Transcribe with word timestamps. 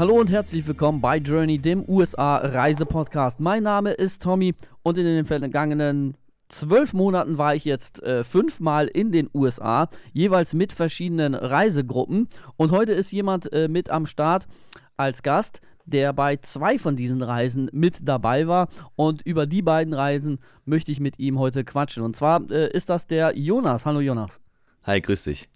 Hallo 0.00 0.14
und 0.14 0.30
herzlich 0.30 0.66
willkommen 0.66 1.02
bei 1.02 1.18
Journey, 1.18 1.58
dem 1.58 1.86
USA-Reise-Podcast. 1.86 3.38
Mein 3.38 3.64
Name 3.64 3.92
ist 3.92 4.22
Tommy 4.22 4.54
und 4.82 4.96
in 4.96 5.04
den 5.04 5.26
vergangenen 5.26 6.16
zwölf 6.48 6.94
Monaten 6.94 7.36
war 7.36 7.54
ich 7.54 7.66
jetzt 7.66 8.02
äh, 8.02 8.24
fünfmal 8.24 8.86
in 8.86 9.12
den 9.12 9.28
USA, 9.34 9.90
jeweils 10.14 10.54
mit 10.54 10.72
verschiedenen 10.72 11.34
Reisegruppen. 11.34 12.30
Und 12.56 12.70
heute 12.70 12.92
ist 12.92 13.12
jemand 13.12 13.52
äh, 13.52 13.68
mit 13.68 13.90
am 13.90 14.06
Start 14.06 14.48
als 14.96 15.22
Gast, 15.22 15.60
der 15.84 16.14
bei 16.14 16.38
zwei 16.38 16.78
von 16.78 16.96
diesen 16.96 17.22
Reisen 17.22 17.68
mit 17.70 17.98
dabei 18.00 18.48
war. 18.48 18.70
Und 18.96 19.20
über 19.26 19.44
die 19.44 19.60
beiden 19.60 19.92
Reisen 19.92 20.38
möchte 20.64 20.90
ich 20.92 21.00
mit 21.00 21.18
ihm 21.18 21.38
heute 21.38 21.62
quatschen. 21.62 22.02
Und 22.02 22.16
zwar 22.16 22.50
äh, 22.50 22.70
ist 22.74 22.88
das 22.88 23.06
der 23.06 23.36
Jonas. 23.36 23.84
Hallo 23.84 24.00
Jonas. 24.00 24.40
Hi, 24.84 24.98
grüß 24.98 25.24
dich. 25.24 25.49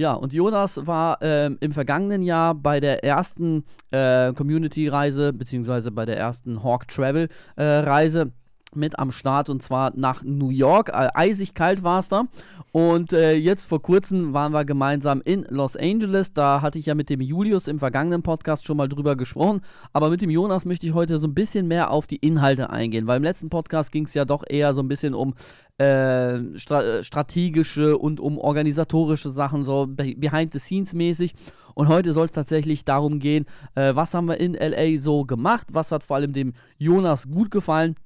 Ja, 0.00 0.14
und 0.14 0.32
Jonas 0.32 0.86
war 0.86 1.18
ähm, 1.20 1.58
im 1.60 1.72
vergangenen 1.72 2.22
Jahr 2.22 2.54
bei 2.54 2.80
der 2.80 3.04
ersten 3.04 3.64
äh, 3.90 4.32
Community-Reise, 4.32 5.34
beziehungsweise 5.34 5.90
bei 5.90 6.06
der 6.06 6.16
ersten 6.16 6.64
Hawk 6.64 6.88
Travel-Reise. 6.88 8.32
Mit 8.74 8.98
am 8.98 9.12
Start 9.12 9.48
und 9.48 9.62
zwar 9.62 9.92
nach 9.96 10.22
New 10.22 10.50
York. 10.50 10.90
Äh, 10.90 11.08
eisig 11.14 11.54
kalt 11.54 11.82
war 11.82 11.98
es 11.98 12.08
da. 12.08 12.24
Und 12.72 13.12
äh, 13.12 13.34
jetzt 13.34 13.64
vor 13.64 13.82
kurzem 13.82 14.32
waren 14.32 14.52
wir 14.52 14.64
gemeinsam 14.64 15.20
in 15.24 15.44
Los 15.48 15.76
Angeles. 15.76 16.32
Da 16.32 16.62
hatte 16.62 16.78
ich 16.78 16.86
ja 16.86 16.94
mit 16.94 17.10
dem 17.10 17.20
Julius 17.20 17.66
im 17.66 17.80
vergangenen 17.80 18.22
Podcast 18.22 18.64
schon 18.64 18.76
mal 18.76 18.88
drüber 18.88 19.16
gesprochen. 19.16 19.60
Aber 19.92 20.08
mit 20.08 20.22
dem 20.22 20.30
Jonas 20.30 20.64
möchte 20.64 20.86
ich 20.86 20.94
heute 20.94 21.18
so 21.18 21.26
ein 21.26 21.34
bisschen 21.34 21.66
mehr 21.66 21.90
auf 21.90 22.06
die 22.06 22.16
Inhalte 22.16 22.70
eingehen, 22.70 23.06
weil 23.06 23.16
im 23.16 23.24
letzten 23.24 23.50
Podcast 23.50 23.90
ging 23.90 24.04
es 24.04 24.14
ja 24.14 24.24
doch 24.24 24.44
eher 24.48 24.72
so 24.74 24.82
ein 24.82 24.88
bisschen 24.88 25.14
um 25.14 25.34
äh, 25.78 26.58
stra 26.58 26.82
äh, 26.82 27.02
strategische 27.02 27.98
und 27.98 28.20
um 28.20 28.38
organisatorische 28.38 29.30
Sachen, 29.30 29.64
so 29.64 29.86
behind 29.88 30.52
the 30.52 30.58
scenes 30.58 30.92
mäßig. 30.92 31.34
Und 31.74 31.88
heute 31.88 32.12
soll 32.12 32.26
es 32.26 32.32
tatsächlich 32.32 32.84
darum 32.84 33.18
gehen, 33.18 33.46
äh, 33.74 33.94
was 33.94 34.14
haben 34.14 34.26
wir 34.26 34.38
in 34.38 34.54
LA 34.54 34.98
so 34.98 35.24
gemacht, 35.24 35.68
was 35.72 35.90
hat 35.90 36.04
vor 36.04 36.16
allem 36.16 36.32
dem 36.32 36.52
Jonas 36.78 37.28
gut 37.28 37.50
gefallen 37.50 37.96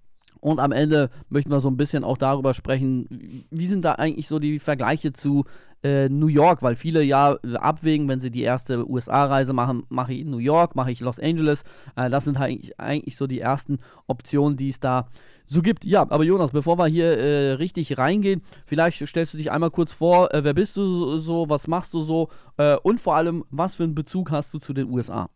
und 0.45 0.61
am 0.61 0.73
Ende 0.73 1.09
möchten 1.31 1.51
wir 1.51 1.61
so 1.61 1.71
ein 1.71 1.79
bisschen 1.79 2.05
auch 2.05 2.19
darüber 2.19 2.53
sprechen, 2.53 3.47
wie 3.51 3.67
sind 3.67 3.83
da 3.83 3.93
eigentlich 3.93 4.29
so 4.29 4.39
die 4.39 4.59
Vergleiche 4.59 5.15
zu 5.15 5.45
äh, 5.83 6.11
New 6.11 6.27
York, 6.27 6.63
weil 6.63 6.77
viele 6.77 7.03
ja 7.03 7.39
abwägen, 7.55 8.09
wenn 8.09 8.21
sie 8.21 8.31
die 8.31 8.43
erste 8.43 8.87
USA-Reise 8.87 9.55
machen, 9.55 9.85
mache 9.89 10.13
ich 10.13 10.27
New 10.27 10.37
York, 10.37 10.77
mache 10.77 10.93
ich 10.93 11.01
Los 11.01 11.19
Angeles. 11.19 11.65
Äh, 11.97 12.11
das 12.11 12.25
sind 12.25 12.39
halt 12.39 12.79
eigentlich 12.79 13.17
so 13.17 13.27
die 13.27 13.41
ersten 13.41 13.79
Optionen, 14.07 14.59
die 14.59 14.69
es 14.69 14.81
da 14.81 15.09
so 15.47 15.63
gibt. 15.63 15.87
Ja, 15.87 16.03
aber 16.03 16.25
Jonas, 16.25 16.51
bevor 16.51 16.77
wir 16.77 16.89
hier 16.89 17.17
äh, 17.17 17.53
richtig 17.53 17.97
reingehen, 17.97 18.43
vielleicht 18.67 19.07
stellst 19.09 19.33
du 19.33 19.39
dich 19.39 19.51
einmal 19.51 19.71
kurz 19.71 19.95
vor, 19.95 20.35
äh, 20.35 20.45
wer 20.45 20.53
bist 20.53 20.77
du 20.77 21.17
so, 21.17 21.49
was 21.49 21.69
machst 21.69 21.95
du 21.95 22.03
so 22.03 22.29
äh, 22.59 22.77
und 22.83 23.01
vor 23.01 23.17
allem, 23.17 23.45
was 23.49 23.77
für 23.77 23.85
einen 23.85 23.95
Bezug 23.95 24.31
hast 24.31 24.53
du 24.53 24.59
zu 24.59 24.75
den 24.75 24.91
USA? 24.91 25.31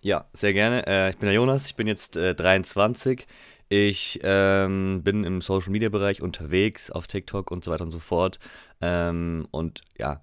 Ja, 0.00 0.24
sehr 0.32 0.54
gerne. 0.54 0.86
Äh, 0.86 1.10
ich 1.10 1.18
bin 1.18 1.26
der 1.26 1.34
Jonas, 1.34 1.66
ich 1.66 1.76
bin 1.76 1.86
jetzt 1.86 2.16
23. 2.16 3.26
Ich 3.68 4.20
ähm, 4.22 5.02
bin 5.04 5.24
im 5.24 5.40
Social 5.42 5.70
Media 5.70 5.90
Bereich 5.90 6.22
unterwegs, 6.22 6.90
auf 6.90 7.06
TikTok 7.06 7.50
und 7.50 7.64
so 7.64 7.70
weiter 7.70 7.84
und 7.84 7.90
so 7.90 7.98
fort. 7.98 8.38
Ähm, 8.80 9.46
und 9.50 9.82
ja, 9.98 10.22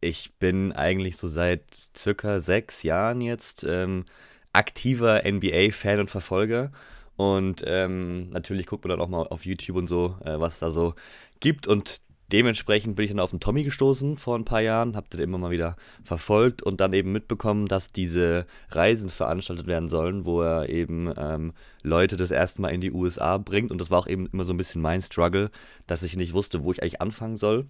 ich 0.00 0.34
bin 0.38 0.72
eigentlich 0.72 1.16
so 1.16 1.28
seit 1.28 1.62
circa 1.96 2.40
sechs 2.40 2.82
Jahren 2.82 3.20
jetzt 3.20 3.64
ähm, 3.64 4.04
aktiver 4.52 5.24
NBA-Fan 5.24 6.00
und 6.00 6.10
Verfolger. 6.10 6.72
Und 7.16 7.62
ähm, 7.66 8.30
natürlich 8.30 8.66
guckt 8.66 8.84
man 8.84 8.90
dann 8.90 9.00
auch 9.00 9.08
mal 9.08 9.28
auf 9.28 9.46
YouTube 9.46 9.76
und 9.76 9.86
so, 9.86 10.16
äh, 10.24 10.40
was 10.40 10.58
da 10.58 10.70
so 10.70 10.94
gibt. 11.40 11.68
Und 11.68 12.00
dementsprechend 12.32 12.96
bin 12.96 13.04
ich 13.04 13.10
dann 13.10 13.20
auf 13.20 13.30
den 13.30 13.40
Tommy 13.40 13.62
gestoßen 13.62 14.16
vor 14.16 14.36
ein 14.36 14.44
paar 14.44 14.60
Jahren, 14.60 14.96
habe 14.96 15.08
den 15.08 15.20
immer 15.20 15.38
mal 15.38 15.50
wieder 15.50 15.76
verfolgt 16.02 16.62
und 16.62 16.80
dann 16.80 16.92
eben 16.92 17.12
mitbekommen, 17.12 17.68
dass 17.68 17.92
diese 17.92 18.46
Reisen 18.70 19.10
veranstaltet 19.10 19.66
werden 19.66 19.88
sollen, 19.88 20.24
wo 20.24 20.40
er 20.40 20.68
eben 20.68 21.12
ähm, 21.16 21.52
Leute 21.82 22.16
das 22.16 22.30
erste 22.30 22.62
Mal 22.62 22.70
in 22.70 22.80
die 22.80 22.92
USA 22.92 23.38
bringt. 23.38 23.70
Und 23.70 23.80
das 23.80 23.90
war 23.90 23.98
auch 23.98 24.06
eben 24.06 24.26
immer 24.32 24.44
so 24.44 24.52
ein 24.52 24.56
bisschen 24.56 24.80
mein 24.80 25.02
Struggle, 25.02 25.50
dass 25.86 26.02
ich 26.02 26.16
nicht 26.16 26.32
wusste, 26.32 26.64
wo 26.64 26.72
ich 26.72 26.82
eigentlich 26.82 27.02
anfangen 27.02 27.36
soll. 27.36 27.66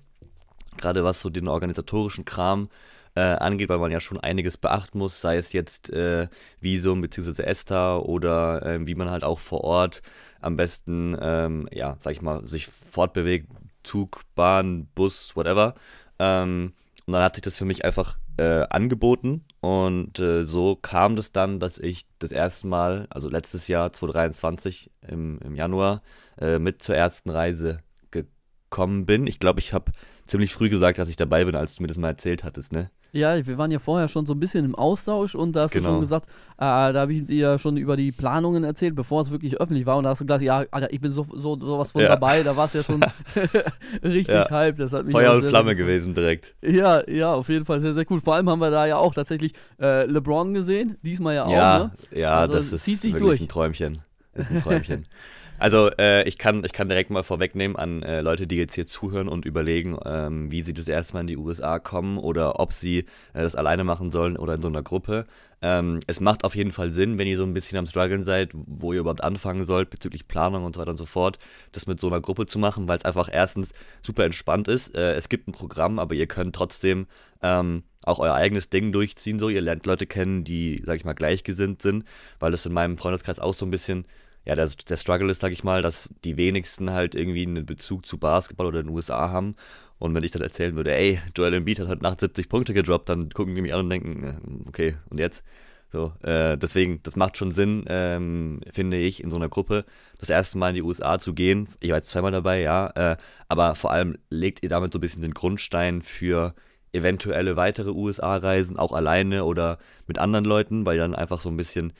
Gerade 0.76 1.04
was 1.04 1.20
so 1.20 1.28
den 1.28 1.48
organisatorischen 1.48 2.24
Kram 2.24 2.68
äh, 3.14 3.20
angeht, 3.20 3.68
weil 3.68 3.78
man 3.78 3.90
ja 3.90 4.00
schon 4.00 4.18
einiges 4.18 4.56
beachten 4.56 4.98
muss, 4.98 5.20
sei 5.20 5.36
es 5.36 5.52
jetzt 5.52 5.90
äh, 5.90 6.28
Visum 6.60 7.02
bzw. 7.02 7.42
ESTA 7.42 7.98
oder 7.98 8.64
äh, 8.64 8.86
wie 8.86 8.94
man 8.94 9.10
halt 9.10 9.24
auch 9.24 9.38
vor 9.38 9.64
Ort 9.64 10.02
am 10.40 10.56
besten, 10.56 11.16
ähm, 11.20 11.68
ja, 11.72 11.96
sag 12.00 12.12
ich 12.12 12.22
mal, 12.22 12.46
sich 12.46 12.66
fortbewegt, 12.66 13.48
Zug, 13.84 14.22
Bahn, 14.34 14.88
Bus, 14.94 15.34
whatever. 15.36 15.74
Ähm, 16.18 16.72
und 17.06 17.12
dann 17.12 17.22
hat 17.22 17.34
sich 17.34 17.42
das 17.42 17.56
für 17.56 17.64
mich 17.64 17.84
einfach 17.84 18.18
äh, 18.36 18.64
angeboten 18.70 19.44
und 19.60 20.18
äh, 20.18 20.46
so 20.46 20.76
kam 20.76 21.16
das 21.16 21.32
dann, 21.32 21.60
dass 21.60 21.78
ich 21.78 22.06
das 22.18 22.32
erste 22.32 22.66
Mal, 22.66 23.06
also 23.10 23.28
letztes 23.28 23.68
Jahr 23.68 23.92
2023 23.92 24.90
im, 25.08 25.38
im 25.40 25.54
Januar, 25.54 26.02
äh, 26.40 26.58
mit 26.58 26.82
zur 26.82 26.96
ersten 26.96 27.30
Reise 27.30 27.80
gekommen 28.10 29.04
bin. 29.04 29.26
Ich 29.26 29.38
glaube, 29.38 29.60
ich 29.60 29.72
habe 29.72 29.92
ziemlich 30.26 30.52
früh 30.52 30.68
gesagt, 30.70 30.98
dass 30.98 31.08
ich 31.08 31.16
dabei 31.16 31.44
bin, 31.44 31.54
als 31.54 31.74
du 31.74 31.82
mir 31.82 31.88
das 31.88 31.98
mal 31.98 32.08
erzählt 32.08 32.44
hattest, 32.44 32.72
ne? 32.72 32.90
Ja, 33.14 33.46
wir 33.46 33.58
waren 33.58 33.70
ja 33.70 33.78
vorher 33.78 34.08
schon 34.08 34.24
so 34.24 34.32
ein 34.32 34.40
bisschen 34.40 34.64
im 34.64 34.74
Austausch 34.74 35.34
und 35.34 35.52
da 35.52 35.64
hast 35.64 35.72
genau. 35.72 35.82
du 35.82 35.86
schon 35.86 35.94
genau. 35.96 36.00
gesagt, 36.00 36.26
äh, 36.56 36.92
da 36.94 36.94
habe 36.94 37.12
ich 37.12 37.26
dir 37.26 37.36
ja 37.36 37.58
schon 37.58 37.76
über 37.76 37.94
die 37.94 38.10
Planungen 38.10 38.64
erzählt, 38.64 38.94
bevor 38.94 39.20
es 39.20 39.30
wirklich 39.30 39.60
öffentlich 39.60 39.84
war 39.84 39.98
und 39.98 40.04
da 40.04 40.10
hast 40.10 40.22
du 40.22 40.24
gesagt, 40.24 40.40
ja, 40.40 40.64
Alter, 40.70 40.90
ich 40.90 41.00
bin 41.00 41.12
so, 41.12 41.26
so 41.30 41.60
sowas 41.60 41.90
von 41.90 42.00
ja. 42.00 42.08
dabei, 42.08 42.42
da 42.42 42.56
war 42.56 42.66
es 42.66 42.72
ja 42.72 42.82
schon 42.82 43.04
richtig 44.02 44.34
ja. 44.34 44.48
hype. 44.48 44.76
Das 44.76 44.94
hat 44.94 45.04
mich 45.04 45.12
Feuer 45.12 45.34
und 45.34 45.44
Flamme 45.44 45.76
gewesen 45.76 46.14
direkt. 46.14 46.54
Ja, 46.62 47.06
ja, 47.06 47.34
auf 47.34 47.50
jeden 47.50 47.66
Fall 47.66 47.82
sehr, 47.82 47.92
sehr 47.92 48.10
cool. 48.10 48.20
Vor 48.22 48.34
allem 48.34 48.48
haben 48.48 48.60
wir 48.60 48.70
da 48.70 48.86
ja 48.86 48.96
auch 48.96 49.12
tatsächlich 49.12 49.52
äh, 49.78 50.06
LeBron 50.06 50.54
gesehen, 50.54 50.96
diesmal 51.02 51.34
ja 51.34 51.44
auch. 51.44 51.50
Ja, 51.50 51.78
ne? 51.78 52.18
ja, 52.18 52.38
also, 52.38 52.54
das 52.54 52.72
ist 52.72 53.04
wirklich 53.04 53.22
durch. 53.22 53.40
ein 53.42 53.48
Träumchen. 53.48 54.00
Das 54.32 54.46
ist 54.46 54.52
ein 54.52 54.58
Träumchen. 54.60 55.06
Also 55.62 55.90
äh, 55.96 56.26
ich, 56.26 56.38
kann, 56.38 56.64
ich 56.64 56.72
kann 56.72 56.88
direkt 56.88 57.10
mal 57.10 57.22
vorwegnehmen 57.22 57.76
an 57.76 58.02
äh, 58.02 58.20
Leute, 58.20 58.48
die 58.48 58.56
jetzt 58.56 58.74
hier 58.74 58.88
zuhören 58.88 59.28
und 59.28 59.44
überlegen, 59.44 59.96
ähm, 60.04 60.50
wie 60.50 60.62
sie 60.62 60.74
das 60.74 60.88
erste 60.88 61.14
Mal 61.14 61.20
in 61.20 61.28
die 61.28 61.36
USA 61.36 61.78
kommen 61.78 62.18
oder 62.18 62.58
ob 62.58 62.72
sie 62.72 62.98
äh, 63.32 63.42
das 63.44 63.54
alleine 63.54 63.84
machen 63.84 64.10
sollen 64.10 64.36
oder 64.36 64.54
in 64.54 64.60
so 64.60 64.66
einer 64.66 64.82
Gruppe. 64.82 65.24
Ähm, 65.60 66.00
es 66.08 66.18
macht 66.18 66.42
auf 66.42 66.56
jeden 66.56 66.72
Fall 66.72 66.90
Sinn, 66.90 67.16
wenn 67.16 67.28
ihr 67.28 67.36
so 67.36 67.44
ein 67.44 67.54
bisschen 67.54 67.78
am 67.78 67.86
struggeln 67.86 68.24
seid, 68.24 68.50
wo 68.52 68.92
ihr 68.92 68.98
überhaupt 68.98 69.22
anfangen 69.22 69.64
sollt 69.64 69.90
bezüglich 69.90 70.26
Planung 70.26 70.64
und 70.64 70.74
so 70.74 70.80
weiter 70.80 70.90
und 70.90 70.96
so 70.96 71.06
fort, 71.06 71.38
das 71.70 71.86
mit 71.86 72.00
so 72.00 72.08
einer 72.08 72.20
Gruppe 72.20 72.46
zu 72.46 72.58
machen, 72.58 72.88
weil 72.88 72.96
es 72.96 73.04
einfach 73.04 73.28
erstens 73.32 73.72
super 74.04 74.24
entspannt 74.24 74.66
ist. 74.66 74.96
Äh, 74.96 75.14
es 75.14 75.28
gibt 75.28 75.46
ein 75.46 75.52
Programm, 75.52 76.00
aber 76.00 76.16
ihr 76.16 76.26
könnt 76.26 76.56
trotzdem 76.56 77.06
ähm, 77.40 77.84
auch 78.04 78.18
euer 78.18 78.34
eigenes 78.34 78.68
Ding 78.68 78.90
durchziehen. 78.90 79.38
So, 79.38 79.48
ihr 79.48 79.60
lernt 79.60 79.86
Leute 79.86 80.06
kennen, 80.06 80.42
die, 80.42 80.82
sag 80.84 80.96
ich 80.96 81.04
mal, 81.04 81.12
gleichgesinnt 81.12 81.82
sind, 81.82 82.04
weil 82.40 82.50
das 82.50 82.66
in 82.66 82.72
meinem 82.72 82.98
Freundeskreis 82.98 83.38
auch 83.38 83.54
so 83.54 83.64
ein 83.64 83.70
bisschen 83.70 84.06
ja, 84.44 84.54
der, 84.54 84.68
der 84.88 84.96
Struggle 84.96 85.30
ist, 85.30 85.40
sag 85.40 85.52
ich 85.52 85.64
mal, 85.64 85.82
dass 85.82 86.08
die 86.24 86.36
wenigsten 86.36 86.90
halt 86.90 87.14
irgendwie 87.14 87.46
einen 87.46 87.66
Bezug 87.66 88.06
zu 88.06 88.18
Basketball 88.18 88.66
oder 88.66 88.82
den 88.82 88.90
USA 88.90 89.30
haben. 89.30 89.54
Und 89.98 90.14
wenn 90.14 90.24
ich 90.24 90.32
dann 90.32 90.42
erzählen 90.42 90.74
würde, 90.74 90.94
ey, 90.94 91.20
Joel 91.36 91.54
Embiid 91.54 91.78
hat 91.78 91.88
heute 91.88 92.02
Nacht 92.02 92.20
70 92.20 92.48
Punkte 92.48 92.74
gedroppt, 92.74 93.08
dann 93.08 93.30
gucken 93.30 93.54
die 93.54 93.62
mich 93.62 93.72
an 93.72 93.80
und 93.80 93.90
denken, 93.90 94.24
äh, 94.24 94.68
okay, 94.68 94.96
und 95.10 95.20
jetzt? 95.20 95.44
So, 95.92 96.12
äh, 96.22 96.56
deswegen, 96.56 97.00
das 97.02 97.16
macht 97.16 97.36
schon 97.36 97.52
Sinn, 97.52 97.84
ähm, 97.86 98.62
finde 98.72 98.96
ich, 98.96 99.22
in 99.22 99.30
so 99.30 99.36
einer 99.36 99.50
Gruppe 99.50 99.84
das 100.18 100.30
erste 100.30 100.56
Mal 100.56 100.70
in 100.70 100.76
die 100.76 100.82
USA 100.82 101.18
zu 101.18 101.34
gehen. 101.34 101.68
Ich 101.80 101.90
war 101.90 101.98
jetzt 101.98 102.10
zweimal 102.10 102.32
dabei, 102.32 102.62
ja, 102.62 102.88
äh, 102.94 103.16
aber 103.48 103.74
vor 103.74 103.92
allem 103.92 104.16
legt 104.30 104.62
ihr 104.62 104.70
damit 104.70 104.92
so 104.92 104.98
ein 104.98 105.02
bisschen 105.02 105.22
den 105.22 105.34
Grundstein 105.34 106.00
für 106.00 106.54
eventuelle 106.92 107.56
weitere 107.56 107.90
USA-Reisen, 107.90 108.78
auch 108.78 108.92
alleine 108.92 109.44
oder 109.44 109.78
mit 110.06 110.18
anderen 110.18 110.46
Leuten, 110.46 110.86
weil 110.86 110.98
dann 110.98 111.14
einfach 111.14 111.40
so 111.40 111.50
ein 111.50 111.56
bisschen 111.56 111.92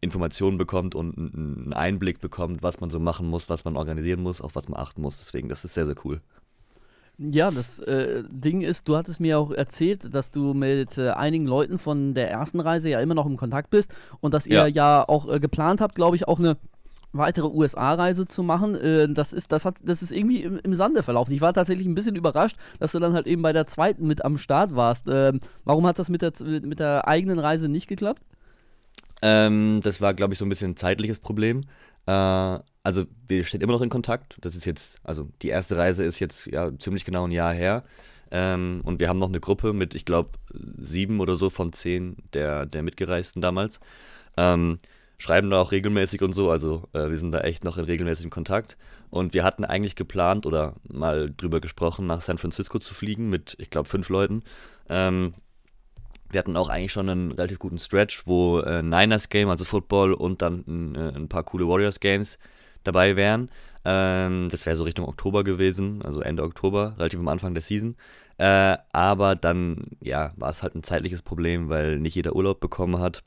Informationen 0.00 0.58
bekommt 0.58 0.94
und 0.94 1.16
einen 1.18 1.72
Einblick 1.72 2.20
bekommt, 2.20 2.62
was 2.62 2.80
man 2.80 2.90
so 2.90 3.00
machen 3.00 3.28
muss, 3.28 3.48
was 3.48 3.64
man 3.64 3.76
organisieren 3.76 4.22
muss, 4.22 4.40
auf 4.40 4.54
was 4.54 4.68
man 4.68 4.80
achten 4.80 5.02
muss. 5.02 5.18
Deswegen, 5.18 5.48
das 5.48 5.64
ist 5.64 5.74
sehr, 5.74 5.86
sehr 5.86 5.96
cool. 6.04 6.20
Ja, 7.18 7.50
das 7.50 7.78
äh, 7.80 8.24
Ding 8.30 8.62
ist, 8.62 8.88
du 8.88 8.96
hattest 8.96 9.20
mir 9.20 9.38
auch 9.38 9.50
erzählt, 9.52 10.14
dass 10.14 10.30
du 10.30 10.54
mit 10.54 10.98
äh, 10.98 11.10
einigen 11.10 11.46
Leuten 11.46 11.78
von 11.78 12.14
der 12.14 12.30
ersten 12.30 12.58
Reise 12.58 12.88
ja 12.88 13.00
immer 13.00 13.14
noch 13.14 13.26
im 13.26 13.36
Kontakt 13.36 13.70
bist 13.70 13.92
und 14.20 14.34
dass 14.34 14.46
ihr 14.46 14.66
ja, 14.66 14.66
ja 14.66 15.08
auch 15.08 15.28
äh, 15.28 15.38
geplant 15.38 15.80
habt, 15.80 15.94
glaube 15.94 16.16
ich, 16.16 16.26
auch 16.26 16.38
eine 16.38 16.56
weitere 17.12 17.46
USA-Reise 17.46 18.26
zu 18.26 18.42
machen. 18.42 18.74
Äh, 18.74 19.12
das 19.12 19.32
ist, 19.32 19.52
das 19.52 19.64
hat, 19.64 19.76
das 19.84 20.02
ist 20.02 20.10
irgendwie 20.10 20.42
im, 20.42 20.58
im, 20.58 20.74
Sande 20.74 21.02
verlaufen. 21.02 21.32
Ich 21.32 21.40
war 21.40 21.52
tatsächlich 21.52 21.86
ein 21.86 21.94
bisschen 21.94 22.16
überrascht, 22.16 22.56
dass 22.80 22.92
du 22.92 22.98
dann 22.98 23.12
halt 23.12 23.26
eben 23.26 23.42
bei 23.42 23.52
der 23.52 23.66
zweiten 23.66 24.06
mit 24.06 24.24
am 24.24 24.38
Start 24.38 24.74
warst. 24.74 25.06
Ähm, 25.08 25.40
warum 25.64 25.86
hat 25.86 25.98
das 25.98 26.08
mit 26.08 26.22
der, 26.22 26.32
mit 26.40 26.80
der 26.80 27.06
eigenen 27.06 27.38
Reise 27.38 27.68
nicht 27.68 27.88
geklappt? 27.88 28.22
Ähm, 29.22 29.80
das 29.82 30.00
war, 30.00 30.14
glaube 30.14 30.34
ich, 30.34 30.38
so 30.38 30.44
ein 30.44 30.48
bisschen 30.48 30.72
ein 30.72 30.76
zeitliches 30.76 31.20
Problem. 31.20 31.62
Äh, 32.06 32.58
also 32.82 33.04
wir 33.28 33.44
stehen 33.44 33.60
immer 33.60 33.72
noch 33.72 33.82
in 33.82 33.88
Kontakt. 33.88 34.36
Das 34.40 34.56
ist 34.56 34.64
jetzt, 34.64 35.00
also 35.04 35.28
die 35.42 35.48
erste 35.48 35.76
Reise 35.76 36.04
ist 36.04 36.18
jetzt 36.18 36.46
ja 36.46 36.76
ziemlich 36.78 37.04
genau 37.04 37.26
ein 37.26 37.32
Jahr 37.32 37.54
her. 37.54 37.84
Ähm, 38.30 38.80
und 38.84 38.98
wir 38.98 39.08
haben 39.08 39.18
noch 39.18 39.28
eine 39.28 39.40
Gruppe 39.40 39.72
mit, 39.72 39.94
ich 39.94 40.04
glaube, 40.04 40.30
sieben 40.78 41.20
oder 41.20 41.36
so 41.36 41.50
von 41.50 41.72
zehn 41.72 42.16
der, 42.32 42.66
der 42.66 42.82
Mitgereisten 42.82 43.42
damals. 43.42 43.78
Ähm, 44.36 44.80
schreiben 45.18 45.50
da 45.50 45.60
auch 45.60 45.70
regelmäßig 45.70 46.22
und 46.22 46.32
so, 46.32 46.50
also 46.50 46.82
äh, 46.94 47.10
wir 47.10 47.18
sind 47.18 47.30
da 47.30 47.42
echt 47.42 47.62
noch 47.62 47.78
in 47.78 47.84
regelmäßigem 47.84 48.30
Kontakt. 48.30 48.76
Und 49.10 49.34
wir 49.34 49.44
hatten 49.44 49.64
eigentlich 49.64 49.94
geplant 49.94 50.46
oder 50.46 50.74
mal 50.88 51.30
drüber 51.36 51.60
gesprochen, 51.60 52.06
nach 52.06 52.22
San 52.22 52.38
Francisco 52.38 52.78
zu 52.78 52.94
fliegen 52.94 53.28
mit, 53.28 53.54
ich 53.58 53.70
glaube, 53.70 53.88
fünf 53.88 54.08
Leuten. 54.08 54.42
Ähm, 54.88 55.34
wir 56.32 56.38
hatten 56.38 56.56
auch 56.56 56.68
eigentlich 56.68 56.92
schon 56.92 57.08
einen 57.08 57.32
relativ 57.32 57.58
guten 57.58 57.78
Stretch, 57.78 58.26
wo 58.26 58.60
äh, 58.60 58.82
Niners 58.82 59.28
Game, 59.28 59.48
also 59.48 59.64
Football 59.64 60.14
und 60.14 60.42
dann 60.42 60.94
äh, 60.94 61.16
ein 61.16 61.28
paar 61.28 61.44
coole 61.44 61.68
Warriors 61.68 62.00
Games 62.00 62.38
dabei 62.84 63.16
wären. 63.16 63.50
Ähm, 63.84 64.48
das 64.50 64.64
wäre 64.66 64.76
so 64.76 64.84
Richtung 64.84 65.06
Oktober 65.06 65.44
gewesen, 65.44 66.02
also 66.02 66.20
Ende 66.20 66.42
Oktober, 66.42 66.94
relativ 66.98 67.20
am 67.20 67.28
Anfang 67.28 67.54
der 67.54 67.62
Season. 67.62 67.96
Äh, 68.38 68.76
aber 68.92 69.36
dann, 69.36 69.86
ja, 70.00 70.32
war 70.36 70.50
es 70.50 70.62
halt 70.62 70.74
ein 70.74 70.82
zeitliches 70.82 71.22
Problem, 71.22 71.68
weil 71.68 71.98
nicht 71.98 72.14
jeder 72.14 72.34
Urlaub 72.34 72.60
bekommen 72.60 72.98
hat 72.98 73.22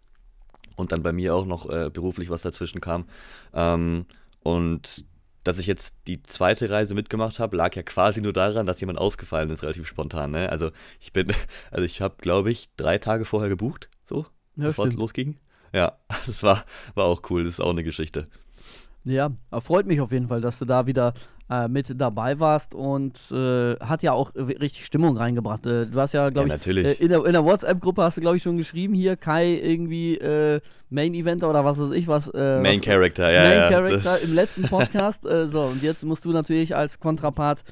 und 0.76 0.92
dann 0.92 1.04
bei 1.04 1.12
mir 1.12 1.36
auch 1.36 1.46
noch 1.46 1.70
äh, 1.70 1.90
beruflich 1.90 2.30
was 2.30 2.42
dazwischen 2.42 2.82
kam. 2.82 3.06
Ähm, 3.54 4.06
und 4.44 5.06
dass 5.46 5.60
ich 5.60 5.68
jetzt 5.68 5.96
die 6.08 6.22
zweite 6.24 6.70
Reise 6.70 6.96
mitgemacht 6.96 7.40
habe, 7.40 7.56
lag 7.56 7.76
ja 7.76 7.84
quasi 7.84 8.20
nur 8.20 8.34
daran, 8.34 8.66
dass 8.66 8.82
jemand 8.82 8.98
ausgefallen 8.98 9.52
ist, 9.52 9.64
relativ 9.64 9.88
spontan. 9.88 10.32
Ne? 10.32 10.50
Also 10.50 10.72
ich 11.00 11.14
bin, 11.14 11.32
also 11.72 11.86
ich 11.86 12.02
habe, 12.02 12.16
glaube 12.18 12.52
ich, 12.52 12.68
drei 12.76 12.98
Tage 12.98 13.24
vorher 13.24 13.50
gebucht, 13.50 13.90
so, 14.04 14.26
ja, 14.56 14.66
bevor 14.66 14.88
es 14.88 14.94
losging. 14.94 15.38
Ja, 15.72 15.94
das 16.28 16.44
war, 16.44 16.66
war 16.96 17.06
auch 17.06 17.22
cool, 17.30 17.44
das 17.44 17.54
ist 17.54 17.60
auch 17.62 17.70
eine 17.70 17.84
Geschichte. 17.84 18.28
Ja, 19.04 19.32
freut 19.60 19.86
mich 19.86 20.02
auf 20.02 20.12
jeden 20.12 20.28
Fall, 20.28 20.42
dass 20.42 20.58
du 20.58 20.66
da 20.66 20.88
wieder 20.88 21.14
äh, 21.50 21.68
mit 21.68 22.00
dabei 22.02 22.40
warst 22.40 22.74
und 22.74 23.20
äh, 23.32 23.76
hat 23.76 24.02
ja 24.02 24.14
auch 24.14 24.34
richtig 24.36 24.86
Stimmung 24.86 25.16
reingebracht. 25.16 25.66
Äh, 25.66 25.86
du 25.86 26.00
hast 26.00 26.14
ja, 26.14 26.30
glaube 26.30 26.50
ja, 26.50 26.56
ich, 26.56 26.68
äh, 26.68 26.94
in 26.94 27.10
der, 27.10 27.24
der 27.34 27.46
WhatsApp-Gruppe 27.46 28.02
hast 28.02 28.18
du, 28.18 28.22
glaube 28.22 28.38
ich, 28.38 28.44
schon 28.44 28.58
geschrieben, 28.58 28.96
hier 28.96 29.16
Kai 29.16 29.54
irgendwie 29.54 30.18
äh, 30.18 30.60
Main-Eventer 30.90 31.48
oder 31.50 31.64
was 31.64 31.80
weiß 31.80 31.92
ich 31.92 32.08
was. 32.08 32.30
Äh, 32.30 32.62
Main 32.62 32.80
was, 32.80 32.86
Character, 32.86 33.32
ja. 33.32 33.44
Main 33.44 33.58
ja. 33.58 33.70
Character 33.70 34.22
im 34.24 34.34
letzten 34.34 34.64
Podcast. 34.64 35.24
so, 35.24 35.62
und 35.64 35.84
jetzt 35.84 36.04
musst 36.04 36.26
du 36.26 36.32
natürlich 36.32 36.76
als 36.76 37.00
Kontrapart 37.00 37.64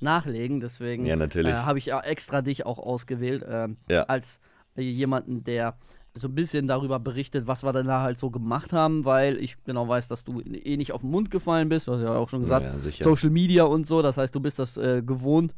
nachlegen, 0.00 0.60
deswegen 0.60 1.04
ja, 1.04 1.16
habe 1.18 1.78
ich 1.78 1.92
extra 1.92 2.42
dich 2.42 2.64
auch 2.64 2.78
ausgewählt 2.78 3.44
als 3.44 4.40
jemanden, 4.76 5.44
der 5.44 5.74
so 6.14 6.28
ein 6.28 6.34
bisschen 6.34 6.68
darüber 6.68 6.98
berichtet, 6.98 7.46
was 7.46 7.64
wir 7.64 7.72
denn 7.72 7.86
da 7.86 8.02
halt 8.02 8.18
so 8.18 8.30
gemacht 8.30 8.72
haben, 8.72 9.04
weil 9.04 9.38
ich 9.38 9.62
genau 9.64 9.88
weiß, 9.88 10.08
dass 10.08 10.24
du 10.24 10.40
eh 10.40 10.76
nicht 10.76 10.92
auf 10.92 11.00
den 11.00 11.10
Mund 11.10 11.30
gefallen 11.30 11.68
bist, 11.68 11.88
du 11.88 11.92
hast 11.92 12.02
ja 12.02 12.14
auch 12.14 12.28
schon 12.28 12.42
gesagt, 12.42 12.66
ja, 12.66 13.04
Social 13.04 13.30
Media 13.30 13.64
und 13.64 13.86
so, 13.86 14.02
das 14.02 14.16
heißt, 14.18 14.34
du 14.34 14.40
bist 14.40 14.58
das 14.58 14.76
äh, 14.76 15.02
gewohnt. 15.02 15.54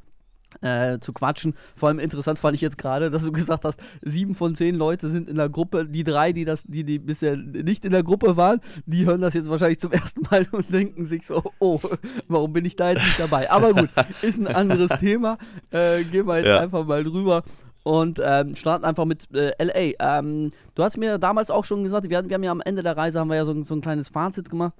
Äh, 0.61 1.01
zu 1.01 1.13
quatschen. 1.13 1.55
Vor 1.75 1.89
allem 1.89 1.99
interessant 1.99 2.39
fand 2.39 2.55
ich 2.55 2.61
jetzt 2.61 2.79
gerade, 2.79 3.11
dass 3.11 3.25
du 3.25 3.33
gesagt 3.33 3.65
hast, 3.65 3.81
sieben 4.03 4.37
von 4.37 4.55
zehn 4.55 4.77
Leute 4.77 5.09
sind 5.09 5.29
in 5.29 5.35
der 5.35 5.49
Gruppe. 5.49 5.85
Die 5.85 6.05
drei, 6.05 6.33
die 6.33 6.45
das, 6.45 6.63
die, 6.63 6.85
die 6.85 7.01
bisher 7.01 7.37
nicht 7.37 7.85
in 7.85 7.91
der 7.91 8.05
Gruppe 8.05 8.37
waren, 8.37 8.61
die 8.87 9.05
hören 9.05 9.21
das 9.21 9.35
jetzt 9.35 9.51
wahrscheinlich 9.51 9.81
zum 9.81 9.91
ersten 9.93 10.23
Mal 10.31 10.47
und 10.53 10.73
denken 10.73 11.07
sich 11.07 11.27
so, 11.27 11.43
oh, 11.59 11.81
warum 12.29 12.53
bin 12.53 12.65
ich 12.65 12.77
da 12.77 12.91
jetzt 12.91 13.05
nicht 13.05 13.19
dabei? 13.19 13.51
Aber 13.51 13.75
gut, 13.75 13.89
ist 14.23 14.39
ein 14.39 14.47
anderes 14.47 14.97
Thema. 15.01 15.39
Äh, 15.73 16.05
gehen 16.05 16.29
wir 16.29 16.37
jetzt 16.37 16.47
ja. 16.47 16.61
einfach 16.61 16.87
mal 16.87 17.03
drüber 17.03 17.43
und 17.85 18.21
ähm, 18.23 18.57
starten 18.57 18.85
einfach 18.85 19.05
mit 19.05 19.29
äh, 19.33 19.53
LA. 19.63 20.19
Ähm, 20.19 20.51
du 20.75 20.83
hast 20.83 20.97
mir 20.97 21.19
damals 21.19 21.51
auch 21.51 21.65
schon 21.65 21.85
gesagt, 21.85 22.09
wir, 22.09 22.25
wir 22.29 22.35
haben 22.35 22.43
ja 22.43 22.51
am 22.51 22.63
Ende 22.63 22.83
der 22.83 22.97
Reise 22.97 23.21
haben 23.21 23.29
wir 23.29 23.37
ja 23.37 23.45
so, 23.45 23.63
so 23.63 23.75
ein 23.75 23.81
kleines 23.81 24.09
Fazit 24.09 24.51
gemacht. 24.51 24.75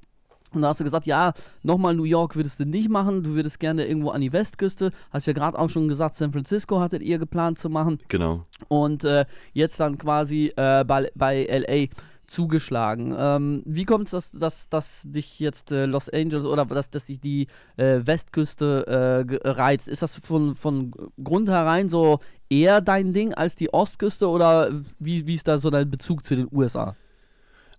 Und 0.53 0.63
da 0.63 0.69
hast 0.69 0.81
du 0.81 0.85
gesagt, 0.85 1.07
ja, 1.07 1.33
nochmal 1.63 1.95
New 1.95 2.05
York 2.05 2.37
würdest 2.37 2.61
du 2.61 2.65
nicht 2.65 2.89
machen, 2.89 3.23
du 3.23 3.35
würdest 3.35 3.59
gerne 3.59 3.87
irgendwo 3.87 4.11
an 4.11 4.21
die 4.21 4.33
Westküste. 4.33 4.91
Hast 5.11 5.27
ja 5.27 5.33
gerade 5.33 5.59
auch 5.59 5.69
schon 5.69 5.89
gesagt, 5.89 6.15
San 6.15 6.33
Francisco 6.33 6.81
hattet 6.81 7.03
ihr 7.03 7.19
geplant 7.19 7.59
zu 7.59 7.69
machen. 7.69 7.99
Genau. 8.09 8.45
Und 8.69 9.05
äh, 9.05 9.27
jetzt 9.53 9.81
dann 9.81 9.99
quasi 9.99 10.53
äh, 10.57 10.85
bei, 10.85 11.11
bei 11.15 11.45
LA 11.45 11.89
zugeschlagen. 12.27 13.15
Ähm, 13.17 13.63
wie 13.67 13.85
kommt 13.85 14.07
es, 14.07 14.11
dass, 14.11 14.33
dass, 14.33 14.69
dass 14.69 15.03
dich 15.05 15.39
jetzt 15.39 15.73
äh, 15.73 15.87
Los 15.87 16.09
Angeles 16.09 16.45
oder 16.45 16.65
dass, 16.65 16.91
dass 16.91 17.07
dich 17.07 17.21
die 17.21 17.49
äh, 17.77 18.01
Westküste 18.05 18.87
äh, 18.87 19.49
reizt? 19.49 19.89
Ist 19.89 20.03
das 20.03 20.17
von, 20.17 20.55
von 20.55 20.93
Grund 21.23 21.49
herein 21.49 21.89
so 21.89 22.21
eher 22.49 22.81
dein 22.81 23.13
Ding 23.13 23.35
als 23.35 23.57
die 23.57 23.73
Ostküste 23.73 24.29
oder 24.29 24.71
wie, 24.99 25.27
wie 25.27 25.35
ist 25.35 25.49
da 25.49 25.59
so 25.59 25.71
dein 25.71 25.91
Bezug 25.91 26.25
zu 26.25 26.37
den 26.37 26.49
USA? 26.53 26.97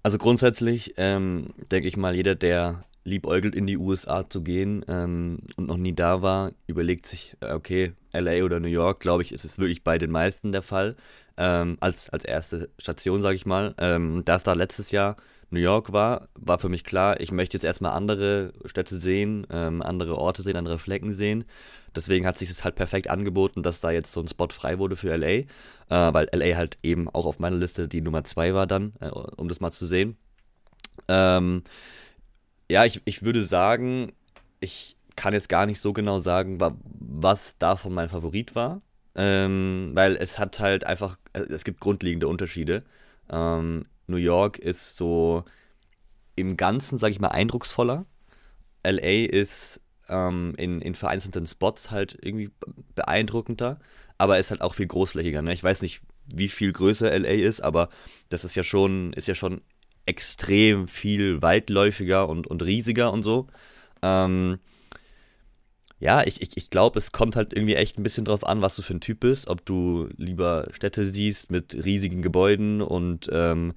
Also 0.04 0.18
grundsätzlich 0.18 0.94
ähm, 0.98 1.48
denke 1.72 1.88
ich 1.88 1.98
mal, 1.98 2.16
jeder, 2.16 2.36
der 2.36 2.84
liebäugelt 3.06 3.56
in 3.56 3.68
die 3.68 3.78
USA 3.78 4.28
zu 4.28 4.42
gehen 4.42 4.84
ähm, 4.88 5.38
und 5.56 5.68
noch 5.68 5.78
nie 5.78 5.94
da 5.94 6.22
war, 6.22 6.52
überlegt 6.68 7.06
sich, 7.06 7.38
äh, 7.40 7.54
okay, 7.54 7.94
LA 8.12 8.44
oder 8.44 8.60
New 8.60 8.68
York, 8.68 9.00
glaube 9.00 9.22
ich, 9.22 9.32
ist 9.32 9.46
es 9.46 9.60
wirklich 9.60 9.84
bei 9.84 9.98
den 9.98 10.12
meisten 10.12 10.52
der 10.52 10.64
Fall 10.64 10.96
ähm, 11.38 11.78
als, 11.80 12.10
als 12.10 12.26
erste 12.26 12.70
Station, 12.80 13.22
sage 13.22 13.36
ich 13.36 13.46
mal. 13.46 13.76
Ähm, 13.78 14.24
da 14.26 14.36
es 14.36 14.44
da 14.44 14.54
letztes 14.54 14.90
Jahr 14.90 15.18
New 15.52 15.60
York 15.60 15.94
war, 15.94 16.30
war 16.34 16.58
für 16.58 16.68
mich 16.70 16.84
klar, 16.84 17.20
ich 17.20 17.32
möchte 17.32 17.56
jetzt 17.56 17.64
erstmal 17.64 17.94
andere 17.94 18.54
Städte 18.66 18.96
sehen, 18.96 19.46
ähm, 19.52 19.84
andere 19.84 20.18
Orte 20.18 20.42
sehen, 20.42 20.58
andere 20.58 20.80
Flecken 20.80 21.14
sehen. 21.14 21.46
Deswegen 21.96 22.26
hat 22.26 22.40
sich 22.40 22.50
es 22.50 22.64
halt 22.64 22.76
perfekt 22.76 23.10
angeboten, 23.10 23.62
dass 23.62 23.82
da 23.82 23.92
jetzt 23.92 24.12
so 24.12 24.20
ein 24.20 24.28
Spot 24.28 24.50
frei 24.50 24.80
wurde 24.80 24.96
für 24.96 25.16
LA, 25.16 25.28
äh, 25.28 25.46
weil 25.90 26.28
LA 26.34 26.58
halt 26.58 26.78
eben 26.82 27.08
auch 27.10 27.28
auf 27.28 27.38
meiner 27.38 27.58
Liste 27.58 27.88
die 27.88 28.02
Nummer 28.02 28.24
zwei 28.24 28.56
war 28.56 28.66
dann, 28.66 28.94
äh, 29.00 29.10
um 29.10 29.48
das 29.48 29.60
mal 29.60 29.72
zu 29.72 29.86
sehen. 29.86 30.18
Ähm, 31.08 31.64
ja, 32.70 32.86
ich, 32.86 33.02
ich 33.06 33.24
würde 33.24 33.44
sagen, 33.44 34.12
ich 34.60 34.98
kann 35.16 35.34
jetzt 35.34 35.50
gar 35.50 35.66
nicht 35.66 35.80
so 35.80 35.94
genau 35.94 36.20
sagen, 36.20 36.60
was 36.60 37.58
davon 37.58 37.94
mein 37.94 38.10
Favorit 38.10 38.56
war. 38.56 38.82
Ähm, 39.18 39.92
weil 39.94 40.18
es 40.18 40.40
hat 40.40 40.60
halt 40.60 40.84
einfach, 40.84 41.18
äh, 41.34 41.40
es 41.40 41.64
gibt 41.64 41.80
grundlegende 41.80 42.28
Unterschiede. 42.28 42.84
Ähm, 43.30 43.84
New 44.08 44.18
York 44.18 44.60
ist 44.60 44.98
so 44.98 45.46
im 46.36 46.58
Ganzen, 46.58 46.98
sage 46.98 47.14
ich 47.14 47.20
mal, 47.20 47.30
eindrucksvoller. 47.30 48.06
LA 48.84 49.26
ist 49.26 49.82
ähm, 50.10 50.54
in, 50.58 50.82
in 50.82 50.96
vereinzelten 50.96 51.46
Spots 51.46 51.92
halt 51.92 52.18
irgendwie 52.22 52.52
beeindruckender, 52.94 53.80
aber 54.18 54.38
ist 54.38 54.52
halt 54.52 54.62
auch 54.62 54.76
viel 54.76 54.88
großflächiger. 54.88 55.42
Ne? 55.42 55.54
Ich 55.54 55.64
weiß 55.64 55.82
nicht, 55.82 56.02
wie 56.28 56.50
viel 56.50 56.74
größer 56.74 57.10
LA 57.18 57.30
ist, 57.30 57.62
aber 57.62 57.90
das 58.30 58.44
ist 58.44 58.56
ja 58.56 58.64
schon, 58.64 59.14
ist 59.14 59.28
ja 59.28 59.36
schon 59.36 59.62
extrem 60.06 60.88
viel 60.88 61.42
weitläufiger 61.42 62.30
und, 62.30 62.48
und 62.48 62.64
riesiger 62.64 63.12
und 63.12 63.24
so. 63.24 63.48
Ähm, 64.02 64.60
ja, 66.00 66.24
ich, 66.24 66.42
ich, 66.42 66.58
ich 66.58 66.70
glaube, 66.70 67.00
es 67.00 67.12
kommt 67.12 67.36
halt 67.36 67.54
irgendwie 67.54 67.76
echt 67.76 67.98
ein 67.98 68.04
bisschen 68.04 68.26
drauf 68.26 68.46
an, 68.46 68.62
was 68.62 68.76
du 68.76 68.82
für 68.82 68.94
ein 68.94 69.02
Typ 69.02 69.22
bist. 69.22 69.48
Ob 69.48 69.66
du 69.66 70.10
lieber 70.18 70.68
Städte 70.72 71.06
siehst 71.06 71.52
mit 71.52 71.74
riesigen 71.86 72.22
Gebäuden 72.22 72.82
und 72.82 73.30
ähm, 73.32 73.74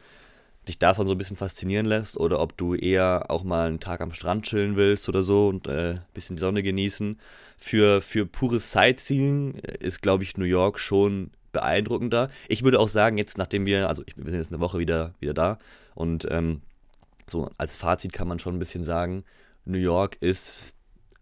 dich 0.68 0.78
davon 0.78 1.06
so 1.06 1.14
ein 1.14 1.18
bisschen 1.18 1.36
faszinieren 1.36 1.86
lässt 1.86 2.18
oder 2.18 2.40
ob 2.40 2.56
du 2.56 2.74
eher 2.74 3.26
auch 3.30 3.44
mal 3.44 3.68
einen 3.68 3.80
Tag 3.80 4.00
am 4.00 4.12
Strand 4.12 4.44
chillen 4.44 4.76
willst 4.76 5.08
oder 5.08 5.22
so 5.22 5.48
und 5.48 5.66
äh, 5.66 5.92
ein 5.92 6.04
bisschen 6.12 6.36
die 6.36 6.40
Sonne 6.40 6.62
genießen. 6.62 7.18
Für, 7.56 8.02
für 8.02 8.26
pures 8.26 8.72
Sightseeing 8.72 9.54
ist, 9.80 10.02
glaube 10.02 10.24
ich, 10.24 10.36
New 10.36 10.44
York 10.44 10.78
schon 10.78 11.30
beeindruckender. 11.52 12.28
Ich 12.48 12.62
würde 12.62 12.80
auch 12.80 12.88
sagen, 12.88 13.18
jetzt 13.18 13.38
nachdem 13.38 13.66
wir, 13.66 13.88
also 13.88 14.02
wir 14.16 14.30
sind 14.30 14.40
jetzt 14.40 14.52
eine 14.52 14.60
Woche 14.60 14.78
wieder, 14.78 15.14
wieder 15.20 15.34
da 15.34 15.58
und 15.94 16.26
ähm, 16.30 16.62
so 17.30 17.50
als 17.58 17.76
Fazit 17.76 18.12
kann 18.12 18.28
man 18.28 18.38
schon 18.38 18.56
ein 18.56 18.58
bisschen 18.58 18.84
sagen, 18.84 19.24
New 19.64 19.78
York 19.78 20.16
ist 20.20 20.74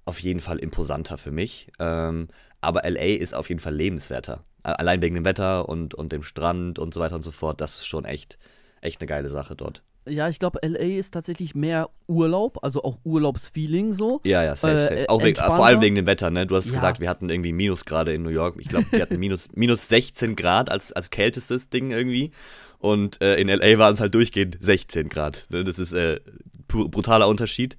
auf 0.04 0.20
jeden 0.20 0.40
Fall 0.40 0.58
imposanter 0.58 1.18
für 1.18 1.32
mich. 1.32 1.70
Ähm, 1.78 2.28
aber 2.60 2.88
LA 2.88 3.16
ist 3.16 3.34
auf 3.34 3.48
jeden 3.48 3.60
Fall 3.60 3.74
lebenswerter. 3.74 4.44
Allein 4.62 5.02
wegen 5.02 5.14
dem 5.14 5.24
Wetter 5.24 5.68
und, 5.68 5.94
und 5.94 6.12
dem 6.12 6.22
Strand 6.22 6.78
und 6.78 6.94
so 6.94 7.00
weiter 7.00 7.16
und 7.16 7.22
so 7.22 7.32
fort. 7.32 7.60
Das 7.60 7.76
ist 7.76 7.86
schon 7.86 8.04
echt, 8.04 8.38
echt 8.80 9.00
eine 9.00 9.06
geile 9.06 9.28
Sache 9.28 9.54
dort. 9.54 9.82
Ja, 10.08 10.28
ich 10.28 10.38
glaube, 10.38 10.60
LA 10.62 10.98
ist 10.98 11.12
tatsächlich 11.12 11.54
mehr 11.54 11.90
Urlaub, 12.06 12.62
also 12.62 12.84
auch 12.84 12.98
Urlaubsfeeling 13.04 13.92
so. 13.92 14.20
Ja, 14.24 14.44
ja, 14.44 14.54
safe, 14.54 14.78
safe. 14.78 15.00
Äh, 15.00 15.08
auch 15.08 15.22
wegen, 15.22 15.36
vor 15.36 15.66
allem 15.66 15.80
wegen 15.80 15.96
dem 15.96 16.06
Wetter, 16.06 16.30
ne? 16.30 16.46
Du 16.46 16.54
hast 16.54 16.66
ja. 16.66 16.72
gesagt, 16.72 17.00
wir 17.00 17.08
hatten 17.08 17.28
irgendwie 17.28 17.52
Minusgrade 17.52 18.12
in 18.12 18.22
New 18.22 18.30
York. 18.30 18.56
Ich 18.58 18.68
glaube, 18.68 18.86
wir 18.90 19.02
hatten 19.02 19.18
minus, 19.18 19.48
minus 19.54 19.88
16 19.88 20.36
Grad 20.36 20.70
als, 20.70 20.92
als 20.92 21.10
kältestes 21.10 21.68
Ding 21.70 21.90
irgendwie. 21.90 22.30
Und 22.78 23.20
äh, 23.20 23.36
in 23.36 23.48
LA 23.48 23.78
waren 23.78 23.94
es 23.94 24.00
halt 24.00 24.14
durchgehend 24.14 24.58
16 24.60 25.08
Grad. 25.08 25.46
Ne? 25.50 25.64
Das 25.64 25.78
ist 25.78 25.92
äh, 25.92 26.20
brutaler 26.68 27.26
Unterschied. 27.28 27.76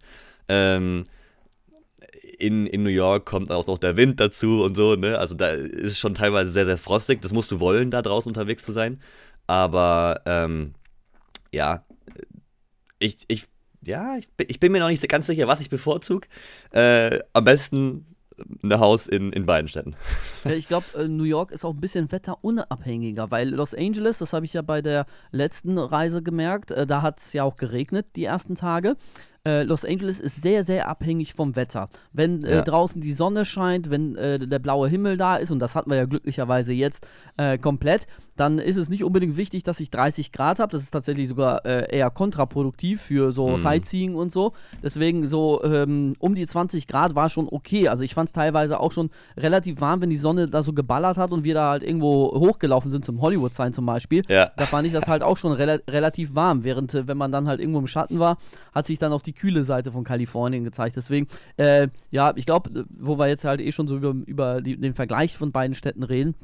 Ähm, 0.49 1.05
in, 2.39 2.67
in 2.67 2.83
New 2.83 2.89
York 2.89 3.25
kommt 3.25 3.51
auch 3.51 3.67
noch 3.67 3.77
der 3.77 3.97
Wind 3.97 4.19
dazu 4.19 4.63
und 4.63 4.75
so, 4.75 4.95
ne? 4.95 5.17
Also 5.17 5.33
da 5.33 5.49
ist 5.49 5.93
es 5.93 5.99
schon 5.99 6.13
teilweise 6.13 6.51
sehr, 6.51 6.65
sehr 6.65 6.77
frostig. 6.77 7.21
Das 7.21 7.33
musst 7.33 7.51
du 7.51 7.59
wollen, 7.59 7.89
da 7.89 8.01
draußen 8.01 8.29
unterwegs 8.29 8.63
zu 8.63 8.73
sein. 8.73 9.01
Aber 9.47 10.21
ähm, 10.25 10.73
ja, 11.51 11.83
ich, 12.99 13.17
ich, 13.27 13.45
ja, 13.81 14.17
ich, 14.17 14.27
ich 14.47 14.59
bin 14.59 14.71
mir 14.71 14.79
noch 14.79 14.89
nicht 14.89 15.07
ganz 15.07 15.27
sicher, 15.27 15.47
was 15.47 15.61
ich 15.61 15.69
bevorzuge. 15.69 16.27
Äh, 16.71 17.19
am 17.33 17.43
besten 17.43 18.05
ein 18.63 18.79
Haus 18.79 19.07
in, 19.07 19.31
in 19.31 19.45
beiden 19.45 19.67
Städten. 19.67 19.95
Ja, 20.43 20.51
ich 20.51 20.67
glaube, 20.67 20.85
äh, 20.95 21.07
New 21.07 21.23
York 21.23 21.51
ist 21.51 21.65
auch 21.65 21.73
ein 21.73 21.81
bisschen 21.81 22.11
wetterunabhängiger, 22.11 23.31
weil 23.31 23.49
Los 23.49 23.73
Angeles, 23.73 24.19
das 24.19 24.33
habe 24.33 24.45
ich 24.45 24.53
ja 24.53 24.61
bei 24.61 24.81
der 24.81 25.05
letzten 25.31 25.77
Reise 25.77 26.21
gemerkt, 26.21 26.71
äh, 26.71 26.85
da 26.85 27.01
hat 27.01 27.19
es 27.19 27.33
ja 27.33 27.43
auch 27.43 27.57
geregnet 27.57 28.07
die 28.15 28.25
ersten 28.25 28.55
Tage. 28.55 28.95
Äh, 29.45 29.63
Los 29.63 29.85
Angeles 29.85 30.19
ist 30.19 30.41
sehr, 30.41 30.63
sehr 30.63 30.87
abhängig 30.89 31.33
vom 31.33 31.55
Wetter. 31.55 31.89
Wenn 32.13 32.43
äh, 32.43 32.55
Ja. 32.57 32.61
draußen 32.61 33.01
die 33.01 33.13
Sonne 33.13 33.45
scheint, 33.45 33.89
wenn 33.89 34.15
äh, 34.15 34.39
der 34.39 34.59
blaue 34.59 34.89
Himmel 34.89 35.17
da 35.17 35.35
ist, 35.37 35.51
und 35.51 35.59
das 35.59 35.75
hatten 35.75 35.89
wir 35.89 35.97
ja 35.97 36.05
glücklicherweise 36.05 36.73
jetzt 36.73 37.05
äh, 37.37 37.57
komplett, 37.57 38.07
dann 38.35 38.59
ist 38.59 38.77
es 38.77 38.89
nicht 38.89 39.03
unbedingt 39.03 39.35
wichtig, 39.35 39.63
dass 39.63 39.79
ich 39.79 39.89
30 39.89 40.31
Grad 40.31 40.59
habe. 40.59 40.71
Das 40.71 40.83
ist 40.83 40.91
tatsächlich 40.91 41.27
sogar 41.27 41.65
äh, 41.65 41.95
eher 41.95 42.11
kontraproduktiv 42.11 43.01
für 43.01 43.31
so 43.31 43.47
Mhm. 43.51 43.57
Sightseeing 43.57 44.15
und 44.15 44.31
so. 44.31 44.53
Deswegen 44.83 45.25
so 45.27 45.63
ähm, 45.63 46.13
um 46.19 46.35
die 46.35 46.45
20 46.45 46.87
Grad 46.87 47.15
war 47.15 47.29
schon 47.29 47.47
okay. 47.49 47.87
Also 47.87 48.03
ich 48.03 48.13
fand 48.13 48.29
es 48.29 48.33
teilweise 48.33 48.79
auch 48.79 48.91
schon 48.91 49.09
relativ 49.37 49.81
warm, 49.81 50.01
wenn 50.01 50.09
die 50.11 50.17
Sonne 50.17 50.47
da 50.47 50.61
so 50.61 50.73
geballert 50.73 51.17
hat 51.17 51.31
und 51.31 51.43
wir 51.43 51.53
da 51.55 51.71
halt 51.71 51.83
irgendwo 51.83 52.31
hochgelaufen 52.37 52.91
sind 52.91 53.03
zum 53.05 53.21
Hollywood 53.21 53.55
Sign 53.55 53.73
zum 53.73 53.85
Beispiel. 53.87 54.21
Ja. 54.29 54.51
Da 54.55 54.65
fand 54.67 54.85
ich 54.85 54.93
das 54.93 55.07
halt 55.07 55.23
auch 55.23 55.37
schon 55.37 55.51
rela 55.53 55.79
relativ 55.89 56.35
warm, 56.35 56.63
während 56.63 56.93
äh, 56.93 57.07
wenn 57.07 57.17
man 57.17 57.31
dann 57.31 57.47
halt 57.47 57.59
irgendwo 57.59 57.79
im 57.79 57.87
Schatten 57.87 58.19
war, 58.19 58.37
hat 58.73 58.85
sich 58.85 58.99
dann 58.99 59.13
auch 59.13 59.21
die 59.21 59.33
kühle 59.37 59.63
Seite 59.63 59.91
von 59.91 60.03
Kalifornien 60.03 60.63
gezeigt. 60.63 60.95
Deswegen, 60.95 61.27
äh, 61.57 61.87
ja, 62.11 62.33
ich 62.35 62.45
glaube, 62.45 62.85
wo 62.89 63.17
wir 63.17 63.27
jetzt 63.27 63.45
halt 63.45 63.61
eh 63.61 63.71
schon 63.71 63.87
so 63.87 63.97
über, 63.97 64.13
über 64.25 64.61
die, 64.61 64.77
den 64.79 64.93
Vergleich 64.93 65.37
von 65.37 65.51
beiden 65.51 65.75
Städten 65.75 66.03
reden, 66.03 66.35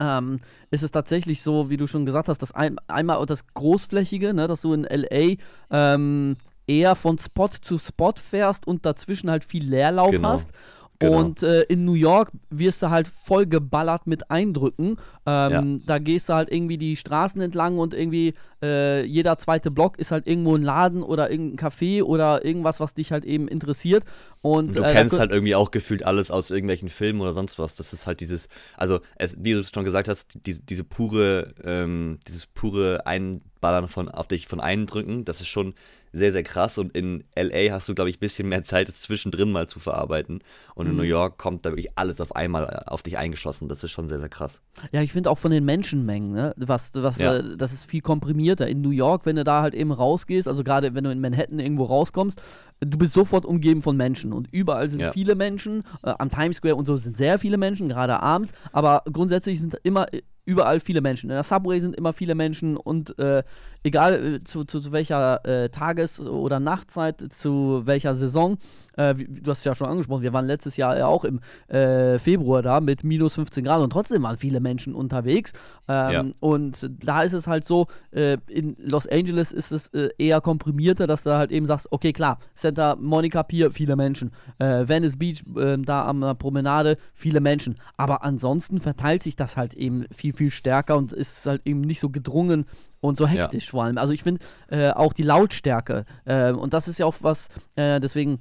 ähm, 0.00 0.40
ist 0.70 0.82
es 0.82 0.90
tatsächlich 0.90 1.42
so, 1.42 1.70
wie 1.70 1.76
du 1.76 1.86
schon 1.86 2.06
gesagt 2.06 2.28
hast, 2.28 2.40
dass 2.42 2.52
ein, 2.52 2.76
einmal 2.86 3.24
das 3.26 3.46
Großflächige, 3.54 4.32
ne, 4.32 4.46
dass 4.46 4.62
du 4.62 4.72
in 4.72 4.84
LA 4.84 5.36
ähm, 5.70 6.36
eher 6.66 6.94
von 6.94 7.18
Spot 7.18 7.48
zu 7.48 7.78
Spot 7.78 8.12
fährst 8.14 8.66
und 8.66 8.86
dazwischen 8.86 9.30
halt 9.30 9.44
viel 9.44 9.64
Leerlauf 9.64 10.10
Genau, 10.10 10.28
hast. 10.28 10.50
Genau. 10.98 11.18
Und 11.18 11.42
äh, 11.42 11.62
in 11.62 11.84
New 11.84 11.94
York 11.94 12.30
wirst 12.50 12.82
du 12.82 12.90
halt 12.90 13.08
voll 13.08 13.46
geballert 13.46 14.06
mit 14.06 14.30
Eindrücken. 14.30 14.96
Ähm, 15.26 15.82
Da 15.86 15.98
gehst 15.98 16.28
du 16.28 16.34
halt 16.34 16.50
irgendwie 16.50 16.78
die 16.78 16.96
Straßen 16.96 17.40
entlang 17.40 17.78
und 17.78 17.94
irgendwie 17.94 18.34
äh, 18.62 19.04
jeder 19.04 19.38
zweite 19.38 19.70
Block 19.70 19.98
ist 19.98 20.10
halt 20.10 20.26
irgendwo 20.26 20.56
ein 20.56 20.62
Laden 20.62 21.02
oder 21.02 21.30
irgendein 21.30 21.70
Café 21.70 22.02
oder 22.02 22.44
irgendwas, 22.44 22.80
was 22.80 22.94
dich 22.94 23.12
halt 23.12 23.24
eben 23.24 23.48
interessiert. 23.48 24.04
Und, 24.40 24.68
Und 24.68 24.78
du 24.78 24.82
äh, 24.82 24.92
kennst 24.92 25.18
halt 25.18 25.30
irgendwie 25.30 25.54
auch 25.54 25.70
gefühlt 25.70 26.04
alles 26.04 26.30
aus 26.30 26.50
irgendwelchen 26.50 26.88
Filmen 26.88 27.20
oder 27.20 27.32
sonst 27.32 27.58
was. 27.58 27.76
Das 27.76 27.92
ist 27.92 28.06
halt 28.06 28.20
dieses, 28.20 28.48
also 28.76 29.00
es, 29.16 29.36
wie 29.38 29.52
du 29.52 29.60
es 29.60 29.70
schon 29.72 29.84
gesagt 29.84 30.08
hast, 30.08 30.38
diese, 30.46 30.62
diese 30.62 30.84
pure, 30.84 31.54
ähm, 31.62 32.18
dieses 32.26 32.46
pure 32.46 33.06
Einballern 33.06 33.88
von 33.88 34.08
auf 34.08 34.26
dich 34.26 34.46
von 34.46 34.60
Eindrücken, 34.60 35.24
das 35.24 35.40
ist 35.40 35.48
schon 35.48 35.74
sehr, 36.12 36.32
sehr 36.32 36.42
krass. 36.42 36.78
Und 36.78 36.94
in 36.96 37.22
LA 37.36 37.72
hast 37.72 37.88
du, 37.88 37.94
glaube 37.94 38.10
ich, 38.10 38.16
ein 38.16 38.20
bisschen 38.20 38.48
mehr 38.48 38.62
Zeit, 38.62 38.88
es 38.88 39.00
zwischendrin 39.00 39.50
mal 39.52 39.66
zu 39.68 39.78
verarbeiten. 39.80 40.40
Und 40.74 40.86
in 40.86 40.92
Mhm. 40.92 40.98
New 40.98 41.04
York 41.04 41.38
kommt 41.38 41.64
da 41.66 41.70
wirklich 41.70 41.88
alles 41.96 42.20
auf 42.20 42.34
einmal 42.36 42.64
äh, 42.64 42.90
auf 42.90 43.02
dich 43.02 43.18
eingeschossen. 43.18 43.68
Das 43.68 43.82
ist 43.84 43.90
schon 43.90 44.08
sehr, 44.08 44.18
sehr 44.20 44.28
krass. 44.28 44.60
Ja, 44.92 45.02
ich 45.02 45.12
finde 45.12 45.30
auch 45.30 45.38
von 45.38 45.50
den 45.50 45.64
Menschenmengen, 45.64 46.32
ne? 46.32 46.54
Was, 46.56 46.90
was, 46.94 47.18
Ja. 47.18 47.36
äh, 47.36 47.56
das 47.56 47.72
ist 47.72 47.84
viel 47.90 48.00
komprimierter. 48.00 48.66
In 48.68 48.80
New 48.80 48.90
York, 48.90 49.26
wenn 49.26 49.36
du 49.36 49.44
da 49.44 49.62
halt 49.62 49.74
eben 49.74 49.92
rausgehst, 49.92 50.48
also 50.48 50.64
gerade 50.64 50.94
wenn 50.94 51.04
du 51.04 51.10
in 51.10 51.20
Manhattan 51.20 51.58
irgendwo 51.58 51.84
rauskommst, 51.84 52.40
du 52.80 52.98
bist 52.98 53.12
sofort 53.14 53.44
umgeben 53.44 53.82
von 53.82 53.96
Menschen 53.96 54.32
und 54.32 54.48
überall 54.52 54.88
sind 54.88 55.00
Ja. 55.00 55.12
viele 55.12 55.34
Menschen. 55.34 55.82
Äh, 56.02 56.14
am 56.18 56.30
Times 56.30 56.56
Square 56.58 56.76
und 56.76 56.84
so 56.86 56.96
sind 56.96 57.16
sehr 57.16 57.38
viele 57.38 57.56
Menschen, 57.58 57.88
gerade 57.88 58.20
abends, 58.22 58.52
aber 58.72 59.02
grundsätzlich 59.12 59.60
sind 59.60 59.74
immer 59.82 60.06
überall 60.48 60.80
viele 60.80 61.02
Menschen. 61.02 61.28
In 61.28 61.34
der 61.36 61.44
Subway 61.44 61.78
sind 61.78 61.94
immer 61.94 62.14
viele 62.14 62.34
Menschen 62.34 62.78
und 62.78 63.18
äh, 63.18 63.42
egal 63.82 64.14
äh, 64.14 64.44
zu, 64.44 64.64
zu, 64.64 64.80
zu 64.80 64.92
welcher 64.92 65.44
äh, 65.44 65.68
Tages- 65.68 66.20
oder 66.20 66.58
Nachtzeit, 66.58 67.22
zu 67.30 67.82
welcher 67.84 68.14
Saison, 68.14 68.56
äh, 68.98 69.16
wie, 69.16 69.24
du 69.26 69.50
hast 69.50 69.58
es 69.58 69.64
ja 69.64 69.74
schon 69.74 69.88
angesprochen, 69.88 70.22
wir 70.22 70.32
waren 70.32 70.46
letztes 70.46 70.76
Jahr 70.76 70.98
ja 70.98 71.06
auch 71.06 71.24
im 71.24 71.40
äh, 71.68 72.18
Februar 72.18 72.62
da 72.62 72.80
mit 72.80 73.04
minus 73.04 73.34
15 73.36 73.64
Grad 73.64 73.80
und 73.80 73.90
trotzdem 73.90 74.22
waren 74.22 74.36
viele 74.36 74.60
Menschen 74.60 74.94
unterwegs. 74.94 75.52
Ähm, 75.88 76.12
Ja. 76.12 76.24
Und 76.40 76.88
da 77.04 77.22
ist 77.22 77.32
es 77.32 77.46
halt 77.46 77.64
so, 77.64 77.86
äh, 78.10 78.36
in 78.48 78.76
Los 78.78 79.06
Angeles 79.06 79.52
ist 79.52 79.72
es 79.72 79.86
äh, 79.88 80.10
eher 80.18 80.40
komprimierter, 80.40 81.06
dass 81.06 81.22
du 81.22 81.30
halt 81.36 81.50
eben 81.52 81.66
sagst, 81.66 81.88
okay 81.90 82.12
klar, 82.12 82.38
Santa 82.54 82.96
Monica 82.98 83.42
Pier, 83.42 83.70
viele 83.70 83.96
Menschen, 83.96 84.32
äh, 84.58 84.86
Venice 84.88 85.16
Beach, 85.16 85.42
äh, 85.56 85.76
da 85.78 86.06
am 86.06 86.36
Promenade, 86.38 86.96
viele 87.14 87.40
Menschen. 87.40 87.76
Aber 87.96 88.24
ansonsten 88.24 88.80
verteilt 88.80 89.22
sich 89.22 89.36
das 89.36 89.56
halt 89.56 89.74
eben 89.74 90.04
viel, 90.14 90.32
viel 90.32 90.50
stärker 90.50 90.96
und 90.96 91.12
ist 91.12 91.46
halt 91.46 91.62
eben 91.64 91.80
nicht 91.82 92.00
so 92.00 92.10
gedrungen 92.10 92.66
und 93.00 93.16
so 93.16 93.24
Ja. 93.24 93.30
hektisch 93.30 93.70
vor 93.70 93.84
allem. 93.84 93.96
Also 93.98 94.12
ich 94.12 94.22
finde 94.24 94.40
äh, 94.70 94.90
auch 94.90 95.12
die 95.12 95.22
Lautstärke, 95.22 96.04
äh, 96.24 96.50
und 96.52 96.74
das 96.74 96.88
ist 96.88 96.98
ja 96.98 97.06
auch 97.06 97.14
was, 97.20 97.48
äh, 97.76 98.00
deswegen 98.00 98.40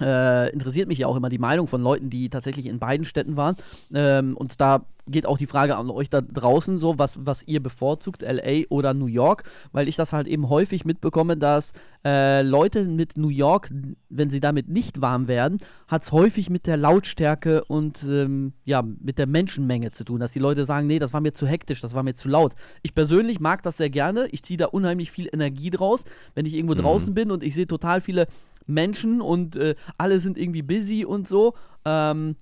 äh, 0.00 0.50
interessiert 0.52 0.88
mich 0.88 0.98
ja 0.98 1.06
auch 1.06 1.16
immer 1.16 1.28
die 1.28 1.38
Meinung 1.38 1.68
von 1.68 1.82
Leuten, 1.82 2.10
die 2.10 2.28
tatsächlich 2.28 2.66
in 2.66 2.78
beiden 2.78 3.04
Städten 3.06 3.36
waren. 3.36 3.56
Ähm, 3.94 4.36
und 4.36 4.60
da 4.60 4.84
geht 5.08 5.24
auch 5.24 5.38
die 5.38 5.46
Frage 5.46 5.76
an 5.76 5.88
euch 5.88 6.10
da 6.10 6.20
draußen 6.20 6.80
so, 6.80 6.98
was, 6.98 7.24
was 7.24 7.44
ihr 7.46 7.62
bevorzugt, 7.62 8.22
LA 8.22 8.64
oder 8.70 8.92
New 8.92 9.06
York, 9.06 9.44
weil 9.70 9.86
ich 9.86 9.94
das 9.94 10.12
halt 10.12 10.26
eben 10.26 10.48
häufig 10.48 10.84
mitbekomme, 10.84 11.36
dass 11.36 11.74
äh, 12.04 12.42
Leute 12.42 12.84
mit 12.86 13.16
New 13.16 13.28
York, 13.28 13.70
wenn 14.08 14.30
sie 14.30 14.40
damit 14.40 14.68
nicht 14.68 15.00
warm 15.00 15.28
werden, 15.28 15.58
hat 15.86 16.02
es 16.02 16.10
häufig 16.10 16.50
mit 16.50 16.66
der 16.66 16.76
Lautstärke 16.76 17.62
und 17.64 18.02
ähm, 18.02 18.52
ja, 18.64 18.82
mit 18.82 19.18
der 19.18 19.28
Menschenmenge 19.28 19.92
zu 19.92 20.02
tun, 20.02 20.18
dass 20.18 20.32
die 20.32 20.40
Leute 20.40 20.64
sagen, 20.64 20.88
nee, 20.88 20.98
das 20.98 21.12
war 21.12 21.20
mir 21.20 21.32
zu 21.34 21.46
hektisch, 21.46 21.80
das 21.80 21.94
war 21.94 22.02
mir 22.02 22.14
zu 22.16 22.28
laut. 22.28 22.54
Ich 22.82 22.92
persönlich 22.92 23.38
mag 23.38 23.62
das 23.62 23.76
sehr 23.76 23.90
gerne, 23.90 24.26
ich 24.32 24.42
ziehe 24.42 24.58
da 24.58 24.66
unheimlich 24.66 25.12
viel 25.12 25.28
Energie 25.32 25.70
draus, 25.70 26.04
wenn 26.34 26.46
ich 26.46 26.54
irgendwo 26.54 26.74
Mhm. 26.74 26.78
draußen 26.80 27.14
bin 27.14 27.30
und 27.30 27.44
ich 27.44 27.54
sehe 27.54 27.68
total 27.68 28.00
viele 28.00 28.26
Menschen 28.66 29.20
und 29.20 29.56
äh, 29.56 29.74
alle 29.98 30.20
sind 30.20 30.38
irgendwie 30.38 30.62
busy 30.62 31.04
und 31.04 31.28
so. 31.28 31.54
Ähm, 31.84 32.36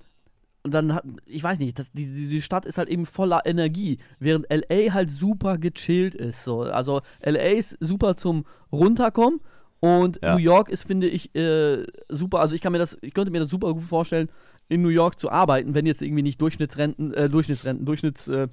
und 0.62 0.73
dann 0.73 0.95
hat, 0.95 1.04
ich 1.26 1.43
weiß 1.45 1.59
nicht, 1.59 1.78
das, 1.78 1.93
die, 1.93 2.07
die 2.07 2.40
Stadt 2.40 2.64
ist 2.64 2.78
halt 2.78 2.88
eben 2.88 3.04
voller 3.04 3.43
Energie, 3.45 3.99
während 4.19 4.47
LA 4.50 4.95
halt 4.95 5.11
super 5.11 5.59
gechillt 5.59 6.14
ist. 6.14 6.43
So. 6.43 6.62
Also 6.62 7.02
LA 7.21 7.52
ist 7.59 7.76
super 7.81 8.16
zum 8.16 8.47
Runterkommen 8.73 9.40
und 9.81 10.19
Ja. 10.23 10.33
New 10.33 10.40
York 10.40 10.71
ist, 10.71 10.85
finde 10.85 11.09
ich, 11.09 11.35
äh, 11.35 11.85
super. 12.09 12.40
Also 12.40 12.54
ich 12.54 12.62
kann 12.62 12.73
mir 12.73 12.78
das, 12.78 12.97
ich 13.02 13.12
könnte 13.12 13.31
mir 13.31 13.40
das 13.40 13.50
super 13.50 13.75
gut 13.75 13.83
vorstellen, 13.83 14.31
in 14.71 14.81
New 14.81 14.88
York 14.88 15.19
zu 15.21 15.31
arbeiten, 15.31 15.75
wenn 15.75 15.85
jetzt 15.85 16.00
irgendwie 16.00 16.23
nicht 16.23 16.40
Durchschnittsrenten, 16.40 17.12
äh, 17.12 17.28
Durchschnittsrenten, 17.28 17.85
Durchschnitts 17.85 18.28
äh, 18.28 18.49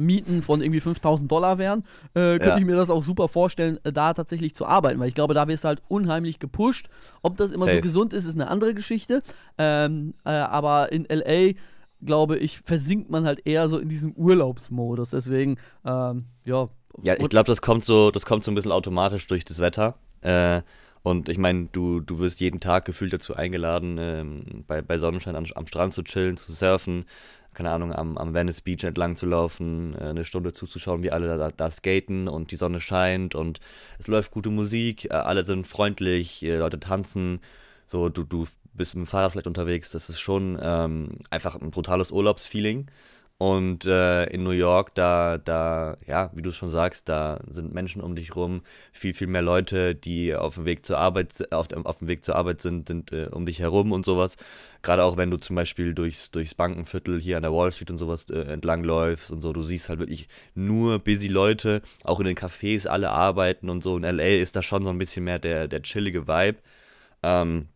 Mieten 0.00 0.42
von 0.42 0.60
irgendwie 0.62 0.80
5000 0.80 1.30
Dollar 1.30 1.58
wären, 1.58 1.84
äh, 2.14 2.38
könnte 2.38 2.48
Ja. 2.48 2.56
ich 2.58 2.64
mir 2.64 2.76
das 2.76 2.90
auch 2.90 3.02
super 3.02 3.28
vorstellen, 3.28 3.78
äh, 3.84 3.92
da 3.92 4.14
tatsächlich 4.14 4.54
zu 4.54 4.66
arbeiten, 4.66 4.98
weil 5.00 5.08
ich 5.08 5.14
glaube, 5.14 5.34
da 5.34 5.46
wirst 5.48 5.64
du 5.64 5.68
halt 5.68 5.82
unheimlich 5.88 6.38
gepusht. 6.38 6.88
Ob 7.22 7.36
das 7.36 7.50
immer 7.50 7.60
so 7.66 7.70
Safe. 7.70 7.80
gesund 7.80 8.12
ist, 8.12 8.24
ist 8.24 8.34
eine 8.34 8.48
andere 8.48 8.74
Geschichte. 8.74 9.22
Ähm, 9.58 10.14
äh, 10.24 10.30
aber 10.30 10.92
in 10.92 11.06
LA, 11.08 11.54
glaube 12.02 12.36
ich, 12.36 12.60
versinkt 12.60 13.10
man 13.10 13.24
halt 13.24 13.46
eher 13.46 13.68
so 13.68 13.78
in 13.78 13.88
diesem 13.88 14.12
Urlaubsmodus. 14.12 15.10
Deswegen, 15.10 15.56
ähm, 15.84 16.24
ja. 16.44 16.68
Ja, 17.02 17.14
ich 17.18 17.28
glaube, 17.28 17.46
das 17.46 17.60
kommt 17.62 17.84
so, 17.84 18.10
das 18.10 18.24
kommt 18.26 18.44
so 18.44 18.50
ein 18.50 18.54
bisschen 18.54 18.72
automatisch 18.72 19.26
durch 19.26 19.44
das 19.44 19.58
Wetter. 19.58 19.96
Äh, 20.20 20.62
und 21.04 21.28
ich 21.28 21.36
meine, 21.36 21.68
du, 21.70 22.00
du 22.00 22.18
wirst 22.18 22.40
jeden 22.40 22.60
Tag 22.60 22.86
gefühlt 22.86 23.12
dazu 23.12 23.36
eingeladen, 23.36 23.98
ähm, 24.00 24.64
bei, 24.66 24.80
bei 24.80 24.96
Sonnenschein 24.96 25.36
am, 25.36 25.44
am 25.54 25.66
Strand 25.66 25.92
zu 25.92 26.02
chillen, 26.02 26.38
zu 26.38 26.50
surfen, 26.50 27.04
keine 27.52 27.70
Ahnung, 27.72 27.92
am, 27.92 28.16
am 28.16 28.32
Venice 28.32 28.62
Beach 28.62 28.84
entlang 28.84 29.14
zu 29.14 29.26
laufen, 29.26 29.94
äh, 30.00 30.04
eine 30.04 30.24
Stunde 30.24 30.54
zuzuschauen, 30.54 31.02
wie 31.02 31.10
alle 31.10 31.36
da, 31.36 31.50
da 31.50 31.70
skaten 31.70 32.26
und 32.26 32.52
die 32.52 32.56
Sonne 32.56 32.80
scheint 32.80 33.34
und 33.34 33.60
es 33.98 34.08
läuft 34.08 34.30
gute 34.30 34.48
Musik, 34.48 35.04
äh, 35.04 35.08
alle 35.12 35.44
sind 35.44 35.66
freundlich, 35.66 36.42
äh, 36.42 36.56
Leute 36.56 36.80
tanzen, 36.80 37.40
so 37.84 38.08
du, 38.08 38.24
du 38.24 38.46
bist 38.72 38.94
mit 38.94 39.04
dem 39.04 39.06
Fahrrad 39.06 39.32
vielleicht 39.32 39.46
unterwegs, 39.46 39.90
das 39.90 40.08
ist 40.08 40.20
schon 40.20 40.58
ähm, 40.58 41.18
einfach 41.28 41.54
ein 41.54 41.70
brutales 41.70 42.12
Urlaubsfeeling. 42.12 42.86
Und 43.36 43.84
äh, 43.84 44.26
in 44.26 44.44
New 44.44 44.50
York, 44.50 44.94
da, 44.94 45.38
da, 45.38 45.96
ja, 46.06 46.30
wie 46.34 46.42
du 46.42 46.52
schon 46.52 46.70
sagst, 46.70 47.08
da 47.08 47.40
sind 47.48 47.74
Menschen 47.74 48.00
um 48.00 48.14
dich 48.14 48.36
rum, 48.36 48.62
viel, 48.92 49.12
viel 49.12 49.26
mehr 49.26 49.42
Leute, 49.42 49.96
die 49.96 50.34
auf 50.36 50.54
dem 50.54 50.66
Weg 50.66 50.86
zur 50.86 50.98
Arbeit, 50.98 51.52
auf 51.52 51.66
dem, 51.66 51.84
auf 51.84 51.98
dem 51.98 52.06
Weg 52.06 52.24
zur 52.24 52.36
Arbeit 52.36 52.62
sind, 52.62 52.86
sind 52.86 53.12
äh, 53.12 53.26
um 53.32 53.44
dich 53.44 53.58
herum 53.58 53.90
und 53.90 54.06
sowas. 54.06 54.36
Gerade 54.82 55.02
auch 55.02 55.16
wenn 55.16 55.32
du 55.32 55.36
zum 55.36 55.56
Beispiel 55.56 55.94
durchs, 55.94 56.30
durchs 56.30 56.54
Bankenviertel 56.54 57.20
hier 57.20 57.36
an 57.36 57.42
der 57.42 57.52
Wall 57.52 57.72
Street 57.72 57.90
und 57.90 57.98
sowas 57.98 58.30
äh, 58.30 58.40
entlangläufst 58.52 59.32
und 59.32 59.42
so, 59.42 59.52
du 59.52 59.62
siehst 59.62 59.88
halt 59.88 59.98
wirklich 59.98 60.28
nur 60.54 61.00
busy 61.00 61.28
Leute, 61.28 61.82
auch 62.04 62.20
in 62.20 62.26
den 62.26 62.36
Cafés 62.36 62.86
alle 62.86 63.10
arbeiten 63.10 63.68
und 63.68 63.82
so. 63.82 63.96
In 63.96 64.04
LA 64.04 64.40
ist 64.40 64.54
da 64.54 64.62
schon 64.62 64.84
so 64.84 64.90
ein 64.90 64.98
bisschen 64.98 65.24
mehr 65.24 65.40
der, 65.40 65.66
der 65.66 65.82
chillige 65.82 66.28
Vibe. 66.28 66.58
Ähm, 67.24 67.68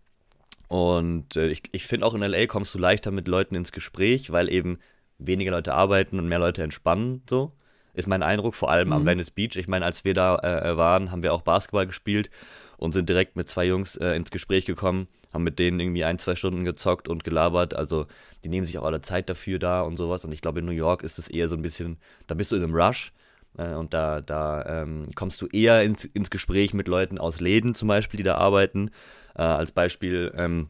und 0.68 1.34
äh, 1.36 1.48
ich, 1.48 1.62
ich 1.72 1.86
finde 1.86 2.06
auch 2.06 2.14
in 2.14 2.22
LA 2.22 2.46
kommst 2.46 2.74
du 2.74 2.78
leichter 2.78 3.10
mit 3.10 3.26
Leuten 3.26 3.56
ins 3.56 3.72
Gespräch, 3.72 4.30
weil 4.30 4.48
eben 4.50 4.78
weniger 5.18 5.50
Leute 5.50 5.74
arbeiten 5.74 6.18
und 6.18 6.28
mehr 6.28 6.38
Leute 6.38 6.62
entspannen, 6.62 7.22
so. 7.28 7.52
Ist 7.94 8.06
mein 8.06 8.22
Eindruck, 8.22 8.54
vor 8.54 8.70
allem 8.70 8.92
am 8.92 9.02
Mhm. 9.02 9.06
Venice 9.06 9.30
Beach. 9.32 9.56
Ich 9.56 9.66
meine, 9.66 9.84
als 9.84 10.04
wir 10.04 10.14
da 10.14 10.36
äh, 10.38 10.76
waren, 10.76 11.10
haben 11.10 11.24
wir 11.24 11.32
auch 11.34 11.42
Basketball 11.42 11.86
gespielt 11.86 12.30
und 12.76 12.92
sind 12.92 13.08
direkt 13.08 13.34
mit 13.34 13.48
zwei 13.48 13.64
Jungs 13.66 13.96
äh, 13.96 14.10
ins 14.14 14.30
Gespräch 14.30 14.66
gekommen, 14.66 15.08
haben 15.32 15.42
mit 15.42 15.58
denen 15.58 15.80
irgendwie 15.80 16.04
ein, 16.04 16.20
zwei 16.20 16.36
Stunden 16.36 16.64
gezockt 16.64 17.08
und 17.08 17.24
gelabert. 17.24 17.74
Also, 17.74 18.06
die 18.44 18.48
nehmen 18.50 18.66
sich 18.66 18.78
auch 18.78 18.84
alle 18.84 19.02
Zeit 19.02 19.28
dafür 19.28 19.58
da 19.58 19.80
und 19.82 19.96
sowas. 19.96 20.24
Und 20.24 20.30
ich 20.30 20.42
glaube, 20.42 20.60
in 20.60 20.66
New 20.66 20.70
York 20.72 21.02
ist 21.02 21.18
es 21.18 21.28
eher 21.28 21.48
so 21.48 21.56
ein 21.56 21.62
bisschen, 21.62 21.98
da 22.28 22.34
bist 22.36 22.52
du 22.52 22.56
in 22.56 22.62
einem 22.62 22.74
Rush. 22.74 23.12
Äh, 23.56 23.74
und 23.74 23.94
da, 23.94 24.20
da 24.20 24.82
ähm, 24.82 25.08
kommst 25.16 25.40
du 25.42 25.48
eher 25.48 25.82
ins, 25.82 26.04
ins 26.04 26.30
Gespräch 26.30 26.74
mit 26.74 26.86
Leuten 26.86 27.18
aus 27.18 27.40
Läden 27.40 27.74
zum 27.74 27.88
Beispiel, 27.88 28.18
die 28.18 28.24
da 28.24 28.36
arbeiten. 28.36 28.90
Äh, 29.34 29.42
als 29.42 29.72
Beispiel, 29.72 30.32
ähm, 30.36 30.68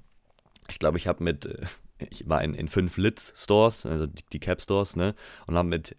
ich 0.71 0.78
glaube, 0.78 0.97
ich 0.97 1.07
habe 1.07 1.23
mit, 1.23 1.45
äh, 1.45 1.67
ich 2.11 2.28
war 2.28 2.43
in, 2.43 2.55
in 2.55 2.69
fünf 2.69 2.97
Litz-Stores, 2.97 3.87
also 3.87 4.07
die, 4.07 4.25
die 4.33 4.40
Cap-Stores, 4.40 4.97
ne, 4.97 5.14
und 5.47 5.57
habe 5.57 5.69
mit 5.69 5.97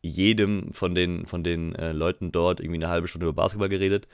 jedem 0.00 0.72
von 0.72 0.94
den, 0.94 1.26
von 1.26 1.42
den 1.42 1.74
äh, 1.74 1.92
Leuten 1.92 2.30
dort 2.32 2.60
irgendwie 2.60 2.76
eine 2.76 2.88
halbe 2.88 3.08
Stunde 3.08 3.26
über 3.26 3.42
Basketball 3.42 3.68
geredet. 3.68 4.06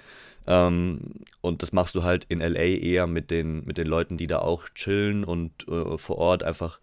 Ähm, 0.47 1.25
und 1.41 1.63
das 1.63 1.73
machst 1.73 1.95
du 1.95 2.03
halt 2.03 2.25
in 2.25 2.41
LA 2.41 2.61
eher 2.61 3.07
mit 3.07 3.31
den, 3.31 3.65
mit 3.65 3.79
den 3.79 3.87
Leuten, 3.87 4.17
die 4.17 4.27
da 4.27 4.39
auch 4.39 4.69
chillen 4.71 5.25
und 5.25 5.69
äh, 5.69 5.99
vor 5.99 6.19
Ort 6.19 6.43
einfach 6.43 6.81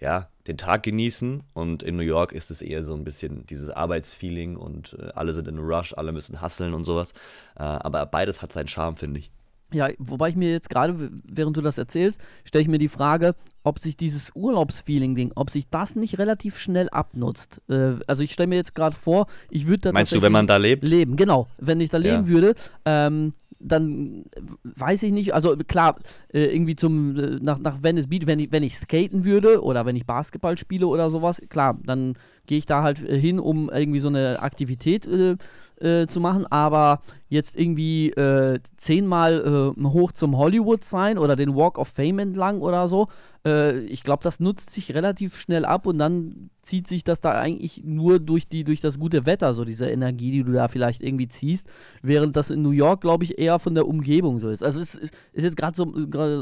ja, 0.00 0.28
den 0.46 0.58
Tag 0.58 0.82
genießen. 0.82 1.42
Und 1.52 1.82
in 1.82 1.96
New 1.96 2.02
York 2.02 2.32
ist 2.32 2.50
es 2.50 2.62
eher 2.62 2.84
so 2.84 2.94
ein 2.94 3.04
bisschen 3.04 3.46
dieses 3.46 3.70
Arbeitsfeeling 3.70 4.56
und 4.56 4.96
äh, 4.98 5.10
alle 5.14 5.34
sind 5.34 5.48
in 5.48 5.58
Rush, 5.58 5.94
alle 5.94 6.12
müssen 6.12 6.40
hustlen 6.42 6.74
und 6.74 6.84
sowas. 6.84 7.12
Äh, 7.56 7.62
aber 7.62 8.06
beides 8.06 8.42
hat 8.42 8.52
seinen 8.52 8.68
Charme, 8.68 8.96
finde 8.96 9.20
ich. 9.20 9.30
Ja, 9.74 9.88
wobei 9.98 10.28
ich 10.30 10.36
mir 10.36 10.50
jetzt 10.50 10.70
gerade, 10.70 11.10
während 11.24 11.56
du 11.56 11.60
das 11.60 11.78
erzählst, 11.78 12.20
stelle 12.44 12.62
ich 12.62 12.68
mir 12.68 12.78
die 12.78 12.88
Frage, 12.88 13.34
ob 13.64 13.78
sich 13.78 13.96
dieses 13.96 14.30
Urlaubsfeeling-Ding, 14.34 15.32
ob 15.34 15.50
sich 15.50 15.68
das 15.68 15.96
nicht 15.96 16.18
relativ 16.18 16.58
schnell 16.58 16.88
abnutzt. 16.90 17.60
Äh, 17.68 17.94
also 18.06 18.22
ich 18.22 18.32
stelle 18.32 18.46
mir 18.46 18.56
jetzt 18.56 18.74
gerade 18.74 18.96
vor, 18.96 19.26
ich 19.50 19.66
würde 19.66 19.80
da 19.80 19.92
Meinst 19.92 20.12
du, 20.12 20.22
wenn 20.22 20.32
man 20.32 20.46
da 20.46 20.56
lebt? 20.56 20.86
Leben, 20.86 21.16
genau. 21.16 21.48
Wenn 21.58 21.80
ich 21.80 21.90
da 21.90 21.98
leben 21.98 22.24
ja. 22.24 22.28
würde, 22.28 22.54
ähm, 22.84 23.32
dann 23.58 24.24
weiß 24.62 25.02
ich 25.04 25.12
nicht, 25.12 25.34
also 25.34 25.56
klar, 25.56 25.96
äh, 26.32 26.44
irgendwie 26.44 26.76
zum, 26.76 27.18
äh, 27.18 27.38
nach, 27.40 27.58
nach 27.58 27.82
Venice 27.82 28.08
Beach, 28.08 28.26
wenn 28.26 28.38
ich, 28.38 28.52
wenn 28.52 28.62
ich 28.62 28.76
skaten 28.76 29.24
würde 29.24 29.62
oder 29.62 29.86
wenn 29.86 29.96
ich 29.96 30.06
Basketball 30.06 30.58
spiele 30.58 30.86
oder 30.86 31.10
sowas, 31.10 31.40
klar, 31.48 31.78
dann 31.84 32.14
gehe 32.46 32.58
ich 32.58 32.66
da 32.66 32.82
halt 32.82 33.02
äh, 33.02 33.18
hin, 33.18 33.40
um 33.40 33.70
irgendwie 33.70 34.00
so 34.00 34.08
eine 34.08 34.42
Aktivität 34.42 35.06
äh, 35.06 35.36
äh, 35.80 36.06
zu 36.06 36.20
machen, 36.20 36.46
aber 36.46 37.00
jetzt 37.28 37.56
irgendwie 37.56 38.10
äh, 38.10 38.60
zehnmal 38.76 39.74
äh, 39.76 39.82
hoch 39.84 40.12
zum 40.12 40.36
Hollywood 40.36 40.84
sein 40.84 41.18
oder 41.18 41.36
den 41.36 41.54
Walk 41.54 41.78
of 41.78 41.88
Fame 41.88 42.20
entlang 42.20 42.60
oder 42.60 42.88
so, 42.88 43.08
äh, 43.46 43.80
ich 43.80 44.02
glaube, 44.02 44.22
das 44.22 44.40
nutzt 44.40 44.70
sich 44.70 44.94
relativ 44.94 45.36
schnell 45.36 45.64
ab 45.64 45.86
und 45.86 45.98
dann 45.98 46.50
zieht 46.62 46.88
sich 46.88 47.04
das 47.04 47.20
da 47.20 47.32
eigentlich 47.32 47.82
nur 47.84 48.18
durch, 48.18 48.48
die, 48.48 48.64
durch 48.64 48.80
das 48.80 48.98
gute 48.98 49.26
Wetter, 49.26 49.52
so 49.52 49.66
diese 49.66 49.86
Energie, 49.86 50.30
die 50.30 50.44
du 50.44 50.52
da 50.52 50.68
vielleicht 50.68 51.02
irgendwie 51.02 51.28
ziehst, 51.28 51.66
während 52.00 52.36
das 52.36 52.48
in 52.48 52.62
New 52.62 52.70
York, 52.70 53.02
glaube 53.02 53.24
ich, 53.24 53.38
eher 53.38 53.58
von 53.58 53.74
der 53.74 53.86
Umgebung 53.86 54.38
so 54.38 54.48
ist. 54.48 54.62
Also 54.62 54.80
es 54.80 54.94
ist, 54.94 55.12
ist 55.34 55.44
jetzt 55.44 55.58
gerade 55.58 55.76
so 55.76 55.84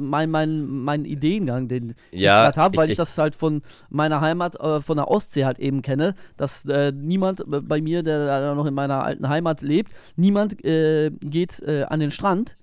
mein, 0.01 0.31
mein, 0.31 0.65
mein 0.65 1.05
Ideengang, 1.05 1.67
den 1.67 1.95
ja, 2.12 2.49
ich 2.49 2.55
gerade 2.55 2.61
habe, 2.61 2.77
weil 2.77 2.87
ich, 2.87 2.93
ich, 2.93 2.97
das 2.99 3.19
halt 3.19 3.35
von 3.35 3.62
meiner 3.91 4.21
Heimat, 4.21 4.61
äh, 4.61 4.81
von 4.81 4.97
der 4.97 5.11
Ostsee 5.11 5.45
halt 5.45 5.59
eben 5.59 5.83
kenne, 5.83 6.15
dass 6.37 6.65
äh, 6.67 6.93
niemand 6.93 7.43
bei 7.47 7.81
mir, 7.81 8.05
der 8.05 8.27
da 8.27 8.55
noch 8.55 8.67
in 8.67 8.75
meiner 8.75 9.03
alten 9.03 9.29
Heimat 9.29 9.61
lebt, 9.61 9.93
niemand 10.15 10.65
äh, 10.73 11.11
geht 11.21 11.61
äh, 11.61 11.85
an 11.85 12.00
den 12.00 12.11
Strand, 12.11 12.57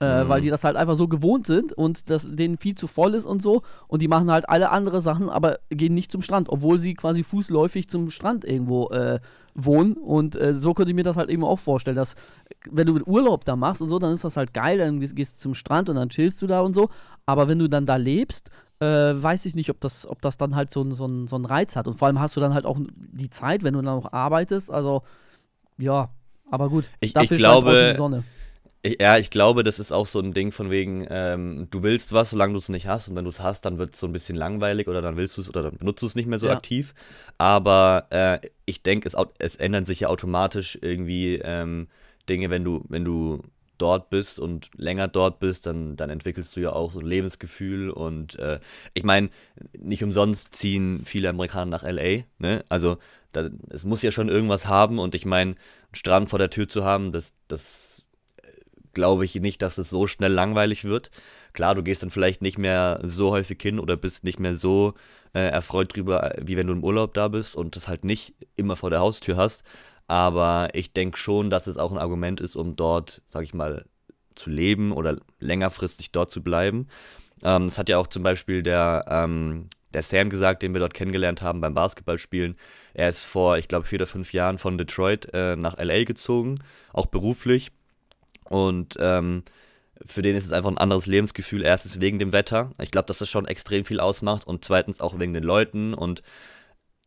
äh, 0.00 0.24
mhm. 0.24 0.28
weil 0.28 0.40
die 0.42 0.50
das 0.50 0.64
halt 0.64 0.76
einfach 0.76 0.96
so 0.96 1.08
gewohnt 1.08 1.46
sind 1.46 1.72
und 1.72 2.08
das 2.10 2.26
denen 2.28 2.58
viel 2.58 2.74
zu 2.74 2.86
voll 2.86 3.14
ist 3.14 3.24
und 3.24 3.42
so. 3.42 3.62
Und 3.88 4.02
die 4.02 4.08
machen 4.08 4.30
halt 4.30 4.48
alle 4.48 4.70
andere 4.70 5.02
Sachen, 5.02 5.28
aber 5.28 5.58
gehen 5.70 5.94
nicht 5.94 6.12
zum 6.12 6.22
Strand, 6.22 6.48
obwohl 6.48 6.78
sie 6.78 6.94
quasi 6.94 7.24
fußläufig 7.24 7.88
zum 7.88 8.10
Strand 8.10 8.44
irgendwo 8.44 8.90
äh, 8.90 9.18
wohnen. 9.54 9.94
Und 9.94 10.36
äh, 10.36 10.54
so 10.54 10.74
könnte 10.74 10.90
ich 10.90 10.96
mir 10.96 11.02
das 11.02 11.16
halt 11.16 11.30
eben 11.30 11.44
auch 11.44 11.58
vorstellen, 11.58 11.96
dass 11.96 12.14
wenn 12.70 12.86
du 12.86 13.02
Urlaub 13.04 13.44
da 13.44 13.56
machst 13.56 13.82
und 13.82 13.88
so, 13.88 13.98
dann 13.98 14.12
ist 14.12 14.24
das 14.24 14.36
halt 14.36 14.54
geil, 14.54 14.78
dann 14.78 15.00
gehst 15.00 15.36
du 15.36 15.40
zum 15.40 15.54
Strand 15.54 15.88
und 15.88 15.96
dann 15.96 16.10
chillst 16.10 16.40
du 16.42 16.46
da 16.46 16.60
und 16.60 16.74
so. 16.74 16.90
Aber 17.26 17.48
wenn 17.48 17.58
du 17.58 17.68
dann 17.68 17.84
da 17.84 17.96
lebst, 17.96 18.50
äh, 18.80 18.86
weiß 18.86 19.46
ich 19.46 19.54
nicht, 19.54 19.70
ob 19.70 19.80
das, 19.80 20.06
ob 20.06 20.22
das 20.22 20.36
dann 20.36 20.54
halt 20.54 20.70
so, 20.70 20.84
so, 20.94 21.26
so 21.26 21.36
einen 21.36 21.44
Reiz 21.44 21.76
hat. 21.76 21.88
Und 21.88 21.98
vor 21.98 22.06
allem 22.06 22.20
hast 22.20 22.36
du 22.36 22.40
dann 22.40 22.54
halt 22.54 22.66
auch 22.66 22.78
die 22.96 23.30
Zeit, 23.30 23.64
wenn 23.64 23.74
du 23.74 23.82
dann 23.82 23.98
auch 23.98 24.12
arbeitest. 24.12 24.70
Also, 24.70 25.02
ja, 25.78 26.10
aber 26.50 26.68
gut. 26.68 26.88
Ich, 27.00 27.14
ich 27.16 27.30
glaube, 27.30 27.96
ich, 28.82 29.00
ja, 29.00 29.18
ich 29.18 29.30
glaube, 29.30 29.64
das 29.64 29.80
ist 29.80 29.92
auch 29.92 30.06
so 30.06 30.20
ein 30.20 30.32
Ding 30.32 30.52
von 30.52 30.70
wegen, 30.70 31.06
ähm, 31.10 31.66
du 31.70 31.82
willst 31.82 32.12
was, 32.12 32.30
solange 32.30 32.52
du 32.52 32.58
es 32.58 32.68
nicht 32.68 32.86
hast. 32.86 33.08
Und 33.08 33.16
wenn 33.16 33.24
du 33.24 33.30
es 33.30 33.40
hast, 33.40 33.64
dann 33.64 33.78
wird 33.78 33.94
es 33.94 34.00
so 34.00 34.06
ein 34.06 34.12
bisschen 34.12 34.36
langweilig 34.36 34.88
oder 34.88 35.02
dann 35.02 35.16
willst 35.16 35.36
du 35.36 35.40
es 35.40 35.48
oder 35.48 35.62
dann 35.62 35.78
benutzt 35.78 36.02
du 36.02 36.06
es 36.06 36.14
nicht 36.14 36.28
mehr 36.28 36.38
so 36.38 36.46
ja. 36.46 36.54
aktiv. 36.54 36.94
Aber 37.38 38.06
äh, 38.10 38.38
ich 38.66 38.82
denke, 38.82 39.08
es, 39.08 39.16
es 39.38 39.56
ändern 39.56 39.84
sich 39.84 40.00
ja 40.00 40.08
automatisch 40.08 40.78
irgendwie 40.80 41.40
ähm, 41.42 41.88
Dinge, 42.28 42.50
wenn 42.50 42.62
du, 42.62 42.84
wenn 42.88 43.04
du 43.04 43.42
dort 43.78 44.10
bist 44.10 44.38
und 44.38 44.70
länger 44.76 45.08
dort 45.08 45.40
bist, 45.40 45.66
dann, 45.66 45.96
dann 45.96 46.10
entwickelst 46.10 46.54
du 46.56 46.60
ja 46.60 46.72
auch 46.72 46.92
so 46.92 47.00
ein 47.00 47.06
Lebensgefühl. 47.06 47.90
Und 47.90 48.38
äh, 48.38 48.60
ich 48.94 49.04
meine, 49.04 49.30
nicht 49.76 50.04
umsonst 50.04 50.54
ziehen 50.54 51.02
viele 51.04 51.30
Amerikaner 51.30 51.70
nach 51.70 51.82
LA. 51.82 52.24
Ne? 52.38 52.64
Also 52.68 52.98
da, 53.32 53.48
es 53.70 53.84
muss 53.84 54.02
ja 54.02 54.12
schon 54.12 54.28
irgendwas 54.28 54.66
haben. 54.66 54.98
Und 54.98 55.14
ich 55.14 55.24
meine, 55.24 55.52
einen 55.52 55.58
Strand 55.94 56.30
vor 56.30 56.38
der 56.38 56.50
Tür 56.50 56.68
zu 56.68 56.84
haben, 56.84 57.12
das, 57.12 57.34
das 57.48 58.06
glaube 58.94 59.24
ich 59.24 59.34
nicht, 59.36 59.62
dass 59.62 59.78
es 59.78 59.90
so 59.90 60.06
schnell 60.06 60.32
langweilig 60.32 60.84
wird. 60.84 61.10
Klar, 61.52 61.74
du 61.74 61.82
gehst 61.82 62.02
dann 62.02 62.10
vielleicht 62.10 62.42
nicht 62.42 62.58
mehr 62.58 63.00
so 63.02 63.30
häufig 63.30 63.60
hin 63.60 63.78
oder 63.78 63.96
bist 63.96 64.24
nicht 64.24 64.40
mehr 64.40 64.54
so 64.54 64.94
äh, 65.34 65.48
erfreut 65.48 65.96
drüber, 65.96 66.34
wie 66.40 66.56
wenn 66.56 66.66
du 66.66 66.72
im 66.72 66.84
Urlaub 66.84 67.14
da 67.14 67.28
bist 67.28 67.56
und 67.56 67.76
das 67.76 67.88
halt 67.88 68.04
nicht 68.04 68.34
immer 68.56 68.76
vor 68.76 68.90
der 68.90 69.00
Haustür 69.00 69.36
hast. 69.36 69.62
Aber 70.06 70.68
ich 70.72 70.92
denke 70.92 71.18
schon, 71.18 71.50
dass 71.50 71.66
es 71.66 71.76
auch 71.76 71.92
ein 71.92 71.98
Argument 71.98 72.40
ist, 72.40 72.56
um 72.56 72.76
dort, 72.76 73.22
sag 73.28 73.44
ich 73.44 73.54
mal, 73.54 73.84
zu 74.34 74.50
leben 74.50 74.92
oder 74.92 75.18
längerfristig 75.38 76.12
dort 76.12 76.30
zu 76.30 76.42
bleiben. 76.42 76.88
Ähm, 77.42 77.66
das 77.66 77.78
hat 77.78 77.88
ja 77.88 77.98
auch 77.98 78.06
zum 78.06 78.22
Beispiel 78.22 78.62
der, 78.62 79.04
ähm, 79.08 79.68
der 79.94 80.02
Sam 80.02 80.30
gesagt, 80.30 80.62
den 80.62 80.74
wir 80.74 80.80
dort 80.80 80.94
kennengelernt 80.94 81.42
haben 81.42 81.60
beim 81.60 81.74
Basketballspielen. 81.74 82.56
Er 82.94 83.08
ist 83.08 83.24
vor, 83.24 83.58
ich 83.58 83.68
glaube, 83.68 83.86
vier 83.86 83.98
oder 83.98 84.06
fünf 84.06 84.32
Jahren 84.32 84.58
von 84.58 84.78
Detroit 84.78 85.28
äh, 85.32 85.56
nach 85.56 85.78
LA 85.78 86.04
gezogen, 86.04 86.58
auch 86.92 87.06
beruflich. 87.06 87.70
Und 88.44 88.96
ähm, 89.00 89.44
für 90.06 90.22
den 90.22 90.36
ist 90.36 90.46
es 90.46 90.52
einfach 90.52 90.70
ein 90.70 90.78
anderes 90.78 91.06
Lebensgefühl. 91.06 91.62
Erstens 91.62 92.00
wegen 92.00 92.18
dem 92.18 92.32
Wetter. 92.32 92.72
Ich 92.80 92.90
glaube, 92.90 93.06
dass 93.06 93.18
das 93.18 93.28
schon 93.28 93.46
extrem 93.46 93.84
viel 93.84 94.00
ausmacht. 94.00 94.46
Und 94.46 94.64
zweitens 94.64 95.00
auch 95.00 95.18
wegen 95.18 95.34
den 95.34 95.44
Leuten. 95.44 95.94
Und 95.94 96.22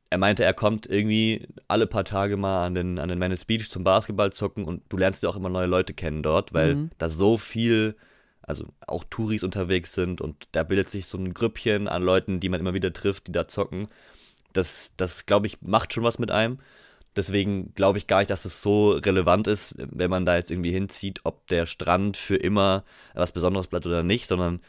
er 0.10 0.18
meinte, 0.18 0.44
er 0.44 0.54
kommt 0.54 0.88
irgendwie 0.88 1.48
alle 1.68 1.88
paar 1.88 2.04
Tage 2.04 2.38
mal 2.38 2.66
an 2.66 2.76
den, 2.76 3.00
an 3.00 3.10
den 3.10 3.20
Venice 3.20 3.46
Beach 3.46 3.70
zum 3.70 3.84
Basketball 3.84 4.32
zocken. 4.32 4.66
Und 4.66 4.84
du 4.90 4.98
lernst 4.98 5.24
ja 5.24 5.30
auch 5.30 5.38
immer 5.38 5.50
neue 5.50 5.68
Leute 5.68 5.94
kennen 5.94 6.22
dort, 6.22 6.54
weil 6.54 6.76
mhm. 6.76 6.92
da 6.98 7.10
so 7.10 7.38
viel, 7.38 7.96
also 8.52 8.68
auch 8.86 9.06
Touris 9.10 9.44
unterwegs 9.44 9.94
sind. 9.94 10.22
Und 10.22 10.48
da 10.52 10.64
bildet 10.64 10.90
sich 10.90 11.08
so 11.08 11.18
ein 11.18 11.34
Grüppchen 11.34 11.88
an 11.88 12.04
Leuten, 12.04 12.40
die 12.42 12.50
man 12.50 12.60
immer 12.60 12.74
wieder 12.74 12.92
trifft, 12.92 13.28
die 13.28 13.32
da 13.32 13.48
zocken. 13.48 13.88
Das, 14.54 14.92
das 14.98 15.26
glaube 15.26 15.48
ich, 15.48 15.62
macht 15.62 15.94
schon 15.94 16.04
was 16.04 16.20
mit 16.20 16.32
einem. 16.32 16.60
Deswegen 17.16 17.74
glaube 17.74 17.98
ich 17.98 18.08
gar 18.08 18.20
nicht, 18.20 18.30
dass 18.30 18.46
es 18.46 18.62
so 18.62 18.92
relevant 18.92 19.48
ist, 19.48 19.76
wenn 19.78 20.10
man 20.10 20.26
da 20.26 20.36
jetzt 20.36 20.52
irgendwie 20.52 20.72
hinzieht, 20.72 21.22
ob 21.24 21.48
der 21.48 21.66
Strand 21.66 22.18
für 22.18 22.36
immer 22.36 22.84
was 23.14 23.32
Besonderes 23.32 23.68
bleibt 23.68 23.86
oder 23.86 24.04
nicht, 24.04 24.28
sondern 24.28 24.62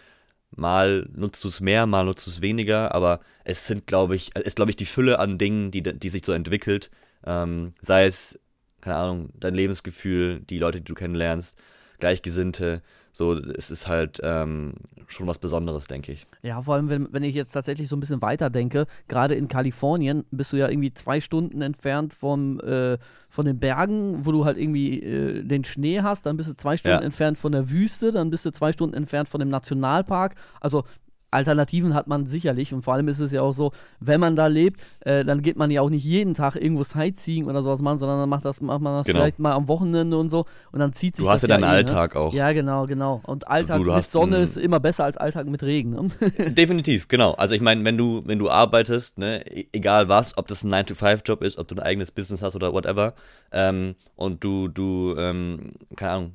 mal 0.54 1.08
nutzt 1.12 1.42
du 1.44 1.48
es 1.48 1.60
mehr, 1.60 1.86
mal 1.86 2.04
nutzt 2.04 2.26
du 2.26 2.30
es 2.30 2.40
weniger, 2.40 2.94
aber 2.94 3.20
es 3.44 3.66
sind, 3.66 3.86
glaube 3.86 4.16
ich, 4.16 4.36
ist, 4.36 4.56
glaube 4.56 4.70
ich, 4.70 4.76
die 4.76 4.84
Fülle 4.86 5.18
an 5.18 5.38
Dingen, 5.38 5.70
die, 5.70 5.82
die 5.82 6.08
sich 6.08 6.24
so 6.24 6.32
entwickelt, 6.32 6.90
ähm, 7.24 7.74
sei 7.80 8.06
es, 8.06 8.38
keine 8.80 8.96
Ahnung, 8.96 9.30
dein 9.34 9.54
Lebensgefühl, 9.54 10.40
die 10.40 10.58
Leute, 10.58 10.78
die 10.78 10.84
du 10.84 10.94
kennenlernst, 10.94 11.58
Gleichgesinnte, 12.00 12.82
so, 13.12 13.34
es 13.34 13.70
ist 13.70 13.88
halt 13.88 14.20
ähm, 14.22 14.72
schon 15.06 15.26
was 15.26 15.38
Besonderes, 15.38 15.86
denke 15.86 16.12
ich. 16.12 16.26
Ja, 16.42 16.62
vor 16.62 16.74
allem, 16.74 16.88
wenn, 16.88 17.12
wenn 17.12 17.22
ich 17.22 17.34
jetzt 17.34 17.52
tatsächlich 17.52 17.88
so 17.88 17.96
ein 17.96 18.00
bisschen 18.00 18.22
weiter 18.22 18.48
denke, 18.48 18.86
gerade 19.06 19.34
in 19.34 19.48
Kalifornien 19.48 20.24
bist 20.30 20.52
du 20.52 20.56
ja 20.56 20.68
irgendwie 20.68 20.94
zwei 20.94 21.20
Stunden 21.20 21.60
entfernt 21.60 22.14
vom, 22.14 22.58
äh, 22.60 22.96
von 23.28 23.44
den 23.44 23.58
Bergen, 23.58 24.24
wo 24.24 24.32
du 24.32 24.46
halt 24.46 24.56
irgendwie 24.56 25.02
äh, 25.02 25.44
den 25.44 25.64
Schnee 25.64 26.00
hast, 26.00 26.24
dann 26.24 26.38
bist 26.38 26.48
du 26.48 26.56
zwei 26.56 26.78
Stunden 26.78 27.00
ja. 27.00 27.04
entfernt 27.04 27.36
von 27.36 27.52
der 27.52 27.68
Wüste, 27.68 28.12
dann 28.12 28.30
bist 28.30 28.46
du 28.46 28.50
zwei 28.50 28.72
Stunden 28.72 28.96
entfernt 28.96 29.28
von 29.28 29.40
dem 29.40 29.50
Nationalpark. 29.50 30.34
Also 30.60 30.84
Alternativen 31.32 31.94
hat 31.94 32.06
man 32.06 32.26
sicherlich 32.26 32.72
und 32.72 32.82
vor 32.82 32.94
allem 32.94 33.08
ist 33.08 33.20
es 33.20 33.32
ja 33.32 33.42
auch 33.42 33.52
so, 33.52 33.72
wenn 34.00 34.20
man 34.20 34.36
da 34.36 34.46
lebt, 34.46 34.80
äh, 35.00 35.24
dann 35.24 35.42
geht 35.42 35.56
man 35.56 35.70
ja 35.70 35.80
auch 35.80 35.90
nicht 35.90 36.04
jeden 36.04 36.34
Tag 36.34 36.56
irgendwo 36.56 36.82
Sightseeing 36.82 37.46
oder 37.46 37.62
sowas 37.62 37.80
machen, 37.80 37.98
sondern 37.98 38.18
dann 38.18 38.28
macht, 38.28 38.44
das, 38.44 38.60
macht 38.60 38.80
man 38.80 38.98
das 38.98 39.06
genau. 39.06 39.20
vielleicht 39.20 39.38
mal 39.38 39.52
am 39.52 39.68
Wochenende 39.68 40.18
und 40.18 40.30
so 40.30 40.44
und 40.72 40.80
dann 40.80 40.92
zieht 40.92 41.16
sich 41.16 41.24
Du 41.24 41.30
hast 41.30 41.42
ja 41.42 41.48
deinen 41.48 41.64
eh, 41.64 41.66
ne? 41.66 41.72
Alltag 41.72 42.14
ne? 42.14 42.20
auch. 42.20 42.34
Ja, 42.34 42.52
genau, 42.52 42.86
genau. 42.86 43.20
Und 43.24 43.48
Alltag 43.48 43.78
du, 43.78 43.84
du 43.84 43.94
mit 43.94 44.04
Sonne 44.04 44.38
ist 44.38 44.56
immer 44.56 44.80
besser 44.80 45.04
als 45.04 45.16
Alltag 45.16 45.46
mit 45.46 45.62
Regen. 45.62 45.90
Ne? 45.90 46.08
Definitiv, 46.50 47.08
genau. 47.08 47.32
Also 47.32 47.54
ich 47.54 47.60
meine, 47.60 47.84
wenn 47.84 47.96
du, 47.96 48.22
wenn 48.26 48.38
du 48.38 48.50
arbeitest, 48.50 49.18
ne, 49.18 49.44
e-, 49.46 49.66
egal 49.72 50.08
was, 50.08 50.36
ob 50.36 50.48
das 50.48 50.64
ein 50.64 50.72
9-to-5-Job 50.72 51.42
ist, 51.42 51.58
ob 51.58 51.68
du 51.68 51.74
ein 51.76 51.80
eigenes 51.80 52.10
Business 52.10 52.42
hast 52.42 52.56
oder 52.56 52.72
whatever, 52.72 53.14
ähm, 53.52 53.94
und 54.16 54.44
du, 54.44 54.68
du, 54.68 55.14
ähm, 55.16 55.72
keine 55.96 56.12
Ahnung, 56.12 56.34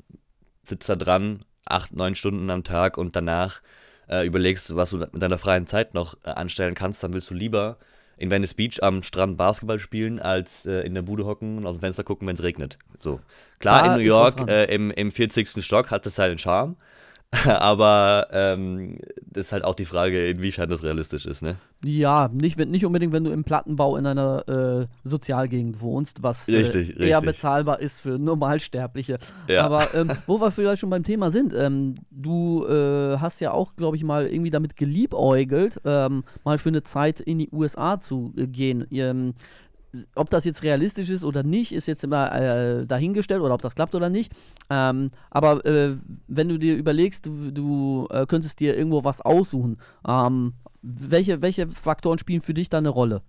sitzt 0.63 0.89
da 0.89 0.95
dran, 0.95 1.43
acht, 1.65 1.95
neun 1.95 2.15
Stunden 2.15 2.49
am 2.49 2.63
Tag 2.63 2.97
und 2.97 3.15
danach 3.15 3.61
äh, 4.09 4.25
überlegst, 4.25 4.75
was 4.75 4.91
du 4.91 4.97
mit 4.97 5.21
deiner 5.21 5.37
freien 5.37 5.67
Zeit 5.67 5.93
noch 5.93 6.15
äh, 6.23 6.29
anstellen 6.29 6.75
kannst, 6.75 7.03
dann 7.03 7.13
willst 7.13 7.29
du 7.29 7.33
lieber 7.33 7.77
in 8.17 8.31
Venice 8.31 8.55
Beach 8.55 8.81
am 8.81 9.03
Strand 9.03 9.37
Basketball 9.37 9.79
spielen, 9.79 10.19
als 10.19 10.65
äh, 10.65 10.81
in 10.81 10.95
der 10.95 11.03
Bude 11.03 11.25
hocken 11.25 11.57
und 11.57 11.67
aus 11.67 11.75
dem 11.75 11.81
Fenster 11.81 12.03
gucken, 12.03 12.27
wenn 12.27 12.35
es 12.35 12.43
regnet. 12.43 12.77
So. 12.99 13.19
Klar, 13.59 13.83
ah, 13.83 13.85
in 13.87 13.93
New 13.93 14.05
York 14.05 14.47
äh, 14.49 14.65
im, 14.65 14.91
im 14.91 15.11
40. 15.11 15.63
Stock 15.63 15.91
hat 15.91 16.05
das 16.05 16.15
seinen 16.15 16.37
Charme, 16.37 16.75
Aber 17.45 18.27
ähm, 18.31 18.99
das 19.21 19.47
ist 19.47 19.51
halt 19.51 19.65
auch 19.65 19.75
die 19.75 19.85
Frage, 19.85 20.29
inwiefern 20.29 20.69
das 20.69 20.81
realistisch 20.83 21.25
ist, 21.25 21.41
ne? 21.41 21.57
Ja, 21.83 22.29
nicht, 22.33 22.57
nicht 22.57 22.85
unbedingt, 22.85 23.11
wenn 23.11 23.25
du 23.25 23.31
im 23.31 23.43
Plattenbau 23.43 23.97
in 23.97 24.05
einer 24.05 24.47
äh, 24.47 24.87
Sozialgegend 25.03 25.81
wohnst, 25.81 26.23
was 26.23 26.47
richtig, 26.47 26.97
äh, 26.97 27.09
eher 27.09 27.17
richtig. 27.17 27.35
bezahlbar 27.35 27.81
ist 27.81 27.99
für 27.99 28.17
Normalsterbliche. 28.17 29.19
Ja. 29.47 29.65
Aber 29.65 29.93
ähm, 29.93 30.11
wo 30.25 30.39
wir 30.39 30.51
vielleicht 30.51 30.79
schon 30.79 30.89
beim 30.89 31.03
Thema 31.03 31.29
sind, 31.29 31.53
ähm, 31.53 31.95
du 32.11 32.65
äh, 32.65 33.17
hast 33.17 33.41
ja 33.41 33.51
auch, 33.51 33.75
glaube 33.75 33.97
ich, 33.97 34.03
mal 34.03 34.25
irgendwie 34.25 34.51
damit 34.51 34.77
geliebäugelt, 34.77 35.81
ähm, 35.83 36.23
mal 36.45 36.57
für 36.57 36.69
eine 36.69 36.83
Zeit 36.83 37.19
in 37.19 37.39
die 37.39 37.49
USA 37.51 37.99
zu 37.99 38.33
äh, 38.37 38.47
gehen. 38.47 38.87
Ob 40.15 40.29
das 40.29 40.45
jetzt 40.45 40.63
realistisch 40.63 41.09
ist 41.09 41.23
oder 41.23 41.43
nicht, 41.43 41.71
ist 41.71 41.87
jetzt 41.87 42.03
immer 42.03 42.31
äh, 42.33 42.85
dahingestellt 42.85 43.41
oder 43.41 43.53
ob 43.53 43.61
das 43.61 43.75
klappt 43.75 43.95
oder 43.95 44.09
nicht. 44.09 44.31
Ähm, 44.69 45.11
aber 45.29 45.65
äh, 45.65 45.95
wenn 46.27 46.49
du 46.49 46.57
dir 46.57 46.75
überlegst, 46.75 47.25
du, 47.25 47.51
du 47.51 48.07
äh, 48.09 48.25
könntest 48.25 48.59
dir 48.59 48.75
irgendwo 48.75 49.03
was 49.03 49.21
aussuchen, 49.21 49.77
ähm, 50.07 50.53
welche, 50.81 51.41
welche 51.41 51.67
Faktoren 51.67 52.19
spielen 52.19 52.41
für 52.41 52.53
dich 52.53 52.69
da 52.69 52.77
eine 52.77 52.89
Rolle? 52.89 53.21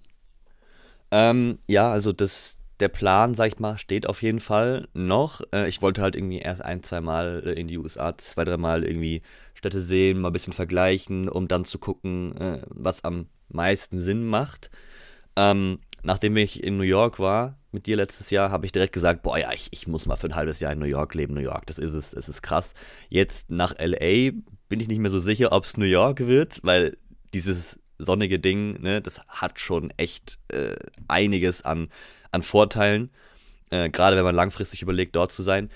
Ähm, 1.10 1.58
ja, 1.66 1.90
also 1.90 2.12
das, 2.12 2.58
der 2.80 2.88
Plan, 2.88 3.34
sag 3.34 3.48
ich 3.48 3.58
mal, 3.58 3.78
steht 3.78 4.08
auf 4.08 4.22
jeden 4.22 4.40
Fall 4.40 4.88
noch. 4.94 5.40
Äh, 5.52 5.68
ich 5.68 5.82
wollte 5.82 6.02
halt 6.02 6.16
irgendwie 6.16 6.38
erst 6.38 6.64
ein, 6.64 6.82
zwei 6.82 7.00
Mal 7.00 7.42
äh, 7.44 7.52
in 7.52 7.68
die 7.68 7.78
USA, 7.78 8.16
zwei, 8.18 8.44
drei 8.44 8.56
Mal 8.56 8.84
irgendwie 8.84 9.22
Städte 9.54 9.80
sehen, 9.80 10.20
mal 10.20 10.28
ein 10.28 10.32
bisschen 10.32 10.52
vergleichen, 10.52 11.28
um 11.28 11.48
dann 11.48 11.64
zu 11.64 11.78
gucken, 11.78 12.36
äh, 12.36 12.62
was 12.68 13.04
am 13.04 13.26
meisten 13.48 13.98
Sinn 13.98 14.26
macht. 14.26 14.70
Ähm, 15.36 15.78
nachdem 16.08 16.38
ich 16.38 16.64
in 16.64 16.78
New 16.78 16.84
York 16.84 17.18
war, 17.18 17.58
mit 17.70 17.84
dir 17.84 17.96
letztes 17.96 18.30
Jahr, 18.30 18.50
habe 18.50 18.64
ich 18.64 18.72
direkt 18.72 18.94
gesagt, 18.94 19.20
boah 19.20 19.36
ja, 19.38 19.52
ich, 19.52 19.68
ich 19.72 19.86
muss 19.86 20.06
mal 20.06 20.16
für 20.16 20.28
ein 20.28 20.34
halbes 20.34 20.58
Jahr 20.58 20.72
in 20.72 20.78
New 20.78 20.86
York 20.86 21.14
leben. 21.14 21.34
New 21.34 21.42
York, 21.42 21.66
das 21.66 21.78
ist 21.78 21.92
es, 21.92 22.14
es 22.14 22.30
ist 22.30 22.40
krass. 22.40 22.72
Jetzt 23.10 23.50
nach 23.50 23.74
LA 23.78 24.32
bin 24.70 24.80
ich 24.80 24.88
nicht 24.88 25.00
mehr 25.00 25.10
so 25.10 25.20
sicher, 25.20 25.52
ob 25.52 25.64
es 25.64 25.76
New 25.76 25.84
York 25.84 26.20
wird, 26.20 26.60
weil 26.62 26.96
dieses 27.34 27.78
sonnige 27.98 28.38
Ding, 28.38 28.80
ne, 28.80 29.02
das 29.02 29.20
hat 29.28 29.60
schon 29.60 29.90
echt 29.98 30.38
äh, 30.48 30.76
einiges 31.08 31.60
an, 31.60 31.88
an 32.30 32.42
Vorteilen. 32.42 33.10
Äh, 33.68 33.90
Gerade 33.90 34.16
wenn 34.16 34.24
man 34.24 34.34
langfristig 34.34 34.80
überlegt, 34.80 35.14
dort 35.14 35.30
zu 35.30 35.42
sein. 35.42 35.68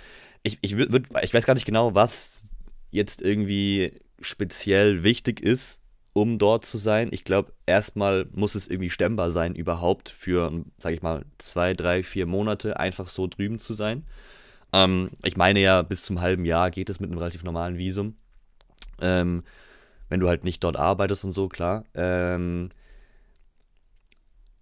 Ich, 0.42 0.56
ich, 0.62 0.78
würd, 0.78 1.08
ich 1.22 1.34
weiß 1.34 1.44
gar 1.44 1.52
nicht 1.52 1.66
genau, 1.66 1.94
was 1.94 2.46
jetzt 2.90 3.20
irgendwie 3.20 4.00
speziell 4.22 5.02
wichtig 5.02 5.40
ist, 5.40 5.81
um 6.12 6.38
dort 6.38 6.64
zu 6.64 6.78
sein. 6.78 7.08
Ich 7.10 7.24
glaube, 7.24 7.52
erstmal 7.66 8.26
muss 8.32 8.54
es 8.54 8.68
irgendwie 8.68 8.90
stemmbar 8.90 9.30
sein, 9.30 9.54
überhaupt 9.54 10.10
für, 10.10 10.64
sag 10.78 10.92
ich 10.92 11.02
mal, 11.02 11.24
zwei, 11.38 11.74
drei, 11.74 12.02
vier 12.02 12.26
Monate 12.26 12.78
einfach 12.78 13.06
so 13.06 13.26
drüben 13.26 13.58
zu 13.58 13.74
sein. 13.74 14.04
Ähm, 14.72 15.10
ich 15.22 15.36
meine 15.36 15.60
ja, 15.60 15.82
bis 15.82 16.02
zum 16.04 16.20
halben 16.20 16.44
Jahr 16.44 16.70
geht 16.70 16.90
es 16.90 17.00
mit 17.00 17.10
einem 17.10 17.18
relativ 17.18 17.44
normalen 17.44 17.78
Visum. 17.78 18.16
Ähm, 19.00 19.42
wenn 20.08 20.20
du 20.20 20.28
halt 20.28 20.44
nicht 20.44 20.62
dort 20.62 20.76
arbeitest 20.76 21.24
und 21.24 21.32
so, 21.32 21.48
klar. 21.48 21.84
Ähm, 21.94 22.70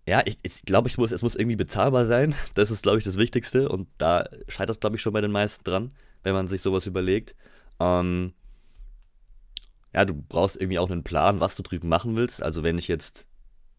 ja, 0.06 0.22
ich, 0.24 0.38
ich 0.42 0.62
glaube, 0.62 0.88
ich 0.88 0.98
muss, 0.98 1.12
es 1.12 1.22
muss 1.22 1.36
irgendwie 1.36 1.56
bezahlbar 1.56 2.04
sein. 2.04 2.34
Das 2.54 2.70
ist, 2.70 2.82
glaube 2.82 2.98
ich, 2.98 3.04
das 3.04 3.18
Wichtigste. 3.18 3.68
Und 3.68 3.88
da 3.98 4.24
scheitert 4.48 4.76
es, 4.76 4.80
glaube 4.80 4.96
ich, 4.96 5.02
schon 5.02 5.12
bei 5.12 5.20
den 5.20 5.32
meisten 5.32 5.64
dran, 5.64 5.92
wenn 6.22 6.34
man 6.34 6.48
sich 6.48 6.62
sowas 6.62 6.86
überlegt. 6.86 7.34
Ähm, 7.80 8.34
ja, 9.94 10.04
du 10.04 10.14
brauchst 10.14 10.56
irgendwie 10.60 10.78
auch 10.78 10.90
einen 10.90 11.02
Plan, 11.02 11.40
was 11.40 11.56
du 11.56 11.62
drüben 11.62 11.88
machen 11.88 12.16
willst. 12.16 12.42
Also 12.42 12.62
wenn 12.62 12.78
ich 12.78 12.88
jetzt 12.88 13.26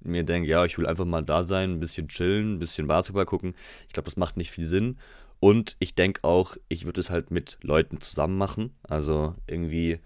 mir 0.03 0.23
denke, 0.23 0.49
ja, 0.49 0.65
ich 0.65 0.77
will 0.77 0.87
einfach 0.87 1.05
mal 1.05 1.23
da 1.23 1.43
sein, 1.43 1.73
ein 1.73 1.79
bisschen 1.79 2.07
chillen, 2.07 2.55
ein 2.55 2.59
bisschen 2.59 2.87
Basketball 2.87 3.25
gucken, 3.25 3.53
ich 3.87 3.93
glaube, 3.93 4.09
das 4.09 4.17
macht 4.17 4.37
nicht 4.37 4.51
viel 4.51 4.65
Sinn. 4.65 4.97
Und 5.39 5.75
ich 5.79 5.95
denke 5.95 6.23
auch, 6.23 6.55
ich 6.69 6.85
würde 6.85 7.01
es 7.01 7.09
halt 7.09 7.31
mit 7.31 7.57
Leuten 7.61 7.99
zusammen 7.99 8.37
machen. 8.37 8.75
Also 8.83 9.35
irgendwie, 9.47 9.99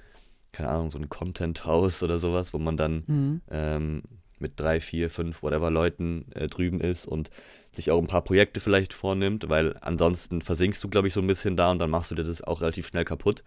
keine 0.52 0.70
Ahnung, 0.70 0.92
so 0.92 0.98
ein 0.98 1.10
Content-Haus 1.10 2.04
oder 2.04 2.18
sowas, 2.18 2.54
wo 2.54 2.58
man 2.58 2.78
dann 2.78 3.04
mhm. 3.08 3.42
ähm, 3.50 4.04
mit 4.40 4.60
drei, 4.60 4.80
vier, 4.80 5.10
fünf, 5.10 5.44
whatever 5.44 5.72
Leuten 5.72 6.32
äh, 6.34 6.48
drüben 6.48 6.80
ist 6.80 7.06
und 7.06 7.30
sich 7.72 7.92
auch 7.92 8.00
ein 8.00 8.08
paar 8.08 8.24
Projekte 8.24 8.60
vielleicht 8.60 8.94
vornimmt, 8.94 9.50
weil 9.50 9.78
ansonsten 9.82 10.42
versinkst 10.42 10.84
du, 10.84 10.90
glaube 10.90 11.08
ich, 11.08 11.14
so 11.14 11.22
ein 11.22 11.28
bisschen 11.28 11.58
da 11.58 11.72
und 11.72 11.80
dann 11.80 11.90
machst 11.90 12.12
du 12.12 12.16
dir 12.16 12.24
das 12.24 12.42
auch 12.42 12.62
relativ 12.62 12.88
schnell 12.88 13.06
kaputt. 13.06 13.44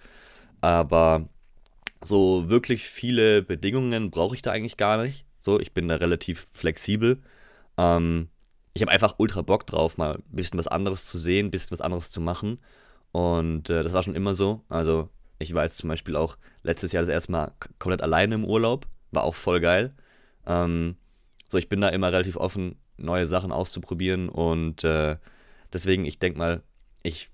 Aber 0.60 1.28
so 2.04 2.48
wirklich 2.48 2.84
viele 2.84 3.42
Bedingungen 3.42 4.10
brauche 4.10 4.34
ich 4.34 4.42
da 4.42 4.52
eigentlich 4.52 4.76
gar 4.76 5.02
nicht. 5.02 5.24
So, 5.40 5.58
ich 5.58 5.72
bin 5.72 5.88
da 5.88 5.96
relativ 5.96 6.46
flexibel. 6.52 7.22
Ähm, 7.76 8.28
ich 8.74 8.82
habe 8.82 8.92
einfach 8.92 9.16
ultra 9.18 9.42
Bock 9.42 9.66
drauf, 9.66 9.98
mal 9.98 10.16
ein 10.16 10.22
bisschen 10.30 10.58
was 10.58 10.68
anderes 10.68 11.04
zu 11.04 11.18
sehen, 11.18 11.46
ein 11.46 11.50
bisschen 11.50 11.72
was 11.72 11.80
anderes 11.80 12.10
zu 12.10 12.20
machen. 12.20 12.60
Und 13.12 13.70
äh, 13.70 13.82
das 13.82 13.92
war 13.92 14.02
schon 14.02 14.14
immer 14.14 14.34
so. 14.34 14.62
Also, 14.68 15.08
ich 15.38 15.54
war 15.54 15.64
jetzt 15.64 15.78
zum 15.78 15.88
Beispiel 15.88 16.16
auch 16.16 16.36
letztes 16.62 16.92
Jahr 16.92 17.02
das 17.02 17.08
erste 17.08 17.32
Mal 17.32 17.52
komplett 17.78 18.02
alleine 18.02 18.34
im 18.36 18.44
Urlaub. 18.44 18.86
War 19.10 19.24
auch 19.24 19.34
voll 19.34 19.60
geil. 19.60 19.94
Ähm, 20.46 20.96
so, 21.50 21.58
ich 21.58 21.68
bin 21.68 21.80
da 21.80 21.88
immer 21.88 22.12
relativ 22.12 22.36
offen, 22.36 22.76
neue 22.96 23.26
Sachen 23.26 23.52
auszuprobieren. 23.52 24.28
Und 24.28 24.84
äh, 24.84 25.16
deswegen, 25.72 26.04
ich 26.04 26.18
denke 26.18 26.38
mal, 26.38 26.62
ich. 27.02 27.30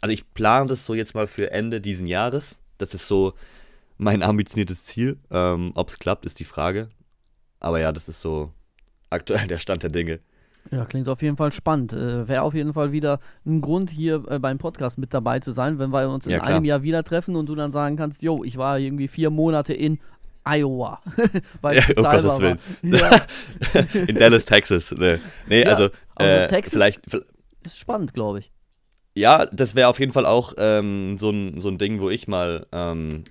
Also, 0.00 0.12
ich 0.12 0.32
plane 0.34 0.66
das 0.66 0.84
so 0.84 0.94
jetzt 0.94 1.14
mal 1.14 1.28
für 1.28 1.50
Ende 1.52 1.80
diesen 1.80 2.06
Jahres. 2.08 2.60
Das 2.78 2.94
ist 2.94 3.06
so 3.06 3.34
mein 4.02 4.22
ambitioniertes 4.22 4.84
Ziel. 4.84 5.18
Ähm, 5.30 5.72
Ob 5.74 5.88
es 5.88 5.98
klappt, 5.98 6.26
ist 6.26 6.40
die 6.40 6.44
Frage. 6.44 6.88
Aber 7.60 7.80
ja, 7.80 7.92
das 7.92 8.08
ist 8.08 8.20
so 8.20 8.52
aktuell 9.10 9.46
der 9.46 9.58
Stand 9.58 9.82
der 9.84 9.90
Dinge. 9.90 10.20
Ja, 10.70 10.84
klingt 10.84 11.08
auf 11.08 11.22
jeden 11.22 11.36
Fall 11.36 11.52
spannend. 11.52 11.92
Äh, 11.92 12.26
Wäre 12.28 12.42
auf 12.42 12.54
jeden 12.54 12.72
Fall 12.72 12.92
wieder 12.92 13.20
ein 13.46 13.60
Grund, 13.60 13.90
hier 13.90 14.24
äh, 14.28 14.38
beim 14.38 14.58
Podcast 14.58 14.98
mit 14.98 15.12
dabei 15.14 15.40
zu 15.40 15.52
sein, 15.52 15.78
wenn 15.78 15.90
wir 15.90 16.08
uns 16.08 16.26
in 16.26 16.32
ja, 16.32 16.42
einem 16.42 16.64
Jahr 16.64 16.82
wieder 16.82 17.04
treffen 17.04 17.36
und 17.36 17.46
du 17.46 17.54
dann 17.54 17.72
sagen 17.72 17.96
kannst, 17.96 18.22
yo, 18.22 18.42
ich 18.44 18.56
war 18.56 18.78
irgendwie 18.78 19.08
vier 19.08 19.30
Monate 19.30 19.72
in 19.72 19.98
Iowa. 20.44 21.00
Weil 21.60 21.76
ja, 21.76 21.84
um 21.96 22.02
Gottes 22.02 22.38
Willen. 22.38 22.58
Ja. 22.82 23.20
in 24.06 24.16
Dallas, 24.16 24.44
Texas. 24.44 24.92
Nee, 24.96 25.18
nee 25.48 25.62
ja, 25.62 25.70
also, 25.70 25.90
äh, 26.18 26.48
Texas 26.48 26.72
vielleicht. 26.72 27.02
Ist 27.62 27.78
spannend, 27.78 28.14
glaube 28.14 28.40
ich. 28.40 28.52
Ja, 29.14 29.46
das 29.46 29.74
wäre 29.74 29.88
auf 29.88 30.00
jeden 30.00 30.12
Fall 30.12 30.26
auch 30.26 30.54
ähm, 30.56 31.18
so, 31.18 31.30
ein, 31.30 31.60
so 31.60 31.68
ein 31.68 31.78
Ding, 31.78 32.00
wo 32.00 32.08
ich 32.08 32.28
mal 32.28 32.66
ähm, 32.72 33.24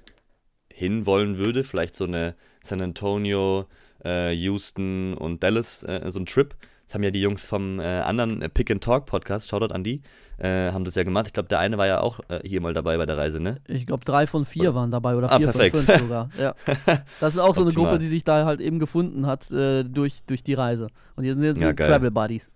hinwollen 0.82 1.38
würde. 1.38 1.63
Vielleicht 1.63 1.96
so 1.96 2.06
eine 2.06 2.36
San 2.62 2.82
Antonio, 2.82 3.67
äh, 4.04 4.34
Houston 4.34 5.13
und 5.13 5.44
Dallas, 5.44 5.84
äh, 5.84 6.12
so 6.12 6.20
ein 6.20 6.26
Trip. 6.26 6.56
Das 6.86 6.96
haben 6.96 7.04
ja 7.04 7.12
die 7.12 7.22
Jungs 7.22 7.46
vom 7.46 7.80
äh, 7.80 7.84
anderen 7.84 8.41
äh, 8.41 8.50
Pick 8.50 8.70
and 8.70 8.84
Talk 8.84 9.06
Podcast, 9.06 9.48
Shoutout 9.48 9.74
an 9.74 9.84
die, 9.84 10.02
äh, 10.39 10.72
haben 10.72 10.84
das 10.84 10.96
ja 10.96 11.04
gemacht. 11.04 11.28
Ich 11.28 11.34
glaube, 11.34 11.48
der 11.48 11.60
eine 11.60 11.78
war 11.78 11.88
ja 11.88 12.02
auch 12.02 12.20
äh, 12.28 12.41
hier 12.44 12.60
mal 12.60 12.74
dabei 12.74 12.98
bei 12.98 13.06
der 13.06 13.17
Reise, 13.17 13.39
ne? 13.39 13.62
Ich 13.67 13.86
glaube, 13.86 14.04
drei 14.04 14.28
von 14.28 14.44
vier 14.44 14.72
oder? 14.72 14.76
waren 14.76 14.91
dabei 14.91 15.15
oder 15.15 15.32
ah, 15.32 15.38
vier 15.38 15.50
ah, 15.50 15.52
von 15.54 15.70
fünf 15.70 16.00
sogar. 16.00 16.30
Ja. 16.38 16.56
Das 17.20 17.36
ist 17.36 17.39
auch 17.39 17.56
so 17.56 17.62
eine 17.62 17.72
Gruppe, 17.72 18.00
die 18.00 18.08
sich 18.08 18.24
da 18.24 18.46
halt 18.46 18.60
eben 18.60 18.80
gefunden 18.80 19.26
hat 19.28 19.50
durch, 19.50 20.24
durch 20.26 20.44
die 20.44 20.54
Reise. 20.54 20.88
Und 21.15 21.24
hier 21.24 21.34
sind 21.34 21.44
jetzt 21.44 21.62
ja, 21.62 21.74
Travel 21.74 22.12
Buddies 22.12 22.52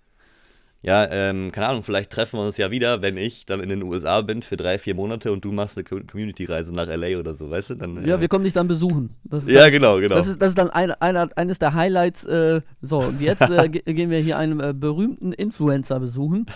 ja, 0.86 1.10
ähm, 1.10 1.52
keine 1.52 1.69
Ahnung, 1.69 1.82
vielleicht 1.82 2.12
treffen 2.12 2.38
wir 2.38 2.45
uns 2.45 2.58
ja 2.58 2.69
wieder, 2.69 3.02
wenn 3.02 3.17
ich 3.17 3.48
dann 3.48 3.60
in 3.60 3.69
den 3.69 3.82
USA 3.82 4.21
bin 4.21 4.43
für 4.43 4.56
drei, 4.56 4.78
vier 4.78 4.93
Monate 4.93 5.32
und 5.32 5.43
du 5.43 5.52
machst 5.52 5.76
eine 5.76 5.84
Community-Reise 5.84 6.76
nach 6.76 6.86
LA 6.86 7.17
oder 7.17 7.34
so, 7.34 7.50
weißt 7.50 7.71
du? 7.71 7.76
Dann, 7.76 8.06
ja, 8.06 8.17
äh, 8.17 8.21
wir 8.21 8.28
kommen 8.28 8.43
dich 8.43 8.54
dann 8.54 8.67
besuchen. 8.67 9.10
ja, 9.48 9.63
dann, 9.63 9.71
genau, 9.71 9.95
genau. 9.98 10.13
Das 10.13 10.28
ist, 10.28 10.39
das 10.39 10.50
ist 10.50 10.60
dann 10.60 10.69
ein, 10.69 10.91
ein, 10.91 11.17
eines 11.17 11.58
der 11.58 11.74
Highlights. 11.74 12.26
Äh, 12.26 12.62
so, 12.84 13.00
und 13.00 13.19
jetzt 13.19 13.41
äh, 13.41 13.67
gehen 13.69 14.12
wir 14.12 14.19
hier 14.19 14.38
einen 14.38 14.60
äh, 14.60 14.74
berühmten 14.76 15.34
Influencer 15.34 16.00
besuchen. 16.00 16.45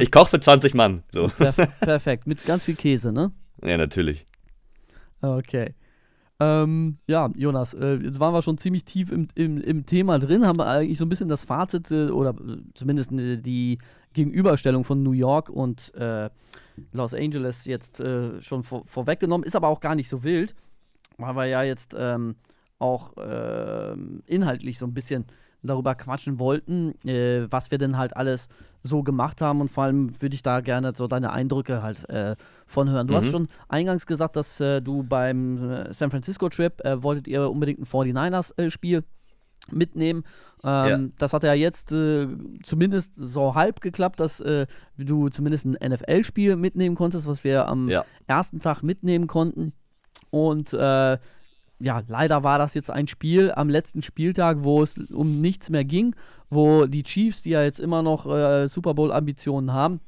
Ich 0.00 0.10
koche 0.10 0.30
für 0.30 0.40
20 0.40 0.74
Mann. 0.74 1.04
So. 1.12 1.28
Per 1.28 1.52
perfekt, 1.52 2.26
mit 2.26 2.44
ganz 2.44 2.64
viel 2.64 2.74
Käse, 2.74 3.12
ne? 3.12 3.30
Ja, 3.62 3.76
natürlich. 3.76 4.26
Okay. 5.20 5.74
Ähm, 6.42 6.96
ja, 7.06 7.30
Jonas, 7.36 7.74
äh, 7.74 7.96
jetzt 7.96 8.18
waren 8.18 8.32
wir 8.32 8.40
schon 8.40 8.56
ziemlich 8.56 8.86
tief 8.86 9.12
im, 9.12 9.28
im, 9.34 9.60
im, 9.60 9.84
Thema 9.84 10.18
drin, 10.18 10.46
haben 10.46 10.58
wir 10.58 10.66
eigentlich 10.66 10.96
so 10.96 11.04
ein 11.04 11.10
bisschen 11.10 11.28
das 11.28 11.44
Fazit 11.44 11.90
äh, 11.90 12.08
oder 12.08 12.30
äh, 12.30 12.62
zumindest 12.72 13.12
äh, 13.12 13.36
die 13.36 13.78
Gegenüberstellung 14.14 14.84
von 14.84 15.02
New 15.02 15.12
York 15.12 15.50
und 15.50 15.94
äh, 15.94 16.30
Los 16.92 17.12
Angeles 17.12 17.66
jetzt 17.66 18.00
äh, 18.00 18.40
schon 18.40 18.62
vor, 18.62 18.86
vorweggenommen, 18.86 19.46
ist 19.46 19.54
aber 19.54 19.68
auch 19.68 19.80
gar 19.80 19.94
nicht 19.94 20.08
so 20.08 20.22
wild, 20.22 20.54
weil 21.18 21.36
wir 21.36 21.44
ja 21.44 21.62
jetzt 21.62 21.94
ähm, 21.98 22.36
auch 22.78 23.12
ähm, 23.18 24.22
inhaltlich 24.24 24.78
so 24.78 24.86
ein 24.86 24.94
bisschen 24.94 25.26
darüber 25.62 25.94
quatschen 25.94 26.38
wollten, 26.38 26.94
äh, 27.06 27.46
was 27.50 27.70
wir 27.70 27.78
denn 27.78 27.96
halt 27.96 28.16
alles 28.16 28.48
so 28.82 29.02
gemacht 29.02 29.40
haben 29.42 29.60
und 29.60 29.70
vor 29.70 29.84
allem 29.84 30.20
würde 30.20 30.34
ich 30.34 30.42
da 30.42 30.60
gerne 30.60 30.92
so 30.94 31.06
deine 31.06 31.32
Eindrücke 31.32 31.82
halt 31.82 32.08
äh, 32.08 32.36
von 32.66 32.88
hören. 32.88 33.06
Du 33.06 33.12
mhm. 33.12 33.18
hast 33.18 33.30
schon 33.30 33.48
eingangs 33.68 34.06
gesagt, 34.06 34.36
dass 34.36 34.60
äh, 34.60 34.80
du 34.80 35.02
beim 35.02 35.58
äh, 35.70 35.92
San 35.92 36.10
Francisco 36.10 36.48
Trip 36.48 36.80
äh, 36.84 37.02
wolltet 37.02 37.28
ihr 37.28 37.50
unbedingt 37.50 37.80
ein 37.80 37.84
49ers-Spiel 37.84 38.98
äh, 38.98 39.74
mitnehmen. 39.74 40.24
Ähm, 40.64 40.88
ja. 40.88 40.98
Das 41.18 41.32
hat 41.32 41.42
ja 41.42 41.52
jetzt 41.52 41.88
zumindest 41.88 43.14
so 43.16 43.54
halb 43.54 43.80
geklappt, 43.82 44.18
dass 44.18 44.42
du 44.96 45.28
zumindest 45.28 45.66
ein 45.66 45.76
NFL-Spiel 45.92 46.56
mitnehmen 46.56 46.96
konntest, 46.96 47.26
was 47.26 47.44
wir 47.44 47.68
am 47.68 47.88
ja. 47.88 48.04
ersten 48.26 48.60
Tag 48.60 48.82
mitnehmen 48.82 49.26
konnten. 49.26 49.72
Und 50.30 50.72
ja, 51.80 52.02
leider 52.08 52.42
war 52.42 52.58
das 52.58 52.74
jetzt 52.74 52.90
ein 52.90 53.08
Spiel 53.08 53.52
am 53.52 53.68
letzten 53.68 54.02
Spieltag, 54.02 54.58
wo 54.60 54.82
es 54.82 54.98
um 55.10 55.40
nichts 55.40 55.70
mehr 55.70 55.84
ging, 55.84 56.14
wo 56.50 56.86
die 56.86 57.02
Chiefs, 57.02 57.42
die 57.42 57.50
ja 57.50 57.62
jetzt 57.62 57.80
immer 57.80 58.02
noch 58.02 58.26
äh, 58.26 58.68
Super 58.68 58.94
Bowl-Ambitionen 58.94 59.72
haben, 59.72 60.00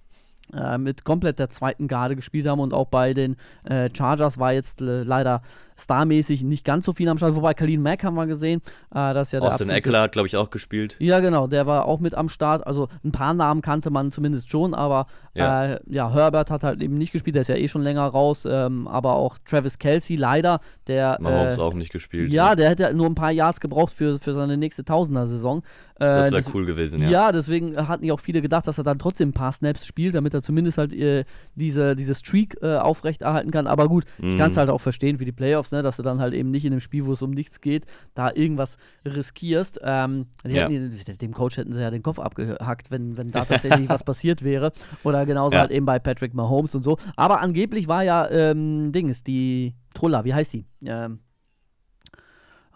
äh, 0.53 0.77
mit 0.77 1.05
komplett 1.05 1.39
der 1.39 1.49
zweiten 1.49 1.89
Garde 1.89 2.15
gespielt 2.15 2.47
haben 2.47 2.61
und 2.61 2.75
auch 2.75 2.89
bei 2.89 3.15
den 3.15 3.37
äh, 3.65 3.89
Chargers 3.93 4.39
war 4.39 4.53
jetzt 4.53 4.83
äh, 4.83 5.03
leider 5.03 5.43
starmäßig 5.83 6.43
nicht 6.43 6.65
ganz 6.65 6.85
so 6.85 6.93
viel 6.93 7.09
am 7.09 7.19
Start. 7.19 7.35
Wobei 7.35 7.55
Kalin 7.55 7.83
Mack 7.83 8.05
haben 8.05 8.15
wir 8.15 8.27
gesehen. 8.27 8.61
Äh, 8.91 9.15
das 9.15 9.29
ist 9.29 9.33
ja 9.33 9.41
der 9.41 9.51
Austin 9.51 9.71
Eckler 9.71 10.03
hat, 10.03 10.13
glaube 10.13 10.29
ich, 10.29 10.37
auch 10.37 10.51
gespielt. 10.51 10.97
Ja, 10.99 11.21
genau, 11.21 11.47
der 11.47 11.67
war 11.67 11.87
auch 11.87 12.01
mit 12.01 12.15
am 12.15 12.29
Start. 12.29 12.67
Also 12.67 12.89
ein 13.05 13.13
paar 13.13 13.35
Namen 13.35 13.63
kannte 13.63 13.91
man 13.91 14.13
zumindest 14.13 14.51
schon, 14.51 14.75
aber 14.75 15.07
ja, 15.35 15.67
äh, 15.67 15.81
ja 15.87 16.13
Herbert 16.13 16.51
hat 16.51 16.63
halt 16.63 16.83
eben 16.83 16.99
nicht 16.99 17.13
gespielt, 17.13 17.35
der 17.35 17.43
ist 17.43 17.49
ja 17.49 17.57
eh 17.57 17.69
schon 17.69 17.83
länger 17.83 18.07
raus. 18.07 18.47
Ähm, 18.49 18.87
aber 18.87 19.17
auch 19.17 19.39
Travis 19.45 19.79
Kelsey 19.79 20.17
leider, 20.17 20.61
der. 20.87 21.19
Mahomes 21.21 21.59
äh, 21.59 21.61
auch 21.61 21.75
nicht 21.75 21.93
gespielt. 21.93 22.33
Ja, 22.33 22.51
ja, 22.51 22.55
der 22.55 22.71
hätte 22.71 22.95
nur 22.95 23.07
ein 23.07 23.15
paar 23.15 23.33
Yards 23.33 23.61
gebraucht 23.61 23.93
für, 23.93 24.19
für 24.19 24.35
seine 24.35 24.57
nächste 24.57 24.85
Tausender-Saison. 24.85 25.63
das 25.97 26.31
wäre 26.31 26.43
cool 26.55 26.67
gewesen, 26.67 27.03
ja. 27.03 27.09
Ja, 27.09 27.33
deswegen 27.33 27.77
hatten 27.89 28.05
ja 28.05 28.15
auch 28.15 28.21
viele 28.21 28.43
gedacht, 28.43 28.67
dass 28.67 28.79
er 28.79 28.85
dann 28.85 28.99
trotzdem 28.99 29.31
ein 29.31 29.33
paar 29.33 29.53
Snaps 29.53 29.87
spielt, 29.87 30.15
damit 30.15 30.35
er 30.35 30.43
zumindest 30.43 30.79
halt 30.79 30.93
äh, 30.93 31.25
diese, 31.55 31.97
diese 31.97 32.15
Streak 32.15 32.57
äh, 32.63 32.77
aufrechterhalten 32.77 33.51
kann. 33.51 33.67
Aber 33.67 33.89
gut, 33.89 34.05
mhm. 34.19 34.31
ich 34.31 34.39
kann 34.39 34.51
es 34.51 34.57
halt 34.57 34.71
auch 34.71 34.81
verstehen 34.81 35.19
für 35.19 35.25
die 35.25 35.33
Playoffs, 35.33 35.72
ne, 35.73 35.83
dass 35.83 35.97
du 35.97 36.03
dann 36.03 36.21
halt 36.21 36.35
eben 36.35 36.51
nicht 36.51 36.65
in 36.65 36.73
einem 36.73 36.81
Spiel, 36.81 37.07
wo 37.07 37.13
es 37.13 37.23
um 37.23 37.31
nichts 37.31 37.61
geht, 37.61 37.87
da 38.15 38.31
irgendwas 38.33 38.77
riskierst. 39.05 39.81
Ähm, 39.83 40.27
ja. 40.47 40.69
hätten, 40.69 41.19
dem 41.19 41.33
Coach 41.33 41.57
hätten 41.57 41.73
sie 41.73 41.81
ja 41.81 41.91
den 41.91 42.03
Kopf 42.03 42.19
abgehackt, 42.19 42.91
wenn, 42.91 43.17
wenn 43.17 43.31
da 43.31 43.45
tatsächlich 43.45 43.89
was 43.89 44.05
passiert 44.05 44.43
wäre. 44.43 44.73
Oder 45.03 45.27
genauso 45.27 45.55
ja. 45.55 45.63
halt 45.63 45.71
eben 45.71 45.87
bei 45.87 45.99
Patrick 45.99 46.35
Mahomes 46.35 46.75
und 46.75 46.83
so. 46.83 46.99
Aber 47.17 47.41
angeblich 47.41 47.89
war 47.89 48.03
ja 48.03 48.29
ähm, 48.31 48.93
Dings, 48.93 49.25
die 49.25 49.75
Trulla, 49.95 50.25
wie 50.25 50.35
heißt 50.35 50.53
die? 50.53 50.67
Ähm, 50.85 51.21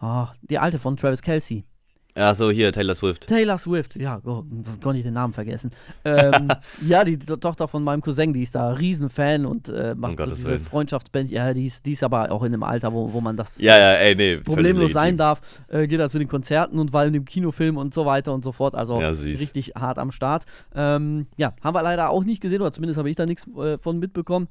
oh, 0.01 0.27
die 0.43 0.59
alte 0.59 0.79
von 0.79 0.97
Travis 0.97 1.23
Kelsey. 1.23 1.65
Achso, 2.17 2.51
hier, 2.51 2.73
Taylor 2.73 2.95
Swift. 2.95 3.27
Taylor 3.27 3.59
Swift, 3.59 3.97
ja, 3.97 4.21
oh, 4.25 4.43
konnte 4.83 4.99
ich 4.99 5.05
den 5.05 5.13
Namen 5.13 5.35
vergessen. 5.35 5.71
Ähm, 6.05 6.49
ja, 6.87 7.05
die 7.05 7.19
Tochter 7.19 7.69
von 7.69 7.85
meinem 7.85 8.01
Cousin, 8.01 8.33
die 8.33 8.43
ist 8.43 8.55
da 8.55 8.71
Riesenfan 8.71 9.45
und 9.45 9.69
äh, 9.69 9.95
macht 9.95 10.19
oh, 10.19 10.25
so 10.25 10.35
diese 10.35 10.61
Freundschaftsband. 10.61 11.31
Ja, 11.31 11.53
die 11.53 11.67
ist, 11.67 11.85
die 11.85 11.93
ist 11.93 12.03
aber 12.03 12.33
auch 12.33 12.43
in 12.43 12.55
einem 12.55 12.63
Alter, 12.63 12.95
wo, 12.95 13.13
wo 13.13 13.21
man 13.21 13.37
das 13.37 13.53
ja, 13.59 13.79
ja, 13.79 13.93
ey, 13.93 14.15
nee, 14.15 14.39
problemlos 14.39 14.93
sein 14.93 15.19
darf. 15.19 15.41
Äh, 15.69 15.87
geht 15.87 16.01
da 16.01 16.09
zu 16.09 16.19
den 16.19 16.29
Konzerten 16.29 16.79
und 16.79 16.95
weil 16.95 17.09
in 17.09 17.13
dem 17.13 17.27
Kinofilm 17.27 17.77
und 17.77 17.93
so 17.93 18.07
weiter 18.07 18.33
und 18.33 18.45
so 18.45 18.53
fort. 18.53 18.75
Also 18.75 18.99
ja, 18.99 19.11
richtig 19.11 19.73
hart 19.79 19.99
am 19.99 20.11
Start. 20.11 20.47
Ähm, 20.75 21.27
ja, 21.37 21.55
haben 21.63 21.75
wir 21.75 21.83
leider 21.83 22.09
auch 22.09 22.25
nicht 22.25 22.41
gesehen, 22.41 22.63
oder 22.63 22.73
zumindest 22.73 22.97
habe 22.97 23.11
ich 23.11 23.17
da 23.17 23.27
nichts 23.27 23.47
äh, 23.59 23.77
von 23.77 23.99
mitbekommen. 23.99 24.49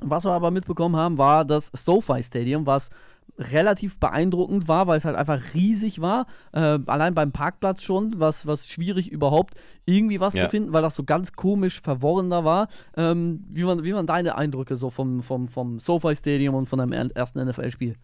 Was 0.00 0.24
wir 0.24 0.30
aber 0.30 0.52
mitbekommen 0.52 0.94
haben, 0.94 1.18
war 1.18 1.44
das 1.44 1.72
SoFi 1.74 2.22
Stadium, 2.22 2.64
was 2.66 2.90
relativ 3.38 4.00
beeindruckend 4.00 4.68
war, 4.68 4.86
weil 4.86 4.98
es 4.98 5.04
halt 5.04 5.16
einfach 5.16 5.54
riesig 5.54 6.00
war. 6.00 6.26
Äh, 6.52 6.78
allein 6.86 7.14
beim 7.14 7.32
Parkplatz 7.32 7.82
schon, 7.82 8.18
was, 8.18 8.46
was 8.46 8.66
schwierig 8.66 9.10
überhaupt 9.10 9.54
irgendwie 9.84 10.20
was 10.20 10.34
ja. 10.34 10.44
zu 10.44 10.50
finden, 10.50 10.72
weil 10.72 10.82
das 10.82 10.96
so 10.96 11.04
ganz 11.04 11.32
komisch 11.32 11.80
verworrener 11.80 12.44
war. 12.44 12.68
Ähm, 12.96 13.44
wie, 13.48 13.66
waren, 13.66 13.84
wie 13.84 13.94
waren 13.94 14.06
deine 14.06 14.36
Eindrücke 14.36 14.76
so 14.76 14.90
vom, 14.90 15.22
vom, 15.22 15.48
vom 15.48 15.80
SoFi 15.80 16.14
Stadium 16.16 16.54
und 16.54 16.66
von 16.66 16.78
deinem 16.78 17.10
ersten 17.14 17.42
NFL-Spiel? 17.42 17.96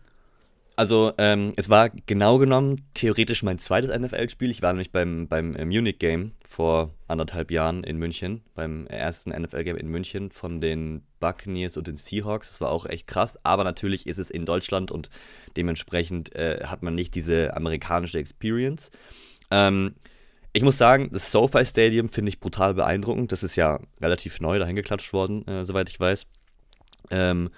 Also, 0.76 1.12
ähm, 1.18 1.52
es 1.56 1.70
war 1.70 1.88
genau 1.88 2.38
genommen 2.38 2.88
theoretisch 2.94 3.44
mein 3.44 3.60
zweites 3.60 3.96
NFL-Spiel. 3.96 4.50
Ich 4.50 4.60
war 4.60 4.72
nämlich 4.72 4.90
beim, 4.90 5.28
beim 5.28 5.54
äh, 5.54 5.64
Munich-Game 5.64 6.32
vor 6.48 6.92
anderthalb 7.06 7.52
Jahren 7.52 7.84
in 7.84 7.96
München, 7.96 8.42
beim 8.54 8.88
ersten 8.88 9.30
NFL-Game 9.30 9.76
in 9.76 9.88
München 9.88 10.32
von 10.32 10.60
den 10.60 11.02
Buccaneers 11.20 11.76
und 11.76 11.86
den 11.86 11.94
Seahawks. 11.94 12.50
Das 12.50 12.60
war 12.60 12.70
auch 12.70 12.86
echt 12.86 13.06
krass, 13.06 13.38
aber 13.44 13.62
natürlich 13.62 14.08
ist 14.08 14.18
es 14.18 14.30
in 14.30 14.44
Deutschland 14.44 14.90
und 14.90 15.10
dementsprechend 15.56 16.34
äh, 16.34 16.64
hat 16.64 16.82
man 16.82 16.96
nicht 16.96 17.14
diese 17.14 17.56
amerikanische 17.56 18.18
Experience. 18.18 18.90
Ähm, 19.52 19.94
ich 20.52 20.62
muss 20.62 20.78
sagen, 20.78 21.10
das 21.12 21.30
SoFi 21.30 21.66
Stadium 21.66 22.08
finde 22.08 22.30
ich 22.30 22.40
brutal 22.40 22.74
beeindruckend. 22.74 23.30
Das 23.30 23.44
ist 23.44 23.54
ja 23.54 23.78
relativ 24.00 24.40
neu 24.40 24.58
dahin 24.58 24.76
geklatscht 24.76 25.12
worden, 25.12 25.46
äh, 25.46 25.64
soweit 25.64 25.88
ich 25.88 26.00
weiß. 26.00 26.26
Ähm, 27.10 27.50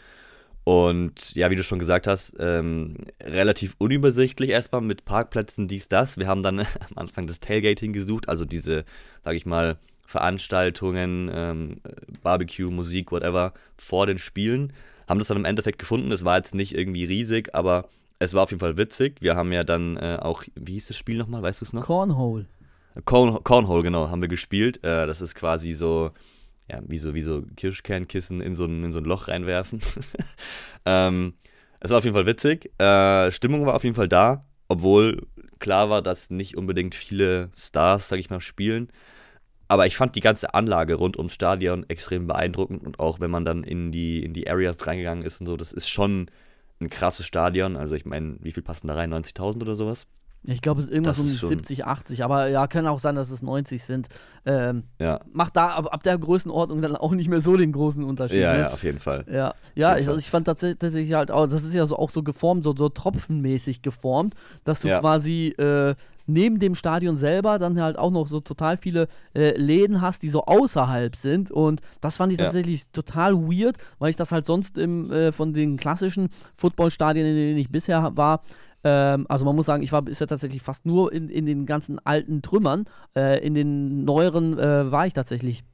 und 0.66 1.32
ja, 1.36 1.48
wie 1.48 1.54
du 1.54 1.62
schon 1.62 1.78
gesagt 1.78 2.08
hast, 2.08 2.34
ähm, 2.40 2.96
relativ 3.22 3.76
unübersichtlich 3.78 4.50
erstmal 4.50 4.80
mit 4.80 5.04
Parkplätzen, 5.04 5.68
dies, 5.68 5.86
das. 5.86 6.18
Wir 6.18 6.26
haben 6.26 6.42
dann 6.42 6.58
am 6.90 6.96
Anfang 6.96 7.28
das 7.28 7.38
Tailgating 7.38 7.92
gesucht, 7.92 8.28
also 8.28 8.44
diese, 8.44 8.84
sag 9.22 9.36
ich 9.36 9.46
mal, 9.46 9.78
Veranstaltungen, 10.08 11.30
ähm, 11.32 11.76
Barbecue, 12.20 12.68
Musik, 12.68 13.12
whatever, 13.12 13.52
vor 13.76 14.08
den 14.08 14.18
Spielen. 14.18 14.72
Haben 15.08 15.20
das 15.20 15.28
dann 15.28 15.36
im 15.36 15.44
Endeffekt 15.44 15.78
gefunden. 15.78 16.10
Es 16.10 16.24
war 16.24 16.36
jetzt 16.36 16.56
nicht 16.56 16.76
irgendwie 16.76 17.04
riesig, 17.04 17.54
aber 17.54 17.88
es 18.18 18.34
war 18.34 18.42
auf 18.42 18.50
jeden 18.50 18.58
Fall 18.58 18.76
witzig. 18.76 19.18
Wir 19.20 19.36
haben 19.36 19.52
ja 19.52 19.62
dann 19.62 19.96
äh, 19.98 20.18
auch, 20.20 20.42
wie 20.56 20.72
hieß 20.72 20.88
das 20.88 20.96
Spiel 20.96 21.16
nochmal, 21.16 21.44
weißt 21.44 21.60
du 21.60 21.64
es 21.64 21.74
noch? 21.74 21.84
Cornhole. 21.84 22.46
Corn, 23.04 23.38
Cornhole, 23.44 23.84
genau, 23.84 24.10
haben 24.10 24.20
wir 24.20 24.28
gespielt. 24.28 24.82
Äh, 24.82 25.06
das 25.06 25.20
ist 25.20 25.36
quasi 25.36 25.74
so 25.74 26.10
ja, 26.70 26.80
wie 26.86 26.98
so, 26.98 27.14
wie 27.14 27.22
so 27.22 27.42
Kirschkernkissen 27.56 28.40
in 28.40 28.54
so 28.54 28.64
ein, 28.64 28.84
in 28.84 28.92
so 28.92 28.98
ein 28.98 29.04
Loch 29.04 29.28
reinwerfen. 29.28 29.80
ähm, 30.86 31.34
es 31.80 31.90
war 31.90 31.98
auf 31.98 32.04
jeden 32.04 32.14
Fall 32.14 32.26
witzig. 32.26 32.72
Äh, 32.80 33.30
Stimmung 33.30 33.66
war 33.66 33.74
auf 33.74 33.84
jeden 33.84 33.96
Fall 33.96 34.08
da, 34.08 34.46
obwohl 34.68 35.26
klar 35.58 35.90
war, 35.90 36.02
dass 36.02 36.30
nicht 36.30 36.56
unbedingt 36.56 36.94
viele 36.94 37.50
Stars, 37.56 38.08
sag 38.08 38.18
ich 38.18 38.30
mal, 38.30 38.40
spielen. 38.40 38.90
Aber 39.68 39.86
ich 39.86 39.96
fand 39.96 40.14
die 40.14 40.20
ganze 40.20 40.54
Anlage 40.54 40.94
rund 40.94 41.16
ums 41.16 41.34
Stadion 41.34 41.84
extrem 41.88 42.26
beeindruckend 42.26 42.84
und 42.84 43.00
auch 43.00 43.20
wenn 43.20 43.30
man 43.30 43.44
dann 43.44 43.64
in 43.64 43.90
die, 43.90 44.22
in 44.22 44.32
die 44.32 44.48
Areas 44.48 44.86
reingegangen 44.86 45.24
ist 45.24 45.40
und 45.40 45.46
so, 45.46 45.56
das 45.56 45.72
ist 45.72 45.88
schon 45.88 46.30
ein 46.80 46.88
krasses 46.88 47.26
Stadion. 47.26 47.76
Also 47.76 47.94
ich 47.94 48.04
meine, 48.04 48.36
wie 48.40 48.52
viel 48.52 48.62
passen 48.62 48.86
da 48.86 48.94
rein? 48.94 49.12
90.000 49.12 49.62
oder 49.62 49.74
sowas? 49.74 50.06
Ich 50.46 50.62
glaube, 50.62 50.80
es 50.80 50.86
ist 50.86 50.92
irgendwas 50.92 51.18
das 51.18 51.42
um 51.42 51.48
70, 51.48 51.84
80, 51.84 52.24
aber 52.24 52.48
ja, 52.48 52.66
kann 52.66 52.86
auch 52.86 53.00
sein, 53.00 53.16
dass 53.16 53.30
es 53.30 53.42
90 53.42 53.84
sind. 53.84 54.08
Ähm, 54.44 54.84
ja. 55.00 55.20
Macht 55.32 55.56
da 55.56 55.68
ab, 55.68 55.92
ab, 55.92 56.02
der 56.02 56.18
Größenordnung 56.18 56.82
dann 56.82 56.96
auch 56.96 57.12
nicht 57.12 57.28
mehr 57.28 57.40
so 57.40 57.56
den 57.56 57.72
großen 57.72 58.04
Unterschied. 58.04 58.40
Ja, 58.40 58.52
ne? 58.52 58.60
ja, 58.60 58.70
auf 58.70 58.84
jeden 58.84 59.00
Fall. 59.00 59.24
Ja, 59.30 59.54
ja 59.74 59.96
ich, 59.96 60.06
also 60.06 60.18
ich 60.18 60.30
fand 60.30 60.46
tatsächlich 60.46 61.12
halt 61.14 61.30
auch, 61.30 61.46
das 61.46 61.64
ist 61.64 61.74
ja 61.74 61.84
so, 61.86 61.96
auch 61.96 62.10
so 62.10 62.22
geformt, 62.22 62.64
so, 62.64 62.74
so 62.76 62.88
tropfenmäßig 62.88 63.82
geformt, 63.82 64.34
dass 64.64 64.80
du 64.80 64.88
ja. 64.88 65.00
quasi 65.00 65.48
äh, 65.58 65.94
neben 66.26 66.58
dem 66.58 66.74
Stadion 66.74 67.16
selber 67.16 67.58
dann 67.58 67.80
halt 67.80 67.98
auch 67.98 68.10
noch 68.10 68.28
so 68.28 68.40
total 68.40 68.76
viele 68.76 69.08
äh, 69.34 69.56
Läden 69.56 70.00
hast, 70.00 70.22
die 70.22 70.28
so 70.28 70.44
außerhalb 70.44 71.16
sind. 71.16 71.50
Und 71.50 71.80
das 72.00 72.16
fand 72.16 72.32
ich 72.32 72.38
ja. 72.38 72.46
tatsächlich 72.46 72.88
total 72.90 73.34
weird, 73.34 73.76
weil 73.98 74.10
ich 74.10 74.16
das 74.16 74.32
halt 74.32 74.46
sonst 74.46 74.76
im, 74.78 75.10
äh, 75.10 75.32
von 75.32 75.52
den 75.52 75.76
klassischen 75.76 76.28
Footballstadien, 76.56 77.26
in 77.26 77.36
denen 77.36 77.58
ich 77.58 77.70
bisher 77.70 78.16
war, 78.16 78.42
ähm, 78.88 79.26
also 79.28 79.44
man 79.44 79.56
muss 79.56 79.66
sagen, 79.66 79.82
ich 79.82 79.90
war 79.90 80.02
bisher 80.02 80.28
tatsächlich 80.28 80.62
fast 80.62 80.86
nur 80.86 81.12
in, 81.12 81.28
in 81.28 81.44
den 81.44 81.66
ganzen 81.66 81.98
alten 82.06 82.40
Trümmern. 82.40 82.84
Äh, 83.16 83.44
in 83.44 83.54
den 83.54 84.04
neueren 84.04 84.56
äh, 84.56 84.92
war 84.92 85.08
ich 85.08 85.12
tatsächlich 85.12 85.64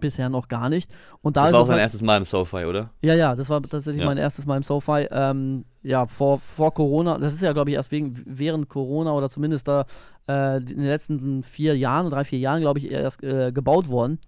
bisher 0.00 0.28
noch 0.28 0.48
gar 0.48 0.68
nicht. 0.68 0.90
Und 1.22 1.36
da 1.36 1.44
das 1.44 1.52
war 1.52 1.60
auch 1.60 1.66
dein 1.66 1.74
halt, 1.74 1.82
erstes 1.82 2.02
Mal 2.02 2.16
im 2.16 2.24
SoFi, 2.24 2.64
oder? 2.64 2.90
Ja, 3.02 3.14
ja, 3.14 3.36
das 3.36 3.48
war 3.50 3.62
tatsächlich 3.62 4.00
ja. 4.00 4.06
mein 4.06 4.18
erstes 4.18 4.46
Mal 4.46 4.56
im 4.56 4.64
SoFi. 4.64 5.06
Ähm, 5.12 5.64
ja, 5.84 6.06
vor, 6.06 6.40
vor 6.40 6.74
Corona, 6.74 7.18
das 7.18 7.34
ist 7.34 7.42
ja, 7.42 7.52
glaube 7.52 7.70
ich, 7.70 7.76
erst 7.76 7.92
wegen, 7.92 8.20
während 8.26 8.68
Corona 8.68 9.12
oder 9.12 9.30
zumindest 9.30 9.68
da 9.68 9.86
äh, 10.28 10.56
in 10.56 10.66
den 10.66 10.86
letzten 10.86 11.44
vier 11.44 11.78
Jahren, 11.78 12.10
drei, 12.10 12.24
vier 12.24 12.40
Jahren, 12.40 12.62
glaube 12.62 12.80
ich, 12.80 12.90
erst 12.90 13.22
äh, 13.22 13.52
gebaut 13.52 13.88
worden. 13.88 14.18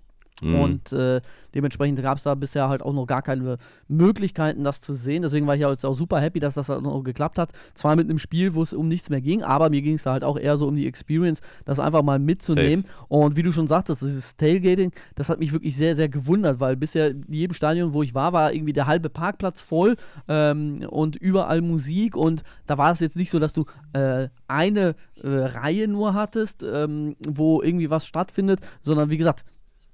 Mhm. 0.40 0.54
Und 0.60 0.92
äh, 0.92 1.20
dementsprechend 1.54 2.00
gab 2.02 2.18
es 2.18 2.24
da 2.24 2.34
bisher 2.34 2.68
halt 2.68 2.82
auch 2.82 2.92
noch 2.92 3.06
gar 3.06 3.22
keine 3.22 3.58
Möglichkeiten, 3.88 4.64
das 4.64 4.80
zu 4.80 4.92
sehen. 4.94 5.22
Deswegen 5.22 5.46
war 5.46 5.54
ich 5.54 5.62
jetzt 5.62 5.84
auch 5.84 5.94
super 5.94 6.20
happy, 6.20 6.40
dass 6.40 6.54
das 6.54 6.68
halt 6.68 6.82
noch 6.82 7.02
geklappt 7.02 7.38
hat. 7.38 7.50
Zwar 7.74 7.96
mit 7.96 8.08
einem 8.08 8.18
Spiel, 8.18 8.54
wo 8.54 8.62
es 8.62 8.72
um 8.72 8.88
nichts 8.88 9.10
mehr 9.10 9.20
ging, 9.20 9.42
aber 9.42 9.70
mir 9.70 9.82
ging 9.82 9.94
es 9.94 10.04
da 10.04 10.12
halt 10.12 10.24
auch 10.24 10.38
eher 10.38 10.56
so 10.56 10.68
um 10.68 10.76
die 10.76 10.86
Experience, 10.86 11.40
das 11.64 11.78
einfach 11.78 12.02
mal 12.02 12.18
mitzunehmen. 12.18 12.84
Safe. 12.84 13.04
Und 13.08 13.36
wie 13.36 13.42
du 13.42 13.52
schon 13.52 13.68
sagtest, 13.68 14.02
dieses 14.02 14.36
Tailgating, 14.36 14.92
das 15.14 15.28
hat 15.28 15.38
mich 15.38 15.52
wirklich 15.52 15.76
sehr, 15.76 15.96
sehr 15.96 16.08
gewundert, 16.08 16.60
weil 16.60 16.76
bisher 16.76 17.10
in 17.10 17.24
jedem 17.28 17.54
Stadion, 17.54 17.92
wo 17.92 18.02
ich 18.02 18.14
war, 18.14 18.32
war 18.32 18.52
irgendwie 18.52 18.72
der 18.72 18.86
halbe 18.86 19.08
Parkplatz 19.08 19.60
voll 19.60 19.96
ähm, 20.28 20.86
und 20.88 21.16
überall 21.16 21.60
Musik. 21.60 22.16
Und 22.16 22.42
da 22.66 22.78
war 22.78 22.92
es 22.92 23.00
jetzt 23.00 23.16
nicht 23.16 23.30
so, 23.30 23.38
dass 23.38 23.52
du 23.52 23.64
äh, 23.92 24.28
eine 24.46 24.94
äh, 25.22 25.28
Reihe 25.28 25.88
nur 25.88 26.14
hattest, 26.14 26.62
ähm, 26.62 27.16
wo 27.26 27.62
irgendwie 27.62 27.90
was 27.90 28.06
stattfindet, 28.06 28.60
sondern 28.82 29.10
wie 29.10 29.16
gesagt, 29.16 29.44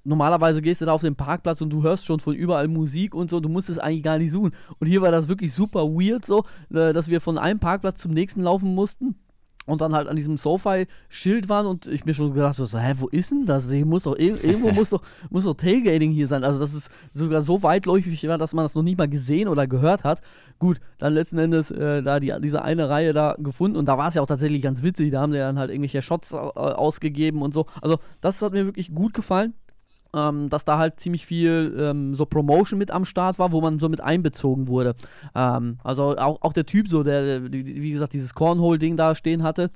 normalerweise 0.05 0.61
gehst 0.61 0.81
du 0.81 0.85
da 0.85 0.93
auf 0.93 1.01
den 1.01 1.15
Parkplatz 1.15 1.61
und 1.61 1.69
du 1.71 1.83
hörst 1.83 2.05
schon 2.05 2.19
von 2.19 2.35
überall 2.35 2.67
Musik 2.67 3.13
und 3.13 3.29
so, 3.29 3.39
du 3.39 3.49
musst 3.49 3.69
es 3.69 3.79
eigentlich 3.79 4.03
gar 4.03 4.17
nicht 4.17 4.31
suchen. 4.31 4.53
Und 4.79 4.87
hier 4.87 5.01
war 5.01 5.11
das 5.11 5.27
wirklich 5.27 5.53
super 5.53 5.85
weird 5.85 6.25
so, 6.25 6.45
äh, 6.69 6.93
dass 6.93 7.09
wir 7.09 7.21
von 7.21 7.37
einem 7.37 7.59
Parkplatz 7.59 8.01
zum 8.01 8.11
nächsten 8.13 8.41
laufen 8.41 8.73
mussten 8.73 9.15
und 9.65 9.81
dann 9.81 9.95
halt 9.95 10.07
an 10.07 10.15
diesem 10.15 10.37
SoFi-Schild 10.37 11.49
waren 11.49 11.65
und 11.65 11.87
ich 11.87 12.05
mir 12.05 12.13
schon 12.13 12.33
gedacht 12.33 12.55
so, 12.55 12.67
hä, 12.77 12.93
wo 12.97 13.07
ist 13.07 13.31
denn 13.31 13.45
das? 13.45 13.69
Hier 13.69 13.85
muss 13.85 14.03
doch, 14.03 14.15
irgendwo 14.15 14.71
muss 14.71 14.91
doch, 14.91 15.01
muss 15.29 15.43
doch 15.43 15.55
Tailgating 15.55 16.11
hier 16.11 16.27
sein. 16.27 16.43
Also 16.43 16.59
das 16.59 16.73
ist 16.73 16.89
sogar 17.13 17.41
so 17.41 17.63
weitläufig, 17.63 18.21
dass 18.21 18.53
man 18.53 18.65
das 18.65 18.75
noch 18.75 18.83
nie 18.83 18.95
mal 18.95 19.09
gesehen 19.09 19.47
oder 19.47 19.65
gehört 19.65 20.03
hat. 20.03 20.21
Gut, 20.59 20.79
dann 20.99 21.13
letzten 21.13 21.39
Endes 21.39 21.71
äh, 21.71 22.03
da 22.03 22.19
die, 22.19 22.33
diese 22.41 22.63
eine 22.63 22.89
Reihe 22.89 23.13
da 23.13 23.35
gefunden 23.39 23.77
und 23.77 23.85
da 23.85 23.97
war 23.97 24.07
es 24.07 24.13
ja 24.13 24.21
auch 24.21 24.27
tatsächlich 24.27 24.61
ganz 24.61 24.83
witzig. 24.83 25.11
Da 25.11 25.21
haben 25.21 25.31
sie 25.31 25.39
dann 25.39 25.57
halt 25.57 25.71
irgendwelche 25.71 26.01
Shots 26.01 26.31
äh, 26.31 26.35
ausgegeben 26.35 27.41
und 27.41 27.53
so. 27.53 27.65
Also 27.81 27.97
das 28.21 28.41
hat 28.41 28.53
mir 28.53 28.65
wirklich 28.65 28.93
gut 28.93 29.13
gefallen 29.13 29.53
ähm, 30.15 30.49
dass 30.49 30.65
da 30.65 30.77
halt 30.77 30.99
ziemlich 30.99 31.25
viel 31.25 31.75
ähm, 31.77 32.15
so 32.15 32.25
Promotion 32.25 32.79
mit 32.79 32.89
am 32.89 33.05
Start 33.05 33.37
war, 33.37 33.51
wo 33.51 33.61
man 33.61 33.77
so 33.77 33.89
mit 33.89 34.01
einbezogen 34.01 34.67
wurde. 34.67 34.95
Ähm, 35.35 35.77
also 35.83 36.17
auch, 36.17 36.41
auch 36.41 36.53
der 36.53 36.65
Typ 36.65 36.87
so, 36.87 37.03
der, 37.03 37.51
wie 37.51 37.91
gesagt, 37.91 38.13
dieses 38.13 38.33
Cornhole-Ding 38.33 38.97
da 38.97 39.13
stehen 39.13 39.43
hatte, 39.43 39.69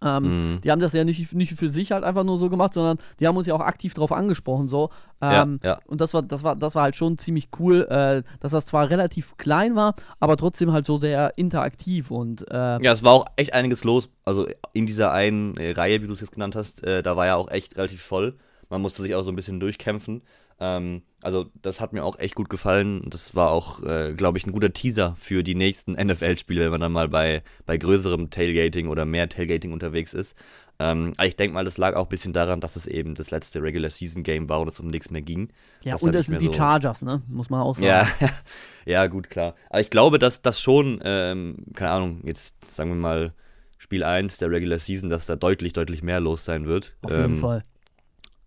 Ähm, 0.00 0.22
mhm. 0.52 0.60
Die 0.62 0.70
haben 0.70 0.80
das 0.80 0.92
ja 0.92 1.04
nicht, 1.04 1.32
nicht 1.34 1.58
für 1.58 1.70
sich 1.70 1.90
halt 1.92 2.04
einfach 2.04 2.24
nur 2.24 2.38
so 2.38 2.48
gemacht, 2.50 2.74
sondern 2.74 2.98
die 3.18 3.26
haben 3.26 3.36
uns 3.36 3.46
ja 3.46 3.54
auch 3.54 3.60
aktiv 3.60 3.94
darauf 3.94 4.12
angesprochen. 4.12 4.68
So. 4.68 4.90
Ähm, 5.20 5.58
ja, 5.62 5.70
ja. 5.70 5.78
Und 5.86 6.00
das 6.00 6.14
war, 6.14 6.22
das, 6.22 6.44
war, 6.44 6.54
das 6.56 6.74
war 6.74 6.84
halt 6.84 6.96
schon 6.96 7.18
ziemlich 7.18 7.48
cool, 7.58 7.86
äh, 7.90 8.22
dass 8.40 8.52
das 8.52 8.66
zwar 8.66 8.90
relativ 8.90 9.36
klein 9.36 9.74
war, 9.74 9.94
aber 10.20 10.36
trotzdem 10.36 10.72
halt 10.72 10.86
so 10.86 10.98
sehr 10.98 11.36
interaktiv. 11.36 12.10
Und, 12.10 12.48
äh, 12.50 12.80
ja, 12.80 12.92
es 12.92 13.02
war 13.02 13.12
auch 13.12 13.26
echt 13.36 13.52
einiges 13.54 13.84
los. 13.84 14.08
Also 14.24 14.46
in 14.72 14.86
dieser 14.86 15.10
einen 15.12 15.56
Reihe, 15.58 16.00
wie 16.02 16.06
du 16.06 16.12
es 16.12 16.20
jetzt 16.20 16.32
genannt 16.32 16.54
hast, 16.54 16.84
äh, 16.84 17.02
da 17.02 17.16
war 17.16 17.26
ja 17.26 17.36
auch 17.36 17.50
echt 17.50 17.76
relativ 17.76 18.02
voll. 18.02 18.36
Man 18.70 18.82
musste 18.82 19.02
sich 19.02 19.14
auch 19.14 19.24
so 19.24 19.30
ein 19.30 19.36
bisschen 19.36 19.60
durchkämpfen. 19.60 20.22
Ähm, 20.60 21.02
also 21.22 21.46
das 21.62 21.80
hat 21.80 21.92
mir 21.92 22.04
auch 22.04 22.18
echt 22.18 22.34
gut 22.34 22.48
gefallen. 22.48 23.02
Das 23.06 23.34
war 23.34 23.50
auch, 23.50 23.82
äh, 23.82 24.14
glaube 24.14 24.38
ich, 24.38 24.46
ein 24.46 24.52
guter 24.52 24.72
Teaser 24.72 25.14
für 25.16 25.42
die 25.42 25.54
nächsten 25.54 25.92
NFL-Spiele, 25.92 26.64
wenn 26.64 26.70
man 26.70 26.80
dann 26.80 26.92
mal 26.92 27.08
bei, 27.08 27.42
bei 27.66 27.76
größerem 27.76 28.30
Tailgating 28.30 28.88
oder 28.88 29.04
mehr 29.04 29.28
Tailgating 29.28 29.72
unterwegs 29.72 30.14
ist. 30.14 30.36
Ähm, 30.80 31.14
ich 31.22 31.34
denke 31.34 31.54
mal, 31.54 31.64
das 31.64 31.76
lag 31.76 31.96
auch 31.96 32.04
ein 32.04 32.08
bisschen 32.08 32.32
daran, 32.32 32.60
dass 32.60 32.76
es 32.76 32.86
eben 32.86 33.14
das 33.14 33.32
letzte 33.32 33.62
Regular 33.62 33.90
Season 33.90 34.22
Game 34.22 34.48
war 34.48 34.60
und 34.60 34.68
es 34.68 34.78
um 34.78 34.86
nichts 34.86 35.10
mehr 35.10 35.22
ging. 35.22 35.48
Ja, 35.82 35.92
das 35.92 36.02
und 36.02 36.14
es 36.14 36.26
sind 36.26 36.40
die 36.40 36.46
so 36.46 36.52
Chargers, 36.52 37.02
ne? 37.02 37.22
Muss 37.28 37.50
man 37.50 37.62
auch 37.62 37.74
sagen. 37.74 37.86
Ja, 37.86 38.08
ja 38.86 39.06
gut, 39.08 39.28
klar. 39.28 39.54
Aber 39.70 39.80
ich 39.80 39.90
glaube, 39.90 40.20
dass 40.20 40.40
das 40.40 40.60
schon, 40.60 41.00
ähm, 41.04 41.64
keine 41.74 41.90
Ahnung, 41.90 42.20
jetzt 42.24 42.64
sagen 42.64 42.90
wir 42.90 42.96
mal 42.96 43.32
Spiel 43.76 44.04
1 44.04 44.38
der 44.38 44.50
Regular 44.50 44.78
Season, 44.78 45.08
dass 45.10 45.26
da 45.26 45.34
deutlich, 45.34 45.72
deutlich 45.72 46.02
mehr 46.02 46.20
los 46.20 46.44
sein 46.44 46.66
wird. 46.66 46.96
Auf 47.02 47.10
jeden 47.10 47.34
ähm, 47.34 47.40
Fall. 47.40 47.64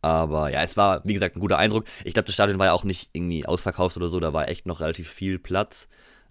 Aber 0.01 0.51
ja, 0.51 0.63
es 0.63 0.77
war, 0.77 1.01
wie 1.03 1.13
gesagt, 1.13 1.35
ein 1.35 1.39
guter 1.39 1.57
Eindruck. 1.57 1.85
Ich 2.03 2.13
glaube, 2.13 2.25
das 2.25 2.33
Stadion 2.33 2.57
war 2.59 2.67
ja 2.67 2.73
auch 2.73 2.83
nicht 2.83 3.09
irgendwie 3.13 3.45
ausverkauft 3.45 3.97
oder 3.97 4.09
so, 4.09 4.19
da 4.19 4.33
war 4.33 4.49
echt 4.49 4.65
noch 4.65 4.79
relativ 4.79 5.09
viel 5.09 5.37
Platz. 5.37 5.87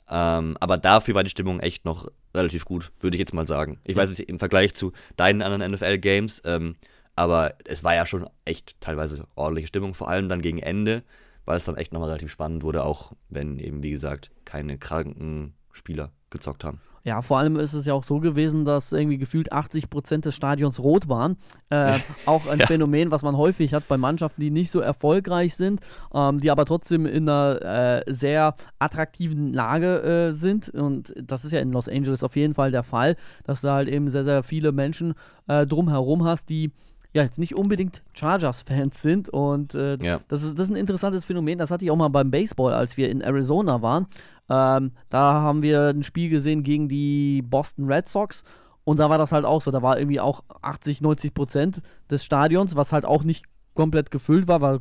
Ähm, 0.09 0.56
aber 0.59 0.76
dafür 0.76 1.14
war 1.14 1.22
die 1.22 1.30
Stimmung 1.30 1.61
echt 1.61 1.85
noch 1.85 2.09
relativ 2.35 2.64
gut, 2.64 2.90
würde 2.98 3.16
ich 3.16 3.20
jetzt 3.20 3.35
mal 3.35 3.46
sagen. 3.46 3.78
Ich 3.85 3.94
weiß 3.94 4.11
nicht, 4.11 4.28
im 4.28 4.40
Vergleich 4.40 4.74
zu 4.74 4.92
deinen 5.16 5.40
anderen 5.40 5.72
NFL-Games, 5.72 6.42
ähm, 6.44 6.74
aber 7.14 7.54
es 7.64 7.85
war 7.85 7.94
ja 7.94 8.06
schon 8.06 8.28
echt 8.44 8.80
teilweise 8.80 9.26
ordentliche 9.37 9.68
Stimmung, 9.68 9.94
vor 9.94 10.09
allem 10.09 10.28
dann 10.28 10.42
gegen 10.42 10.59
Ende, 10.59 11.04
weil 11.44 11.59
es 11.59 11.64
dann 11.64 11.76
echt 11.76 11.92
nochmal 11.92 12.09
relativ 12.09 12.30
spannend 12.30 12.64
wurde, 12.64 12.85
auch 12.85 13.12
wenn 13.28 13.59
eben, 13.59 13.83
wie 13.85 13.90
gesagt, 13.90 14.33
keine 14.44 14.78
kranken 14.78 15.54
Spieler 15.72 16.11
gezockt 16.30 16.64
haben. 16.64 16.80
Ja, 17.02 17.22
vor 17.22 17.38
allem 17.38 17.56
ist 17.56 17.72
es 17.72 17.86
ja 17.86 17.94
auch 17.94 18.04
so 18.04 18.20
gewesen, 18.20 18.64
dass 18.64 18.92
irgendwie 18.92 19.16
gefühlt 19.16 19.52
80 19.52 19.88
Prozent 19.88 20.26
des 20.26 20.34
Stadions 20.34 20.80
rot 20.80 21.08
waren. 21.08 21.36
Äh, 21.70 22.00
auch 22.26 22.46
ein 22.46 22.58
ja. 22.58 22.66
Phänomen, 22.66 23.10
was 23.10 23.22
man 23.22 23.36
häufig 23.36 23.72
hat 23.72 23.88
bei 23.88 23.96
Mannschaften, 23.96 24.40
die 24.40 24.50
nicht 24.50 24.70
so 24.70 24.80
erfolgreich 24.80 25.56
sind, 25.56 25.80
ähm, 26.14 26.40
die 26.40 26.50
aber 26.50 26.66
trotzdem 26.66 27.06
in 27.06 27.28
einer 27.28 28.02
äh, 28.06 28.14
sehr 28.14 28.54
attraktiven 28.78 29.52
Lage 29.52 30.02
äh, 30.02 30.34
sind. 30.34 30.68
Und 30.68 31.14
das 31.16 31.44
ist 31.44 31.52
ja 31.52 31.60
in 31.60 31.72
Los 31.72 31.88
Angeles 31.88 32.22
auf 32.22 32.36
jeden 32.36 32.54
Fall 32.54 32.70
der 32.70 32.82
Fall, 32.82 33.16
dass 33.44 33.62
du 33.62 33.70
halt 33.70 33.88
eben 33.88 34.10
sehr, 34.10 34.24
sehr 34.24 34.42
viele 34.42 34.72
Menschen 34.72 35.14
äh, 35.48 35.66
drumherum 35.66 36.24
hast, 36.24 36.50
die 36.50 36.70
ja, 37.12 37.22
jetzt 37.22 37.38
nicht 37.38 37.56
unbedingt 37.56 38.02
Chargers-Fans 38.12 39.02
sind. 39.02 39.28
Und 39.28 39.74
äh, 39.74 39.96
ja. 40.02 40.20
das, 40.28 40.42
ist, 40.42 40.58
das 40.58 40.68
ist 40.68 40.74
ein 40.74 40.76
interessantes 40.76 41.24
Phänomen. 41.24 41.58
Das 41.58 41.70
hatte 41.70 41.84
ich 41.84 41.90
auch 41.90 41.96
mal 41.96 42.08
beim 42.08 42.30
Baseball, 42.30 42.72
als 42.72 42.96
wir 42.96 43.08
in 43.08 43.20
Arizona 43.20 43.82
waren. 43.82 44.06
Ähm, 44.50 44.92
da 45.08 45.34
haben 45.34 45.62
wir 45.62 45.88
ein 45.88 46.02
Spiel 46.02 46.28
gesehen 46.28 46.62
gegen 46.64 46.88
die 46.88 47.42
Boston 47.42 47.90
Red 47.90 48.08
Sox. 48.08 48.44
Und 48.84 48.98
da 48.98 49.08
war 49.08 49.18
das 49.18 49.32
halt 49.32 49.44
auch 49.44 49.62
so. 49.62 49.70
Da 49.70 49.82
war 49.82 49.98
irgendwie 49.98 50.20
auch 50.20 50.42
80, 50.62 51.00
90 51.00 51.32
Prozent 51.32 51.82
des 52.10 52.24
Stadions, 52.24 52.74
was 52.76 52.92
halt 52.92 53.04
auch 53.04 53.22
nicht 53.22 53.44
komplett 53.74 54.11
gefüllt 54.11 54.48
war, 54.48 54.61
war 54.61 54.78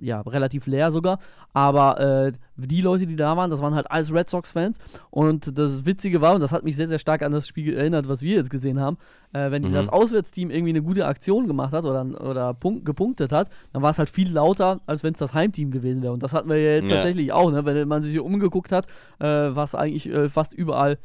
ja 0.00 0.20
relativ 0.20 0.66
leer 0.66 0.92
sogar. 0.92 1.18
Aber 1.52 2.00
äh, 2.00 2.32
die 2.56 2.82
Leute, 2.82 3.06
die 3.06 3.16
da 3.16 3.36
waren, 3.36 3.50
das 3.50 3.60
waren 3.60 3.74
halt 3.74 3.90
alles 3.90 4.12
Red 4.12 4.28
Sox-Fans. 4.28 4.78
Und 5.10 5.58
das 5.58 5.86
Witzige 5.86 6.20
war, 6.20 6.34
und 6.34 6.40
das 6.40 6.52
hat 6.52 6.62
mich 6.62 6.76
sehr, 6.76 6.88
sehr 6.88 6.98
stark 6.98 7.22
an 7.22 7.32
das 7.32 7.48
Spiel 7.48 7.76
erinnert, 7.76 8.08
was 8.08 8.22
wir 8.22 8.36
jetzt 8.36 8.50
gesehen 8.50 8.78
haben, 8.80 8.98
äh, 9.32 9.50
wenn 9.50 9.62
mhm. 9.62 9.72
das 9.72 9.88
Auswärtsteam 9.88 10.50
irgendwie 10.50 10.70
eine 10.70 10.82
gute 10.82 11.06
Aktion 11.06 11.46
gemacht 11.46 11.72
hat 11.72 11.84
oder, 11.84 12.04
oder 12.20 12.54
punkt, 12.54 12.84
gepunktet 12.84 13.32
hat, 13.32 13.48
dann 13.72 13.82
war 13.82 13.90
es 13.90 13.98
halt 13.98 14.10
viel 14.10 14.30
lauter, 14.30 14.80
als 14.86 15.02
wenn 15.02 15.14
es 15.14 15.18
das 15.18 15.34
Heimteam 15.34 15.70
gewesen 15.70 16.02
wäre. 16.02 16.12
Und 16.12 16.22
das 16.22 16.32
hatten 16.32 16.48
wir 16.48 16.58
ja 16.58 16.72
jetzt 16.72 16.88
ja. 16.88 16.96
tatsächlich 16.96 17.32
auch, 17.32 17.50
ne? 17.50 17.64
wenn 17.64 17.88
man 17.88 18.02
sich 18.02 18.12
hier 18.12 18.24
umgeguckt 18.24 18.70
hat, 18.70 18.86
äh, 19.18 19.24
war 19.24 19.64
es 19.64 19.74
eigentlich 19.74 20.08
äh, 20.08 20.28
fast 20.28 20.52
überall 20.52 20.98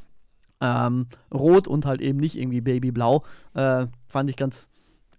ähm, 0.62 1.08
rot 1.34 1.68
und 1.68 1.86
halt 1.86 2.02
eben 2.02 2.20
nicht 2.20 2.38
irgendwie 2.38 2.62
babyblau. 2.62 3.24
Äh, 3.54 3.88
fand 4.08 4.30
ich 4.30 4.36
ganz, 4.36 4.70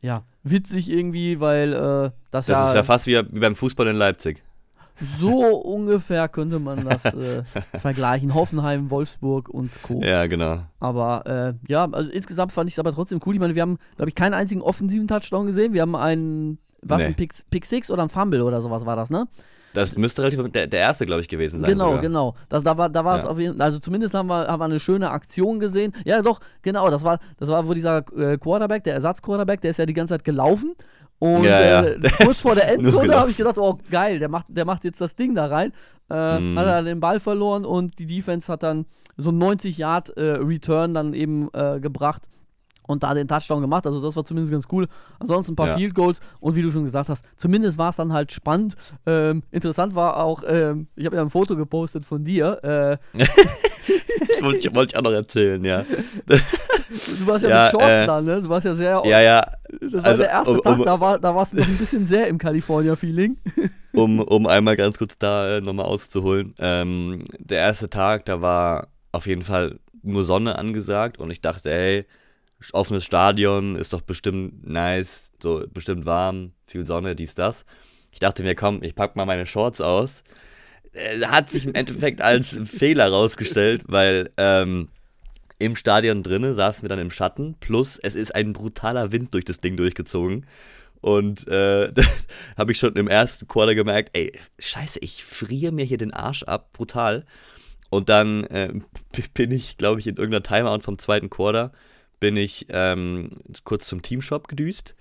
ja, 0.03 0.25
witzig 0.43 0.91
irgendwie, 0.91 1.41
weil 1.41 1.73
äh, 1.73 2.11
das, 2.31 2.47
das 2.47 2.49
ja. 2.49 2.55
Das 2.55 2.69
ist 2.69 2.75
ja 2.75 2.83
fast 2.83 3.07
wie, 3.07 3.23
wie, 3.31 3.41
beim 3.41 3.55
Fußball 3.55 3.87
in 3.87 3.97
Leipzig. 3.97 4.43
So 4.97 5.57
ungefähr 5.65 6.29
könnte 6.29 6.59
man 6.59 6.85
das 6.85 7.05
äh, 7.05 7.45
vergleichen. 7.79 8.35
Hoffenheim, 8.35 8.91
Wolfsburg 8.91 9.49
und 9.49 9.71
Co. 9.83 10.01
Ja, 10.03 10.27
genau. 10.27 10.59
Aber 10.81 11.27
äh, 11.27 11.71
ja, 11.71 11.89
also 11.91 12.11
insgesamt 12.11 12.53
fand 12.53 12.69
ich 12.69 12.75
es 12.75 12.79
aber 12.79 12.93
trotzdem 12.93 13.21
cool. 13.25 13.35
Ich 13.35 13.41
meine, 13.41 13.55
wir 13.55 13.63
haben, 13.63 13.79
glaube 13.97 14.11
ich, 14.11 14.15
keinen 14.15 14.35
einzigen 14.35 14.61
offensiven 14.61 15.09
Touchdown 15.09 15.47
gesehen. 15.47 15.73
Wir 15.73 15.83
haben 15.83 15.97
einen, 15.97 16.59
was, 16.83 17.01
nee. 17.01 17.07
ein 17.07 17.15
Pick, 17.15 17.33
Pick 17.51 17.65
Six 17.65 17.91
oder 17.91 18.03
ein 18.03 18.11
Fumble 18.11 18.43
oder 18.43 18.61
sowas 18.61 18.85
war 18.85 18.97
das, 18.97 19.09
ne? 19.09 19.29
Das 19.75 19.97
müsste 19.97 20.23
relativ 20.23 20.51
der, 20.51 20.67
der 20.67 20.81
erste, 20.81 21.07
glaube 21.07 21.23
ich, 21.23 21.29
gewesen 21.29 21.61
sein. 21.61 21.71
Genau, 21.71 21.87
sogar. 21.87 22.01
genau. 22.01 22.35
Das, 22.49 22.63
da 22.65 22.77
war, 22.77 22.89
da 22.89 23.05
war 23.05 23.17
ja. 23.17 23.23
es 23.23 23.29
auf 23.29 23.39
jeden 23.39 23.57
Fall, 23.57 23.67
also 23.67 23.79
zumindest 23.79 24.15
haben 24.15 24.29
wir, 24.29 24.47
haben 24.47 24.61
wir 24.61 24.65
eine 24.65 24.81
schöne 24.81 25.11
Aktion 25.11 25.61
gesehen. 25.61 25.93
Ja, 26.05 26.23
doch, 26.23 26.41
genau, 26.63 26.91
das 26.91 27.05
war, 27.05 27.19
das 27.39 27.49
war, 27.49 27.67
wo 27.67 27.75
dieser 27.75 28.05
äh, 28.17 28.37
Quarterback, 28.39 28.85
der 28.85 28.95
Ersatz-Quarterback, 28.95 29.61
der 29.61 29.71
ist 29.71 29.79
ja 29.79 29.87
die 29.87 29.95
ganze 29.95 30.15
Zeit 30.15 30.25
gelaufen. 30.25 30.75
Und 31.19 31.45
ja, 31.45 31.61
ja. 31.61 31.85
Äh, 31.85 32.01
kurz 32.23 32.41
vor 32.41 32.55
der 32.55 32.69
Endzone 32.73 33.15
habe 33.15 33.31
ich 33.31 33.37
gedacht, 33.37 33.59
oh 33.59 33.79
geil, 33.91 34.19
der 34.19 34.29
macht, 34.29 34.47
der 34.49 34.65
macht 34.65 34.85
jetzt 34.85 35.01
das 35.01 35.15
Ding 35.15 35.35
da 35.35 35.47
rein. 35.47 35.73
Äh, 36.11 36.41
mm. 36.41 36.59
Hat 36.59 36.67
er 36.67 36.83
den 36.83 37.01
Ball 37.01 37.21
verloren 37.21 37.65
und 37.65 37.99
die 37.99 38.07
Defense 38.07 38.53
hat 38.53 38.63
dann 38.63 38.87
so 39.17 39.31
90 39.31 39.79
Yard 39.79 40.17
äh, 40.17 40.33
Return 40.33 40.95
dann 40.95 41.15
eben 41.15 41.49
äh, 41.53 41.79
gebracht 41.81 42.23
und 42.93 43.03
da 43.03 43.15
den 43.15 43.29
Touchdown 43.29 43.61
gemacht. 43.61 43.87
Also 43.87 44.01
das 44.01 44.15
war 44.17 44.25
zumindest 44.25 44.53
ganz 44.53 44.67
cool. 44.71 44.87
Ansonsten 45.19 45.53
ein 45.53 45.57
paar 45.57 45.69
ja. 45.69 45.77
Field 45.77 45.95
Goals 45.95 46.21
und 46.41 46.55
wie 46.55 46.63
du 46.63 46.71
schon 46.71 46.85
gesagt 46.85 47.09
hast, 47.09 47.25
zumindest 47.37 47.79
war 47.79 47.91
es 47.91 47.97
dann 47.97 48.13
halt 48.13 48.33
spannend. 48.33 48.75
Ähm, 49.07 49.43
interessant 49.51 49.95
war 49.95 50.23
auch, 50.23 50.43
ähm, 50.47 50.87
ich 50.95 51.07
habe 51.07 51.17
ja 51.17 51.23
ein 51.23 51.31
Foto 51.31 51.57
gepostet 51.57 52.07
von 52.07 52.25
dir. 52.25 52.63
Äh, 52.63 53.19
das 53.19 54.43
wollte 54.43 54.59
ich, 54.59 54.75
wollte 54.75 54.93
ich, 54.93 54.99
auch 54.99 55.03
noch 55.03 55.13
erzählen, 55.13 55.65
ja. 55.65 55.85
Du 56.29 57.27
warst 57.27 57.43
ja, 57.43 57.49
ja 57.49 57.63
mit 57.65 57.71
Shorts 57.73 57.87
äh, 57.87 58.07
da, 58.07 58.21
ne? 58.21 58.43
Du 58.43 58.49
warst 58.49 58.67
ja 58.67 58.75
sehr. 58.75 59.03
Ja, 59.05 59.21
ja. 59.21 59.41
Das 59.81 60.03
war 60.03 60.05
also, 60.05 60.23
der 60.23 60.31
erste 60.31 60.53
um, 60.53 60.61
Tag, 60.63 60.79
um, 60.79 60.85
da, 60.85 61.01
war, 61.01 61.19
da 61.19 61.35
warst 61.35 61.53
du 61.53 61.57
noch 61.59 61.67
ein 61.67 61.79
bisschen 61.79 62.07
sehr 62.07 62.27
im 62.29 62.39
California-Feeling. 62.39 63.39
Um, 63.95 64.21
um 64.21 64.47
einmal 64.47 64.75
ganz 64.79 64.97
kurz 64.97 65.19
da 65.19 65.59
äh, 65.59 65.61
nochmal 65.61 65.85
auszuholen. 65.85 66.55
Ähm, 66.59 67.25
der 67.39 67.59
erste 67.59 67.91
Tag, 67.91 68.25
da 68.25 68.41
war 68.41 68.89
auf 69.13 69.27
jeden 69.27 69.43
Fall 69.43 69.79
nur 70.03 70.25
Sonne 70.25 70.59
angesagt 70.59 71.19
und 71.19 71.31
ich 71.31 71.43
dachte, 71.43 71.71
ey, 71.71 72.07
offenes 72.73 73.05
Stadion 73.05 73.77
ist 73.77 73.93
doch 73.93 74.01
bestimmt 74.01 74.67
nice, 74.67 75.33
so 75.43 75.65
bestimmt 75.73 76.07
warm, 76.07 76.53
viel 76.67 76.87
Sonne, 76.87 77.15
dies, 77.15 77.35
das. 77.35 77.65
Ich 78.13 78.19
dachte 78.19 78.43
mir, 78.43 78.55
komm, 78.55 78.83
ich 78.83 78.95
pack 78.95 79.17
mal 79.17 79.27
meine 79.27 79.47
Shorts 79.47 79.81
aus. 79.81 80.23
Äh, 80.93 81.25
hat 81.27 81.51
sich 81.51 81.67
im 81.67 81.75
Endeffekt 81.75 82.21
als 82.21 82.59
Fehler 82.65 83.09
rausgestellt, 83.09 83.83
weil 83.87 84.31
ähm, 84.37 84.89
im 85.59 85.77
Stadion 85.77 86.23
drinnen 86.23 86.55
saßen 86.55 86.83
wir 86.83 86.89
dann 86.89 86.99
im 86.99 87.11
Schatten, 87.11 87.55
plus 87.61 87.99
es 87.99 88.15
ist 88.15 88.35
ein 88.35 88.53
brutaler 88.53 89.13
Wind 89.13 89.33
durch 89.35 89.45
das 89.45 89.59
Ding 89.59 89.77
durchgezogen. 89.77 90.47
Und 91.01 91.49
äh, 91.49 91.93
habe 92.57 92.73
ich 92.73 92.79
schon 92.79 92.95
im 92.95 93.09
ersten 93.09 93.49
Quarter 93.49 93.75
gemerkt, 93.75 94.11
ey, 94.13 94.39
scheiße, 94.59 95.01
ich 95.01 95.25
friere 95.25 95.73
mir 95.73 95.85
hier 95.85 95.99
den 95.99 96.13
Arsch 96.13 96.43
ab, 96.45 96.73
brutal. 96.73 97.25
Und 97.91 98.09
dann 98.09 98.45
äh, 98.45 98.73
bin 99.35 99.51
ich, 99.51 99.77
glaube 99.77 100.01
ich, 100.01 100.07
in 100.07 100.17
irgendeiner 100.17 100.43
Timeout 100.43 100.81
vom 100.81 100.99
zweiten 100.99 101.31
Quarter 101.31 101.73
bin 102.23 102.37
ich 102.37 102.67
ähm, 102.69 103.31
kurz 103.65 103.87
zum 103.87 104.01
Teamshop 104.01 104.47
gedüst, 104.47 104.95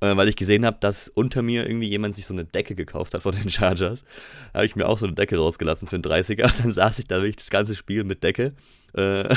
äh, 0.00 0.14
weil 0.14 0.28
ich 0.28 0.36
gesehen 0.36 0.66
habe, 0.66 0.76
dass 0.78 1.08
unter 1.08 1.40
mir 1.40 1.66
irgendwie 1.66 1.88
jemand 1.88 2.14
sich 2.14 2.26
so 2.26 2.34
eine 2.34 2.44
Decke 2.44 2.74
gekauft 2.74 3.14
hat 3.14 3.22
von 3.22 3.34
den 3.34 3.48
Chargers. 3.50 4.04
Da 4.52 4.58
habe 4.58 4.66
ich 4.66 4.76
mir 4.76 4.86
auch 4.86 4.98
so 4.98 5.06
eine 5.06 5.14
Decke 5.14 5.38
rausgelassen 5.38 5.88
für 5.88 5.96
einen 5.96 6.04
30er. 6.04 6.62
Dann 6.62 6.70
saß 6.70 6.98
ich 6.98 7.06
da 7.06 7.16
wirklich 7.16 7.36
das 7.36 7.48
ganze 7.48 7.74
Spiel 7.74 8.04
mit 8.04 8.22
Decke. 8.22 8.52
Äh, 8.94 9.28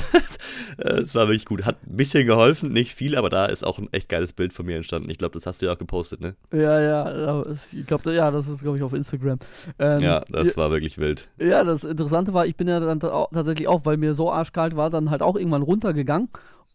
es 0.78 1.14
war 1.14 1.28
wirklich 1.28 1.46
gut. 1.46 1.66
Hat 1.66 1.78
ein 1.86 1.98
bisschen 1.98 2.26
geholfen, 2.26 2.72
nicht 2.72 2.96
viel, 2.96 3.18
aber 3.18 3.30
da 3.30 3.48
ist 3.48 3.66
auch 3.66 3.78
ein 3.80 3.90
echt 3.92 4.08
geiles 4.08 4.32
Bild 4.32 4.54
von 4.54 4.66
mir 4.66 4.78
entstanden. 4.78 5.10
Ich 5.10 5.18
glaube, 5.18 5.34
das 5.34 5.46
hast 5.46 5.62
du 5.62 5.66
ja 5.66 5.74
auch 5.74 5.78
gepostet, 5.78 6.22
ne? 6.22 6.36
Ja, 6.54 6.80
ja. 6.80 7.44
Ich 7.74 7.86
glaube, 7.86 8.14
ja, 8.14 8.32
das 8.32 8.48
ist, 8.48 8.62
glaube 8.62 8.78
ich, 8.78 8.84
auf 8.84 8.94
Instagram. 8.94 9.40
Ähm, 9.78 10.00
ja, 10.00 10.24
das 10.30 10.56
war 10.56 10.72
wirklich 10.72 10.98
wild. 10.98 11.28
Ja, 11.38 11.66
das 11.66 11.84
Interessante 11.84 12.34
war, 12.34 12.46
ich 12.46 12.56
bin 12.56 12.70
ja 12.70 12.80
dann 12.80 13.02
tatsächlich 13.02 13.68
auch, 13.68 13.84
weil 13.84 13.98
mir 13.98 14.14
so 14.14 14.32
arschkalt 14.32 14.78
war, 14.78 14.90
dann 14.90 15.10
halt 15.10 15.22
auch 15.22 15.36
irgendwann 15.36 15.64
runtergegangen 15.64 16.30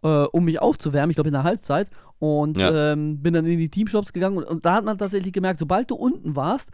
äh, 0.07 0.27
um 0.33 0.45
mich 0.45 0.61
aufzuwärmen, 0.61 1.11
ich 1.11 1.17
glaube 1.17 1.29
in 1.29 1.35
der 1.35 1.45
Halbzeit. 1.45 1.91
Und 2.19 2.59
ja. 2.59 2.93
ähm, 2.93 3.23
bin 3.23 3.35
dann 3.35 3.45
in 3.45 3.59
die 3.59 3.69
Teamshops 3.69 4.13
gegangen 4.13 4.39
und, 4.39 4.45
und, 4.45 4.65
da 4.65 4.75
hat 4.75 4.85
man 4.87 4.97
tatsächlich 4.97 5.35
gemerkt, 5.35 5.59
sobald 5.59 5.91
du 5.91 5.97
unten 5.97 6.35
warst, 6.35 6.71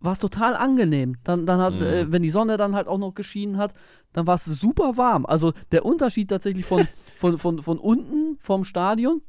war 0.00 0.12
es 0.12 0.18
total 0.18 0.54
angenehm. 0.54 1.16
Dann, 1.24 1.46
dann 1.46 1.60
hat, 1.60 1.74
mhm. 1.74 1.82
äh, 1.82 2.12
wenn 2.12 2.22
die 2.22 2.30
Sonne 2.30 2.58
dann 2.58 2.74
halt 2.74 2.88
auch 2.88 2.98
noch 2.98 3.14
geschienen 3.14 3.56
hat, 3.56 3.72
dann 4.12 4.26
war 4.26 4.34
es 4.34 4.44
super 4.44 4.98
warm. 4.98 5.24
Also 5.24 5.54
der 5.70 5.86
Unterschied 5.86 6.28
tatsächlich 6.28 6.66
von, 6.66 6.86
von, 7.16 7.38
von, 7.38 7.62
von 7.62 7.78
unten 7.78 8.36
vom 8.40 8.64
Stadion 8.64 9.22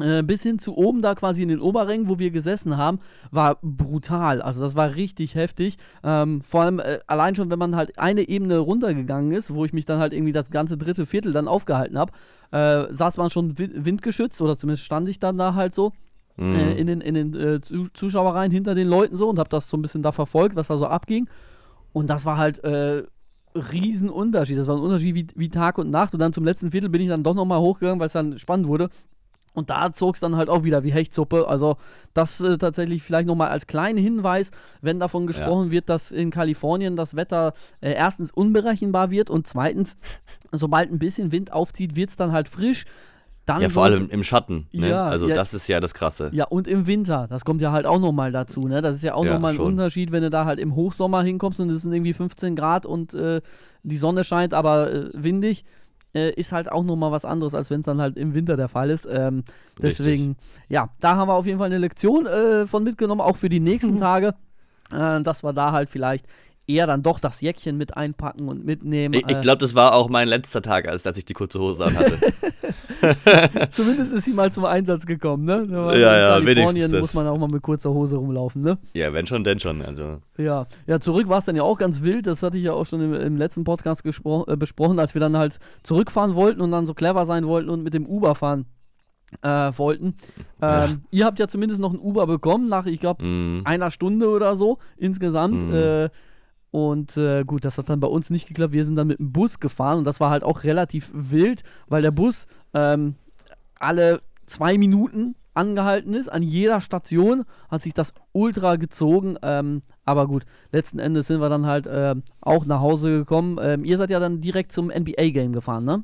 äh, 0.00 0.22
bis 0.22 0.42
hin 0.42 0.58
zu 0.58 0.76
oben 0.76 1.02
da 1.02 1.14
quasi 1.14 1.42
in 1.42 1.48
den 1.48 1.60
Oberrängen, 1.60 2.08
wo 2.08 2.18
wir 2.18 2.30
gesessen 2.30 2.76
haben, 2.76 2.98
war 3.30 3.58
brutal. 3.62 4.42
Also 4.42 4.60
das 4.60 4.74
war 4.74 4.96
richtig 4.96 5.36
heftig. 5.36 5.78
Ähm, 6.02 6.42
vor 6.42 6.62
allem 6.62 6.80
äh, 6.80 6.98
allein 7.06 7.36
schon, 7.36 7.50
wenn 7.50 7.58
man 7.58 7.76
halt 7.76 7.98
eine 7.98 8.28
Ebene 8.28 8.58
runtergegangen 8.58 9.32
ist, 9.32 9.54
wo 9.54 9.64
ich 9.64 9.72
mich 9.72 9.84
dann 9.84 10.00
halt 10.00 10.12
irgendwie 10.12 10.32
das 10.32 10.50
ganze 10.50 10.76
dritte 10.76 11.06
Viertel 11.06 11.32
dann 11.32 11.46
aufgehalten 11.46 11.96
habe, 11.96 12.12
äh, 12.54 12.92
saß 12.92 13.16
man 13.16 13.30
schon 13.30 13.58
windgeschützt 13.58 14.40
oder 14.40 14.56
zumindest 14.56 14.84
stand 14.84 15.08
ich 15.08 15.18
dann 15.18 15.36
da 15.36 15.54
halt 15.54 15.74
so. 15.74 15.92
Mhm. 16.36 16.54
Äh, 16.54 16.72
in 16.74 16.86
den, 16.86 17.00
in 17.00 17.14
den 17.14 17.34
äh, 17.34 17.60
Zuschauerreihen 17.60 18.52
hinter 18.52 18.74
den 18.74 18.88
Leuten 18.88 19.16
so 19.16 19.28
und 19.28 19.38
habe 19.38 19.48
das 19.48 19.68
so 19.68 19.76
ein 19.76 19.82
bisschen 19.82 20.02
da 20.02 20.12
verfolgt, 20.12 20.54
was 20.54 20.68
da 20.68 20.78
so 20.78 20.86
abging. 20.86 21.28
Und 21.92 22.08
das 22.08 22.24
war 22.24 22.38
halt 22.38 22.62
äh, 22.62 23.02
Riesenunterschied. 23.54 24.58
Das 24.58 24.68
war 24.68 24.76
ein 24.76 24.82
Unterschied 24.82 25.14
wie, 25.14 25.26
wie 25.34 25.48
Tag 25.48 25.78
und 25.78 25.90
Nacht. 25.90 26.14
Und 26.14 26.20
dann 26.20 26.32
zum 26.32 26.44
letzten 26.44 26.70
Viertel 26.70 26.90
bin 26.90 27.02
ich 27.02 27.08
dann 27.08 27.24
doch 27.24 27.34
nochmal 27.34 27.60
hochgegangen, 27.60 27.98
weil 28.00 28.06
es 28.08 28.12
dann 28.12 28.38
spannend 28.38 28.68
wurde. 28.68 28.88
Und 29.54 29.70
da 29.70 29.92
zog 29.92 30.16
es 30.16 30.20
dann 30.20 30.36
halt 30.36 30.48
auch 30.48 30.64
wieder 30.64 30.82
wie 30.82 30.92
Hechtsuppe. 30.92 31.48
Also 31.48 31.76
das 32.12 32.40
äh, 32.40 32.58
tatsächlich 32.58 33.02
vielleicht 33.02 33.26
nochmal 33.26 33.48
als 33.48 33.66
kleinen 33.66 33.98
Hinweis, 33.98 34.50
wenn 34.82 35.00
davon 35.00 35.26
gesprochen 35.26 35.66
ja. 35.66 35.70
wird, 35.72 35.88
dass 35.88 36.10
in 36.10 36.30
Kalifornien 36.30 36.96
das 36.96 37.14
Wetter 37.14 37.54
äh, 37.80 37.92
erstens 37.92 38.32
unberechenbar 38.32 39.10
wird 39.10 39.30
und 39.30 39.46
zweitens, 39.46 39.96
sobald 40.52 40.90
ein 40.90 40.98
bisschen 40.98 41.32
Wind 41.32 41.52
aufzieht, 41.52 41.94
wird 41.96 42.10
es 42.10 42.16
dann 42.16 42.32
halt 42.32 42.48
frisch. 42.48 42.84
Dann 43.46 43.60
ja, 43.60 43.68
vor 43.68 43.84
allem 43.84 44.08
im 44.08 44.24
Schatten. 44.24 44.68
Ne? 44.72 44.88
Ja, 44.88 45.04
also 45.04 45.28
ja, 45.28 45.34
das 45.34 45.52
ist 45.52 45.68
ja 45.68 45.78
das 45.78 45.92
Krasse. 45.92 46.30
Ja, 46.32 46.46
und 46.46 46.66
im 46.66 46.86
Winter. 46.86 47.26
Das 47.28 47.44
kommt 47.44 47.60
ja 47.60 47.72
halt 47.72 47.84
auch 47.84 48.00
nochmal 48.00 48.32
dazu. 48.32 48.66
Ne? 48.66 48.80
Das 48.80 48.96
ist 48.96 49.02
ja 49.02 49.14
auch 49.14 49.24
ja, 49.24 49.34
nochmal 49.34 49.52
ein 49.52 49.56
schon. 49.56 49.66
Unterschied, 49.66 50.12
wenn 50.12 50.22
du 50.22 50.30
da 50.30 50.46
halt 50.46 50.58
im 50.58 50.74
Hochsommer 50.74 51.22
hinkommst 51.22 51.60
und 51.60 51.68
es 51.70 51.82
sind 51.82 51.92
irgendwie 51.92 52.14
15 52.14 52.56
Grad 52.56 52.86
und 52.86 53.12
äh, 53.12 53.42
die 53.82 53.98
Sonne 53.98 54.24
scheint, 54.24 54.54
aber 54.54 54.90
äh, 54.90 55.10
windig. 55.12 55.64
Äh, 56.14 56.30
ist 56.30 56.52
halt 56.52 56.70
auch 56.70 56.84
nochmal 56.84 57.10
was 57.10 57.24
anderes, 57.24 57.54
als 57.54 57.70
wenn 57.70 57.80
es 57.80 57.86
dann 57.86 58.00
halt 58.00 58.16
im 58.16 58.34
Winter 58.34 58.56
der 58.56 58.68
Fall 58.68 58.90
ist. 58.90 59.06
Ähm, 59.10 59.44
deswegen, 59.82 60.28
Richtig. 60.28 60.46
ja, 60.68 60.90
da 61.00 61.16
haben 61.16 61.28
wir 61.28 61.34
auf 61.34 61.46
jeden 61.46 61.58
Fall 61.58 61.66
eine 61.66 61.78
Lektion 61.78 62.26
äh, 62.26 62.66
von 62.66 62.84
mitgenommen, 62.84 63.20
auch 63.20 63.36
für 63.36 63.48
die 63.48 63.60
nächsten 63.60 63.96
Tage. 63.98 64.34
Äh, 64.92 65.22
dass 65.22 65.42
wir 65.42 65.52
da 65.52 65.72
halt 65.72 65.90
vielleicht 65.90 66.26
eher 66.66 66.86
dann 66.86 67.02
doch 67.02 67.20
das 67.20 67.40
Jäckchen 67.40 67.76
mit 67.76 67.96
einpacken 67.96 68.48
und 68.48 68.64
mitnehmen. 68.64 69.14
Ich, 69.14 69.26
ich 69.28 69.40
glaube, 69.40 69.58
das 69.58 69.74
war 69.74 69.94
auch 69.94 70.08
mein 70.08 70.28
letzter 70.28 70.62
Tag, 70.62 70.88
als 70.88 71.02
dass 71.02 71.16
ich 71.16 71.24
die 71.24 71.34
kurze 71.34 71.60
Hose 71.60 71.84
anhatte. 71.84 72.18
Zumindest 73.70 74.12
ist 74.12 74.24
sie 74.24 74.32
mal 74.32 74.50
zum 74.52 74.64
Einsatz 74.64 75.06
gekommen, 75.06 75.44
ne? 75.44 75.66
Ja, 75.70 75.94
ja, 75.94 76.38
in 76.38 76.44
Kalifornien 76.44 76.90
muss 77.00 77.14
man 77.14 77.26
auch 77.26 77.38
mal 77.38 77.48
mit 77.48 77.62
kurzer 77.62 77.90
Hose 77.90 78.16
rumlaufen, 78.16 78.62
ne? 78.62 78.78
Ja, 78.94 79.12
wenn 79.12 79.26
schon, 79.26 79.44
denn 79.44 79.60
schon. 79.60 79.82
Also. 79.82 80.20
Ja, 80.38 80.66
ja 80.86 81.00
zurück 81.00 81.28
war 81.28 81.38
es 81.38 81.44
dann 81.44 81.56
ja 81.56 81.62
auch 81.62 81.78
ganz 81.78 82.02
wild. 82.02 82.26
Das 82.26 82.42
hatte 82.42 82.58
ich 82.58 82.64
ja 82.64 82.72
auch 82.72 82.86
schon 82.86 83.00
im, 83.00 83.14
im 83.14 83.36
letzten 83.36 83.64
Podcast 83.64 84.04
äh, 84.04 84.56
besprochen, 84.56 84.98
als 84.98 85.14
wir 85.14 85.20
dann 85.20 85.36
halt 85.36 85.58
zurückfahren 85.82 86.34
wollten 86.34 86.60
und 86.60 86.70
dann 86.70 86.86
so 86.86 86.94
clever 86.94 87.26
sein 87.26 87.46
wollten 87.46 87.70
und 87.70 87.82
mit 87.82 87.94
dem 87.94 88.06
Uber 88.06 88.34
fahren. 88.34 88.66
Äh, 89.42 89.72
wollten. 89.76 90.06
Ähm, 90.06 90.14
ja. 90.60 90.88
Ihr 91.10 91.24
habt 91.26 91.40
ja 91.40 91.48
zumindest 91.48 91.80
noch 91.80 91.92
ein 91.92 91.98
Uber 91.98 92.24
bekommen, 92.28 92.68
nach, 92.68 92.86
ich 92.86 93.00
glaube, 93.00 93.24
mm. 93.24 93.62
einer 93.64 93.90
Stunde 93.90 94.28
oder 94.28 94.54
so 94.54 94.78
insgesamt. 94.96 95.70
Mm. 95.70 95.74
Äh, 95.74 96.10
und 96.74 97.16
äh, 97.16 97.44
gut, 97.44 97.64
das 97.64 97.78
hat 97.78 97.88
dann 97.88 98.00
bei 98.00 98.08
uns 98.08 98.30
nicht 98.30 98.48
geklappt. 98.48 98.72
Wir 98.72 98.84
sind 98.84 98.96
dann 98.96 99.06
mit 99.06 99.20
dem 99.20 99.30
Bus 99.30 99.60
gefahren 99.60 99.98
und 99.98 100.04
das 100.04 100.18
war 100.18 100.30
halt 100.30 100.42
auch 100.42 100.64
relativ 100.64 101.08
wild, 101.12 101.62
weil 101.86 102.02
der 102.02 102.10
Bus 102.10 102.48
ähm, 102.72 103.14
alle 103.78 104.22
zwei 104.46 104.76
Minuten 104.76 105.36
angehalten 105.54 106.14
ist. 106.14 106.26
An 106.26 106.42
jeder 106.42 106.80
Station 106.80 107.44
hat 107.68 107.82
sich 107.82 107.94
das 107.94 108.12
ultra 108.32 108.74
gezogen. 108.74 109.36
Ähm, 109.42 109.82
aber 110.04 110.26
gut, 110.26 110.46
letzten 110.72 110.98
Endes 110.98 111.28
sind 111.28 111.40
wir 111.40 111.48
dann 111.48 111.64
halt 111.64 111.86
äh, 111.86 112.16
auch 112.40 112.66
nach 112.66 112.80
Hause 112.80 113.18
gekommen. 113.18 113.60
Ähm, 113.62 113.84
ihr 113.84 113.96
seid 113.96 114.10
ja 114.10 114.18
dann 114.18 114.40
direkt 114.40 114.72
zum 114.72 114.88
NBA-Game 114.88 115.52
gefahren, 115.52 115.84
ne? 115.84 116.02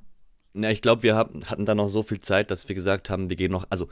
Ja, 0.55 0.71
ich 0.71 0.83
glaube, 0.83 1.03
wir 1.03 1.17
hatten 1.17 1.67
dann 1.67 1.79
noch 1.79 1.89
so 1.89 2.05
viel 2.05 2.21
Zeit, 2.21 2.53
dass 2.53 2.69
wir 2.69 2.77
gesagt 2.77 3.11
haben, 3.11 3.29
wir 3.29 3.35
gehen 3.35 3.51
noch, 3.51 3.67
also 3.71 3.89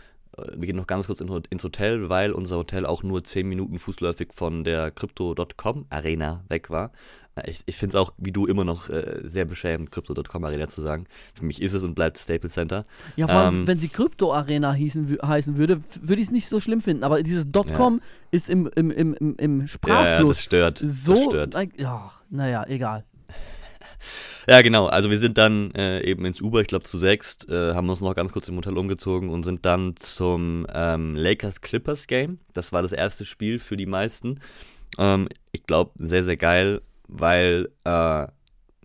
wir 0.57 0.66
gehen 0.66 0.76
noch 0.76 0.86
ganz 0.86 1.07
kurz 1.07 1.20
in, 1.20 1.28
ins 1.51 1.64
Hotel, 1.64 2.09
weil 2.09 2.32
unser 2.32 2.57
Hotel 2.57 2.86
auch 2.86 3.03
nur 3.03 3.24
10 3.24 3.49
Minuten 3.49 3.78
fußläufig 3.78 4.28
von 4.32 4.64
der 4.64 4.91
Crypto.com 4.91 5.86
Arena 5.91 6.45
weg 6.49 6.70
war. 6.70 6.93
Äh, 7.39 7.51
ich, 7.51 7.61
ich 7.66 7.76
finde 7.76 7.97
es 7.97 8.03
auch, 8.03 8.12
wie 8.18 8.32
du, 8.32 8.47
immer 8.47 8.64
noch 8.64 8.89
äh, 8.89 9.20
sehr 9.22 9.45
beschämend, 9.45 9.91
Crypto.com 9.91 10.45
Arena 10.45 10.68
zu 10.68 10.80
sagen. 10.80 11.07
Für 11.34 11.45
mich 11.45 11.62
ist 11.62 11.74
es 11.74 11.82
und 11.82 11.95
bleibt 11.95 12.18
Staples 12.18 12.53
Center. 12.53 12.84
Ja, 13.16 13.26
vor 13.26 13.36
allem, 13.36 13.55
ähm, 13.55 13.66
wenn 13.66 13.78
sie 13.78 13.89
Crypto 13.89 14.32
Arena 14.32 14.72
hießen, 14.72 15.18
heißen 15.24 15.57
würde, 15.57 15.80
würde 16.01 16.20
ich 16.20 16.28
es 16.28 16.32
nicht 16.32 16.49
so 16.49 16.61
schlimm 16.61 16.80
finden. 16.80 17.05
Aber 17.05 17.22
dieses 17.22 17.47
.com 17.53 17.97
ja. 17.97 18.03
ist 18.30 18.49
im, 18.49 18.68
im, 18.74 18.91
im, 18.91 19.14
im, 19.14 19.36
im 19.36 19.66
Sprachfluss 19.66 20.49
ja, 20.51 20.59
ja, 20.59 20.70
das 20.70 20.78
stört. 20.78 20.78
so. 20.78 21.30
Das 21.32 21.49
stört. 21.53 21.78
Ja, 21.78 22.12
naja, 22.30 22.64
egal. 22.68 23.05
Ja, 24.46 24.62
genau. 24.62 24.86
Also 24.86 25.11
wir 25.11 25.18
sind 25.18 25.38
dann 25.38 25.72
äh, 25.72 26.01
eben 26.03 26.24
ins 26.24 26.40
Uber, 26.40 26.61
ich 26.61 26.68
glaube 26.68 26.84
zu 26.84 26.99
sechst, 26.99 27.49
äh, 27.49 27.74
haben 27.74 27.88
uns 27.88 28.01
noch 28.01 28.14
ganz 28.14 28.32
kurz 28.32 28.49
im 28.49 28.57
Hotel 28.57 28.78
umgezogen 28.78 29.28
und 29.28 29.44
sind 29.44 29.64
dann 29.66 29.96
zum 29.96 30.66
ähm, 30.72 31.16
Lakers 31.16 31.61
Clippers 31.61 32.07
Game. 32.07 32.38
Das 32.53 32.72
war 32.72 32.82
das 32.82 32.92
erste 32.92 33.24
Spiel 33.24 33.59
für 33.59 33.76
die 33.76 33.86
meisten. 33.86 34.40
Ähm, 34.99 35.28
ich 35.53 35.64
glaube, 35.64 35.92
sehr, 35.96 36.24
sehr 36.24 36.36
geil, 36.36 36.80
weil 37.09 37.68
äh, 37.84 38.26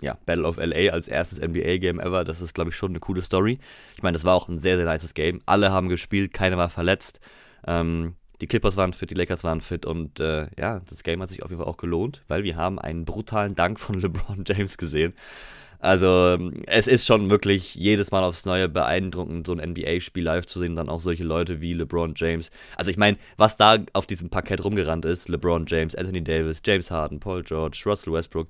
ja, 0.02 0.18
Battle 0.26 0.46
of 0.46 0.58
LA 0.58 0.92
als 0.92 1.08
erstes 1.08 1.40
NBA-Game 1.40 2.00
ever, 2.00 2.26
das 2.26 2.42
ist, 2.42 2.54
glaube 2.54 2.72
ich, 2.72 2.76
schon 2.76 2.92
eine 2.92 3.00
coole 3.00 3.22
Story. 3.22 3.60
Ich 3.96 4.04
meine, 4.04 4.16
das 4.16 4.26
war 4.26 4.36
auch 4.36 4.50
ein 4.50 4.60
sehr, 4.60 4.76
sehr 4.76 4.86
nices 4.86 5.14
Game. 5.14 5.42
Alle 5.46 5.72
haben 5.72 5.88
gespielt, 5.88 6.34
keiner 6.34 6.58
war 6.58 6.70
verletzt. 6.70 7.22
Ähm, 7.66 8.16
die 8.42 8.48
Clippers 8.48 8.78
waren 8.78 8.94
fit, 8.94 9.10
die 9.10 9.16
Lakers 9.16 9.44
waren 9.44 9.62
fit 9.62 9.86
und 9.86 10.20
äh, 10.20 10.48
ja, 10.58 10.82
das 10.90 11.04
Game 11.04 11.22
hat 11.22 11.30
sich 11.30 11.44
auf 11.44 11.50
jeden 11.50 11.62
Fall 11.62 11.72
auch 11.72 11.78
gelohnt, 11.78 12.22
weil 12.28 12.44
wir 12.44 12.56
haben 12.56 12.80
einen 12.80 13.06
brutalen 13.06 13.56
Dank 13.56 13.80
von 13.80 13.96
LeBron 14.02 14.44
James 14.48 14.78
gesehen. 14.78 15.14
Also 15.84 16.40
es 16.68 16.88
ist 16.88 17.06
schon 17.06 17.30
wirklich 17.30 17.76
jedes 17.76 18.10
Mal 18.12 18.24
aufs 18.24 18.46
Neue 18.46 18.70
beeindruckend, 18.70 19.46
so 19.46 19.54
ein 19.54 19.72
NBA-Spiel 19.72 20.24
live 20.24 20.46
zu 20.46 20.62
sehen, 20.62 20.78
dann 20.78 20.88
auch 20.88 21.02
solche 21.02 21.26
Leute 21.26 21.60
wie 21.60 21.74
LeBron 21.74 22.14
James. 22.16 22.52
Also 22.78 22.90
ich 22.90 22.96
meine, 22.96 23.18
was 23.36 23.58
da 23.58 23.80
auf 23.92 24.06
diesem 24.06 24.30
Parkett 24.30 24.64
rumgerannt 24.64 25.04
ist, 25.04 25.28
LeBron 25.28 25.66
James, 25.68 25.94
Anthony 25.94 26.24
Davis, 26.24 26.62
James 26.66 26.90
Harden, 26.90 27.20
Paul 27.20 27.44
George, 27.44 27.84
Russell 27.86 28.14
Westbrook, 28.14 28.48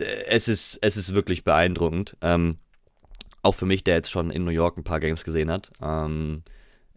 äh, 0.00 0.04
es 0.28 0.48
ist, 0.48 0.80
es 0.82 0.96
ist 0.96 1.14
wirklich 1.14 1.44
beeindruckend. 1.44 2.16
Ähm, 2.22 2.56
auch 3.42 3.54
für 3.54 3.66
mich, 3.66 3.84
der 3.84 3.94
jetzt 3.94 4.10
schon 4.10 4.32
in 4.32 4.44
New 4.44 4.50
York 4.50 4.76
ein 4.76 4.82
paar 4.82 4.98
Games 4.98 5.22
gesehen 5.22 5.52
hat. 5.52 5.70
Ähm, 5.80 6.42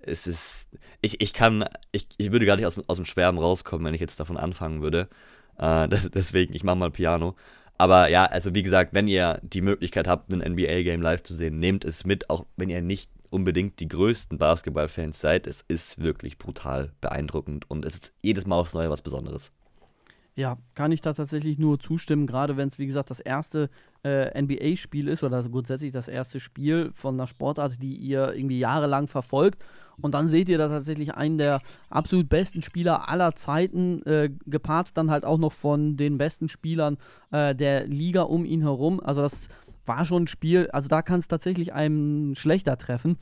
es 0.08 0.28
ist, 0.28 0.70
ich, 1.02 1.22
ich 1.22 1.34
kann, 1.34 1.66
ich, 1.92 2.08
ich 2.18 2.32
würde 2.32 2.46
gar 2.46 2.56
nicht 2.56 2.66
aus, 2.66 2.80
aus 2.88 2.98
dem 2.98 3.06
Schwärmen 3.06 3.40
rauskommen, 3.40 3.86
wenn 3.86 3.94
ich 3.94 4.02
jetzt 4.02 4.20
davon 4.20 4.38
anfangen 4.38 4.82
würde. 4.82 5.10
Äh, 5.58 5.88
das, 5.90 6.10
deswegen, 6.10 6.54
ich 6.54 6.64
mache 6.64 6.78
mal 6.78 6.92
Piano. 6.92 7.36
Aber 7.78 8.10
ja, 8.10 8.26
also 8.26 8.56
wie 8.56 8.64
gesagt, 8.64 8.94
wenn 8.94 9.08
ihr 9.08 9.40
die 9.44 9.62
Möglichkeit 9.62 10.08
habt, 10.08 10.32
ein 10.32 10.40
NBA-Game 10.40 11.02
live 11.02 11.22
zu 11.22 11.36
sehen, 11.36 11.60
nehmt 11.60 11.86
es 11.86 12.06
mit, 12.06 12.30
auch 12.30 12.46
wenn 12.56 12.70
ihr 12.70 12.82
nicht 12.82 13.12
unbedingt 13.30 13.80
die 13.80 13.88
größten 13.88 14.38
Basketballfans 14.38 15.20
seid. 15.20 15.48
Es 15.48 15.64
ist 15.68 16.00
wirklich 16.00 16.38
brutal 16.38 16.92
beeindruckend 17.02 17.70
und 17.70 17.86
es 17.86 17.96
ist 17.96 18.14
jedes 18.24 18.48
Mal 18.48 18.56
aufs 18.56 18.74
Neue 18.74 18.90
was 18.90 19.02
Besonderes. 19.02 19.52
Ja, 20.38 20.60
kann 20.76 20.92
ich 20.92 21.02
da 21.02 21.14
tatsächlich 21.14 21.58
nur 21.58 21.80
zustimmen, 21.80 22.28
gerade 22.28 22.58
wenn 22.58 22.68
es, 22.68 22.78
wie 22.78 22.86
gesagt, 22.86 23.10
das 23.10 23.20
erste 23.20 23.72
äh, 24.04 24.40
NBA-Spiel 24.40 25.08
ist 25.08 25.24
oder 25.24 25.42
grundsätzlich 25.42 25.92
das 25.92 26.08
erste 26.08 26.40
Spiel 26.40 26.92
von 26.94 27.16
einer 27.16 27.26
Sportart, 27.26 27.82
die 27.82 27.96
ihr 27.96 28.36
irgendwie 28.36 28.60
jahrelang 28.60 29.08
verfolgt. 29.08 29.64
Und 30.00 30.14
dann 30.14 30.28
seht 30.28 30.48
ihr 30.48 30.60
da 30.60 30.68
tatsächlich 30.68 31.16
einen 31.16 31.40
der 31.40 31.60
absolut 31.90 32.30
besten 32.30 32.62
Spieler 32.62 33.10
aller 33.10 33.34
Zeiten, 33.34 34.04
äh, 34.06 34.30
gepaart 34.46 34.96
dann 34.96 35.10
halt 35.10 35.26
auch 35.26 35.40
noch 35.40 35.54
von 35.54 35.98
den 35.98 36.20
besten 36.20 36.50
Spielern 36.50 36.98
äh, 37.32 37.56
der 37.56 37.88
Liga 37.88 38.22
um 38.22 38.46
ihn 38.46 38.62
herum. 38.62 39.00
Also 39.00 39.24
das 39.24 39.50
war 39.88 40.06
schon 40.06 40.26
ein 40.26 40.28
Spiel, 40.28 40.70
also 40.70 40.88
da 40.88 41.02
kann 41.02 41.18
es 41.18 41.28
tatsächlich 41.28 41.74
einem 41.74 42.36
schlechter 42.36 42.78
treffen 42.78 43.18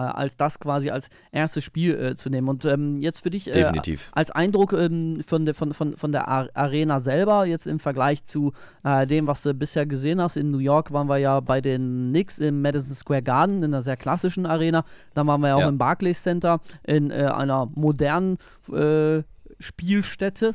als 0.00 0.36
das 0.36 0.58
quasi 0.58 0.90
als 0.90 1.08
erstes 1.30 1.64
Spiel 1.64 1.94
äh, 1.94 2.16
zu 2.16 2.30
nehmen. 2.30 2.48
Und 2.48 2.64
ähm, 2.64 3.00
jetzt 3.00 3.22
für 3.22 3.30
dich 3.30 3.48
äh, 3.54 3.70
als 4.12 4.30
Eindruck 4.30 4.72
ähm, 4.72 5.22
von, 5.26 5.46
de, 5.46 5.54
von, 5.54 5.72
von, 5.72 5.96
von 5.96 6.12
der 6.12 6.28
Arena 6.28 7.00
selber, 7.00 7.46
jetzt 7.46 7.66
im 7.66 7.78
Vergleich 7.78 8.24
zu 8.24 8.52
äh, 8.82 9.06
dem, 9.06 9.26
was 9.26 9.42
du 9.42 9.54
bisher 9.54 9.86
gesehen 9.86 10.20
hast. 10.20 10.36
In 10.36 10.50
New 10.50 10.58
York 10.58 10.92
waren 10.92 11.08
wir 11.08 11.18
ja 11.18 11.40
bei 11.40 11.60
den 11.60 12.08
Knicks 12.10 12.38
im 12.38 12.60
Madison 12.62 12.94
Square 12.94 13.22
Garden, 13.22 13.58
in 13.58 13.64
einer 13.64 13.82
sehr 13.82 13.96
klassischen 13.96 14.46
Arena. 14.46 14.84
Dann 15.14 15.26
waren 15.26 15.40
wir 15.40 15.48
ja 15.48 15.54
auch 15.54 15.60
ja. 15.60 15.68
im 15.68 15.78
Barclays 15.78 16.22
Center, 16.22 16.60
in 16.82 17.10
äh, 17.10 17.30
einer 17.32 17.70
modernen 17.74 18.38
äh, 18.72 19.22
Spielstätte. 19.60 20.54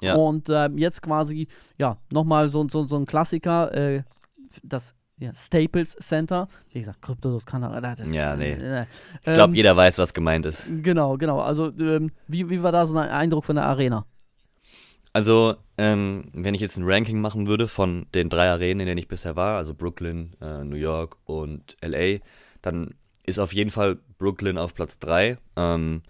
Ja. 0.00 0.14
Und 0.14 0.48
ähm, 0.48 0.78
jetzt 0.78 1.02
quasi, 1.02 1.46
ja, 1.78 1.98
nochmal 2.10 2.48
so, 2.48 2.66
so, 2.68 2.84
so 2.84 2.96
ein 2.96 3.06
Klassiker, 3.06 4.02
das 4.64 4.94
ja, 5.22 5.32
Staples 5.34 5.96
Center. 6.00 6.48
Wie 6.72 6.80
gesagt, 6.80 7.00
Krypto.com. 7.00 7.62
Ja, 8.12 8.36
nee. 8.36 8.52
Äh, 8.52 8.86
ich 9.14 9.32
glaube, 9.32 9.52
ähm, 9.52 9.54
jeder 9.54 9.76
weiß, 9.76 9.98
was 9.98 10.12
gemeint 10.12 10.46
ist. 10.46 10.66
Genau, 10.82 11.16
genau. 11.16 11.40
Also, 11.40 11.72
ähm, 11.78 12.10
wie, 12.26 12.50
wie 12.50 12.62
war 12.62 12.72
da 12.72 12.86
so 12.86 12.96
ein 12.96 13.08
Eindruck 13.08 13.44
von 13.44 13.56
der 13.56 13.66
Arena? 13.66 14.04
Also, 15.12 15.54
ähm, 15.78 16.24
wenn 16.32 16.54
ich 16.54 16.60
jetzt 16.60 16.76
ein 16.76 16.84
Ranking 16.84 17.20
machen 17.20 17.46
würde 17.46 17.68
von 17.68 18.06
den 18.14 18.30
drei 18.30 18.50
Arenen, 18.50 18.80
in 18.80 18.86
denen 18.86 18.98
ich 18.98 19.08
bisher 19.08 19.36
war, 19.36 19.58
also 19.58 19.74
Brooklyn, 19.74 20.34
äh, 20.40 20.64
New 20.64 20.76
York 20.76 21.16
und 21.24 21.76
LA, 21.82 22.18
dann 22.60 22.94
ist 23.24 23.38
auf 23.38 23.52
jeden 23.52 23.70
Fall 23.70 23.98
Brooklyn 24.18 24.58
auf 24.58 24.74
Platz 24.74 24.98
3, 24.98 25.38
ähm, 25.56 26.02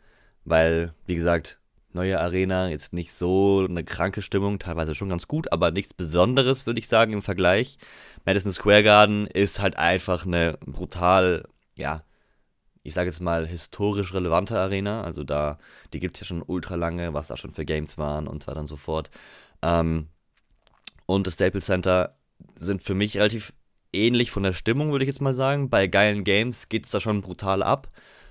weil, 0.44 0.94
wie 1.04 1.16
gesagt, 1.16 1.58
neue 1.94 2.20
Arena, 2.20 2.68
jetzt 2.68 2.92
nicht 2.92 3.12
so 3.12 3.66
eine 3.68 3.84
kranke 3.84 4.22
Stimmung, 4.22 4.58
teilweise 4.58 4.94
schon 4.94 5.08
ganz 5.08 5.28
gut, 5.28 5.52
aber 5.52 5.70
nichts 5.70 5.94
Besonderes, 5.94 6.66
würde 6.66 6.80
ich 6.80 6.88
sagen, 6.88 7.12
im 7.12 7.22
Vergleich. 7.22 7.78
Madison 8.24 8.52
Square 8.52 8.82
Garden 8.82 9.26
ist 9.26 9.60
halt 9.60 9.76
einfach 9.76 10.26
eine 10.26 10.58
brutal, 10.64 11.48
ja, 11.76 12.02
ich 12.82 12.94
sage 12.94 13.08
jetzt 13.08 13.20
mal, 13.20 13.46
historisch 13.46 14.12
relevante 14.14 14.58
Arena. 14.58 15.02
Also 15.02 15.24
da, 15.24 15.58
die 15.92 16.00
gibt 16.00 16.16
es 16.16 16.20
ja 16.20 16.26
schon 16.26 16.42
ultra 16.42 16.74
lange, 16.74 17.14
was 17.14 17.28
da 17.28 17.36
schon 17.36 17.52
für 17.52 17.64
Games 17.64 17.98
waren 17.98 18.26
und 18.26 18.42
so 18.42 18.48
weiter 18.48 18.60
und 18.60 18.66
so 18.66 18.76
fort. 18.76 19.10
Ähm, 19.62 20.08
und 21.06 21.26
das 21.26 21.34
Staples 21.34 21.66
Center 21.66 22.16
sind 22.56 22.82
für 22.82 22.94
mich 22.94 23.16
relativ 23.16 23.52
ähnlich 23.92 24.30
von 24.30 24.42
der 24.42 24.52
Stimmung, 24.52 24.90
würde 24.90 25.04
ich 25.04 25.08
jetzt 25.08 25.20
mal 25.20 25.34
sagen. 25.34 25.70
Bei 25.70 25.86
geilen 25.86 26.24
Games 26.24 26.68
geht 26.68 26.84
es 26.84 26.90
da 26.90 27.00
schon 27.00 27.22
brutal 27.22 27.62
ab. 27.62 27.88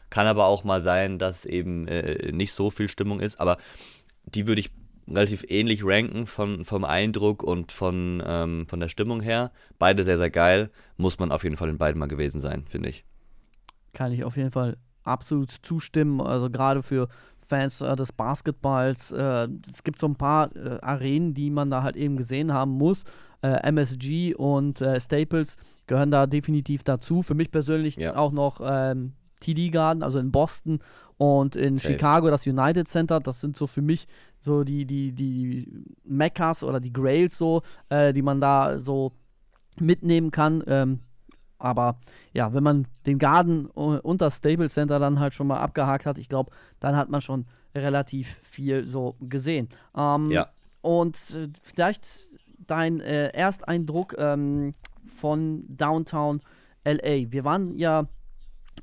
Kann 0.09 0.27
aber 0.27 0.45
auch 0.47 0.63
mal 0.63 0.81
sein, 0.81 1.19
dass 1.19 1.45
eben 1.45 1.87
äh, 1.87 2.31
nicht 2.31 2.53
so 2.53 2.69
viel 2.69 2.89
Stimmung 2.89 3.21
ist. 3.21 3.39
Aber 3.39 3.57
die 4.25 4.47
würde 4.47 4.61
ich 4.61 4.71
relativ 5.07 5.45
ähnlich 5.47 5.83
ranken 5.83 6.25
von, 6.25 6.65
vom 6.65 6.83
Eindruck 6.83 7.43
und 7.43 7.71
von, 7.71 8.21
ähm, 8.25 8.65
von 8.67 8.79
der 8.79 8.89
Stimmung 8.89 9.21
her. 9.21 9.51
Beide 9.79 10.03
sehr, 10.03 10.17
sehr 10.17 10.29
geil. 10.29 10.69
Muss 10.97 11.19
man 11.19 11.31
auf 11.31 11.43
jeden 11.43 11.57
Fall 11.57 11.69
in 11.69 11.77
beiden 11.77 11.99
mal 11.99 12.07
gewesen 12.07 12.39
sein, 12.39 12.65
finde 12.67 12.89
ich. 12.89 13.03
Kann 13.93 14.11
ich 14.11 14.23
auf 14.23 14.37
jeden 14.37 14.51
Fall 14.51 14.77
absolut 15.03 15.51
zustimmen. 15.63 16.21
Also 16.21 16.49
gerade 16.49 16.83
für 16.83 17.09
Fans 17.47 17.81
äh, 17.81 17.95
des 17.95 18.13
Basketballs. 18.13 19.11
Äh, 19.11 19.49
es 19.69 19.83
gibt 19.83 19.99
so 19.99 20.07
ein 20.07 20.15
paar 20.15 20.55
äh, 20.55 20.79
Arenen, 20.81 21.33
die 21.33 21.49
man 21.49 21.69
da 21.69 21.83
halt 21.83 21.97
eben 21.97 22.15
gesehen 22.15 22.53
haben 22.53 22.71
muss. 22.71 23.03
Äh, 23.41 23.67
MSG 23.67 24.35
und 24.35 24.81
äh, 24.81 25.01
Staples 25.01 25.57
gehören 25.87 26.11
da 26.11 26.27
definitiv 26.27 26.83
dazu. 26.83 27.23
Für 27.23 27.33
mich 27.33 27.51
persönlich 27.51 27.97
ja. 27.97 28.15
auch 28.15 28.31
noch 28.31 28.61
ähm, 28.63 29.13
TD 29.41 29.69
Garden, 29.71 30.03
also 30.03 30.19
in 30.19 30.31
Boston 30.31 30.79
und 31.17 31.55
in 31.55 31.75
Safe. 31.75 31.93
Chicago 31.93 32.29
das 32.29 32.47
United 32.47 32.87
Center. 32.87 33.19
Das 33.19 33.41
sind 33.41 33.57
so 33.57 33.67
für 33.67 33.81
mich 33.81 34.07
so 34.41 34.63
die, 34.63 34.85
die, 34.85 35.11
die 35.11 35.85
Meccas 36.03 36.63
oder 36.63 36.79
die 36.79 36.93
Grails 36.93 37.37
so, 37.37 37.61
äh, 37.89 38.13
die 38.13 38.21
man 38.21 38.41
da 38.41 38.79
so 38.79 39.13
mitnehmen 39.79 40.31
kann. 40.31 40.63
Ähm, 40.67 40.99
aber 41.57 41.97
ja, 42.33 42.53
wenn 42.53 42.63
man 42.63 42.87
den 43.05 43.19
Garden 43.19 43.67
und 43.67 44.21
das 44.21 44.37
Staples 44.37 44.73
Center 44.73 44.99
dann 44.99 45.19
halt 45.19 45.33
schon 45.33 45.47
mal 45.47 45.59
abgehakt 45.59 46.05
hat, 46.05 46.17
ich 46.17 46.27
glaube, 46.27 46.51
dann 46.79 46.95
hat 46.95 47.09
man 47.09 47.21
schon 47.21 47.45
relativ 47.75 48.35
viel 48.41 48.87
so 48.87 49.15
gesehen. 49.19 49.69
Ähm, 49.95 50.31
ja. 50.31 50.47
Und 50.81 51.17
äh, 51.35 51.49
vielleicht 51.61 52.31
dein 52.57 52.99
äh, 52.99 53.27
Ersteindruck 53.29 54.15
ähm, 54.17 54.73
von 55.15 55.65
Downtown 55.67 56.41
LA. 56.83 57.31
Wir 57.31 57.43
waren 57.43 57.75
ja, 57.75 58.07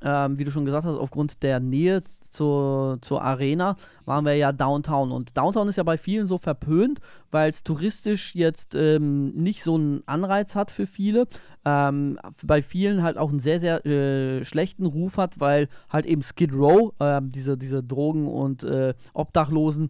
ähm, 0.01 0.37
wie 0.37 0.45
du 0.45 0.51
schon 0.51 0.65
gesagt 0.65 0.85
hast, 0.85 0.97
aufgrund 0.97 1.43
der 1.43 1.59
Nähe 1.59 2.03
zur, 2.29 2.99
zur 3.01 3.21
Arena 3.21 3.75
waren 4.05 4.25
wir 4.25 4.35
ja 4.35 4.51
Downtown. 4.51 5.11
Und 5.11 5.37
Downtown 5.37 5.67
ist 5.67 5.75
ja 5.75 5.83
bei 5.83 5.97
vielen 5.97 6.27
so 6.27 6.37
verpönt, 6.37 6.99
weil 7.31 7.49
es 7.49 7.63
touristisch 7.63 8.35
jetzt 8.35 8.75
ähm, 8.75 9.29
nicht 9.35 9.63
so 9.63 9.75
einen 9.75 10.03
Anreiz 10.05 10.55
hat 10.55 10.71
für 10.71 10.87
viele. 10.87 11.27
Ähm, 11.65 12.19
bei 12.43 12.61
vielen 12.61 13.03
halt 13.03 13.17
auch 13.17 13.29
einen 13.29 13.39
sehr, 13.39 13.59
sehr 13.59 13.85
äh, 13.85 14.45
schlechten 14.45 14.85
Ruf 14.85 15.17
hat, 15.17 15.39
weil 15.39 15.67
halt 15.89 16.05
eben 16.05 16.21
Skid 16.21 16.53
Row, 16.53 16.93
äh, 16.99 17.21
diese, 17.23 17.57
diese 17.57 17.83
Drogen- 17.83 18.27
und 18.27 18.63
äh, 18.63 18.93
Obdachlosen 19.13 19.89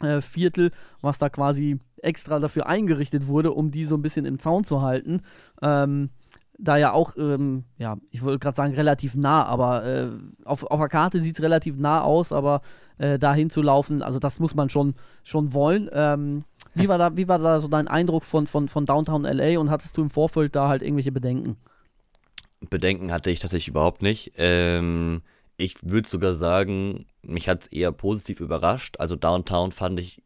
äh, 0.00 0.20
Viertel, 0.20 0.70
was 1.00 1.18
da 1.18 1.28
quasi 1.28 1.78
extra 2.02 2.38
dafür 2.38 2.66
eingerichtet 2.66 3.26
wurde, 3.26 3.52
um 3.52 3.70
die 3.70 3.84
so 3.84 3.96
ein 3.96 4.02
bisschen 4.02 4.24
im 4.24 4.38
Zaun 4.38 4.64
zu 4.64 4.82
halten. 4.82 5.22
Ähm, 5.62 6.10
da 6.62 6.76
ja 6.76 6.92
auch, 6.92 7.16
ähm, 7.16 7.64
ja, 7.76 7.96
ich 8.10 8.22
wollte 8.22 8.38
gerade 8.38 8.56
sagen, 8.56 8.74
relativ 8.74 9.14
nah, 9.16 9.44
aber 9.44 9.84
äh, 9.84 10.08
auf, 10.44 10.62
auf 10.64 10.78
der 10.78 10.88
Karte 10.88 11.20
sieht 11.20 11.34
es 11.34 11.42
relativ 11.42 11.76
nah 11.76 12.02
aus, 12.02 12.32
aber 12.32 12.62
äh, 12.98 13.18
dahin 13.18 13.50
zu 13.50 13.62
laufen, 13.62 14.00
also 14.00 14.20
das 14.20 14.38
muss 14.38 14.54
man 14.54 14.68
schon, 14.68 14.94
schon 15.24 15.54
wollen. 15.54 15.90
Ähm, 15.92 16.44
wie, 16.74 16.88
war 16.88 16.98
da, 16.98 17.16
wie 17.16 17.26
war 17.26 17.38
da 17.38 17.60
so 17.60 17.66
dein 17.68 17.88
Eindruck 17.88 18.24
von, 18.24 18.46
von, 18.46 18.68
von 18.68 18.86
Downtown 18.86 19.24
LA 19.24 19.58
und 19.58 19.70
hattest 19.70 19.96
du 19.96 20.02
im 20.02 20.10
Vorfeld 20.10 20.54
da 20.54 20.68
halt 20.68 20.82
irgendwelche 20.82 21.12
Bedenken? 21.12 21.56
Bedenken 22.70 23.10
hatte 23.10 23.30
ich 23.30 23.40
tatsächlich 23.40 23.68
überhaupt 23.68 24.02
nicht. 24.02 24.32
Ähm, 24.36 25.22
ich 25.56 25.76
würde 25.82 26.08
sogar 26.08 26.34
sagen, 26.34 27.06
mich 27.22 27.48
hat 27.48 27.62
es 27.62 27.66
eher 27.68 27.90
positiv 27.90 28.38
überrascht. 28.38 29.00
Also 29.00 29.16
Downtown 29.16 29.72
fand 29.72 29.98
ich 29.98 30.22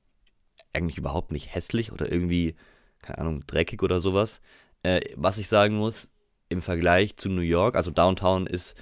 eigentlich 0.74 0.98
überhaupt 0.98 1.32
nicht 1.32 1.54
hässlich 1.54 1.92
oder 1.92 2.12
irgendwie, 2.12 2.56
keine 3.00 3.18
Ahnung, 3.18 3.44
dreckig 3.46 3.82
oder 3.82 4.00
sowas. 4.00 4.42
Äh, 4.82 5.00
was 5.16 5.38
ich 5.38 5.48
sagen 5.48 5.76
muss, 5.76 6.10
im 6.48 6.62
Vergleich 6.62 7.16
zu 7.16 7.28
New 7.28 7.40
York, 7.40 7.76
also 7.76 7.90
Downtown 7.90 8.46
ist, 8.46 8.74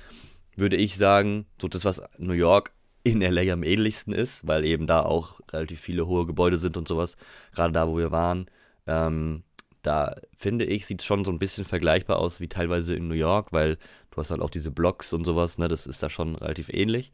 würde 0.57 0.77
ich 0.77 0.97
sagen, 0.97 1.47
so 1.61 1.69
das, 1.69 1.85
was 1.85 2.03
New 2.19 2.35
York 2.35 2.73
in 3.03 3.21
LA 3.21 3.53
am 3.53 3.63
ähnlichsten 3.63 4.15
ist, 4.15 4.47
weil 4.47 4.65
eben 4.65 4.87
da 4.87 5.03
auch 5.03 5.41
relativ 5.53 5.81
viele 5.81 6.07
hohe 6.07 6.27
Gebäude 6.27 6.59
sind 6.59 6.77
und 6.77 6.89
sowas, 6.89 7.17
gerade 7.53 7.73
da, 7.73 7.89
wo 7.89 7.99
wir 7.99 8.11
waren. 8.11 8.51
Ähm, 8.87 9.45
da 9.83 10.15
finde 10.37 10.65
ich, 10.65 10.87
sieht 10.87 11.01
es 11.01 11.07
schon 11.07 11.25
so 11.25 11.31
ein 11.31 11.39
bisschen 11.39 11.67
vergleichbar 11.67 12.19
aus 12.19 12.41
wie 12.41 12.49
teilweise 12.49 12.95
in 12.95 13.09
New 13.09 13.15
York, 13.15 13.53
weil 13.53 13.77
du 14.11 14.17
hast 14.17 14.31
halt 14.31 14.41
auch 14.41 14.51
diese 14.51 14.71
Blocks 14.71 15.13
und 15.13 15.25
sowas, 15.25 15.59
ne, 15.59 15.69
das 15.69 15.87
ist 15.87 16.03
da 16.03 16.09
schon 16.09 16.37
relativ 16.37 16.71
ähnlich. 16.71 17.13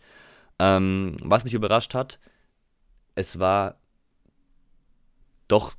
Ähm, 0.61 1.17
was 1.23 1.43
mich 1.45 1.55
überrascht 1.55 1.95
hat, 1.95 2.21
es 3.17 3.41
war 3.41 3.77
doch 5.49 5.75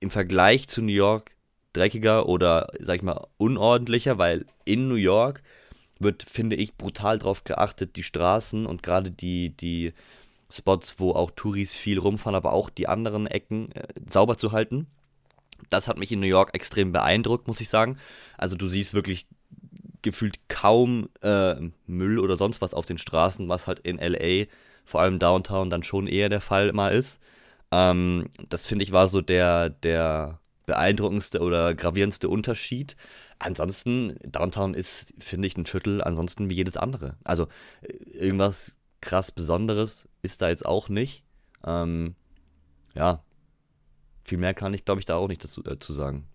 im 0.00 0.10
Vergleich 0.10 0.68
zu 0.68 0.82
New 0.82 0.92
York 0.92 1.34
dreckiger 1.72 2.28
oder, 2.28 2.68
sag 2.80 2.96
ich 2.96 3.02
mal, 3.02 3.26
unordentlicher, 3.36 4.18
weil 4.18 4.46
in 4.64 4.88
New 4.88 4.94
York 4.94 5.42
wird, 5.98 6.22
finde 6.22 6.56
ich, 6.56 6.76
brutal 6.76 7.18
darauf 7.18 7.44
geachtet, 7.44 7.96
die 7.96 8.02
Straßen 8.02 8.66
und 8.66 8.82
gerade 8.82 9.10
die, 9.10 9.50
die 9.56 9.92
Spots, 10.50 10.98
wo 10.98 11.12
auch 11.12 11.30
Touris 11.30 11.74
viel 11.74 11.98
rumfahren, 11.98 12.34
aber 12.34 12.52
auch 12.52 12.70
die 12.70 12.88
anderen 12.88 13.26
Ecken 13.26 13.70
äh, 13.72 13.86
sauber 14.10 14.36
zu 14.36 14.52
halten. 14.52 14.86
Das 15.68 15.88
hat 15.88 15.98
mich 15.98 16.10
in 16.10 16.20
New 16.20 16.26
York 16.26 16.54
extrem 16.54 16.92
beeindruckt, 16.92 17.46
muss 17.46 17.60
ich 17.60 17.68
sagen. 17.68 17.98
Also 18.38 18.56
du 18.56 18.68
siehst 18.68 18.94
wirklich 18.94 19.26
gefühlt 20.02 20.38
kaum 20.48 21.08
äh, 21.22 21.56
Müll 21.86 22.18
oder 22.18 22.36
sonst 22.36 22.60
was 22.62 22.74
auf 22.74 22.86
den 22.86 22.98
Straßen, 22.98 23.48
was 23.48 23.66
halt 23.66 23.80
in 23.80 23.98
LA, 23.98 24.46
vor 24.84 25.02
allem 25.02 25.18
Downtown, 25.18 25.68
dann 25.68 25.82
schon 25.82 26.06
eher 26.06 26.30
der 26.30 26.40
Fall 26.40 26.72
mal 26.72 26.92
ist. 26.92 27.20
Ähm, 27.70 28.30
das 28.48 28.66
finde 28.66 28.84
ich 28.84 28.92
war 28.92 29.08
so 29.08 29.20
der, 29.20 29.68
der 29.68 30.40
beeindruckendste 30.70 31.40
oder 31.40 31.74
gravierendste 31.74 32.28
Unterschied. 32.28 32.94
Ansonsten, 33.40 34.14
Downtown 34.24 34.74
ist, 34.74 35.14
finde 35.18 35.48
ich, 35.48 35.56
ein 35.56 35.66
Viertel 35.66 36.00
ansonsten 36.00 36.48
wie 36.48 36.54
jedes 36.54 36.76
andere. 36.76 37.16
Also 37.24 37.48
äh, 37.82 37.92
irgendwas 38.12 38.76
krass 39.00 39.32
Besonderes 39.32 40.08
ist 40.22 40.42
da 40.42 40.48
jetzt 40.48 40.64
auch 40.64 40.88
nicht. 40.88 41.24
Ähm, 41.66 42.14
ja, 42.94 43.24
viel 44.24 44.38
mehr 44.38 44.54
kann 44.54 44.74
ich, 44.74 44.84
glaube 44.84 45.00
ich, 45.00 45.06
da 45.06 45.16
auch 45.16 45.26
nicht 45.26 45.42
dazu 45.42 45.64
äh, 45.64 45.80
zu 45.80 45.92
sagen. 45.92 46.28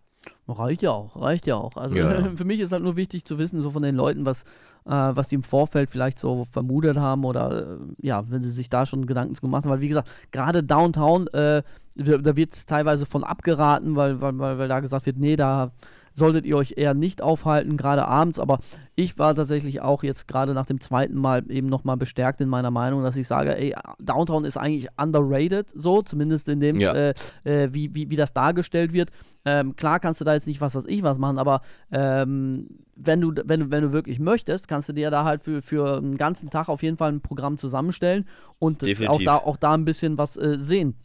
Reicht 0.50 0.82
ja 0.82 0.92
auch, 0.92 1.16
reicht 1.16 1.48
ja 1.48 1.56
auch. 1.56 1.78
Also 1.78 1.96
ja. 1.96 2.32
für 2.36 2.44
mich 2.44 2.60
ist 2.60 2.74
halt 2.74 2.84
nur 2.84 2.98
wichtig 2.98 3.24
zu 3.24 3.38
wissen, 3.38 3.62
so 3.62 3.72
von 3.72 3.84
den 3.84 3.96
Leuten, 3.96 4.26
was, 4.26 4.44
äh, 4.84 4.90
was 4.90 5.30
die 5.30 5.36
im 5.36 5.44
Vorfeld 5.44 5.90
vielleicht 5.90 6.20
so 6.20 6.46
vermutet 6.52 6.98
haben 6.98 7.24
oder 7.24 7.62
äh, 7.62 7.78
ja, 8.02 8.30
wenn 8.30 8.44
sie 8.44 8.52
sich 8.52 8.70
da 8.70 8.86
schon 8.86 9.06
Gedanken 9.06 9.36
zu 9.36 9.42
gemacht 9.42 9.64
haben. 9.64 9.72
Weil 9.72 9.82
wie 9.82 9.88
gesagt, 9.88 10.10
gerade 10.32 10.64
Downtown, 10.64 11.28
äh, 11.28 11.64
da 11.96 12.36
wird 12.36 12.68
teilweise 12.68 13.06
von 13.06 13.24
abgeraten, 13.24 13.96
weil, 13.96 14.22
weil, 14.22 14.38
weil 14.38 14.68
da 14.68 14.80
gesagt 14.80 15.06
wird, 15.06 15.18
nee, 15.18 15.36
da 15.36 15.72
solltet 16.16 16.46
ihr 16.46 16.56
euch 16.56 16.76
eher 16.78 16.94
nicht 16.94 17.22
aufhalten, 17.22 17.78
gerade 17.78 18.08
abends. 18.08 18.40
Aber 18.40 18.60
ich 18.96 19.20
war 19.20 19.36
tatsächlich 19.36 19.82
auch 19.82 20.02
jetzt 20.02 20.28
gerade 20.28 20.54
nach 20.54 20.66
dem 20.66 20.80
zweiten 20.80 21.16
Mal 21.16 21.44
eben 21.52 21.68
nochmal 21.68 21.98
bestärkt 21.98 22.40
in 22.42 22.48
meiner 22.48 22.72
Meinung, 22.72 23.04
dass 23.04 23.18
ich 23.18 23.28
sage, 23.28 23.58
ey, 23.58 23.76
Downtown 24.00 24.46
ist 24.46 24.58
eigentlich 24.58 24.88
underrated, 24.98 25.70
so, 25.76 26.02
zumindest 26.02 26.48
in 26.48 26.62
dem, 26.62 26.80
ja. 26.80 26.94
äh, 26.94 27.14
äh, 27.44 27.74
wie, 27.74 27.94
wie, 27.94 28.10
wie 28.10 28.16
das 28.16 28.34
dargestellt 28.34 28.94
wird. 28.94 29.10
Ähm, 29.44 29.76
klar 29.76 30.00
kannst 30.00 30.22
du 30.22 30.26
da 30.26 30.34
jetzt 30.34 30.48
nicht 30.48 30.62
was 30.62 30.74
weiß 30.74 30.86
ich 30.88 31.04
was 31.04 31.20
machen, 31.20 31.38
aber 31.38 31.62
ähm, 31.92 32.68
wenn, 32.96 33.22
du, 33.22 33.34
wenn, 33.44 33.60
du, 33.60 33.72
wenn 33.72 33.84
du 33.84 33.92
wirklich 33.92 34.20
möchtest, 34.20 34.68
kannst 34.68 34.90
du 34.90 34.94
dir 34.94 35.12
da 35.12 35.26
halt 35.26 35.44
für, 35.44 35.62
für 35.62 35.98
einen 35.98 36.18
ganzen 36.18 36.50
Tag 36.50 36.70
auf 36.70 36.82
jeden 36.82 36.98
Fall 36.98 37.12
ein 37.12 37.22
Programm 37.22 37.58
zusammenstellen 37.58 38.26
und 38.58 38.84
auch 39.08 39.22
da, 39.22 39.36
auch 39.36 39.58
da 39.58 39.74
ein 39.74 39.86
bisschen 39.86 40.18
was 40.18 40.38
äh, 40.38 40.58
sehen. 40.58 40.96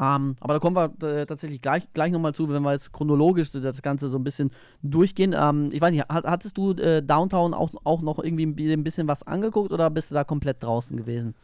Ähm, 0.00 0.36
aber 0.40 0.54
da 0.54 0.58
kommen 0.60 0.76
wir 0.76 1.06
äh, 1.06 1.26
tatsächlich 1.26 1.60
gleich, 1.60 1.92
gleich 1.92 2.10
nochmal 2.10 2.34
zu, 2.34 2.48
wenn 2.48 2.62
wir 2.62 2.72
jetzt 2.72 2.92
chronologisch 2.92 3.50
das 3.52 3.82
Ganze 3.82 4.08
so 4.08 4.18
ein 4.18 4.24
bisschen 4.24 4.50
durchgehen. 4.82 5.34
Ähm, 5.38 5.70
ich 5.72 5.80
weiß 5.80 5.90
nicht, 5.90 6.06
hattest 6.08 6.56
du 6.56 6.72
äh, 6.72 7.02
Downtown 7.02 7.52
auch, 7.52 7.70
auch 7.84 8.00
noch 8.00 8.18
irgendwie 8.18 8.44
ein 8.72 8.84
bisschen 8.84 9.08
was 9.08 9.22
angeguckt 9.26 9.72
oder 9.72 9.90
bist 9.90 10.10
du 10.10 10.14
da 10.14 10.24
komplett 10.24 10.62
draußen 10.62 10.96
gewesen? 10.96 11.34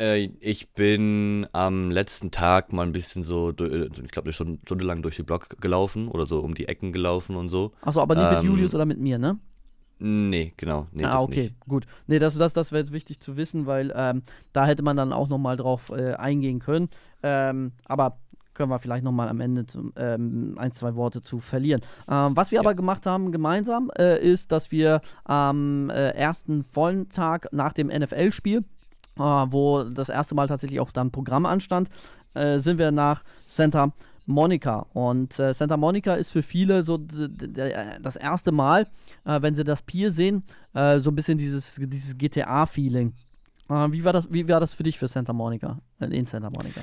Äh, 0.00 0.30
ich 0.38 0.68
bin 0.70 1.46
am 1.52 1.90
letzten 1.90 2.30
Tag 2.30 2.72
mal 2.72 2.86
ein 2.86 2.92
bisschen 2.92 3.24
so, 3.24 3.50
äh, 3.50 3.88
ich 4.04 4.10
glaube, 4.12 4.26
eine 4.26 4.32
Stunde, 4.32 4.60
Stunde 4.64 4.84
lang 4.84 5.02
durch 5.02 5.16
den 5.16 5.26
Block 5.26 5.60
gelaufen 5.60 6.08
oder 6.08 6.26
so 6.26 6.38
um 6.38 6.54
die 6.54 6.68
Ecken 6.68 6.92
gelaufen 6.92 7.34
und 7.34 7.48
so. 7.48 7.72
Achso, 7.82 8.00
aber 8.00 8.14
nicht 8.14 8.24
ähm, 8.24 8.34
mit 8.34 8.44
Julius 8.44 8.74
oder 8.76 8.86
mit 8.86 9.00
mir, 9.00 9.18
ne? 9.18 9.38
Nee, 10.00 10.52
genau. 10.56 10.86
Nee, 10.92 11.04
ah, 11.04 11.20
okay, 11.20 11.42
nicht. 11.42 11.60
gut. 11.66 11.86
Nee, 12.06 12.18
das, 12.18 12.34
das, 12.34 12.52
das 12.52 12.70
wäre 12.70 12.80
jetzt 12.80 12.92
wichtig 12.92 13.20
zu 13.20 13.36
wissen, 13.36 13.66
weil 13.66 13.92
ähm, 13.96 14.22
da 14.52 14.66
hätte 14.66 14.82
man 14.82 14.96
dann 14.96 15.12
auch 15.12 15.28
nochmal 15.28 15.56
drauf 15.56 15.90
äh, 15.90 16.14
eingehen 16.14 16.60
können. 16.60 16.88
Ähm, 17.22 17.72
aber 17.86 18.18
können 18.54 18.70
wir 18.70 18.78
vielleicht 18.78 19.04
nochmal 19.04 19.28
am 19.28 19.40
Ende 19.40 19.66
zum, 19.66 19.92
ähm, 19.96 20.56
ein, 20.58 20.72
zwei 20.72 20.94
Worte 20.96 21.22
zu 21.22 21.38
verlieren. 21.38 21.80
Ähm, 22.08 22.36
was 22.36 22.50
wir 22.50 22.56
ja. 22.56 22.60
aber 22.60 22.74
gemacht 22.74 23.06
haben 23.06 23.32
gemeinsam, 23.32 23.90
äh, 23.96 24.20
ist, 24.20 24.52
dass 24.52 24.70
wir 24.70 25.00
am 25.24 25.90
äh, 25.90 26.10
ersten 26.10 26.64
vollen 26.64 27.08
Tag 27.08 27.48
nach 27.52 27.72
dem 27.72 27.86
NFL-Spiel, 27.86 28.58
äh, 28.58 29.20
wo 29.20 29.84
das 29.84 30.08
erste 30.08 30.34
Mal 30.34 30.48
tatsächlich 30.48 30.80
auch 30.80 30.90
dann 30.90 31.12
Programm 31.12 31.46
anstand, 31.46 31.88
äh, 32.34 32.58
sind 32.58 32.78
wir 32.78 32.90
nach 32.90 33.22
Santa 33.46 33.92
Monica. 34.28 34.86
Und 34.92 35.38
äh, 35.38 35.54
Santa 35.54 35.76
Monica 35.76 36.14
ist 36.14 36.30
für 36.30 36.42
viele 36.42 36.82
so 36.82 36.98
das 36.98 38.16
erste 38.16 38.52
Mal, 38.52 38.86
äh, 39.24 39.40
wenn 39.40 39.54
sie 39.54 39.64
das 39.64 39.82
Pier 39.82 40.12
sehen, 40.12 40.44
äh, 40.74 40.98
so 40.98 41.10
ein 41.10 41.14
bisschen 41.14 41.38
dieses, 41.38 41.80
dieses 41.80 42.16
GTA-Feeling. 42.16 43.14
Äh, 43.70 43.74
wie, 43.90 44.04
war 44.04 44.12
das, 44.12 44.30
wie 44.30 44.46
war 44.46 44.60
das 44.60 44.74
für 44.74 44.82
dich 44.82 44.98
für 44.98 45.08
Santa 45.08 45.32
Monica, 45.32 45.80
äh, 45.98 46.06
in 46.06 46.26
Santa 46.26 46.50
Monica? 46.50 46.80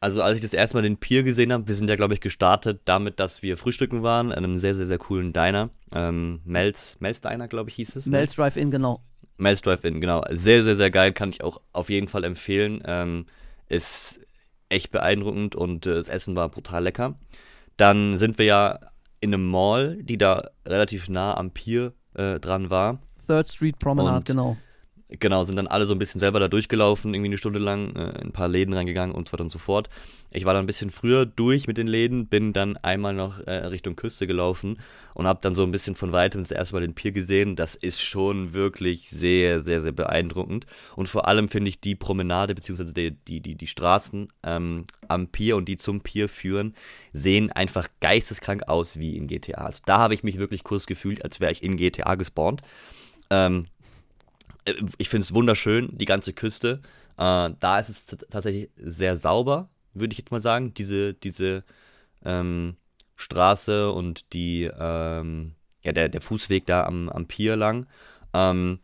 Also 0.00 0.22
als 0.22 0.36
ich 0.36 0.42
das 0.42 0.54
erste 0.54 0.76
Mal 0.76 0.82
den 0.82 0.96
Pier 0.96 1.22
gesehen 1.22 1.52
habe, 1.52 1.68
wir 1.68 1.74
sind 1.74 1.88
ja, 1.88 1.94
glaube 1.94 2.14
ich, 2.14 2.20
gestartet 2.20 2.80
damit, 2.86 3.20
dass 3.20 3.42
wir 3.42 3.56
frühstücken 3.56 4.02
waren 4.02 4.32
in 4.32 4.38
einem 4.38 4.58
sehr, 4.58 4.74
sehr, 4.74 4.86
sehr 4.86 4.98
coolen 4.98 5.32
Diner. 5.32 5.70
Ähm, 5.92 6.40
Mel's, 6.44 6.96
Mel's 7.00 7.20
Diner, 7.20 7.48
glaube 7.48 7.70
ich, 7.70 7.76
hieß 7.76 7.96
es. 7.96 8.06
Ne? 8.06 8.12
Mel's 8.12 8.34
Drive-In, 8.34 8.70
genau. 8.70 9.00
Mel's 9.36 9.60
Drive-In, 9.60 10.00
genau. 10.00 10.24
Sehr, 10.30 10.62
sehr, 10.64 10.76
sehr 10.76 10.90
geil, 10.90 11.12
kann 11.12 11.30
ich 11.30 11.44
auch 11.44 11.60
auf 11.72 11.90
jeden 11.90 12.08
Fall 12.08 12.24
empfehlen. 12.24 12.82
Ähm, 12.84 13.26
ist 13.68 14.20
echt 14.72 14.90
beeindruckend 14.90 15.54
und 15.54 15.86
äh, 15.86 15.94
das 15.94 16.08
Essen 16.08 16.34
war 16.34 16.48
brutal 16.48 16.82
lecker. 16.82 17.14
Dann 17.76 18.16
sind 18.18 18.38
wir 18.38 18.46
ja 18.46 18.78
in 19.20 19.32
einem 19.32 19.48
Mall, 19.48 20.02
die 20.02 20.18
da 20.18 20.50
relativ 20.66 21.08
nah 21.08 21.36
am 21.36 21.52
Pier 21.52 21.92
äh, 22.14 22.40
dran 22.40 22.70
war. 22.70 23.00
Third 23.26 23.48
Street 23.48 23.78
Promenade, 23.78 24.16
und 24.16 24.24
genau. 24.26 24.56
Genau, 25.20 25.44
sind 25.44 25.56
dann 25.56 25.66
alle 25.66 25.84
so 25.84 25.94
ein 25.94 25.98
bisschen 25.98 26.20
selber 26.20 26.40
da 26.40 26.48
durchgelaufen, 26.48 27.12
irgendwie 27.12 27.28
eine 27.28 27.38
Stunde 27.38 27.58
lang, 27.58 27.94
äh, 27.96 28.10
in 28.20 28.28
ein 28.28 28.32
paar 28.32 28.48
Läden 28.48 28.72
reingegangen 28.72 29.14
und 29.14 29.28
so 29.28 29.32
weiter 29.32 29.44
und 29.44 29.50
so 29.50 29.58
fort. 29.58 29.90
Ich 30.30 30.44
war 30.44 30.54
dann 30.54 30.64
ein 30.64 30.66
bisschen 30.66 30.90
früher 30.90 31.26
durch 31.26 31.66
mit 31.66 31.76
den 31.76 31.86
Läden, 31.86 32.26
bin 32.26 32.52
dann 32.52 32.78
einmal 32.78 33.12
noch 33.12 33.40
äh, 33.40 33.52
Richtung 33.66 33.96
Küste 33.96 34.26
gelaufen 34.26 34.78
und 35.12 35.26
habe 35.26 35.40
dann 35.42 35.54
so 35.54 35.64
ein 35.64 35.70
bisschen 35.70 35.94
von 35.94 36.12
weitem 36.12 36.42
das 36.42 36.50
erste 36.50 36.74
Mal 36.74 36.80
den 36.80 36.94
Pier 36.94 37.12
gesehen. 37.12 37.56
Das 37.56 37.74
ist 37.74 38.00
schon 38.00 38.54
wirklich 38.54 39.10
sehr, 39.10 39.62
sehr, 39.62 39.82
sehr 39.82 39.92
beeindruckend. 39.92 40.66
Und 40.96 41.08
vor 41.08 41.28
allem 41.28 41.48
finde 41.48 41.68
ich 41.68 41.80
die 41.80 41.94
Promenade 41.94 42.54
bzw. 42.54 42.92
Die, 42.92 43.10
die, 43.10 43.40
die, 43.40 43.54
die 43.54 43.66
Straßen 43.66 44.28
ähm, 44.44 44.86
am 45.08 45.28
Pier 45.28 45.56
und 45.56 45.66
die 45.66 45.76
zum 45.76 46.00
Pier 46.00 46.30
führen, 46.30 46.74
sehen 47.12 47.52
einfach 47.52 47.88
geisteskrank 48.00 48.68
aus 48.68 48.98
wie 48.98 49.16
in 49.16 49.26
GTA. 49.26 49.64
Also 49.66 49.82
da 49.84 49.98
habe 49.98 50.14
ich 50.14 50.22
mich 50.22 50.38
wirklich 50.38 50.64
kurz 50.64 50.86
gefühlt, 50.86 51.22
als 51.24 51.40
wäre 51.40 51.52
ich 51.52 51.62
in 51.62 51.76
GTA 51.76 52.14
gespawnt. 52.14 52.62
Ähm, 53.28 53.66
äh, 53.66 53.71
ich 54.98 55.08
finde 55.08 55.24
es 55.24 55.34
wunderschön, 55.34 55.88
die 55.92 56.04
ganze 56.04 56.32
Küste. 56.32 56.80
Äh, 57.16 57.50
da 57.58 57.78
ist 57.78 57.88
es 57.88 58.06
tatsächlich 58.06 58.70
sehr 58.76 59.16
sauber, 59.16 59.70
würde 59.94 60.12
ich 60.12 60.18
jetzt 60.18 60.30
mal 60.30 60.40
sagen. 60.40 60.74
Diese, 60.74 61.14
diese 61.14 61.64
ähm, 62.24 62.76
Straße 63.16 63.90
und 63.90 64.32
die, 64.32 64.70
ähm, 64.78 65.54
ja, 65.82 65.92
der, 65.92 66.08
der 66.08 66.20
Fußweg 66.20 66.66
da 66.66 66.84
am, 66.84 67.08
am 67.08 67.26
Pier 67.26 67.56
lang. 67.56 67.86
Ähm, 68.32 68.80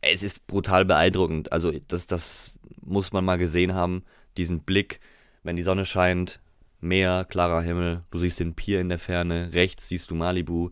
es 0.00 0.22
ist 0.22 0.46
brutal 0.46 0.84
beeindruckend. 0.84 1.52
Also, 1.52 1.72
das, 1.88 2.06
das 2.06 2.58
muss 2.80 3.12
man 3.12 3.24
mal 3.24 3.38
gesehen 3.38 3.74
haben. 3.74 4.04
Diesen 4.36 4.60
Blick, 4.60 5.00
wenn 5.42 5.56
die 5.56 5.62
Sonne 5.62 5.86
scheint, 5.86 6.40
Meer, 6.80 7.24
klarer 7.28 7.62
Himmel, 7.62 8.02
du 8.10 8.18
siehst 8.18 8.40
den 8.40 8.54
Pier 8.54 8.80
in 8.80 8.88
der 8.88 8.98
Ferne, 8.98 9.50
rechts 9.52 9.88
siehst 9.88 10.10
du 10.10 10.16
Malibu, 10.16 10.70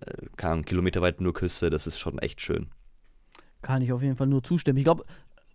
äh, 0.00 0.26
kann 0.36 0.64
kilometerweit 0.64 1.20
nur 1.20 1.34
Küste, 1.34 1.68
das 1.68 1.86
ist 1.86 1.98
schon 1.98 2.18
echt 2.18 2.40
schön. 2.40 2.70
Kann 3.62 3.82
ich 3.82 3.92
auf 3.92 4.02
jeden 4.02 4.16
Fall 4.16 4.26
nur 4.26 4.42
zustimmen. 4.42 4.78
Ich 4.78 4.84
glaube, 4.84 5.04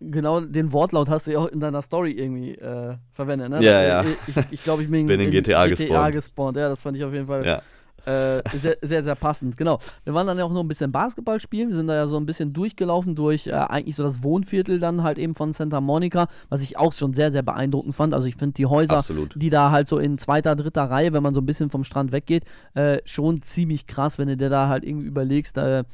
genau 0.00 0.40
den 0.40 0.72
Wortlaut 0.72 1.08
hast 1.08 1.26
du 1.26 1.32
ja 1.32 1.38
auch 1.38 1.46
in 1.46 1.60
deiner 1.60 1.82
Story 1.82 2.12
irgendwie 2.12 2.52
äh, 2.52 2.96
verwendet, 3.12 3.50
ne? 3.50 3.62
Ja, 3.62 3.82
ja. 3.82 4.04
Ich 4.26 4.34
glaube, 4.34 4.48
ich, 4.50 4.62
glaub, 4.62 4.80
ich 4.80 4.90
bin, 4.90 5.06
bin 5.06 5.20
in, 5.20 5.26
in 5.26 5.30
GTA, 5.32 5.66
GTA 5.66 6.10
gespawnt. 6.10 6.14
gespawnt. 6.14 6.56
Ja, 6.56 6.68
das 6.68 6.82
fand 6.82 6.96
ich 6.96 7.04
auf 7.04 7.12
jeden 7.12 7.26
Fall 7.26 7.44
ja. 7.44 7.62
äh, 8.04 8.42
sehr, 8.54 8.76
sehr, 8.82 9.02
sehr, 9.02 9.14
passend. 9.14 9.56
Genau. 9.56 9.78
Wir 10.04 10.12
waren 10.12 10.26
dann 10.26 10.38
ja 10.38 10.44
auch 10.44 10.52
noch 10.52 10.62
ein 10.62 10.68
bisschen 10.68 10.92
Basketball 10.92 11.40
spielen. 11.40 11.70
Wir 11.70 11.76
sind 11.76 11.86
da 11.86 11.94
ja 11.94 12.06
so 12.06 12.18
ein 12.18 12.26
bisschen 12.26 12.52
durchgelaufen 12.52 13.14
durch 13.14 13.46
äh, 13.46 13.52
eigentlich 13.52 13.96
so 13.96 14.02
das 14.02 14.22
Wohnviertel 14.22 14.78
dann 14.78 15.02
halt 15.02 15.18
eben 15.18 15.34
von 15.34 15.52
Santa 15.52 15.80
Monica, 15.80 16.28
was 16.50 16.60
ich 16.60 16.76
auch 16.76 16.92
schon 16.92 17.14
sehr, 17.14 17.32
sehr 17.32 17.42
beeindruckend 17.42 17.94
fand. 17.94 18.14
Also 18.14 18.26
ich 18.26 18.36
finde 18.36 18.54
die 18.54 18.66
Häuser, 18.66 18.98
Absolut. 18.98 19.34
die 19.40 19.50
da 19.50 19.70
halt 19.70 19.88
so 19.88 19.98
in 19.98 20.18
zweiter, 20.18 20.56
dritter 20.56 20.84
Reihe, 20.84 21.12
wenn 21.12 21.22
man 21.22 21.34
so 21.34 21.40
ein 21.40 21.46
bisschen 21.46 21.70
vom 21.70 21.84
Strand 21.84 22.12
weggeht, 22.12 22.44
äh, 22.74 22.98
schon 23.06 23.42
ziemlich 23.42 23.86
krass, 23.86 24.18
wenn 24.18 24.28
du 24.28 24.36
dir 24.36 24.50
da 24.50 24.68
halt 24.68 24.84
irgendwie 24.84 25.06
überlegst, 25.06 25.56
äh, 25.56 25.84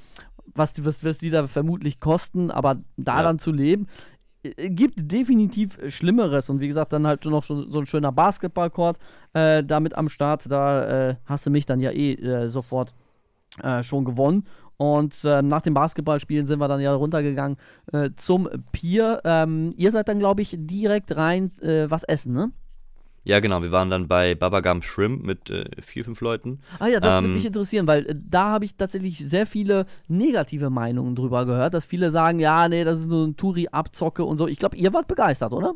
was, 0.55 0.75
was, 0.85 1.05
was 1.05 1.19
die 1.19 1.31
da 1.31 1.47
vermutlich 1.47 2.01
kosten, 2.01 2.51
aber 2.51 2.77
daran 2.97 3.37
ja. 3.37 3.39
zu 3.39 3.53
leben, 3.53 3.87
äh, 4.43 4.71
gibt 4.71 4.95
definitiv 5.11 5.79
Schlimmeres. 5.89 6.51
Und 6.51 6.61
wie 6.61 6.69
gesagt, 6.69 6.93
dann 6.93 7.07
halt 7.07 7.25
noch 7.25 7.45
so, 7.45 7.69
so 7.71 7.81
ein 7.81 7.87
schöner 7.87 8.13
Basketballcourt 8.13 8.99
äh, 9.33 9.65
damit 9.65 9.97
am 9.97 10.09
Start. 10.09 10.51
Da 10.51 11.11
äh, 11.11 11.17
hast 11.25 11.47
du 11.47 11.51
mich 11.51 11.67
dann 11.67 11.81
ja 11.81 11.91
eh 11.91 12.15
äh, 12.15 12.49
sofort 12.49 12.95
äh, 13.63 13.83
schon 13.83 14.05
gewonnen. 14.05 14.45
Und 14.77 15.15
äh, 15.25 15.43
nach 15.43 15.61
dem 15.61 15.75
Basketballspielen 15.75 16.47
sind 16.47 16.59
wir 16.59 16.67
dann 16.67 16.81
ja 16.81 16.93
runtergegangen 16.93 17.57
zum 18.17 18.49
Pier. 18.73 19.21
Ähm, 19.25 19.75
ihr 19.77 19.93
seid 19.93 20.09
dann, 20.09 20.19
glaube 20.19 20.43
ich, 20.43 20.57
direkt 20.59 21.15
rein 21.15 21.53
was 21.61 22.03
essen, 22.03 22.33
ne? 22.33 22.53
Ja, 23.25 23.41
genau. 23.41 23.63
Wir 23.63 23.71
waren 23.71 23.89
dann 23.89 24.09
bei 24.09 24.35
Babagam 24.35 24.83
Shrimp 24.83 25.23
mit 25.23 25.49
äh, 25.49 25.65
vier, 25.81 26.05
fünf 26.05 26.21
Leuten. 26.21 26.61
Ah 26.81 26.89
ja, 26.89 26.99
das 26.99 27.19
ähm, 27.19 27.25
würde 27.25 27.35
mich 27.37 27.47
interessieren, 27.47 27.87
weil 27.87 28.07
äh, 28.07 28.15
da 28.17 28.51
habe 28.51 28.65
ich 28.65 28.77
tatsächlich 28.77 29.19
sehr 29.19 29.47
viele 29.47 29.87
negative 30.09 30.71
Meinungen 30.71 31.15
drüber 31.15 31.47
gehört, 31.47 31.75
dass 31.75 31.85
viele 31.85 32.11
sagen, 32.11 32.41
ja, 32.41 32.69
nee, 32.69 32.83
das 32.83 33.01
ist 33.01 33.09
nur 33.09 33.27
ein 33.27 33.37
Touri-Abzocke 33.37 34.25
und 34.25 34.39
so. 34.39 34.49
Ich 34.49 34.59
glaube, 34.59 34.77
ihr 34.77 34.93
wart 34.93 35.07
begeistert, 35.07 35.53
oder? 35.53 35.75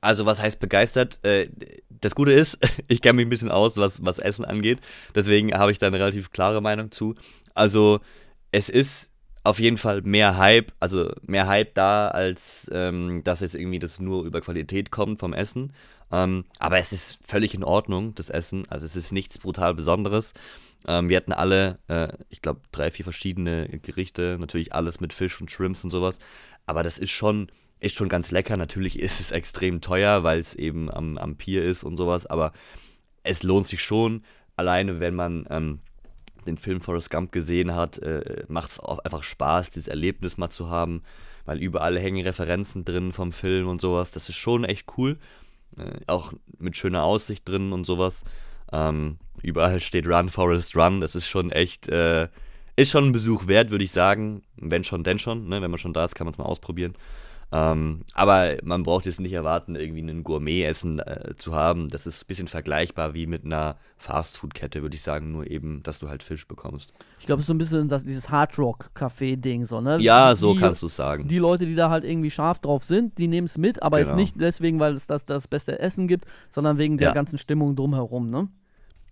Also, 0.00 0.26
was 0.26 0.40
heißt 0.40 0.60
begeistert? 0.60 1.24
Äh, 1.24 1.48
das 1.88 2.14
Gute 2.14 2.32
ist, 2.32 2.58
ich 2.88 3.02
kenne 3.02 3.14
mich 3.14 3.26
ein 3.26 3.30
bisschen 3.30 3.50
aus, 3.50 3.76
was, 3.76 4.04
was 4.04 4.20
Essen 4.20 4.44
angeht. 4.44 4.78
Deswegen 5.14 5.52
habe 5.52 5.72
ich 5.72 5.78
da 5.78 5.88
eine 5.88 5.98
relativ 5.98 6.30
klare 6.30 6.60
Meinung 6.60 6.92
zu. 6.92 7.16
Also, 7.54 8.00
es 8.52 8.68
ist 8.68 9.10
auf 9.42 9.58
jeden 9.58 9.78
Fall 9.78 10.02
mehr 10.02 10.36
Hype, 10.36 10.72
also 10.80 11.10
mehr 11.22 11.46
Hype 11.46 11.74
da, 11.74 12.08
als 12.08 12.70
ähm, 12.72 13.24
dass 13.24 13.40
jetzt 13.40 13.54
irgendwie 13.54 13.78
das 13.78 13.98
nur 13.98 14.24
über 14.24 14.40
Qualität 14.40 14.90
kommt 14.90 15.18
vom 15.18 15.32
Essen. 15.32 15.72
Ähm, 16.12 16.44
aber 16.58 16.78
es 16.78 16.92
ist 16.92 17.18
völlig 17.26 17.54
in 17.54 17.64
Ordnung, 17.64 18.14
das 18.14 18.30
Essen. 18.30 18.64
Also 18.68 18.86
es 18.86 18.96
ist 18.96 19.12
nichts 19.12 19.38
brutal 19.38 19.74
Besonderes. 19.74 20.34
Ähm, 20.86 21.08
wir 21.08 21.16
hatten 21.16 21.32
alle, 21.32 21.78
äh, 21.88 22.08
ich 22.28 22.42
glaube, 22.42 22.60
drei, 22.72 22.90
vier 22.90 23.04
verschiedene 23.04 23.68
Gerichte. 23.82 24.36
Natürlich 24.40 24.74
alles 24.74 25.00
mit 25.00 25.12
Fisch 25.12 25.40
und 25.40 25.50
Shrimps 25.50 25.84
und 25.84 25.90
sowas. 25.90 26.18
Aber 26.66 26.82
das 26.82 26.98
ist 26.98 27.10
schon, 27.10 27.50
ist 27.80 27.94
schon 27.94 28.08
ganz 28.08 28.30
lecker. 28.30 28.56
Natürlich 28.56 28.98
ist 28.98 29.20
es 29.20 29.30
extrem 29.30 29.80
teuer, 29.80 30.22
weil 30.24 30.40
es 30.40 30.54
eben 30.54 30.90
am, 30.90 31.18
am 31.18 31.36
Pier 31.36 31.64
ist 31.64 31.84
und 31.84 31.96
sowas. 31.96 32.26
Aber 32.26 32.52
es 33.22 33.42
lohnt 33.42 33.66
sich 33.66 33.82
schon. 33.82 34.24
Alleine, 34.56 35.00
wenn 35.00 35.14
man 35.14 35.46
ähm, 35.50 35.80
den 36.46 36.58
Film 36.58 36.80
Forrest 36.80 37.10
Gump 37.10 37.32
gesehen 37.32 37.74
hat, 37.74 37.98
äh, 37.98 38.44
macht 38.48 38.70
es 38.70 38.80
auch 38.80 38.98
einfach 39.00 39.22
Spaß, 39.22 39.70
dieses 39.70 39.88
Erlebnis 39.88 40.38
mal 40.38 40.50
zu 40.50 40.70
haben. 40.70 41.02
Weil 41.44 41.58
überall 41.58 41.98
hängen 41.98 42.24
Referenzen 42.24 42.84
drin 42.84 43.12
vom 43.12 43.32
Film 43.32 43.68
und 43.68 43.80
sowas. 43.80 44.10
Das 44.10 44.28
ist 44.28 44.36
schon 44.36 44.64
echt 44.64 44.86
cool. 44.96 45.18
Äh, 45.76 46.00
auch 46.06 46.32
mit 46.58 46.76
schöner 46.76 47.04
Aussicht 47.04 47.48
drin 47.48 47.72
und 47.72 47.84
sowas. 47.84 48.24
Ähm, 48.72 49.18
überall 49.42 49.80
steht 49.80 50.06
Run, 50.06 50.28
Forest, 50.28 50.76
Run. 50.76 51.00
Das 51.00 51.14
ist 51.14 51.28
schon 51.28 51.50
echt, 51.50 51.88
äh, 51.88 52.28
ist 52.76 52.90
schon 52.90 53.06
ein 53.06 53.12
Besuch 53.12 53.46
wert, 53.46 53.70
würde 53.70 53.84
ich 53.84 53.92
sagen. 53.92 54.42
Wenn 54.56 54.84
schon, 54.84 55.04
denn 55.04 55.18
schon. 55.18 55.48
Ne? 55.48 55.62
Wenn 55.62 55.70
man 55.70 55.78
schon 55.78 55.92
da 55.92 56.04
ist, 56.04 56.14
kann 56.14 56.26
man 56.26 56.32
es 56.32 56.38
mal 56.38 56.44
ausprobieren. 56.44 56.94
Ähm, 57.52 58.02
aber 58.14 58.56
man 58.62 58.84
braucht 58.84 59.06
jetzt 59.06 59.20
nicht 59.20 59.32
erwarten, 59.32 59.74
irgendwie 59.74 60.02
ein 60.02 60.22
Gourmet-Essen 60.22 61.00
äh, 61.00 61.34
zu 61.36 61.54
haben. 61.54 61.88
Das 61.88 62.06
ist 62.06 62.22
ein 62.22 62.26
bisschen 62.28 62.48
vergleichbar 62.48 63.12
wie 63.12 63.26
mit 63.26 63.44
einer 63.44 63.76
Fastfood-Kette, 63.98 64.82
würde 64.82 64.94
ich 64.94 65.02
sagen, 65.02 65.32
nur 65.32 65.50
eben, 65.50 65.82
dass 65.82 65.98
du 65.98 66.08
halt 66.08 66.22
Fisch 66.22 66.46
bekommst. 66.46 66.92
Ich 67.18 67.26
glaube, 67.26 67.40
es 67.40 67.44
ist 67.44 67.48
so 67.48 67.54
ein 67.54 67.58
bisschen 67.58 67.88
das, 67.88 68.04
dieses 68.04 68.30
Hardrock-Café-Ding, 68.30 69.64
so, 69.64 69.80
ne? 69.80 69.98
Ja, 70.00 70.36
so 70.36 70.54
die, 70.54 70.60
kannst 70.60 70.82
du 70.82 70.86
es 70.86 70.96
sagen. 70.96 71.26
Die 71.26 71.38
Leute, 71.38 71.66
die 71.66 71.74
da 71.74 71.90
halt 71.90 72.04
irgendwie 72.04 72.30
scharf 72.30 72.60
drauf 72.60 72.84
sind, 72.84 73.18
die 73.18 73.26
nehmen 73.26 73.46
es 73.46 73.58
mit, 73.58 73.82
aber 73.82 73.98
genau. 73.98 74.10
jetzt 74.10 74.16
nicht 74.16 74.40
deswegen, 74.40 74.78
weil 74.78 74.94
es 74.94 75.08
das, 75.08 75.26
das 75.26 75.48
beste 75.48 75.80
Essen 75.80 76.06
gibt, 76.06 76.26
sondern 76.50 76.78
wegen 76.78 76.98
der 76.98 77.08
ja. 77.08 77.14
ganzen 77.14 77.36
Stimmung 77.36 77.74
drumherum, 77.74 78.30
ne? 78.30 78.48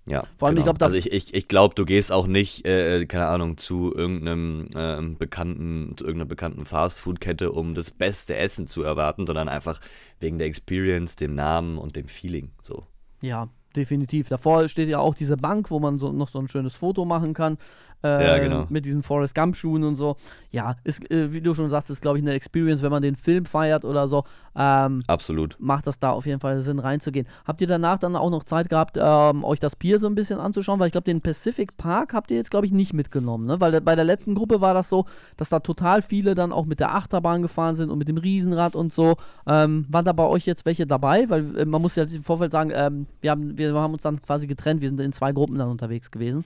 Ja, 0.09 0.25
vor 0.39 0.49
allem, 0.49 0.57
genau. 0.57 0.71
ich 0.71 0.79
glaube, 0.79 0.85
also 0.85 0.97
ich, 0.97 1.13
ich, 1.13 1.35
ich 1.35 1.49
glaube, 1.49 1.75
du 1.75 1.85
gehst 1.85 2.11
auch 2.11 2.27
nicht, 2.27 2.67
äh, 2.67 3.05
keine 3.07 3.27
Ahnung, 3.27 3.59
zu 3.59 3.95
irgendeinem 3.95 4.69
äh, 4.75 5.01
bekannten, 5.17 5.95
zu 5.97 6.05
irgendeiner 6.05 6.29
bekannten 6.29 6.65
Fastfood-Kette, 6.65 7.53
um 7.53 7.75
das 7.75 7.91
beste 7.91 8.37
Essen 8.37 8.67
zu 8.67 8.83
erwarten, 8.83 9.27
sondern 9.27 9.49
einfach 9.49 9.81
wegen 10.21 10.39
der 10.39 10.47
Experience, 10.47 11.17
dem 11.17 11.35
Namen 11.35 11.77
und 11.77 11.95
dem 11.95 12.09
Feeling. 12.09 12.53
So. 12.63 12.87
Ja, 13.21 13.49
definitiv. 13.77 14.29
Davor 14.29 14.69
steht 14.69 14.89
ja 14.89 14.99
auch 14.99 15.15
diese 15.15 15.37
Bank, 15.37 15.71
wo 15.71 15.79
man 15.79 15.99
so, 15.99 16.11
noch 16.11 16.29
so 16.29 16.39
ein 16.39 16.49
schönes 16.49 16.75
Foto 16.75 17.05
machen 17.05 17.35
kann. 17.35 17.59
Äh, 18.05 18.26
ja, 18.26 18.38
genau. 18.38 18.66
Mit 18.68 18.84
diesen 18.84 19.03
Forrest 19.03 19.34
Gump 19.34 19.57
Schuhen 19.57 19.82
und 19.82 19.96
so. 19.96 20.16
Ja, 20.53 20.76
ist, 20.84 21.11
äh, 21.11 21.32
wie 21.32 21.40
du 21.40 21.53
schon 21.55 21.68
sagtest, 21.68 22.01
glaube 22.01 22.18
ich, 22.18 22.24
eine 22.24 22.32
Experience, 22.32 22.80
wenn 22.82 22.92
man 22.92 23.03
den 23.03 23.16
Film 23.16 23.44
feiert 23.44 23.84
oder 23.84 24.07
so. 24.07 24.24
Ähm, 24.55 25.03
Absolut. 25.09 25.57
Macht 25.59 25.86
das 25.88 25.99
da 25.99 26.11
auf 26.11 26.24
jeden 26.24 26.38
Fall 26.38 26.62
Sinn, 26.62 26.78
reinzugehen. 26.78 27.26
Habt 27.44 27.61
ihr 27.61 27.66
danach 27.66 27.99
dann 27.99 28.14
auch 28.14 28.30
noch 28.30 28.44
Zeit 28.44 28.70
gehabt, 28.70 28.99
ähm, 29.01 29.42
euch 29.42 29.59
das 29.59 29.74
Pier 29.74 29.99
so 29.99 30.07
ein 30.07 30.14
bisschen 30.14 30.38
anzuschauen? 30.38 30.78
Weil 30.78 30.86
ich 30.86 30.92
glaube, 30.92 31.07
den 31.07 31.20
Pacific 31.20 31.76
Park 31.76 32.14
habt 32.14 32.30
ihr 32.30 32.36
jetzt, 32.36 32.53
glaube 32.53 32.66
ich, 32.66 32.72
nicht 32.72 32.92
mitgenommen, 32.92 33.46
ne? 33.46 33.61
Weil 33.61 33.80
bei 33.80 33.96
der 33.96 34.05
letzten 34.05 34.34
Gruppe 34.34 34.61
war 34.61 34.74
das 34.74 34.88
so, 34.88 35.07
dass 35.36 35.49
da 35.49 35.59
total 35.59 36.01
viele 36.01 36.36
dann 36.36 36.53
auch 36.53 36.66
mit 36.66 36.78
der 36.78 36.94
Achterbahn 36.94 37.42
gefahren 37.42 37.74
sind 37.74 37.90
und 37.90 37.99
mit 37.99 38.09
dem 38.09 38.18
Riesenrad 38.18 38.76
und 38.76 38.92
so. 38.92 39.16
Ähm, 39.46 39.86
waren 39.88 40.05
da 40.05 40.12
bei 40.12 40.24
euch 40.24 40.46
jetzt 40.46 40.66
welche 40.66 40.86
dabei? 40.86 41.28
Weil 41.28 41.57
äh, 41.57 41.64
man 41.64 41.82
muss 41.82 41.96
ja 41.96 42.05
im 42.05 42.22
Vorfeld 42.22 42.53
sagen, 42.53 42.70
ähm, 42.72 43.07
wir, 43.20 43.32
haben, 43.32 43.59
wir 43.59 43.74
haben 43.74 43.92
uns 43.92 44.03
dann 44.03 44.22
quasi 44.22 44.46
getrennt, 44.46 44.82
wir 44.82 44.88
sind 44.88 45.01
in 45.01 45.12
zwei 45.12 45.32
Gruppen 45.32 45.59
dann 45.59 45.68
unterwegs 45.68 46.12
gewesen. 46.12 46.44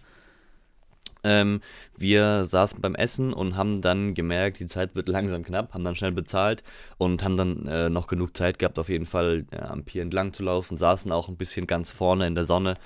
Ähm, 1.25 1.61
wir 1.97 2.45
saßen 2.45 2.81
beim 2.81 2.95
Essen 2.95 3.33
und 3.33 3.57
haben 3.57 3.81
dann 3.81 4.14
gemerkt, 4.14 4.59
die 4.59 4.66
Zeit 4.66 4.95
wird 4.95 5.09
langsam 5.09 5.45
knapp, 5.45 5.73
haben 5.73 5.85
dann 5.85 5.95
schnell 5.95 6.12
bezahlt 6.12 6.62
und 6.99 7.23
haben 7.23 7.37
dann 7.37 7.66
äh, 7.66 7.89
noch 7.91 8.09
genug 8.09 8.37
Zeit 8.37 8.59
gehabt, 8.59 8.79
auf 8.79 8.89
jeden 8.89 9.07
Fall 9.07 9.47
äh, 9.53 9.59
am 9.59 9.85
Pier 9.85 10.03
entlang 10.03 10.33
zu 10.33 10.43
laufen, 10.43 10.77
saßen 10.77 11.12
auch 11.12 11.29
ein 11.29 11.37
bisschen 11.37 11.66
ganz 11.66 11.91
vorne 11.91 12.27
in 12.27 12.35
der 12.35 12.45
Sonne, 12.45 12.77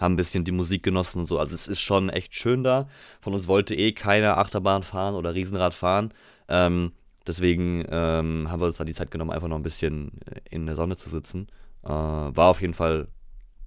haben 0.00 0.14
ein 0.14 0.16
bisschen 0.16 0.44
die 0.44 0.52
Musik 0.52 0.82
genossen 0.82 1.20
und 1.20 1.26
so. 1.26 1.38
Also 1.38 1.54
es 1.54 1.68
ist 1.68 1.80
schon 1.80 2.10
echt 2.10 2.34
schön 2.34 2.64
da. 2.64 2.88
Von 3.20 3.32
uns 3.32 3.46
wollte 3.46 3.74
eh 3.76 3.92
keiner 3.92 4.38
Achterbahn 4.38 4.82
fahren 4.82 5.14
oder 5.14 5.34
Riesenrad 5.34 5.72
fahren. 5.72 6.12
Ähm, 6.48 6.92
deswegen 7.26 7.84
ähm, 7.88 8.50
haben 8.50 8.60
wir 8.60 8.66
uns 8.66 8.76
dann 8.76 8.88
die 8.88 8.92
Zeit 8.92 9.12
genommen, 9.12 9.30
einfach 9.30 9.48
noch 9.48 9.56
ein 9.56 9.62
bisschen 9.62 10.10
äh, 10.26 10.40
in 10.50 10.66
der 10.66 10.74
Sonne 10.74 10.96
zu 10.96 11.10
sitzen. 11.10 11.46
Äh, 11.84 11.88
war 11.88 12.48
auf 12.48 12.60
jeden 12.60 12.74
Fall 12.74 13.06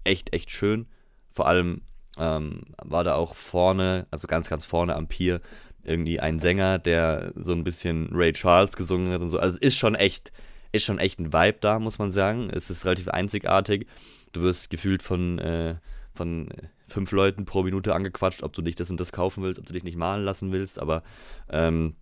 echt, 0.03 0.34
echt 0.34 0.51
schön. 0.51 0.88
Vor 1.32 1.47
allem 1.47 1.82
ähm, 2.18 2.61
war 2.84 3.03
da 3.03 3.15
auch 3.15 3.36
vorne, 3.36 4.07
also 4.11 4.28
ganz, 4.28 4.49
ganz 4.49 4.65
vorne 4.65 4.95
am 4.95 5.07
Pier, 5.07 5.41
irgendwie 5.84 6.20
ein 6.20 6.39
Sänger, 6.39 6.80
der 6.80 7.32
so 7.36 7.53
ein 7.53 7.63
bisschen 7.63 8.09
Ray 8.11 8.34
Charles 8.34 8.76
gesungen 8.76 9.11
hat 9.11 9.22
und 9.22 9.30
so. 9.30 9.39
Also 9.39 9.57
ist 9.57 9.78
schon 9.78 9.95
echt, 9.95 10.32
ist 10.72 10.84
schon 10.84 10.99
echt 10.99 11.20
ein 11.20 11.32
Vibe 11.32 11.57
da, 11.61 11.80
muss 11.80 11.97
man 11.97 12.11
sagen. 12.11 12.49
Es 12.51 12.70
ist 12.70 12.86
relativ 12.86 13.07
einzigartig. 13.07 13.88
Du 14.34 14.41
wirst 14.41 14.70
gefühlt 14.70 15.01
von, 15.01 15.39
äh, 15.39 15.76
von 16.13 16.49
fünf 16.88 17.11
Leuten 17.11 17.45
pro 17.45 17.63
Minute 17.63 17.93
angequatscht, 17.95 18.43
ob 18.43 18.53
du 18.53 18.61
dich 18.61 18.76
das 18.76 18.91
und 18.91 18.99
das 18.99 19.11
kaufen 19.11 19.43
willst, 19.43 19.59
ob 19.59 19.65
du 19.65 19.74
dich 19.74 19.84
nicht 19.84 19.97
malen 19.97 20.24
lassen 20.24 20.51
willst, 20.51 20.80
aber 20.80 21.03
ähm, 21.49 21.95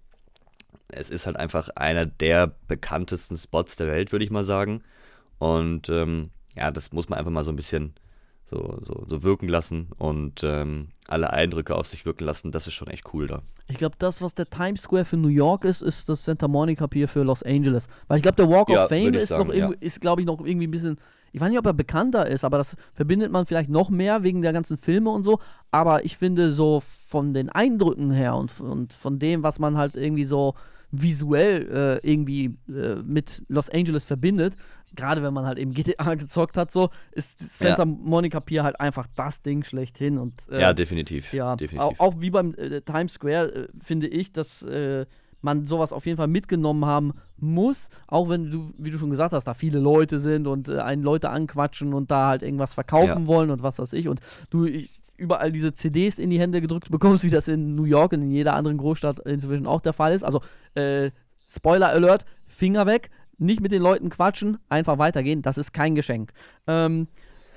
es 0.87 1.09
ist 1.09 1.25
halt 1.25 1.37
einfach 1.37 1.69
einer 1.69 2.05
der 2.05 2.55
bekanntesten 2.67 3.37
Spots 3.37 3.75
der 3.75 3.87
Welt, 3.87 4.11
würde 4.11 4.25
ich 4.25 4.31
mal 4.31 4.43
sagen. 4.43 4.83
Und 5.39 5.89
ähm, 5.89 6.29
ja, 6.55 6.71
das 6.71 6.91
muss 6.91 7.09
man 7.09 7.19
einfach 7.19 7.31
mal 7.31 7.43
so 7.43 7.51
ein 7.51 7.55
bisschen 7.55 7.93
so, 8.45 8.77
so, 8.81 9.05
so 9.07 9.23
wirken 9.23 9.49
lassen 9.49 9.87
und 9.97 10.43
ähm, 10.43 10.89
alle 11.07 11.31
Eindrücke 11.33 11.75
auf 11.75 11.87
sich 11.87 12.05
wirken 12.05 12.25
lassen. 12.25 12.51
Das 12.51 12.67
ist 12.67 12.73
schon 12.73 12.87
echt 12.87 13.13
cool 13.13 13.27
da. 13.27 13.41
Ich 13.67 13.77
glaube, 13.77 13.95
das, 13.97 14.21
was 14.21 14.35
der 14.35 14.49
Times 14.49 14.83
Square 14.83 15.05
für 15.05 15.17
New 15.17 15.27
York 15.29 15.65
ist, 15.65 15.81
ist 15.81 16.07
das 16.09 16.23
Santa 16.25 16.47
Monica 16.47 16.85
Pier 16.85 17.07
für 17.07 17.23
Los 17.23 17.41
Angeles. 17.41 17.87
Weil 18.07 18.17
ich 18.17 18.23
glaube, 18.23 18.35
der 18.35 18.49
Walk 18.49 18.69
Ja, 18.69 18.83
of 18.83 18.89
Fame 18.89 19.13
ist, 19.15 19.29
sagen, 19.29 19.47
noch 19.47 19.53
ja. 19.55 19.65
irgendwie- 19.69 19.85
ist 19.85 19.99
glaube 20.01 20.21
ich, 20.21 20.27
noch 20.27 20.39
irgendwie 20.45 20.67
ein 20.67 20.71
bisschen. 20.71 20.97
Ich 21.31 21.41
weiß 21.41 21.49
nicht, 21.49 21.59
ob 21.59 21.65
er 21.65 21.73
bekannter 21.73 22.27
ist, 22.27 22.45
aber 22.45 22.57
das 22.59 22.77
verbindet 22.93 23.29
man 23.31 23.45
vielleicht 23.45 23.69
noch 23.69 23.89
mehr 23.89 24.23
wegen 24.23 24.41
der 24.41 24.53
ganzen 24.53 24.77
Filme 24.77 25.09
und 25.09 25.23
so. 25.23 25.39
Aber 25.71 26.05
ich 26.05 26.15
finde, 26.17 26.51
so 26.53 26.81
von 27.07 27.33
den 27.33 27.49
Eindrücken 27.49 28.11
her 28.11 28.35
und, 28.35 28.57
und 28.61 28.93
von 28.93 29.19
dem, 29.19 29.43
was 29.43 29.59
man 29.59 29.75
halt 29.75 29.95
irgendwie 29.97 30.23
so 30.23 30.53
visuell 30.91 31.99
äh, 32.03 32.09
irgendwie 32.09 32.57
äh, 32.69 32.95
mit 33.03 33.43
Los 33.47 33.69
Angeles 33.69 34.05
verbindet, 34.05 34.55
gerade 34.95 35.21
wenn 35.23 35.33
man 35.33 35.45
halt 35.45 35.57
eben 35.59 35.73
GTA 35.73 36.15
gezockt 36.15 36.57
hat, 36.57 36.71
so, 36.71 36.89
ist 37.11 37.39
Santa 37.59 37.85
Monica 37.85 38.39
Pier 38.39 38.63
halt 38.63 38.79
einfach 38.79 39.07
das 39.15 39.41
Ding 39.41 39.63
schlechthin. 39.63 40.17
Und, 40.17 40.33
äh, 40.49 40.61
ja, 40.61 40.73
definitiv. 40.73 41.33
ja, 41.33 41.55
definitiv. 41.55 41.99
Auch, 41.99 42.13
auch 42.13 42.21
wie 42.21 42.29
beim 42.29 42.53
äh, 42.55 42.81
Times 42.81 43.13
Square 43.13 43.53
äh, 43.53 43.67
finde 43.83 44.07
ich, 44.07 44.31
dass 44.31 44.61
äh, 44.63 45.05
man 45.41 45.65
sowas 45.65 45.93
auf 45.93 46.05
jeden 46.05 46.17
Fall 46.17 46.27
mitgenommen 46.27 46.85
haben 46.85 47.13
muss, 47.37 47.89
auch 48.07 48.29
wenn 48.29 48.49
du, 48.49 48.73
wie 48.77 48.89
du 48.89 48.97
schon 48.97 49.11
gesagt 49.11 49.33
hast, 49.33 49.45
da 49.45 49.53
viele 49.53 49.79
Leute 49.79 50.19
sind 50.19 50.47
und 50.47 50.69
äh, 50.69 50.79
einen 50.79 51.03
Leute 51.03 51.29
anquatschen 51.29 51.93
und 51.93 52.09
da 52.09 52.29
halt 52.29 52.41
irgendwas 52.41 52.73
verkaufen 52.73 53.21
Ja. 53.23 53.27
wollen 53.27 53.51
und 53.51 53.61
was 53.61 53.77
weiß 53.77 53.93
ich 53.93 54.07
und 54.07 54.21
du 54.49 54.65
ich, 54.65 55.01
überall 55.17 55.51
diese 55.51 55.73
CDs 55.73 56.19
in 56.19 56.29
die 56.29 56.39
Hände 56.39 56.61
gedrückt 56.61 56.91
bekommst, 56.91 57.23
wie 57.23 57.29
das 57.29 57.47
in 57.47 57.75
New 57.75 57.85
York 57.85 58.13
und 58.13 58.21
in 58.21 58.31
jeder 58.31 58.55
anderen 58.55 58.77
Großstadt 58.77 59.19
inzwischen 59.19 59.67
auch 59.67 59.81
der 59.81 59.93
Fall 59.93 60.13
ist. 60.13 60.23
Also 60.23 60.41
äh, 60.75 61.11
Spoiler 61.47 61.89
Alert, 61.89 62.25
Finger 62.47 62.85
weg, 62.85 63.09
nicht 63.37 63.61
mit 63.61 63.71
den 63.71 63.81
Leuten 63.81 64.09
quatschen, 64.09 64.57
einfach 64.69 64.97
weitergehen, 64.97 65.41
das 65.41 65.57
ist 65.57 65.73
kein 65.73 65.95
Geschenk. 65.95 66.31
Ähm, 66.67 67.07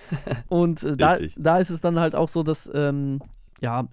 und 0.48 0.82
äh, 0.82 0.96
da, 0.96 1.18
da 1.36 1.58
ist 1.58 1.70
es 1.70 1.80
dann 1.80 1.98
halt 1.98 2.14
auch 2.14 2.28
so, 2.28 2.42
dass 2.42 2.70
ähm, 2.72 3.20
ja, 3.60 3.88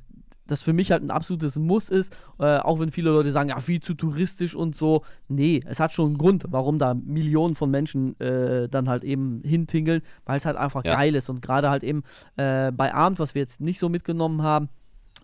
das 0.48 0.62
für 0.62 0.74
mich 0.74 0.92
halt 0.92 1.04
ein 1.04 1.12
absolutes 1.12 1.56
Muss 1.56 1.90
ist, 1.90 2.16
äh, 2.40 2.58
auch 2.58 2.80
wenn 2.80 2.92
viele 2.92 3.10
Leute 3.12 3.32
sagen, 3.32 3.50
ja, 3.50 3.60
viel 3.60 3.82
zu 3.82 3.94
touristisch 3.96 4.56
und 4.56 4.76
so. 4.76 5.04
Nee, 5.28 5.64
es 5.66 5.80
hat 5.80 5.92
schon 5.92 6.08
einen 6.08 6.18
Grund, 6.18 6.46
warum 6.50 6.78
da 6.80 6.94
Millionen 6.94 7.56
von 7.56 7.72
Menschen 7.72 8.20
äh, 8.20 8.70
dann 8.70 8.88
halt 8.88 9.04
eben 9.04 9.42
hintingeln, 9.44 10.02
weil 10.26 10.38
es 10.38 10.46
halt 10.46 10.58
einfach 10.58 10.84
Ja. 10.86 10.96
geil 10.96 11.16
ist. 11.16 11.30
Und 11.30 11.42
gerade 11.42 11.70
halt 11.70 11.84
eben 11.84 12.04
äh, 12.38 12.72
bei 12.72 12.94
Abend, 12.94 13.20
was 13.20 13.34
wir 13.36 13.42
jetzt 13.42 13.60
nicht 13.62 13.80
so 13.80 13.90
mitgenommen 13.90 14.44
haben, 14.44 14.70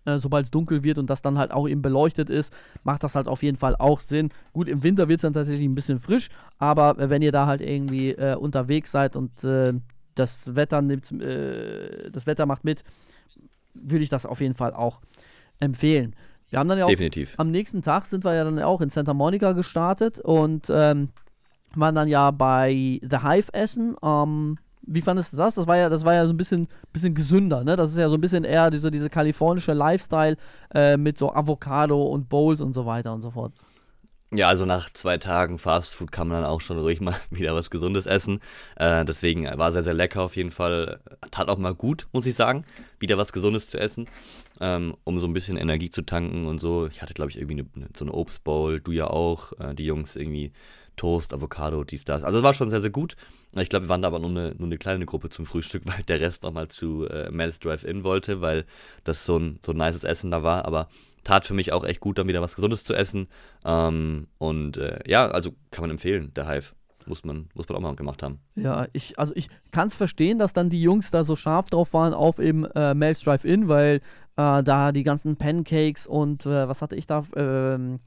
äh, 0.06 0.18
sobald 0.18 0.46
es 0.46 0.52
dunkel 0.52 0.84
wird 0.84 0.98
und 0.98 1.10
das 1.12 1.22
dann 1.22 1.38
halt 1.38 1.52
auch 1.52 1.68
eben 1.70 1.84
beleuchtet 1.84 2.32
ist, 2.32 2.52
macht 2.84 3.04
das 3.04 3.14
halt 3.14 3.28
auf 3.28 3.44
jeden 3.44 3.58
Fall 3.58 3.76
auch 3.76 4.00
Sinn. 4.00 4.30
Gut, 4.54 4.68
im 4.68 4.82
Winter 4.82 5.08
wird 5.08 5.18
es 5.20 5.22
dann 5.22 5.34
tatsächlich 5.34 5.68
ein 5.68 5.76
bisschen 5.76 6.00
frisch, 6.00 6.30
aber 6.58 6.98
äh, 6.98 7.12
wenn 7.12 7.22
ihr 7.22 7.32
da 7.32 7.46
halt 7.46 7.62
irgendwie 7.62 8.10
äh, 8.12 8.36
unterwegs 8.36 8.92
seid 8.92 9.16
und 9.16 9.44
äh, 9.44 9.74
das 10.16 10.56
Wetter 10.56 10.82
nimmt, 10.82 11.12
äh, 11.22 12.10
das 12.10 12.26
Wetter 12.26 12.48
macht 12.48 12.64
mit, 12.64 12.84
würde 13.74 14.04
ich 14.04 14.10
das 14.10 14.26
auf 14.26 14.42
jeden 14.42 14.56
Fall 14.56 14.74
auch 14.74 15.00
empfehlen. 15.62 16.16
Wir 16.50 16.60
haben 16.60 16.68
dann 16.68 16.78
ja 16.78 16.84
auch 16.84 16.90
definitiv. 16.90 17.34
am 17.38 17.50
nächsten 17.50 17.82
Tag 17.82 18.06
sind 18.06 18.26
wir 18.26 18.36
ja 18.36 18.44
dann 18.44 18.60
auch 18.60 18.82
in 18.82 18.90
Santa 18.90 19.14
Monica 19.14 19.54
gestartet 19.54 20.20
und 20.20 20.68
ähm, 20.70 21.10
waren 21.76 21.96
dann 21.96 22.10
ja 22.10 22.32
bei 22.32 23.00
The 23.02 23.20
Hive 23.24 23.54
essen. 23.54 23.96
Ähm, 24.04 24.58
wie 24.82 25.02
fandest 25.02 25.32
du 25.32 25.38
das? 25.38 25.56
Das 25.56 25.68
war 25.68 25.78
ja, 25.78 25.88
das 25.88 26.04
war 26.04 26.14
ja 26.14 26.26
so 26.26 26.34
ein 26.34 26.38
bisschen, 26.38 26.68
bisschen 26.92 27.16
gesünder, 27.16 27.64
ne? 27.64 27.76
Das 27.76 27.92
ist 27.92 27.98
ja 27.98 28.10
so 28.10 28.16
ein 28.16 28.22
bisschen 28.22 28.44
eher 28.44 28.70
diese, 28.70 28.92
diese 28.92 29.10
kalifornische 29.10 29.74
Lifestyle 29.74 30.36
äh, 30.74 30.98
mit 30.98 31.18
so 31.18 31.32
Avocado 31.32 32.04
und 32.04 32.28
Bowls 32.28 32.60
und 32.60 32.74
so 32.74 32.86
weiter 32.86 33.14
und 33.14 33.22
so 33.22 33.32
fort. 33.32 33.54
Ja, 34.34 34.48
also 34.48 34.66
nach 34.66 34.90
zwei 34.94 35.18
Tagen 35.18 35.60
Fastfood 35.60 36.14
kann 36.14 36.30
man 36.30 36.42
dann 36.42 36.50
auch 36.50 36.62
schon 36.62 36.80
ruhig 36.80 37.02
mal 37.02 37.16
wieder 37.32 37.54
was 37.54 37.70
Gesundes 37.70 38.06
essen. 38.06 38.40
Äh, 38.78 39.04
deswegen 39.04 39.44
war 39.44 39.74
sehr, 39.74 39.84
sehr 39.84 39.94
lecker 39.94 40.22
auf 40.22 40.38
jeden 40.38 40.52
Fall. 40.52 41.02
Tat 41.32 41.50
auch 41.50 41.58
mal 41.58 41.76
gut, 41.76 42.08
muss 42.14 42.26
ich 42.26 42.36
sagen, 42.36 42.66
wieder 43.00 43.18
was 43.18 43.34
Gesundes 43.34 43.68
zu 43.68 43.78
essen, 43.78 44.08
ähm, 44.62 44.96
um 45.04 45.20
so 45.20 45.28
ein 45.28 45.34
bisschen 45.34 45.58
Energie 45.58 45.90
zu 45.90 46.04
tanken 46.04 46.48
und 46.48 46.60
so. 46.60 46.88
Ich 46.88 47.02
hatte, 47.02 47.14
glaube 47.14 47.30
ich, 47.30 47.38
irgendwie 47.38 47.66
eine, 47.76 47.90
so 47.94 48.06
eine 48.06 48.14
Obstbowl, 48.14 48.80
du 48.80 48.94
ja 48.94 49.08
auch, 49.08 49.52
äh, 49.60 49.76
die 49.76 49.86
Jungs 49.86 50.16
irgendwie 50.16 50.54
Toast, 50.96 51.34
Avocado, 51.34 51.84
dies, 51.84 52.06
das. 52.06 52.24
Also 52.24 52.38
es 52.40 52.44
war 52.44 52.54
schon 52.54 52.70
sehr, 52.70 52.82
sehr 52.82 52.90
gut. 52.90 53.16
Ich 53.60 53.68
glaube, 53.68 53.86
wir 53.86 53.90
waren 53.90 54.02
da 54.02 54.08
aber 54.08 54.20
nur 54.20 54.30
eine, 54.30 54.56
nur 54.58 54.68
eine 54.68 54.78
kleine 54.78 55.06
Gruppe 55.06 55.30
zum 55.30 55.46
Frühstück, 55.46 55.84
weil 55.86 56.04
der 56.04 56.22
Rest 56.22 56.44
nochmal 56.44 56.70
zu 56.70 57.06
äh, 57.08 57.30
Mel's 57.32 57.60
Drive-In 57.60 58.06
wollte, 58.06 58.40
weil 58.40 58.66
das 59.04 59.26
so 59.26 59.38
ein, 59.38 59.60
so 59.62 59.74
ein 59.74 59.78
nices 59.78 60.06
Essen 60.06 60.32
da 60.32 60.42
war. 60.42 60.64
Aber 60.66 60.88
tat 61.24 61.46
für 61.46 61.54
mich 61.54 61.72
auch 61.74 61.84
echt 61.84 62.00
gut, 62.00 62.18
dann 62.18 62.28
wieder 62.28 62.42
was 62.42 62.56
Gesundes 62.56 62.84
zu 62.84 62.94
essen. 62.94 63.28
Ähm, 63.66 64.28
und 64.38 64.78
äh, 64.78 65.00
ja, 65.08 65.28
also 65.28 65.52
kann 65.72 65.84
man 65.84 65.92
empfehlen, 65.92 66.34
der 66.36 66.48
Hive. 66.48 66.74
Muss 67.08 67.26
man, 67.26 67.50
muss 67.56 67.68
man 67.68 67.78
auch 67.78 67.82
mal 67.82 67.96
gemacht 67.96 68.22
haben. 68.22 68.40
Ja, 68.56 68.86
ich, 68.94 69.18
also 69.18 69.34
ich 69.36 69.48
kann 69.72 69.88
es 69.88 69.96
verstehen, 69.96 70.38
dass 70.38 70.54
dann 70.54 70.70
die 70.70 70.84
Jungs 70.84 71.10
da 71.10 71.24
so 71.24 71.36
scharf 71.36 71.70
drauf 71.72 71.94
waren 71.94 72.14
auf 72.14 72.38
eben 72.38 72.64
äh, 72.66 72.94
Mel's 72.94 73.22
Drive-In, 73.22 73.68
weil 73.68 74.02
äh, 74.38 74.62
da 74.62 74.92
die 74.92 75.02
ganzen 75.02 75.36
Pancakes 75.36 76.06
und 76.06 76.46
äh, 76.46 76.68
was 76.68 76.84
hatte 76.84 76.96
ich 76.96 77.08
da? 77.08 77.24
Ähm, 77.36 78.00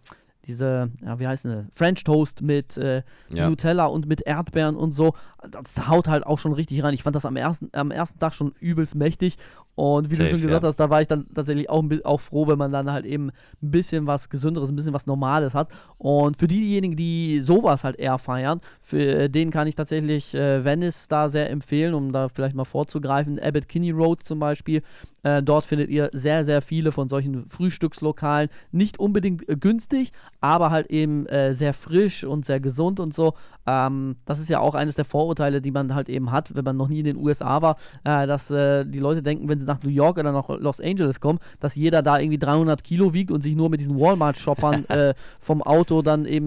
diese, 0.47 0.91
ja, 1.03 1.19
wie 1.19 1.27
heißt 1.27 1.45
denn, 1.47 1.71
French 1.75 2.05
Toast 2.05 2.43
mit 2.43 2.77
äh, 2.77 3.03
Ja. 3.31 3.49
Nutella 3.49 3.87
und 3.87 4.07
mit 4.07 4.21
Erdbeeren 4.21 4.77
und 4.77 4.93
so. 4.93 5.15
Das 5.51 5.89
haut 5.89 6.07
halt 6.07 6.25
auch 6.25 6.39
schon 6.39 6.53
richtig 6.53 6.83
rein. 6.85 6.95
Ich 6.95 7.03
fand 7.03 7.17
das 7.17 7.27
am 7.27 7.37
ersten, 7.37 7.71
am 7.73 7.91
ersten 7.91 8.19
Tag 8.19 8.35
schon 8.35 8.53
übelst 8.61 8.95
mächtig. 8.95 9.39
Und 9.75 10.11
wie 10.11 10.15
du 10.15 10.23
Safe, 10.23 10.31
schon 10.31 10.43
gesagt 10.43 10.63
ja. 10.63 10.69
hast, 10.69 10.77
da 10.77 10.91
war 10.91 11.01
ich 11.01 11.09
dann 11.09 11.27
tatsächlich 11.35 11.69
auch, 11.69 11.85
auch 12.05 12.21
froh, 12.21 12.47
wenn 12.47 12.59
man 12.59 12.71
dann 12.71 12.91
halt 12.91 13.05
eben 13.05 13.31
ein 13.63 13.71
bisschen 13.71 14.07
was 14.07 14.29
Gesünderes, 14.29 14.71
ein 14.71 14.77
bisschen 14.77 14.93
was 14.93 15.07
Normales 15.07 15.55
hat. 15.55 15.69
Und 15.99 16.37
für 16.37 16.47
diejenigen, 16.47 16.97
die 16.97 17.41
sowas 17.41 17.85
halt 17.85 17.97
eher 17.97 18.19
feiern, 18.19 18.61
für 18.81 19.29
den 19.29 19.51
kann 19.51 19.67
ich 19.67 19.75
tatsächlich 19.75 20.35
äh, 20.35 20.65
Venice 20.65 21.09
da 21.09 21.29
sehr 21.29 21.51
empfehlen, 21.51 21.95
um 21.95 22.13
da 22.13 22.29
vielleicht 22.29 22.55
mal 22.55 22.65
vorzugreifen. 22.65 23.39
Abbott 23.41 23.69
Kinney 23.69 23.91
Road 23.91 24.23
zum 24.23 24.39
Beispiel. 24.39 24.83
Äh, 25.25 25.43
dort 25.43 25.67
findet 25.67 25.91
ihr 25.91 26.11
sehr, 26.13 26.45
sehr 26.45 26.63
viele 26.63 26.93
von 26.93 27.09
solchen 27.09 27.49
Frühstückslokalen. 27.49 28.51
Nicht 28.71 28.99
unbedingt 28.99 29.49
äh, 29.49 29.57
günstig, 29.57 30.13
aber 30.41 30.71
halt 30.71 30.91
eben 30.91 31.27
äh, 31.27 31.55
sehr 31.55 31.75
frisch 31.75 32.23
und 32.25 32.45
sehr 32.45 32.61
gesund 32.61 33.01
und 33.01 33.15
so. 33.15 33.35
Ähm, 33.67 34.17
das 34.27 34.39
ist 34.39 34.51
ja 34.51 34.61
auch 34.61 34.75
eines 34.75 34.95
der 34.95 35.07
Vorurteile, 35.07 35.61
die 35.61 35.71
man 35.71 35.95
halt 35.95 36.09
eben 36.09 36.31
hat, 36.31 36.55
wenn 36.55 36.65
man 36.65 36.77
noch 36.77 36.89
nie 36.89 37.01
in 37.01 37.07
den 37.07 37.17
USA 37.17 37.63
war, 37.63 37.77
äh, 38.05 38.27
dass 38.27 38.51
äh, 38.51 38.85
die 38.85 39.01
Leute 39.01 39.23
denken, 39.23 39.49
wenn 39.49 39.59
sie 39.59 39.65
nach 39.65 39.83
New 39.83 39.91
York 39.91 40.19
oder 40.19 40.33
nach 40.33 40.49
Los 40.49 40.81
Angeles 40.81 41.21
kommen, 41.21 41.39
dass 41.59 41.75
jeder 41.75 42.03
da 42.03 42.19
irgendwie 42.19 42.39
300 42.39 42.85
Kilo 42.85 43.15
wiegt 43.15 43.31
und 43.31 43.43
sich 43.43 43.57
nur 43.57 43.71
mit 43.71 43.81
diesen 43.81 43.99
Walmart-Shoppern 43.99 44.85
äh, 44.91 45.15
vom 45.41 45.63
Auto 45.63 46.03
dann 46.03 46.27
eben 46.27 46.45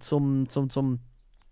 zum, 0.00 0.48
zum, 0.48 0.70
zum 0.70 0.98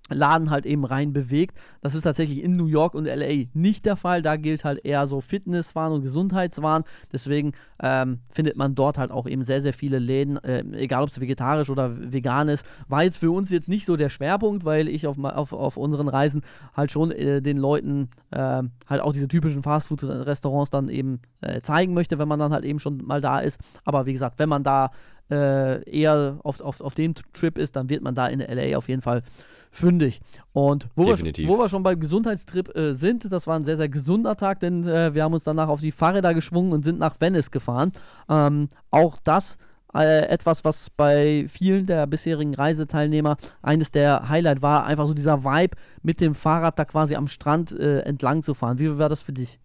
Laden 0.09 0.51
halt 0.51 0.67
eben 0.67 0.85
rein 0.85 1.13
bewegt. 1.13 1.57
Das 1.81 1.95
ist 1.95 2.03
tatsächlich 2.03 2.43
in 2.43 2.57
New 2.57 2.67
York 2.67 2.95
und 2.95 3.07
LA 3.07 3.47
nicht 3.55 3.87
der 3.87 3.97
Fall. 3.97 4.23
Da 4.23 4.37
gilt 4.37 4.65
halt 4.65 4.85
eher 4.85 5.07
so 5.07 5.21
Fitnesswahn 5.21 5.93
und 5.93 6.03
Gesundheitswahn. 6.03 6.85
Deswegen 7.13 7.53
ähm, 7.83 8.21
findet 8.31 8.57
man 8.57 8.75
dort 8.75 8.99
halt 8.99 9.11
auch 9.11 9.27
eben 9.27 9.45
sehr, 9.45 9.63
sehr 9.63 9.73
viele 9.73 9.99
Läden, 9.99 10.37
äh, 10.39 10.65
egal 10.77 11.03
ob 11.03 11.09
es 11.09 11.21
vegetarisch 11.21 11.71
oder 11.71 12.13
vegan 12.13 12.49
ist. 12.49 12.65
War 12.89 13.05
jetzt 13.05 13.19
für 13.19 13.31
uns 13.31 13.51
jetzt 13.51 13.69
nicht 13.69 13.87
so 13.87 13.97
der 13.97 14.09
Schwerpunkt, 14.09 14.65
weil 14.65 14.89
ich 14.89 15.07
auf, 15.07 15.19
auf, 15.19 15.53
auf 15.53 15.77
unseren 15.77 16.09
Reisen 16.09 16.43
halt 16.77 16.91
schon 16.91 17.11
äh, 17.11 17.43
den 17.43 17.59
Leuten 17.59 18.11
äh, 18.31 18.63
halt 18.87 19.03
auch 19.03 19.13
diese 19.13 19.29
typischen 19.29 19.63
Fastfood-Restaurants 19.63 20.71
dann 20.71 20.89
eben 20.89 21.21
äh, 21.41 21.61
zeigen 21.61 21.95
möchte, 21.95 22.19
wenn 22.19 22.29
man 22.29 22.39
dann 22.39 22.53
halt 22.53 22.65
eben 22.65 22.79
schon 22.79 23.05
mal 23.05 23.21
da 23.21 23.41
ist. 23.41 23.61
Aber 23.85 24.07
wie 24.07 24.13
gesagt, 24.13 24.39
wenn 24.39 24.49
man 24.49 24.65
da 24.65 24.91
äh, 25.31 25.83
eher 25.89 26.39
auf, 26.43 26.61
auf, 26.61 26.81
auf 26.81 26.95
dem 26.95 27.15
Trip 27.33 27.59
ist, 27.59 27.77
dann 27.77 27.89
wird 27.89 28.03
man 28.03 28.15
da 28.15 28.27
in 28.27 28.41
LA 28.41 28.77
auf 28.77 28.89
jeden 28.89 29.03
Fall 29.03 29.23
fündig. 29.71 30.21
Und 30.53 30.89
wo, 30.95 31.07
wir, 31.07 31.49
wo 31.49 31.59
wir 31.59 31.69
schon 31.69 31.83
beim 31.83 32.01
Gesundheitstrip 32.01 32.75
äh, 32.77 32.95
sind, 32.95 33.31
das 33.33 33.47
war 33.47 33.57
ein 33.57 33.65
sehr, 33.65 33.77
sehr 33.77 33.89
gesunder 33.89 34.37
Tag, 34.37 34.61
denn 34.61 34.87
äh, 34.87 35.15
wir 35.15 35.25
haben 35.25 35.35
uns 35.35 35.45
danach 35.45 35.69
auf 35.69 35.81
die 35.81 35.93
Fahrräder 35.93 36.35
geschwungen 36.35 36.73
und 36.73 36.85
sind 36.85 36.99
nach 36.99 37.21
Venice 37.21 37.51
gefahren. 37.51 37.93
Ähm, 38.29 38.69
auch 38.91 39.19
das 39.23 39.59
äh, 39.95 40.27
etwas, 40.29 40.65
was 40.65 40.91
bei 40.91 41.47
vielen 41.49 41.87
der 41.87 42.07
bisherigen 42.07 42.55
Reiseteilnehmer 42.55 43.37
eines 43.63 43.91
der 43.91 44.29
Highlight 44.29 44.63
war, 44.63 44.87
einfach 44.87 45.07
so 45.07 45.15
dieser 45.15 45.45
Vibe 45.45 45.77
mit 46.03 46.21
dem 46.21 46.35
Fahrrad 46.35 46.79
da 46.79 46.85
quasi 46.85 47.15
am 47.15 47.29
Strand 47.29 47.73
äh, 47.73 48.01
entlang 48.01 48.43
zu 48.43 48.55
fahren. 48.55 48.79
Wie 48.79 48.99
war 48.99 49.09
das 49.09 49.23
für 49.23 49.33
dich? 49.33 49.59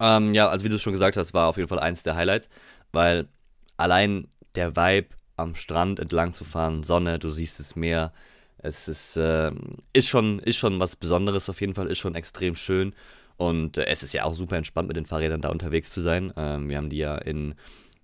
Ähm, 0.00 0.32
ja, 0.32 0.48
also 0.48 0.64
wie 0.64 0.68
du 0.68 0.76
es 0.76 0.82
schon 0.82 0.92
gesagt 0.92 1.16
hast, 1.16 1.34
war 1.34 1.48
auf 1.48 1.56
jeden 1.56 1.68
Fall 1.68 1.80
eins 1.80 2.04
der 2.04 2.16
Highlights, 2.16 2.48
weil 2.92 3.28
allein 3.76 4.28
der 4.54 4.76
Vibe 4.76 5.08
am 5.38 5.54
Strand 5.54 6.00
entlang 6.00 6.32
zu 6.32 6.44
fahren, 6.44 6.82
Sonne, 6.82 7.18
du 7.18 7.30
siehst 7.30 7.58
das 7.58 7.76
Meer, 7.76 8.12
Es 8.58 8.88
ist, 8.88 9.16
äh, 9.16 9.52
ist, 9.92 10.08
schon, 10.08 10.40
ist 10.40 10.56
schon 10.56 10.80
was 10.80 10.96
Besonderes 10.96 11.48
auf 11.48 11.60
jeden 11.60 11.74
Fall, 11.74 11.86
ist 11.88 11.98
schon 11.98 12.14
extrem 12.16 12.56
schön. 12.56 12.92
Und 13.36 13.78
äh, 13.78 13.86
es 13.86 14.02
ist 14.02 14.12
ja 14.14 14.24
auch 14.24 14.34
super 14.34 14.56
entspannt, 14.56 14.88
mit 14.88 14.96
den 14.96 15.06
Fahrrädern 15.06 15.40
da 15.40 15.50
unterwegs 15.50 15.90
zu 15.90 16.00
sein. 16.00 16.32
Ähm, 16.36 16.68
wir 16.68 16.76
haben 16.76 16.90
die 16.90 16.98
ja 16.98 17.16
in 17.16 17.54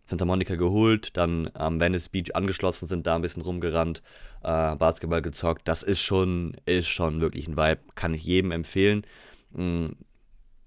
Santa 0.07 0.24
Monica 0.24 0.55
geholt, 0.55 1.16
dann 1.16 1.51
am 1.55 1.80
Venice 1.80 2.09
Beach 2.09 2.35
angeschlossen, 2.37 2.87
sind 2.87 3.07
da 3.07 3.16
ein 3.16 3.22
bisschen 3.22 3.43
rumgerannt, 3.43 4.03
äh, 4.43 4.76
Basketball 4.76 5.22
gezockt. 5.22 5.62
Das 5.66 5.82
ist 5.82 6.03
schon, 6.03 6.57
ist 6.66 6.89
schon 6.89 7.20
wirklich 7.20 7.49
ein 7.49 7.57
Vibe. 7.57 7.80
Kann 7.97 8.14
ich 8.14 8.22
jedem 8.22 8.53
empfehlen. 8.53 9.03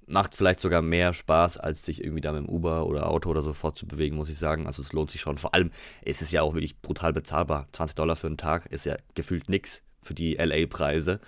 Macht 0.08 0.36
vielleicht 0.36 0.60
sogar 0.60 0.82
mehr 0.82 1.14
Spaß, 1.14 1.58
als 1.58 1.84
sich 1.84 2.02
irgendwie 2.02 2.22
da 2.22 2.32
mit 2.32 2.44
dem 2.44 2.50
Uber 2.50 2.86
oder 2.86 3.10
Auto 3.10 3.30
oder 3.30 3.42
so 3.42 3.54
fortzubewegen, 3.54 4.18
muss 4.18 4.30
ich 4.30 4.40
sagen. 4.40 4.66
Also 4.66 4.82
es 4.82 4.94
lohnt 4.94 5.12
sich 5.12 5.22
schon. 5.22 5.38
Vor 5.38 5.54
allem 5.54 5.72
ist 6.02 6.22
es 6.22 6.32
ja 6.32 6.42
auch 6.42 6.54
wirklich 6.54 6.82
brutal 6.82 7.14
bezahlbar. 7.14 7.68
20 7.74 7.96
Dollar 7.96 8.16
für 8.16 8.28
einen 8.28 8.38
Tag 8.38 8.68
ist 8.68 8.86
ja 8.86 8.96
gefühlt 9.16 9.50
nix 9.50 9.84
für 10.02 10.14
die 10.14 10.36
LA-Preise. 10.36 11.20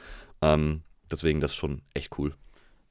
Ähm, 0.41 0.83
deswegen 1.11 1.41
das 1.41 1.51
ist 1.51 1.57
schon 1.57 1.81
echt 1.93 2.17
cool. 2.17 2.33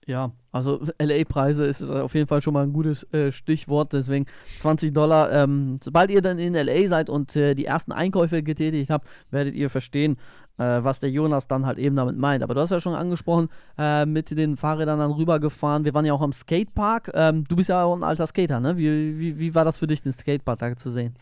Ja, 0.08 0.32
also 0.52 0.80
LA-Preise 0.98 1.66
ist 1.66 1.82
auf 1.82 2.14
jeden 2.14 2.28
Fall 2.28 2.40
schon 2.40 2.54
mal 2.54 2.62
ein 2.62 2.72
gutes 2.72 3.02
äh, 3.12 3.30
Stichwort. 3.30 3.92
Deswegen 3.92 4.24
20 4.58 4.94
Dollar. 4.94 5.30
Ähm, 5.30 5.80
sobald 5.84 6.10
ihr 6.10 6.22
dann 6.22 6.38
in 6.38 6.54
LA 6.54 6.88
seid 6.88 7.10
und 7.10 7.36
äh, 7.36 7.54
die 7.54 7.66
ersten 7.66 7.92
Einkäufe 7.92 8.42
getätigt 8.42 8.90
habt, 8.90 9.06
werdet 9.30 9.54
ihr 9.54 9.68
verstehen, 9.68 10.16
äh, 10.56 10.64
was 10.64 11.00
der 11.00 11.10
Jonas 11.10 11.46
dann 11.46 11.66
halt 11.66 11.76
eben 11.76 11.94
damit 11.94 12.16
meint. 12.16 12.42
Aber 12.42 12.54
du 12.54 12.62
hast 12.62 12.70
ja 12.70 12.80
schon 12.80 12.94
angesprochen, 12.94 13.50
äh, 13.76 14.06
mit 14.06 14.30
den 14.30 14.56
Fahrrädern 14.56 14.98
dann 14.98 15.10
rübergefahren. 15.10 15.84
Wir 15.84 15.92
waren 15.92 16.06
ja 16.06 16.14
auch 16.14 16.22
am 16.22 16.32
Skatepark. 16.32 17.10
Ähm, 17.12 17.44
du 17.46 17.56
bist 17.56 17.68
ja 17.68 17.84
auch 17.84 17.94
ein 17.94 18.02
alter 18.02 18.26
Skater, 18.26 18.60
ne? 18.60 18.78
Wie, 18.78 19.18
wie, 19.18 19.38
wie 19.38 19.54
war 19.54 19.66
das 19.66 19.76
für 19.76 19.86
dich, 19.86 20.00
den 20.00 20.12
Skatepark 20.12 20.58
da 20.58 20.74
zu 20.74 20.88
sehen? 20.88 21.16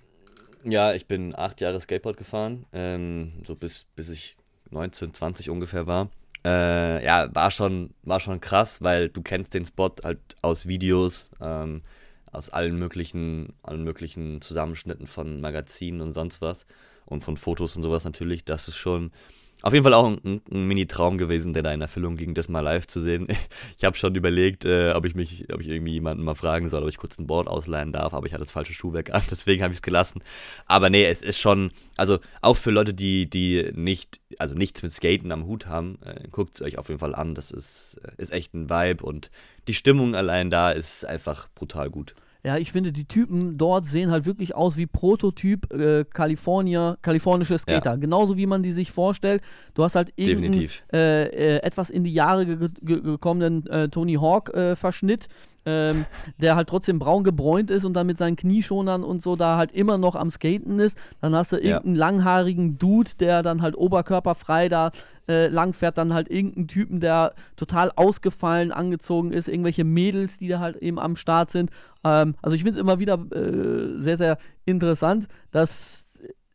Ja, 0.63 0.95
ich 0.95 1.09
bin 1.09 1.35
acht 1.37 1.61
Jahre 1.61 1.81
Skateboard 1.81 2.19
gefahren, 2.19 2.67
ähm, 2.73 3.33
so 3.45 3.57
bis, 3.57 3.85
bis 3.97 4.11
ich 4.11 4.37
19, 4.71 5.13
20 5.13 5.51
ungefähr 5.51 5.89
war 5.89 6.09
äh, 6.47 7.05
ja, 7.05 7.35
war 7.35 7.51
schon, 7.51 7.91
war 8.03 8.21
schon 8.21 8.41
krass, 8.41 8.81
weil 8.81 9.09
du 9.09 9.21
kennst 9.21 9.53
den 9.53 9.65
Spot 9.65 9.91
halt 10.05 10.21
aus 10.43 10.67
Videos, 10.69 11.33
ähm, 11.41 11.83
aus 12.31 12.51
allen 12.51 12.79
möglichen, 12.79 13.55
allen 13.63 13.83
möglichen 13.83 14.41
Zusammenschnitten 14.41 15.09
von 15.09 15.41
Magazinen 15.41 16.01
und 16.01 16.13
sonst 16.13 16.41
was 16.41 16.67
und 17.05 17.25
von 17.25 17.37
Fotos 17.37 17.77
und 17.77 17.83
sowas 17.83 18.05
natürlich. 18.05 18.45
Das 18.45 18.69
ist 18.69 18.77
schon, 18.77 19.11
auf 19.63 19.73
jeden 19.73 19.85
Fall 19.85 19.95
auch 19.95 20.07
ein, 20.07 20.43
ein 20.51 20.67
Mini-Traum 20.67 21.19
gewesen, 21.19 21.55
der 21.55 21.63
da 21.63 21.73
in 21.73 21.81
Erfüllung 21.81 22.17
ging, 22.17 22.35
das 22.35 22.49
mal 22.49 22.61
live 22.61 22.87
zu 22.87 23.01
sehen. 23.01 23.27
Ich 23.79 23.85
habe 23.85 23.97
schon 23.97 24.15
überlegt, 24.15 24.65
äh, 24.65 24.93
ob 24.93 25.05
ich 25.05 25.15
mich, 25.15 25.53
ob 25.53 25.61
ich 25.61 25.69
irgendwie 25.69 25.93
jemanden 25.93 26.25
mal 26.25 26.35
fragen 26.35 26.71
soll, 26.71 26.83
ob 26.83 26.89
ich 26.89 26.97
kurz 26.97 27.19
ein 27.19 27.27
Board 27.27 27.47
ausleihen 27.47 27.93
darf, 27.93 28.15
aber 28.15 28.27
ich 28.27 28.33
hatte 28.33 28.45
das 28.45 28.53
falsche 28.53 28.73
Schuhwerk 28.73 29.13
an, 29.13 29.23
deswegen 29.31 29.63
habe 29.63 29.73
ich 29.73 29.79
es 29.79 29.83
gelassen. 29.83 30.23
Aber 30.67 30.89
nee, 30.89 31.05
es 31.05 31.21
ist 31.23 31.39
schon, 31.39 31.73
also 31.97 32.19
auch 32.41 32.57
für 32.57 32.71
Leute, 32.71 32.95
die, 32.95 33.29
die 33.29 33.71
nicht, 33.75 34.21
also 34.39 34.55
nichts 34.55 34.83
mit 34.83 34.93
Skaten 34.93 35.31
am 35.33 35.47
Hut 35.47 35.67
haben, 35.67 35.99
äh, 36.05 36.29
guckt 36.31 36.57
es 36.57 36.63
euch 36.63 36.79
auf 36.79 36.89
jeden 36.89 37.01
Fall 37.01 37.15
an. 37.15 37.35
Das 37.35 37.51
ist, 37.51 38.01
ist 38.17 38.33
echt 38.33 38.55
ein 38.55 38.71
Vibe 38.71 39.05
und 39.05 39.31
die 39.69 39.75
Stimmung 39.75 40.15
allein 40.15 40.49
da 40.51 40.71
ist 40.71 41.05
einfach 41.05 41.49
brutal 41.55 41.91
gut. 41.91 42.15
Ja, 42.47 42.57
ich 42.59 42.71
finde, 42.71 42.93
die 42.93 43.07
Typen 43.07 43.59
dort 43.59 43.87
sehen 43.87 44.13
halt 44.13 44.25
wirklich 44.25 44.55
aus 44.55 44.77
wie 44.77 44.87
Prototyp 44.87 45.73
äh, 45.73 46.05
California, 46.05 46.97
kalifornische 47.03 47.59
Skater. 47.59 47.91
Ja. 47.91 47.97
Genauso 47.97 48.37
wie 48.37 48.47
man 48.47 48.63
die 48.63 48.71
sich 48.71 48.93
vorstellt. 48.93 49.43
Du 49.75 49.83
hast 49.83 49.97
halt 49.97 50.13
irgendeinen 50.15 50.71
äh, 50.93 51.25
äh, 51.25 51.63
etwas 51.65 51.91
in 51.91 52.05
die 52.05 52.15
Jahre 52.15 52.47
ge 52.47 52.69
ge 52.83 53.01
gekommenen 53.01 53.67
äh, 53.67 53.89
Tony 53.89 54.15
Hawk-Verschnitt. 54.15 55.27
Äh, 55.67 55.77
ähm, 55.77 56.07
der 56.39 56.57
halt 56.57 56.69
trotzdem 56.69 56.99
braun 56.99 57.25
gebräunt 57.25 57.71
ist 57.71 57.85
und 57.85 57.95
dann 57.95 58.07
mit 58.07 58.19
seinen 58.19 58.37
Knieschonern 58.37 59.05
und 59.05 59.23
so 59.23 59.37
da 59.37 59.57
halt 59.57 59.73
immer 59.73 59.99
noch 59.99 60.15
am 60.15 60.31
Skaten 60.31 60.79
ist. 60.79 60.97
Dann 61.21 61.35
hast 61.35 61.53
du 61.53 61.57
irgendeinen 61.57 61.97
ja. 61.97 62.01
langhaarigen 62.01 62.79
Dude, 62.79 63.11
der 63.19 63.43
dann 63.43 63.63
halt 63.63 63.77
oberkörperfrei 63.77 64.69
da 64.69 64.91
äh, 65.29 65.49
langfährt, 65.49 65.99
dann 65.99 66.15
halt 66.15 66.31
irgendeinen 66.31 66.69
Typen, 66.69 67.01
der 67.01 67.35
total 67.57 67.91
ausgefallen 67.97 68.73
angezogen 68.73 69.33
ist, 69.33 69.49
irgendwelche 69.49 69.85
Mädels, 69.85 70.39
die 70.39 70.49
da 70.49 70.61
halt 70.61 70.77
eben 70.77 70.99
am 70.99 71.17
Start 71.17 71.51
sind. 71.51 71.71
Ähm, 72.05 72.35
also 72.43 72.55
ich 72.55 72.63
finde 72.63 72.79
es 72.79 72.81
immer 72.81 72.99
wieder 72.99 73.19
äh, 73.33 73.99
sehr, 73.99 74.19
sehr 74.19 74.39
interessant, 74.65 75.27
dass 75.51 76.06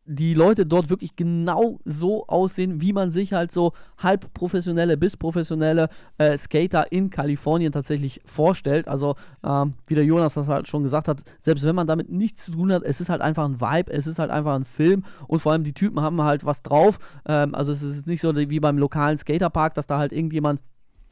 die 0.04 0.34
Leute 0.34 0.66
dort 0.66 0.90
wirklich 0.90 1.14
genau 1.14 1.78
so 1.84 2.26
aussehen, 2.26 2.80
wie 2.80 2.92
man 2.92 3.12
sich 3.12 3.32
halt 3.32 3.52
so 3.52 3.72
halb 3.98 4.34
professionelle 4.34 4.96
bis 4.96 5.16
professionelle 5.16 5.88
äh, 6.18 6.36
Skater 6.36 6.90
in 6.90 7.10
Kalifornien 7.10 7.72
tatsächlich 7.72 8.20
vorstellt. 8.24 8.88
Also, 8.88 9.14
ähm, 9.44 9.74
wie 9.86 9.94
der 9.94 10.04
Jonas 10.04 10.34
das 10.34 10.48
halt 10.48 10.66
schon 10.66 10.82
gesagt 10.82 11.06
hat, 11.06 11.22
selbst 11.40 11.64
wenn 11.64 11.76
man 11.76 11.86
damit 11.86 12.10
nichts 12.10 12.46
zu 12.46 12.52
tun 12.52 12.72
hat, 12.72 12.82
es 12.82 13.00
ist 13.00 13.10
halt 13.10 13.22
einfach 13.22 13.44
ein 13.44 13.60
Vibe, 13.60 13.92
es 13.92 14.06
ist 14.06 14.18
halt 14.18 14.30
einfach 14.30 14.54
ein 14.54 14.64
Film 14.64 15.04
und 15.28 15.38
vor 15.38 15.52
allem 15.52 15.64
die 15.64 15.72
Typen 15.72 16.00
haben 16.00 16.20
halt 16.22 16.44
was 16.44 16.62
drauf. 16.62 16.98
Ähm, 17.26 17.54
also, 17.54 17.70
es 17.70 17.82
ist 17.82 18.06
nicht 18.06 18.20
so 18.20 18.34
wie 18.34 18.60
beim 18.60 18.78
lokalen 18.78 19.18
Skaterpark, 19.18 19.74
dass 19.74 19.86
da 19.86 19.98
halt 19.98 20.12
irgendjemand 20.12 20.60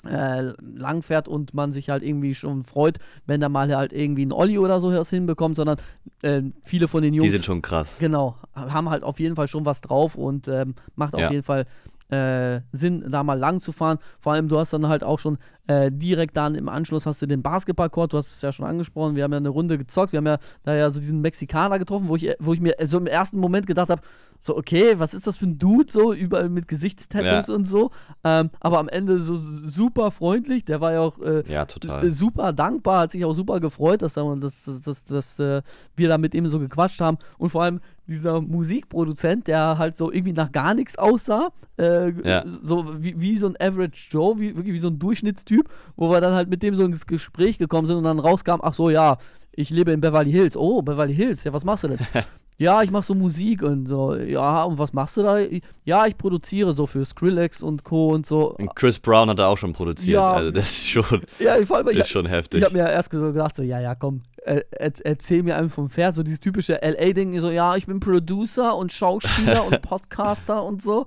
äh, 0.09 0.53
langfährt 0.61 1.29
und 1.29 1.55
man 1.55 1.73
sich 1.73 1.91
halt 1.91 2.03
irgendwie 2.03 2.35
schon 2.35 2.65
freut, 2.65 2.99
wenn 3.27 3.41
da 3.41 3.49
mal 3.49 3.75
halt 3.77 3.93
irgendwie 3.93 4.25
ein 4.25 4.33
Olli 4.33 4.59
oder 4.59 4.81
so 4.81 4.91
hinbekommt, 5.05 5.57
sondern 5.57 5.79
äh, 6.23 6.43
viele 6.63 6.89
von 6.89 7.03
den 7.03 7.15
Jungs. 7.15 7.25
Die 7.25 7.31
sind 7.31 7.45
schon 7.45 7.63
krass. 7.63 7.99
Genau, 7.99 8.37
haben 8.55 8.91
halt 8.91 9.03
auf 9.03 9.21
jeden 9.21 9.37
Fall 9.37 9.49
schon 9.49 9.65
was 9.67 9.81
drauf 9.81 10.15
und 10.15 10.49
ähm, 10.49 10.75
macht 10.97 11.15
auf 11.15 11.21
ja. 11.21 11.31
jeden 11.31 11.43
Fall 11.43 11.67
äh, 12.11 12.61
Sinn, 12.73 13.05
da 13.09 13.23
mal 13.23 13.39
lang 13.39 13.61
zu 13.61 13.73
fahren. 13.73 13.99
Vor 14.21 14.33
allem, 14.33 14.49
du 14.49 14.59
hast 14.59 14.73
dann 14.73 14.89
halt 14.89 15.05
auch 15.05 15.19
schon 15.19 15.39
äh, 15.67 15.91
direkt 15.93 16.37
dann 16.37 16.55
im 16.55 16.69
Anschluss 16.69 17.07
hast 17.07 17.23
du 17.23 17.27
den 17.27 17.43
Basketballcourt, 17.43 18.13
du 18.13 18.19
hast 18.19 18.33
es 18.33 18.43
ja 18.43 18.53
schon 18.53 18.67
angesprochen, 18.67 19.15
wir 19.15 19.25
haben 19.25 19.33
ja 19.33 19.39
eine 19.39 19.51
Runde 19.51 19.79
gezockt, 19.79 20.13
wir 20.13 20.19
haben 20.19 20.27
ja 20.27 20.39
da 20.65 20.75
ja 20.75 20.91
so 20.91 20.99
diesen 20.99 21.21
Mexikaner 21.21 21.79
getroffen, 21.79 22.09
wo 22.09 22.17
ich, 22.17 22.35
wo 22.41 22.53
ich 22.53 22.61
mir 22.61 22.75
so 22.85 22.99
im 22.99 23.07
ersten 23.07 23.39
Moment 23.39 23.67
gedacht 23.67 23.91
habe, 23.91 24.03
so, 24.43 24.57
okay, 24.57 24.95
was 24.97 25.13
ist 25.13 25.27
das 25.27 25.37
für 25.37 25.45
ein 25.45 25.59
Dude, 25.59 25.93
so 25.93 26.15
überall 26.15 26.49
mit 26.49 26.67
Gesichtstattoos 26.67 27.49
ja. 27.49 27.55
und 27.55 27.69
so. 27.69 27.91
Ähm, 28.25 28.51
aber 28.59 28.79
am 28.79 28.89
Ende 28.89 29.19
so 29.19 29.37
super 29.37 30.11
freundlich, 30.11 30.65
der 30.65 30.81
war 30.81 30.93
ja 30.93 31.01
auch 31.01 31.19
äh, 31.19 31.45
ja, 31.47 31.67
total. 31.67 32.11
super 32.11 32.55
dankbar, 32.55 33.01
hat 33.01 33.13
sich 33.13 33.25
auch 33.25 33.35
super 33.35 33.61
gefreut, 33.61 34.01
dass, 34.01 34.15
dass, 34.15 34.65
dass, 34.65 34.83
dass, 34.83 35.05
dass 35.05 35.39
äh, 35.39 35.63
wir 35.95 36.09
da 36.09 36.17
mit 36.17 36.35
ihm 36.35 36.49
so 36.49 36.59
gequatscht 36.59 37.01
haben. 37.01 37.19
Und 37.37 37.51
vor 37.51 37.63
allem 37.63 37.81
dieser 38.11 38.41
Musikproduzent, 38.41 39.47
der 39.47 39.79
halt 39.79 39.97
so 39.97 40.13
irgendwie 40.13 40.33
nach 40.33 40.53
gar 40.53 40.75
nichts 40.75 40.97
aussah, 40.99 41.53
äh, 41.79 42.11
ja. 42.29 42.45
so 42.63 43.03
wie, 43.03 43.19
wie 43.21 43.39
so 43.39 43.47
ein 43.47 43.57
Average 43.59 44.09
Joe, 44.11 44.39
wie, 44.39 44.57
wirklich 44.57 44.75
wie 44.75 44.81
so 44.81 44.89
ein 44.89 44.99
Durchschnittstyp, 44.99 45.69
wo 45.97 46.11
wir 46.11 46.21
dann 46.21 46.35
halt 46.35 46.49
mit 46.51 46.63
dem 46.63 46.75
so 46.75 46.85
ins 46.85 47.07
Gespräch 47.07 47.59
gekommen 47.59 47.87
sind 47.87 47.97
und 47.97 48.05
dann 48.05 48.19
rauskam, 48.19 48.61
ach 48.63 48.75
so, 48.75 48.91
ja, 48.91 49.19
ich 49.53 49.71
lebe 49.71 49.93
in 49.93 50.01
Beverly 50.01 50.31
Hills. 50.31 50.57
Oh, 50.57 50.83
Beverly 50.83 51.15
Hills, 51.15 51.45
ja, 51.45 51.53
was 51.53 51.65
machst 51.65 51.85
du 51.85 51.89
denn? 51.89 51.99
ja, 52.59 52.83
ich 52.83 52.91
mache 52.91 53.05
so 53.05 53.15
Musik 53.15 53.63
und 53.63 53.87
so, 53.87 54.15
ja, 54.15 54.65
und 54.65 54.79
was 54.79 54.93
machst 54.93 55.17
du 55.17 55.23
da? 55.23 55.39
Ja, 55.85 56.07
ich 56.07 56.17
produziere 56.19 56.75
so 56.75 56.87
für 56.87 57.05
Skrillex 57.05 57.63
und 57.63 57.85
Co. 57.85 58.11
und 58.13 58.27
so. 58.27 58.55
Und 58.57 58.77
Chris 58.77 58.99
Brown 58.99 59.31
hat 59.31 59.39
da 59.39 59.47
auch 59.47 59.57
schon 59.57 59.73
produziert, 59.73 60.15
ja, 60.15 60.33
also 60.33 60.51
das 60.51 60.65
ist 60.65 60.91
schon, 60.91 61.23
ja, 61.39 61.55
allem, 61.55 61.89
ist 61.89 61.99
ich, 62.01 62.07
schon 62.09 62.27
heftig. 62.27 62.61
Ich 62.61 62.67
habe 62.67 62.77
mir 62.77 62.91
erst 62.91 63.13
so 63.13 63.33
gedacht, 63.33 63.57
so, 63.57 63.63
ja, 63.63 63.81
ja, 63.81 63.95
komm, 63.95 64.23
er, 64.45 64.65
erzähl 64.71 65.43
mir 65.43 65.57
einfach 65.57 65.75
vom 65.75 65.91
Pferd, 65.91 66.15
so 66.15 66.23
dieses 66.23 66.41
typische 66.41 66.81
LA-Ding, 66.83 67.39
so, 67.41 67.51
ja, 67.51 67.77
ich 67.77 67.87
bin 67.87 68.01
Producer 68.01 68.77
und 68.77 68.93
Schauspieler 68.93 69.67
und 69.67 69.83
Podcaster 69.83 70.63
und 70.63 70.83
so. 70.83 71.07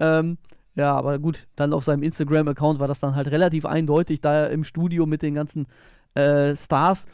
Ähm, 0.00 0.38
ja, 0.74 0.94
aber 0.94 1.18
gut, 1.18 1.48
dann 1.56 1.72
auf 1.72 1.84
seinem 1.84 2.02
Instagram-Account 2.02 2.78
war 2.78 2.86
das 2.86 3.00
dann 3.00 3.16
halt 3.16 3.28
relativ 3.28 3.66
eindeutig, 3.66 4.20
da 4.20 4.46
im 4.46 4.62
Studio 4.62 5.06
mit 5.06 5.22
den 5.22 5.34
ganzen 5.34 5.66
äh, 6.14 6.54
Stars 6.54 7.06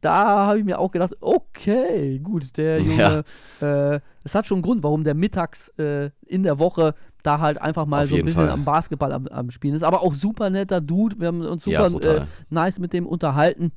da 0.00 0.46
habe 0.46 0.58
ich 0.58 0.64
mir 0.64 0.78
auch 0.78 0.90
gedacht, 0.90 1.16
okay, 1.20 2.18
gut, 2.18 2.56
der 2.56 2.80
Junge, 2.80 3.24
ja. 3.60 3.94
äh, 3.94 4.00
es 4.24 4.34
hat 4.34 4.46
schon 4.46 4.56
einen 4.56 4.62
Grund, 4.62 4.82
warum 4.82 5.04
der 5.04 5.14
mittags 5.14 5.68
äh, 5.78 6.10
in 6.26 6.42
der 6.42 6.58
Woche 6.58 6.94
da 7.22 7.40
halt 7.40 7.60
einfach 7.60 7.86
mal 7.86 8.04
Auf 8.04 8.10
so 8.10 8.16
ein 8.16 8.24
bisschen 8.24 8.46
Fall. 8.46 8.50
am 8.50 8.64
Basketball 8.64 9.12
am, 9.12 9.26
am, 9.28 9.50
Spielen 9.50 9.74
ist. 9.74 9.82
Aber 9.82 10.02
auch 10.02 10.14
super 10.14 10.50
netter 10.50 10.80
Dude, 10.80 11.18
wir 11.18 11.28
haben 11.28 11.42
uns 11.42 11.64
super 11.64 11.90
ja, 12.02 12.16
äh, 12.16 12.26
nice 12.48 12.78
mit 12.78 12.92
dem 12.92 13.06
unterhalten. 13.06 13.72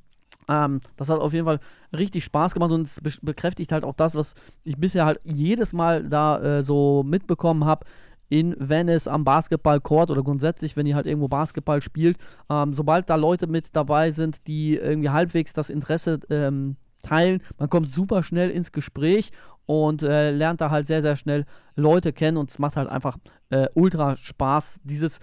Ähm, 0.49 0.81
das 0.97 1.09
hat 1.09 1.19
auf 1.19 1.33
jeden 1.33 1.45
Fall 1.45 1.59
richtig 1.95 2.23
Spaß 2.25 2.53
gemacht 2.53 2.71
und 2.71 2.87
es 2.87 2.99
be 3.01 3.11
bekräftigt 3.21 3.71
halt 3.71 3.83
auch 3.83 3.95
das, 3.95 4.15
was 4.15 4.35
ich 4.63 4.77
bisher 4.77 5.05
halt 5.05 5.19
jedes 5.23 5.73
Mal 5.73 6.09
da 6.09 6.39
äh, 6.41 6.63
so 6.63 7.03
mitbekommen 7.03 7.65
habe 7.65 7.85
in 8.29 8.55
Venice 8.57 9.07
am 9.07 9.23
Basketballcourt 9.23 10.09
oder 10.09 10.23
grundsätzlich, 10.23 10.75
wenn 10.75 10.85
ihr 10.85 10.95
halt 10.95 11.05
irgendwo 11.05 11.27
Basketball 11.27 11.81
spielt, 11.81 12.17
ähm, 12.49 12.73
sobald 12.73 13.09
da 13.09 13.15
Leute 13.15 13.47
mit 13.47 13.75
dabei 13.75 14.11
sind, 14.11 14.47
die 14.47 14.75
irgendwie 14.75 15.09
halbwegs 15.09 15.53
das 15.53 15.69
Interesse 15.69 16.19
ähm, 16.29 16.77
teilen, 17.03 17.43
man 17.59 17.69
kommt 17.69 17.91
super 17.91 18.23
schnell 18.23 18.49
ins 18.49 18.71
Gespräch 18.71 19.31
und 19.65 20.01
äh, 20.01 20.31
lernt 20.31 20.61
da 20.61 20.71
halt 20.71 20.87
sehr, 20.87 21.01
sehr 21.01 21.15
schnell 21.15 21.45
Leute 21.75 22.11
kennen 22.11 22.37
und 22.37 22.49
es 22.49 22.59
macht 22.59 22.75
halt 22.75 22.89
einfach 22.89 23.17
äh, 23.49 23.67
ultra 23.75 24.15
Spaß, 24.17 24.79
dieses 24.83 25.19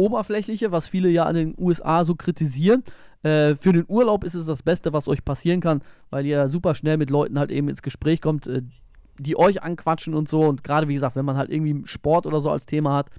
Oberflächliche, 0.00 0.72
was 0.72 0.88
viele 0.88 1.08
ja 1.08 1.24
an 1.24 1.34
den 1.34 1.54
USA 1.58 2.04
so 2.04 2.14
kritisieren. 2.14 2.82
Äh, 3.22 3.54
für 3.56 3.72
den 3.72 3.84
Urlaub 3.88 4.24
ist 4.24 4.34
es 4.34 4.46
das 4.46 4.62
Beste, 4.62 4.92
was 4.92 5.06
euch 5.06 5.24
passieren 5.24 5.60
kann, 5.60 5.82
weil 6.10 6.24
ihr 6.26 6.48
super 6.48 6.74
schnell 6.74 6.96
mit 6.96 7.10
Leuten 7.10 7.38
halt 7.38 7.50
eben 7.50 7.68
ins 7.68 7.82
Gespräch 7.82 8.20
kommt, 8.20 8.46
äh, 8.46 8.62
die 9.18 9.38
euch 9.38 9.62
anquatschen 9.62 10.14
und 10.14 10.28
so. 10.28 10.40
Und 10.40 10.64
gerade 10.64 10.88
wie 10.88 10.94
gesagt, 10.94 11.16
wenn 11.16 11.24
man 11.24 11.36
halt 11.36 11.50
irgendwie 11.50 11.86
Sport 11.86 12.26
oder 12.26 12.40
so 12.40 12.50
als 12.50 12.66
Thema 12.66 12.96
hat, 12.96 13.10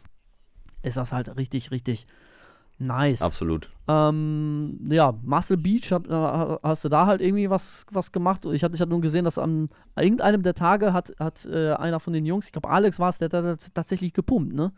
ist 0.83 0.97
das 0.97 1.13
halt 1.13 1.35
richtig, 1.37 1.71
richtig 1.71 2.07
nice. 2.79 3.21
Absolut. 3.21 3.69
Ähm, 3.87 4.79
ja, 4.89 5.13
Muscle 5.23 5.57
Beach, 5.57 5.91
hab, 5.91 6.09
äh, 6.09 6.57
hast 6.63 6.83
du 6.83 6.89
da 6.89 7.05
halt 7.05 7.21
irgendwie 7.21 7.49
was, 7.49 7.85
was 7.91 8.11
gemacht? 8.11 8.45
Ich 8.45 8.63
hatte 8.63 8.73
ich 8.73 8.81
hab 8.81 8.89
nur 8.89 9.01
gesehen, 9.01 9.25
dass 9.25 9.37
an 9.37 9.69
irgendeinem 9.95 10.41
der 10.41 10.55
Tage 10.55 10.93
hat, 10.93 11.13
hat 11.19 11.45
äh, 11.45 11.73
einer 11.73 11.99
von 11.99 12.13
den 12.13 12.25
Jungs, 12.25 12.47
ich 12.47 12.51
glaube 12.51 12.69
Alex 12.69 12.99
war 12.99 13.09
es, 13.09 13.19
der 13.19 13.29
hat 13.29 13.73
tatsächlich 13.73 14.13
gepumpt, 14.13 14.53
ne? 14.53 14.71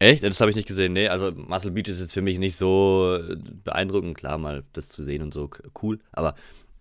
Echt? 0.00 0.22
Das 0.22 0.40
habe 0.40 0.50
ich 0.50 0.56
nicht 0.56 0.68
gesehen. 0.68 0.92
Nee, 0.92 1.08
also 1.08 1.32
Muscle 1.32 1.72
Beach 1.72 1.88
ist 1.88 2.00
jetzt 2.00 2.12
für 2.14 2.22
mich 2.22 2.38
nicht 2.38 2.56
so 2.56 3.18
beeindruckend. 3.64 4.16
Klar, 4.16 4.38
mal 4.38 4.62
das 4.72 4.88
zu 4.88 5.04
sehen 5.04 5.22
und 5.22 5.34
so 5.34 5.50
cool. 5.82 5.98
Aber 6.12 6.34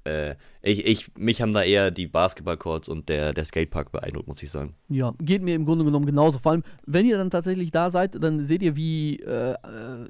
äh, 0.07 0.35
ich, 0.61 0.85
ich, 0.85 1.15
mich 1.17 1.41
haben 1.41 1.53
da 1.53 1.63
eher 1.63 1.91
die 1.91 2.07
Basketballcourts 2.07 2.89
und 2.89 3.09
der, 3.09 3.33
der 3.33 3.45
Skatepark 3.45 3.91
beeindruckt, 3.91 4.27
muss 4.27 4.43
ich 4.43 4.51
sagen. 4.51 4.75
Ja, 4.89 5.13
geht 5.19 5.41
mir 5.41 5.55
im 5.55 5.65
Grunde 5.65 5.85
genommen 5.85 6.05
genauso. 6.05 6.39
Vor 6.39 6.51
allem, 6.51 6.63
wenn 6.85 7.05
ihr 7.05 7.17
dann 7.17 7.29
tatsächlich 7.29 7.71
da 7.71 7.91
seid, 7.91 8.21
dann 8.21 8.43
seht 8.43 8.61
ihr, 8.61 8.75
wie, 8.75 9.19
äh, 9.19 9.53
äh, 9.53 9.55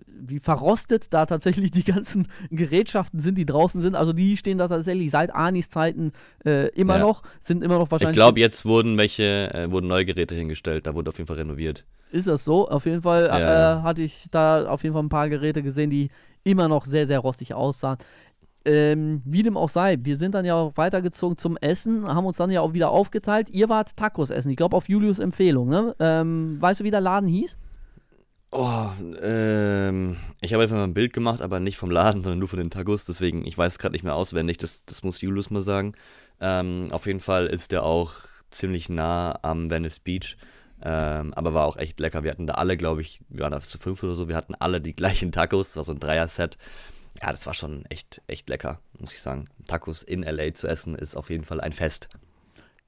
wie 0.08 0.40
verrostet 0.40 1.14
da 1.14 1.26
tatsächlich 1.26 1.72
die 1.72 1.84
ganzen 1.84 2.28
Gerätschaften 2.50 3.20
sind, 3.20 3.38
die 3.38 3.46
draußen 3.46 3.82
sind. 3.82 3.96
Also 3.96 4.14
die 4.14 4.38
stehen 4.38 4.58
da 4.58 4.68
tatsächlich 4.68 5.12
seit 5.12 5.34
Anis 5.34 5.70
Zeiten 5.70 6.12
äh, 6.46 6.70
immer 6.70 6.96
ja. 6.96 7.02
noch, 7.02 7.24
sind 7.42 7.64
immer 7.64 7.78
noch 7.78 7.92
wahrscheinlich. 7.92 8.16
Ich 8.16 8.20
glaube, 8.20 8.40
jetzt 8.40 8.66
wurden 8.66 8.98
welche, 8.98 9.54
äh, 9.54 9.72
wurden 9.72 9.88
neue 9.88 10.06
Geräte 10.06 10.36
hingestellt, 10.36 10.88
da 10.88 10.96
wurde 10.96 11.10
auf 11.10 11.18
jeden 11.18 11.28
Fall 11.28 11.38
renoviert. 11.38 11.86
Ist 12.12 12.28
das 12.28 12.46
so? 12.46 12.70
Auf 12.70 12.86
jeden 12.86 13.02
Fall 13.02 13.26
ja. 13.26 13.80
Äh, 13.80 13.82
hatte 13.82 14.02
ich 14.02 14.28
da 14.32 14.68
auf 14.68 14.84
jeden 14.84 14.94
Fall 14.94 15.04
ein 15.04 15.10
paar 15.10 15.30
Geräte 15.30 15.62
gesehen, 15.62 15.90
die 15.90 16.10
immer 16.44 16.68
noch 16.70 16.86
sehr, 16.86 17.06
sehr 17.08 17.20
rostig 17.20 17.54
aussahen. 17.54 17.98
Ähm, 18.68 19.22
wie 19.24 19.44
dem 19.44 19.56
auch 19.56 19.70
sei, 19.70 19.98
wir 20.02 20.18
sind 20.18 20.36
dann 20.36 20.44
ja 20.44 20.56
auch 20.56 20.76
weitergezogen 20.76 21.38
zum 21.38 21.56
Essen, 21.56 22.06
haben 22.06 22.26
uns 22.26 22.36
dann 22.36 22.52
ja 22.52 22.60
auch 22.60 22.74
wieder 22.74 22.90
aufgeteilt. 22.90 23.50
Ihr 23.50 23.70
wart 23.70 23.96
Tacos 23.96 24.30
essen, 24.30 24.50
ich 24.50 24.58
glaube 24.58 24.76
auf 24.76 24.90
Julius 24.90 25.20
Empfehlung, 25.20 25.70
ne? 25.70 25.96
Ähm, 26.00 26.58
weißt 26.60 26.82
du, 26.82 26.84
wie 26.84 26.92
der 26.92 27.00
Laden 27.00 27.30
hieß? 27.30 27.58
Oh, 28.52 28.88
ähm, 29.22 30.18
ich 30.42 30.54
habe 30.54 30.64
einfach 30.64 30.76
mal 30.76 30.84
ein 30.84 30.94
Bild 30.94 31.14
gemacht, 31.14 31.42
aber 31.42 31.62
nicht 31.62 31.78
vom 31.78 31.92
Laden, 31.92 32.24
sondern 32.24 32.40
nur 32.40 32.50
von 32.50 32.60
den 32.60 32.70
Tacos. 32.70 33.06
Deswegen, 33.06 33.46
ich 33.46 33.58
weiß 33.58 33.80
gerade 33.80 33.94
nicht 33.94 34.04
mehr 34.04 34.16
auswendig, 34.16 34.58
das, 34.58 34.84
das 34.86 35.02
muss 35.02 35.22
Julius 35.22 35.50
mal 35.50 35.62
sagen. 35.62 35.94
Ähm, 36.42 36.90
auf 36.92 37.06
jeden 37.06 37.22
Fall 37.22 37.48
ist 37.48 37.72
der 37.72 37.84
auch 37.84 38.12
ziemlich 38.50 38.90
nah 38.90 39.40
am 39.44 39.70
Venice 39.70 40.00
Beach. 40.00 40.36
Ähm, 40.82 41.34
aber 41.34 41.54
war 41.54 41.66
auch 41.66 41.78
echt 41.78 42.02
lecker. 42.02 42.24
Wir 42.24 42.32
hatten 42.32 42.48
da 42.48 42.56
alle, 42.56 42.76
glaube 42.76 43.02
ich, 43.02 43.22
wir 43.30 43.44
waren 43.44 43.52
da 43.54 43.62
zu 43.62 43.78
fünf 43.78 44.04
oder 44.04 44.16
so, 44.16 44.28
wir 44.28 44.36
hatten 44.36 44.56
alle 44.56 44.82
die 44.82 44.96
gleichen 44.96 45.32
Tacos. 45.32 45.70
Das 45.70 45.78
war 45.78 45.84
so 45.84 45.94
ein 45.94 46.00
Dreier-Set 46.00 46.58
ja, 47.22 47.32
das 47.32 47.46
war 47.46 47.54
schon 47.54 47.86
echt, 47.86 48.22
echt 48.28 48.50
lecker, 48.50 48.80
muss 49.00 49.14
ich 49.14 49.22
sagen. 49.22 49.46
Tacos 49.66 50.04
in 50.04 50.24
LA 50.24 50.54
zu 50.54 50.68
essen 50.68 50.96
ist 50.96 51.16
auf 51.16 51.30
jeden 51.30 51.46
Fall 51.46 51.62
ein 51.62 51.74
Fest. 51.74 52.10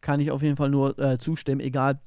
Kann 0.01 0.19
ich 0.19 0.31
auf 0.31 0.41
jeden 0.41 0.55
Fall 0.55 0.69
nur 0.69 0.97
äh, 0.99 1.17
zustimmen, 1.17 1.61
egal 1.61 1.99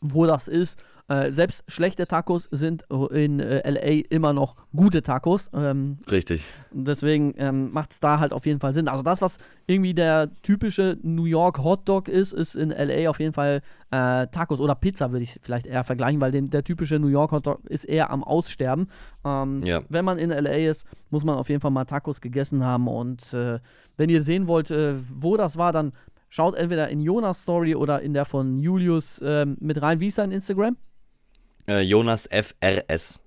wo 0.00 0.26
das 0.26 0.48
ist. 0.48 0.78
Äh, 1.06 1.32
selbst 1.32 1.64
schlechte 1.68 2.06
Tacos 2.06 2.48
sind 2.50 2.84
in 3.10 3.38
äh, 3.38 3.68
LA 3.68 4.06
immer 4.08 4.32
noch 4.32 4.56
gute 4.74 5.02
Tacos. 5.02 5.50
Ähm, 5.52 5.98
Richtig. 6.10 6.48
Deswegen 6.70 7.34
ähm, 7.36 7.72
macht 7.72 7.92
es 7.92 8.00
da 8.00 8.20
halt 8.20 8.32
auf 8.32 8.46
jeden 8.46 8.58
Fall 8.58 8.72
Sinn. 8.72 8.88
Also 8.88 9.02
das, 9.02 9.20
was 9.20 9.36
irgendwie 9.66 9.92
der 9.92 10.30
typische 10.42 10.96
New 11.02 11.26
York 11.26 11.62
Hotdog 11.62 12.08
ist, 12.08 12.32
ist 12.32 12.54
in 12.54 12.70
LA 12.70 13.10
auf 13.10 13.20
jeden 13.20 13.34
Fall 13.34 13.60
äh, 13.90 14.26
Tacos 14.28 14.60
oder 14.60 14.74
Pizza, 14.74 15.12
würde 15.12 15.24
ich 15.24 15.38
vielleicht 15.42 15.66
eher 15.66 15.84
vergleichen, 15.84 16.22
weil 16.22 16.32
den, 16.32 16.48
der 16.48 16.64
typische 16.64 16.98
New 16.98 17.08
York 17.08 17.32
Hotdog 17.32 17.60
ist 17.66 17.84
eher 17.84 18.10
am 18.10 18.24
Aussterben. 18.24 18.88
Ähm, 19.26 19.62
ja. 19.62 19.82
Wenn 19.90 20.06
man 20.06 20.18
in 20.18 20.30
LA 20.30 20.70
ist, 20.70 20.86
muss 21.10 21.22
man 21.22 21.36
auf 21.36 21.50
jeden 21.50 21.60
Fall 21.60 21.70
mal 21.70 21.84
Tacos 21.84 22.22
gegessen 22.22 22.64
haben. 22.64 22.88
Und 22.88 23.30
äh, 23.34 23.58
wenn 23.98 24.08
ihr 24.08 24.22
sehen 24.22 24.46
wollt, 24.46 24.70
äh, 24.70 24.94
wo 25.14 25.36
das 25.36 25.58
war, 25.58 25.72
dann 25.72 25.92
schaut 26.30 26.54
entweder 26.54 26.88
in 26.88 27.00
Jonas 27.00 27.42
Story 27.42 27.74
oder 27.74 28.00
in 28.00 28.14
der 28.14 28.24
von 28.24 28.58
Julius 28.58 29.20
ähm, 29.22 29.58
mit 29.60 29.82
rein. 29.82 30.00
Wie 30.00 30.06
ist 30.06 30.16
dein 30.16 30.30
Instagram? 30.30 30.78
Äh, 31.66 31.80
Jonas 31.80 32.28
FRS. 32.30 33.20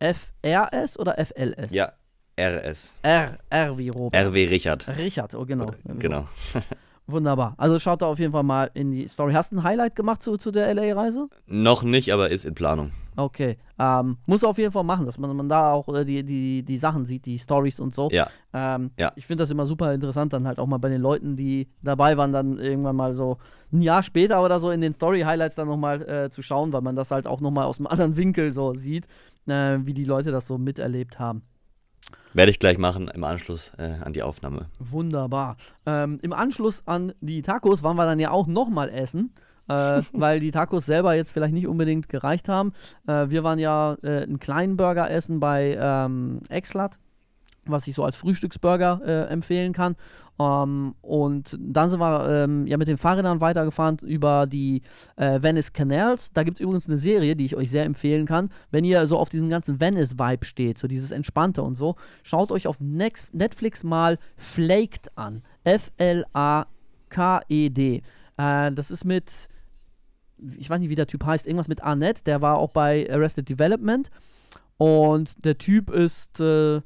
FRS 0.00 0.98
oder 0.98 1.16
FLS? 1.24 1.72
Ja, 1.72 1.92
RS. 2.38 2.94
R, 3.02 3.38
R 3.50 3.78
wie 3.78 3.88
Robert. 3.88 4.14
R 4.14 4.32
wie 4.32 4.44
Richard. 4.44 4.86
Richard, 4.96 5.34
oh 5.34 5.44
genau. 5.44 5.72
Genau. 5.84 6.28
Wunderbar. 7.08 7.54
Also 7.56 7.78
schaut 7.78 8.02
da 8.02 8.06
auf 8.06 8.18
jeden 8.18 8.32
Fall 8.32 8.42
mal 8.42 8.70
in 8.74 8.92
die 8.92 9.08
Story. 9.08 9.32
Hast 9.32 9.50
du 9.50 9.56
ein 9.56 9.62
Highlight 9.62 9.96
gemacht 9.96 10.22
zu, 10.22 10.36
zu 10.36 10.50
der 10.50 10.72
LA-Reise? 10.74 11.28
Noch 11.46 11.82
nicht, 11.82 12.12
aber 12.12 12.30
ist 12.30 12.44
in 12.44 12.54
Planung. 12.54 12.92
Okay. 13.16 13.56
Ähm, 13.78 14.18
muss 14.26 14.44
auf 14.44 14.58
jeden 14.58 14.72
Fall 14.72 14.84
machen, 14.84 15.06
dass 15.06 15.18
man, 15.18 15.34
man 15.34 15.48
da 15.48 15.72
auch 15.72 15.88
äh, 15.88 16.04
die, 16.04 16.22
die, 16.22 16.62
die 16.62 16.76
Sachen 16.76 17.06
sieht, 17.06 17.24
die 17.24 17.38
Stories 17.38 17.80
und 17.80 17.94
so. 17.94 18.10
Ja. 18.12 18.28
Ähm, 18.52 18.90
ja. 18.98 19.10
Ich 19.16 19.26
finde 19.26 19.42
das 19.42 19.50
immer 19.50 19.64
super 19.64 19.94
interessant, 19.94 20.34
dann 20.34 20.46
halt 20.46 20.58
auch 20.58 20.66
mal 20.66 20.78
bei 20.78 20.90
den 20.90 21.00
Leuten, 21.00 21.34
die 21.34 21.68
dabei 21.82 22.18
waren, 22.18 22.32
dann 22.32 22.58
irgendwann 22.58 22.96
mal 22.96 23.14
so 23.14 23.38
ein 23.72 23.80
Jahr 23.80 24.02
später 24.02 24.42
oder 24.44 24.60
so 24.60 24.70
in 24.70 24.82
den 24.82 24.92
Story-Highlights 24.92 25.56
dann 25.56 25.68
nochmal 25.68 26.02
äh, 26.02 26.30
zu 26.30 26.42
schauen, 26.42 26.74
weil 26.74 26.82
man 26.82 26.94
das 26.94 27.10
halt 27.10 27.26
auch 27.26 27.40
nochmal 27.40 27.64
aus 27.64 27.78
einem 27.78 27.86
anderen 27.88 28.16
Winkel 28.18 28.52
so 28.52 28.74
sieht, 28.74 29.06
äh, 29.46 29.78
wie 29.82 29.94
die 29.94 30.04
Leute 30.04 30.30
das 30.30 30.46
so 30.46 30.58
miterlebt 30.58 31.18
haben. 31.18 31.42
Werde 32.34 32.50
ich 32.50 32.58
gleich 32.58 32.78
machen 32.78 33.08
im 33.08 33.24
Anschluss 33.24 33.72
äh, 33.78 33.94
an 34.04 34.12
die 34.12 34.22
Aufnahme. 34.22 34.66
Wunderbar. 34.78 35.56
Ähm, 35.86 36.18
Im 36.22 36.32
Anschluss 36.32 36.82
an 36.86 37.12
die 37.20 37.42
Tacos 37.42 37.82
waren 37.82 37.96
wir 37.96 38.04
dann 38.04 38.20
ja 38.20 38.30
auch 38.30 38.46
nochmal 38.46 38.90
essen. 38.90 39.32
äh, 39.68 40.02
weil 40.12 40.40
die 40.40 40.50
Tacos 40.50 40.86
selber 40.86 41.14
jetzt 41.14 41.32
vielleicht 41.32 41.54
nicht 41.54 41.66
unbedingt 41.66 42.08
gereicht 42.08 42.48
haben. 42.48 42.72
Äh, 43.06 43.28
wir 43.28 43.44
waren 43.44 43.58
ja 43.58 43.96
äh, 44.02 44.22
einen 44.22 44.38
kleinen 44.40 44.76
Burger 44.76 45.10
essen 45.10 45.40
bei 45.40 45.78
ähm, 45.80 46.40
Exlat, 46.48 46.98
was 47.72 47.86
ich 47.86 47.94
so 47.94 48.04
als 48.04 48.16
Frühstücksburger 48.16 49.00
äh, 49.04 49.32
empfehlen 49.32 49.72
kann. 49.72 49.96
Ähm, 50.40 50.94
und 51.02 51.58
dann 51.58 51.90
sind 51.90 51.98
wir 52.00 52.28
ähm, 52.44 52.66
ja 52.66 52.76
mit 52.76 52.86
den 52.88 52.96
Fahrrädern 52.96 53.40
weitergefahren 53.40 53.98
über 54.02 54.46
die 54.46 54.82
äh, 55.16 55.42
Venice 55.42 55.72
Canals. 55.72 56.32
Da 56.32 56.44
gibt 56.44 56.58
es 56.58 56.60
übrigens 56.60 56.86
eine 56.88 56.96
Serie, 56.96 57.34
die 57.34 57.44
ich 57.44 57.56
euch 57.56 57.70
sehr 57.70 57.84
empfehlen 57.84 58.26
kann. 58.26 58.50
Wenn 58.70 58.84
ihr 58.84 59.04
so 59.08 59.18
auf 59.18 59.28
diesen 59.30 59.50
ganzen 59.50 59.80
Venice-Vibe 59.80 60.44
steht, 60.44 60.78
so 60.78 60.86
dieses 60.86 61.10
Entspannte 61.10 61.62
und 61.62 61.74
so, 61.76 61.96
schaut 62.22 62.52
euch 62.52 62.68
auf 62.68 62.76
Netflix 62.80 63.82
mal 63.82 64.18
Flaked 64.36 65.10
an. 65.16 65.42
F-L-A-K-E-D. 65.64 66.72
Äh, 68.36 68.72
das 68.72 68.90
ist 68.92 69.04
mit, 69.04 69.48
ich 70.56 70.70
weiß 70.70 70.78
nicht, 70.78 70.90
wie 70.90 70.94
der 70.94 71.08
Typ 71.08 71.24
heißt, 71.24 71.46
irgendwas 71.46 71.68
mit 71.68 71.82
Annette. 71.82 72.22
Der 72.24 72.42
war 72.42 72.58
auch 72.58 72.70
bei 72.70 73.08
Arrested 73.10 73.48
Development. 73.48 74.08
Und 74.76 75.44
der 75.44 75.58
Typ 75.58 75.90
ist, 75.90 76.38
äh, 76.38 76.80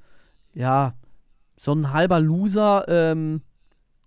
ja, 0.54 0.94
so 1.56 1.72
ein 1.72 1.92
halber 1.92 2.20
Loser 2.20 2.84
ähm, 2.88 3.42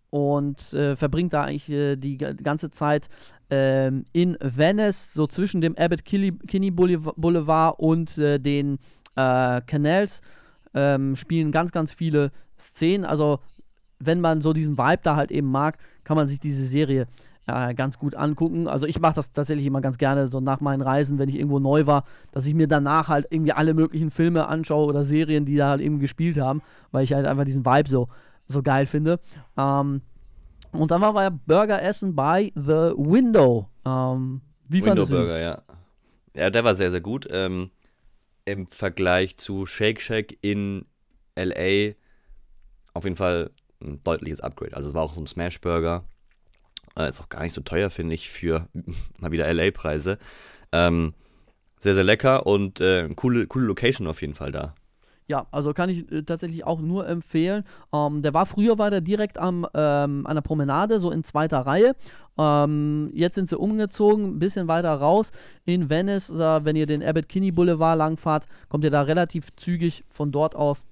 und 0.10 0.74
äh, 0.74 0.96
verbringt 0.96 1.34
da 1.34 1.44
eigentlich 1.44 1.70
äh, 1.70 1.96
die, 1.96 2.18
ganze 2.18 2.72
Zeit 2.72 3.10
ähm, 3.50 4.06
in 4.14 4.38
Venice, 4.42 5.14
so 5.14 5.28
zwischen 5.28 5.62
dem 5.62 5.76
Abbott 5.78 6.06
Kinney 6.06 6.72
Boulevard 6.72 7.80
und 7.80 8.18
äh, 8.18 8.40
den 8.40 8.80
äh, 9.16 9.62
Canals, 9.62 10.22
ähm, 10.74 11.16
spielen 11.16 11.52
ganz, 11.52 11.72
ganz 11.72 11.94
viele 11.94 12.32
Szenen. 12.60 13.06
Also, 13.06 13.40
wenn 14.00 14.22
man 14.22 14.42
so 14.42 14.54
diesen 14.54 14.78
Vibe 14.78 15.02
da 15.04 15.16
halt 15.16 15.32
eben 15.32 15.48
mag, 15.48 15.78
kann 16.04 16.18
man 16.18 16.28
sich 16.28 16.40
diese 16.40 16.66
Serie 16.66 17.08
äh, 17.48 17.74
ganz 17.74 18.00
gut 18.00 18.16
angucken. 18.16 18.68
Also 18.68 18.86
ich 18.86 19.00
mache 19.00 19.16
das 19.16 19.32
tatsächlich 19.32 19.66
immer 19.66 19.82
ganz 19.82 19.98
gerne, 19.98 20.28
so 20.28 20.40
nach 20.40 20.62
meinen 20.62 20.82
Reisen, 20.82 21.20
wenn 21.20 21.30
ich 21.30 21.36
irgendwo 21.36 21.60
neu 21.60 21.86
war, 21.86 22.04
dass 22.32 22.46
ich 22.46 22.54
mir 22.54 22.68
danach 22.68 23.08
halt 23.08 23.28
irgendwie 23.30 23.54
alle 23.54 23.74
möglichen 23.74 24.12
Filme 24.12 24.48
anschaue 24.48 24.88
oder 24.88 25.04
Serien, 25.04 25.46
die 25.46 25.56
da 25.56 25.70
halt 25.70 25.82
eben 25.82 26.00
gespielt 26.00 26.38
haben, 26.38 26.62
weil 26.92 27.04
ich 27.04 27.14
halt 27.14 27.26
einfach 27.26 27.46
diesen 27.46 27.66
Vibe 27.66 27.90
so, 27.90 28.08
so 28.48 28.62
geil 28.64 28.86
finde. 28.86 29.20
Ähm, 29.58 30.02
und 30.72 30.92
dann 30.92 31.02
waren 31.02 31.16
wir 31.16 31.32
Burger 31.32 31.82
essen 31.82 32.16
bei 32.16 32.52
The 32.56 32.94
Window. 32.98 33.70
Ähm, 33.86 34.42
wie 34.68 34.84
Window 34.84 35.06
Burger, 35.06 35.40
ja. 35.40 35.62
Ja, 36.36 36.50
der 36.50 36.64
war 36.64 36.76
sehr, 36.76 36.92
sehr 36.92 37.02
gut. 37.02 37.28
Ähm, 37.32 37.72
Im 38.44 38.68
Vergleich 38.68 39.38
zu 39.38 39.66
Shake 39.66 40.02
Shack 40.02 40.38
in 40.42 40.86
LA 41.38 41.94
auf 42.94 43.04
jeden 43.04 43.16
Fall 43.16 43.52
ein 43.82 44.02
deutliches 44.04 44.42
Upgrade. 44.42 44.76
Also 44.76 44.90
es 44.90 44.96
war 44.96 45.04
auch 45.04 45.14
so 45.14 45.22
ein 45.22 45.28
Smash 45.28 45.62
Burger. 45.62 46.06
Äh, 46.98 47.10
ist 47.10 47.22
auch 47.22 47.30
gar 47.30 47.44
nicht 47.44 47.54
so 47.54 47.62
teuer, 47.62 47.90
finde 47.90 48.16
ich, 48.16 48.30
für 48.30 48.68
mal 49.20 49.32
wieder 49.32 49.52
LA-Preise. 49.52 50.18
Ähm, 50.72 51.14
sehr, 51.80 51.94
sehr 51.94 52.04
lecker 52.04 52.46
und 52.46 52.82
äh, 52.82 53.10
coole, 53.16 53.48
coole 53.48 53.66
Location 53.66 54.08
auf 54.08 54.22
jeden 54.22 54.34
Fall 54.34 54.52
da. 54.52 54.74
Ja, 55.28 55.48
also 55.52 55.74
kann 55.74 55.90
ich 55.90 56.12
äh, 56.12 56.22
tatsächlich 56.22 56.66
auch 56.66 56.80
nur 56.80 57.08
empfehlen. 57.08 57.64
Ähm, 57.92 58.22
der 58.22 58.34
war 58.34 58.46
früher 58.46 58.78
war 58.78 58.92
der 58.92 59.02
direkt 59.02 59.38
am, 59.40 59.68
ähm, 59.74 60.26
an 60.28 60.36
der 60.36 60.42
Promenade, 60.42 61.00
so 61.00 61.10
in 61.12 61.24
zweiter 61.24 61.62
Reihe. 61.62 61.96
Ähm, 62.38 63.10
jetzt 63.14 63.36
sind 63.36 63.50
sie 63.50 63.58
umgezogen, 63.58 64.26
ein 64.36 64.40
bisschen 64.40 64.68
weiter 64.68 64.94
raus 64.94 65.32
in 65.66 65.90
Venice. 65.90 66.30
Äh, 66.30 66.66
wenn 66.66 66.76
ihr 66.76 66.86
den 66.86 67.04
Abbott 67.04 67.28
Kinney 67.28 67.52
Boulevard 67.52 67.98
langfahrt, 67.98 68.46
kommt 68.70 68.84
ihr 68.84 68.92
da 68.92 69.02
relativ 69.02 69.56
zügig 69.56 70.04
von 70.10 70.32
dort 70.32 70.56
aus 70.56 70.86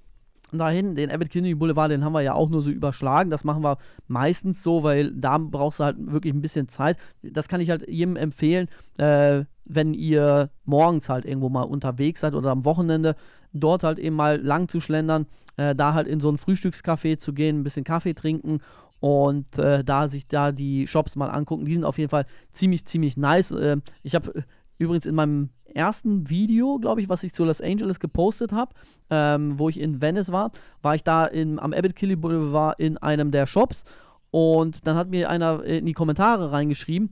dahin. 0.52 0.94
Den 0.94 1.10
Abbott 1.10 1.30
Kinney 1.30 1.54
Boulevard, 1.54 1.90
den 1.90 2.04
haben 2.04 2.12
wir 2.12 2.20
ja 2.20 2.34
auch 2.34 2.48
nur 2.48 2.62
so 2.62 2.70
überschlagen. 2.70 3.30
Das 3.30 3.44
machen 3.44 3.62
wir 3.62 3.78
meistens 4.08 4.62
so, 4.62 4.82
weil 4.82 5.10
da 5.12 5.38
brauchst 5.38 5.80
du 5.80 5.84
halt 5.84 5.96
wirklich 5.98 6.32
ein 6.32 6.42
bisschen 6.42 6.68
Zeit. 6.68 6.96
Das 7.22 7.48
kann 7.48 7.60
ich 7.60 7.70
halt 7.70 7.88
jedem 7.88 8.16
empfehlen, 8.16 8.68
äh, 8.98 9.44
wenn 9.64 9.94
ihr 9.94 10.50
morgens 10.64 11.08
halt 11.08 11.24
irgendwo 11.24 11.48
mal 11.48 11.62
unterwegs 11.62 12.20
seid 12.20 12.34
oder 12.34 12.50
am 12.50 12.64
Wochenende, 12.64 13.16
dort 13.52 13.82
halt 13.84 13.98
eben 13.98 14.16
mal 14.16 14.40
lang 14.40 14.68
zu 14.68 14.80
schlendern, 14.80 15.26
äh, 15.56 15.74
da 15.74 15.94
halt 15.94 16.06
in 16.06 16.20
so 16.20 16.30
ein 16.30 16.38
Frühstückscafé 16.38 17.18
zu 17.18 17.32
gehen, 17.32 17.60
ein 17.60 17.64
bisschen 17.64 17.84
Kaffee 17.84 18.14
trinken 18.14 18.60
und 19.00 19.58
äh, 19.58 19.84
da 19.84 20.08
sich 20.08 20.26
da 20.26 20.52
die 20.52 20.86
Shops 20.86 21.16
mal 21.16 21.28
angucken. 21.28 21.64
Die 21.64 21.74
sind 21.74 21.84
auf 21.84 21.98
jeden 21.98 22.10
Fall 22.10 22.26
ziemlich, 22.52 22.84
ziemlich 22.86 23.16
nice. 23.16 23.50
Äh, 23.50 23.78
ich 24.02 24.14
habe 24.14 24.44
übrigens 24.78 25.06
in 25.06 25.14
meinem 25.14 25.50
ersten 25.64 26.28
Video, 26.28 26.78
glaube 26.78 27.00
ich, 27.00 27.08
was 27.08 27.22
ich 27.22 27.32
zu 27.32 27.44
Los 27.44 27.60
Angeles 27.60 28.00
gepostet 28.00 28.52
habe, 28.52 28.74
ähm, 29.10 29.58
wo 29.58 29.68
ich 29.68 29.80
in 29.80 30.00
Venice 30.00 30.32
war, 30.32 30.52
war 30.82 30.94
ich 30.94 31.04
da 31.04 31.24
in, 31.24 31.58
am 31.58 31.72
Abbott 31.72 31.96
Kinney 31.96 32.16
Boulevard 32.16 32.78
in 32.78 32.96
einem 32.98 33.30
der 33.30 33.46
Shops 33.46 33.84
und 34.30 34.86
dann 34.86 34.96
hat 34.96 35.10
mir 35.10 35.30
einer 35.30 35.62
in 35.64 35.86
die 35.86 35.92
Kommentare 35.92 36.52
reingeschrieben, 36.52 37.10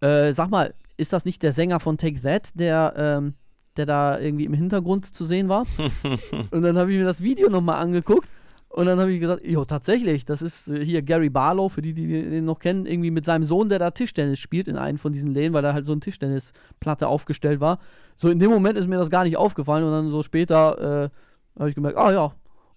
äh, 0.00 0.32
sag 0.32 0.50
mal, 0.50 0.74
ist 0.96 1.12
das 1.12 1.24
nicht 1.24 1.42
der 1.42 1.52
Sänger 1.52 1.80
von 1.80 1.98
Take 1.98 2.20
That, 2.22 2.50
der, 2.54 2.94
ähm, 2.96 3.34
der 3.76 3.86
da 3.86 4.18
irgendwie 4.18 4.44
im 4.44 4.54
Hintergrund 4.54 5.06
zu 5.06 5.24
sehen 5.24 5.48
war? 5.48 5.66
und 6.50 6.62
dann 6.62 6.78
habe 6.78 6.92
ich 6.92 6.98
mir 6.98 7.04
das 7.04 7.22
Video 7.22 7.50
nochmal 7.50 7.82
angeguckt 7.82 8.28
und 8.76 8.84
dann 8.84 9.00
habe 9.00 9.10
ich 9.10 9.20
gesagt, 9.20 9.42
jo, 9.42 9.64
tatsächlich, 9.64 10.26
das 10.26 10.42
ist 10.42 10.68
äh, 10.68 10.84
hier 10.84 11.00
Gary 11.00 11.30
Barlow, 11.30 11.70
für 11.70 11.80
die, 11.80 11.94
die 11.94 12.06
den 12.06 12.44
noch 12.44 12.58
kennen, 12.58 12.84
irgendwie 12.84 13.10
mit 13.10 13.24
seinem 13.24 13.44
Sohn, 13.44 13.70
der 13.70 13.78
da 13.78 13.90
Tischtennis 13.90 14.38
spielt 14.38 14.68
in 14.68 14.76
einem 14.76 14.98
von 14.98 15.14
diesen 15.14 15.32
Läden, 15.32 15.54
weil 15.54 15.62
da 15.62 15.72
halt 15.72 15.86
so 15.86 15.92
eine 15.92 16.02
Tischtennisplatte 16.02 17.08
aufgestellt 17.08 17.58
war. 17.58 17.78
So 18.16 18.28
in 18.28 18.38
dem 18.38 18.50
Moment 18.50 18.76
ist 18.76 18.86
mir 18.86 18.98
das 18.98 19.08
gar 19.08 19.24
nicht 19.24 19.38
aufgefallen 19.38 19.82
und 19.82 19.92
dann 19.92 20.10
so 20.10 20.22
später 20.22 21.06
äh, 21.06 21.58
habe 21.58 21.70
ich 21.70 21.74
gemerkt, 21.74 21.96
ah 21.96 22.12
ja, 22.12 22.32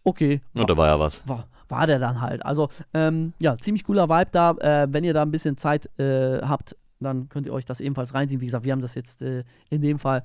okay. 0.06 0.40
Und 0.54 0.70
da 0.70 0.78
war 0.78 0.88
ja 0.88 0.98
was. 0.98 1.28
War, 1.28 1.48
war 1.68 1.86
der 1.86 2.00
dann 2.00 2.22
halt. 2.22 2.46
Also, 2.46 2.70
ähm, 2.94 3.34
ja, 3.42 3.58
ziemlich 3.58 3.84
cooler 3.84 4.08
Vibe 4.08 4.30
da. 4.32 4.52
Äh, 4.52 4.88
wenn 4.90 5.04
ihr 5.04 5.14
da 5.14 5.22
ein 5.22 5.32
bisschen 5.32 5.58
Zeit 5.58 5.90
äh, 6.00 6.40
habt, 6.42 6.78
dann 7.02 7.28
könnt 7.28 7.46
ihr 7.46 7.54
euch 7.54 7.66
das 7.66 7.82
ebenfalls 7.82 8.14
reinziehen. 8.14 8.40
Wie 8.40 8.46
gesagt, 8.46 8.64
wir 8.64 8.72
haben 8.72 8.82
das 8.82 8.96
jetzt 8.96 9.22
äh, 9.22 9.44
in 9.70 9.82
dem 9.82 10.00
Fall 10.00 10.24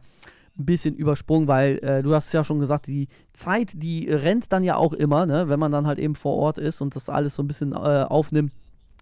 ein 0.57 0.67
bisschen 0.67 0.95
übersprungen, 0.95 1.49
weil 1.49 1.79
äh, 1.79 2.03
du 2.03 2.15
hast 2.15 2.33
ja 2.33 2.45
schon 2.45 2.61
gesagt, 2.61 2.87
die 2.87 3.09
Zeit, 3.33 3.71
die 3.75 4.09
rennt 4.09 4.53
dann 4.53 4.63
ja 4.63 4.77
auch 4.77 4.93
immer, 4.93 5.27
ne? 5.27 5.49
wenn 5.49 5.59
man 5.59 5.73
dann 5.73 5.87
halt 5.87 5.99
eben 5.99 6.15
vor 6.15 6.37
Ort 6.37 6.59
ist 6.59 6.81
und 6.81 6.95
das 6.95 7.09
alles 7.09 7.35
so 7.35 7.43
ein 7.43 7.49
bisschen 7.49 7.73
äh, 7.73 8.05
aufnimmt. 8.09 8.53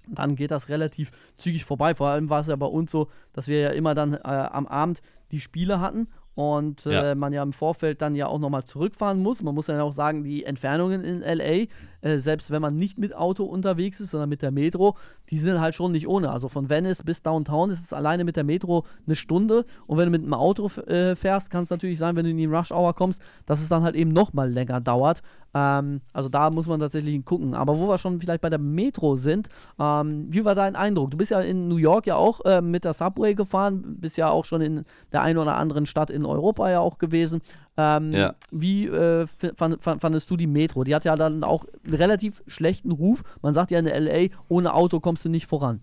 Dann 0.08 0.34
geht 0.34 0.50
das 0.50 0.68
relativ 0.68 1.10
zügig 1.36 1.64
vorbei. 1.64 1.94
Vor 1.94 2.08
allem 2.08 2.28
war 2.28 2.40
es 2.40 2.48
ja 2.48 2.56
bei 2.56 2.66
uns 2.66 2.90
so, 2.90 3.08
dass 3.32 3.48
wir 3.48 3.60
ja 3.60 3.70
immer 3.70 3.94
dann 3.94 4.14
äh, 4.14 4.18
am 4.18 4.66
Abend 4.66 5.00
die 5.30 5.40
Spiele 5.40 5.80
hatten 5.80 6.08
und 6.34 6.86
äh, 6.86 7.08
ja. 7.08 7.14
man 7.14 7.32
ja 7.32 7.42
im 7.42 7.52
Vorfeld 7.52 8.00
dann 8.00 8.14
ja 8.14 8.26
auch 8.26 8.38
nochmal 8.38 8.64
zurückfahren 8.64 9.22
muss. 9.22 9.42
Man 9.42 9.54
muss 9.54 9.66
ja 9.66 9.82
auch 9.82 9.92
sagen, 9.92 10.24
die 10.24 10.44
Entfernungen 10.44 11.04
in 11.04 11.20
LA, 11.20 11.66
äh, 12.00 12.18
selbst 12.18 12.50
wenn 12.50 12.62
man 12.62 12.76
nicht 12.76 12.98
mit 12.98 13.14
Auto 13.14 13.44
unterwegs 13.44 14.00
ist, 14.00 14.10
sondern 14.10 14.30
mit 14.30 14.40
der 14.40 14.50
Metro, 14.50 14.96
die 15.30 15.38
sind 15.38 15.60
halt 15.60 15.74
schon 15.74 15.92
nicht 15.92 16.08
ohne. 16.08 16.30
Also 16.30 16.48
von 16.48 16.70
Venice 16.70 17.02
bis 17.02 17.22
Downtown 17.22 17.70
ist 17.70 17.84
es 17.84 17.92
alleine 17.92 18.24
mit 18.24 18.36
der 18.36 18.44
Metro 18.44 18.86
eine 19.06 19.14
Stunde. 19.14 19.66
Und 19.86 19.98
wenn 19.98 20.06
du 20.06 20.10
mit 20.10 20.24
dem 20.24 20.34
Auto 20.34 20.70
äh, 20.82 21.16
fährst, 21.16 21.50
kann 21.50 21.64
es 21.64 21.70
natürlich 21.70 21.98
sein, 21.98 22.16
wenn 22.16 22.24
du 22.24 22.30
in 22.30 22.38
die 22.38 22.46
Rush 22.46 22.72
Hour 22.72 22.94
kommst, 22.94 23.20
dass 23.44 23.60
es 23.60 23.68
dann 23.68 23.82
halt 23.82 23.94
eben 23.94 24.12
nochmal 24.12 24.50
länger 24.50 24.80
dauert. 24.80 25.22
Ähm, 25.54 26.00
also 26.12 26.28
da 26.28 26.50
muss 26.50 26.66
man 26.66 26.80
tatsächlich 26.80 27.24
gucken. 27.24 27.54
Aber 27.54 27.78
wo 27.78 27.88
wir 27.88 27.98
schon 27.98 28.20
vielleicht 28.20 28.40
bei 28.40 28.50
der 28.50 28.58
Metro 28.58 29.16
sind, 29.16 29.48
ähm, 29.78 30.26
wie 30.30 30.44
war 30.44 30.54
dein 30.54 30.76
Eindruck? 30.76 31.10
Du 31.10 31.16
bist 31.16 31.30
ja 31.30 31.40
in 31.40 31.68
New 31.68 31.76
York 31.76 32.06
ja 32.06 32.16
auch 32.16 32.44
äh, 32.44 32.60
mit 32.60 32.84
der 32.84 32.94
Subway 32.94 33.34
gefahren, 33.34 33.96
bist 34.00 34.16
ja 34.16 34.30
auch 34.30 34.44
schon 34.44 34.60
in 34.62 34.84
der 35.12 35.22
einen 35.22 35.38
oder 35.38 35.56
anderen 35.56 35.86
Stadt 35.86 36.10
in 36.10 36.24
Europa 36.24 36.70
ja 36.70 36.80
auch 36.80 36.98
gewesen. 36.98 37.42
Ähm, 37.76 38.12
ja. 38.12 38.34
Wie 38.50 38.86
äh, 38.86 39.26
fand, 39.56 39.82
fandest 39.82 40.30
du 40.30 40.36
die 40.36 40.46
Metro? 40.46 40.84
Die 40.84 40.94
hat 40.94 41.04
ja 41.04 41.16
dann 41.16 41.42
auch 41.44 41.64
einen 41.84 41.94
relativ 41.94 42.42
schlechten 42.46 42.92
Ruf. 42.92 43.22
Man 43.40 43.54
sagt 43.54 43.70
ja 43.70 43.78
in 43.78 43.86
LA, 43.86 44.28
ohne 44.48 44.74
Auto 44.74 45.00
kommst 45.00 45.24
du 45.24 45.28
nicht 45.28 45.46
voran. 45.46 45.80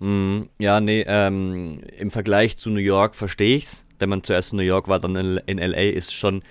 Mm, 0.00 0.42
ja, 0.58 0.80
nee, 0.80 1.04
ähm, 1.06 1.80
im 1.96 2.10
Vergleich 2.10 2.56
zu 2.56 2.70
New 2.70 2.80
York 2.80 3.14
verstehe 3.14 3.56
ich's. 3.56 3.86
Wenn 4.00 4.08
man 4.08 4.24
zuerst 4.24 4.52
in 4.52 4.56
New 4.56 4.64
York 4.64 4.88
war, 4.88 4.98
dann 4.98 5.14
in, 5.14 5.36
in 5.46 5.58
LA 5.58 5.90
ist 5.90 6.12
schon 6.12 6.42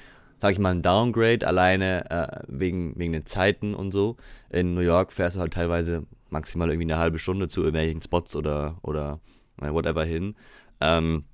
sag 0.41 0.53
ich 0.53 0.59
mal, 0.59 0.71
ein 0.71 0.81
Downgrade, 0.81 1.45
alleine 1.45 2.09
äh, 2.09 2.43
wegen, 2.47 2.97
wegen 2.97 3.13
den 3.13 3.27
Zeiten 3.27 3.75
und 3.75 3.91
so. 3.91 4.17
In 4.49 4.73
New 4.73 4.81
York 4.81 5.13
fährst 5.13 5.35
du 5.35 5.39
halt 5.39 5.53
teilweise 5.53 6.07
maximal 6.29 6.69
irgendwie 6.69 6.91
eine 6.91 6.99
halbe 6.99 7.19
Stunde 7.19 7.47
zu 7.47 7.61
irgendwelchen 7.61 8.01
Spots 8.01 8.35
oder, 8.35 8.79
oder 8.81 9.19
whatever 9.57 10.03
hin. 10.03 10.35
Ähm, 10.79 11.25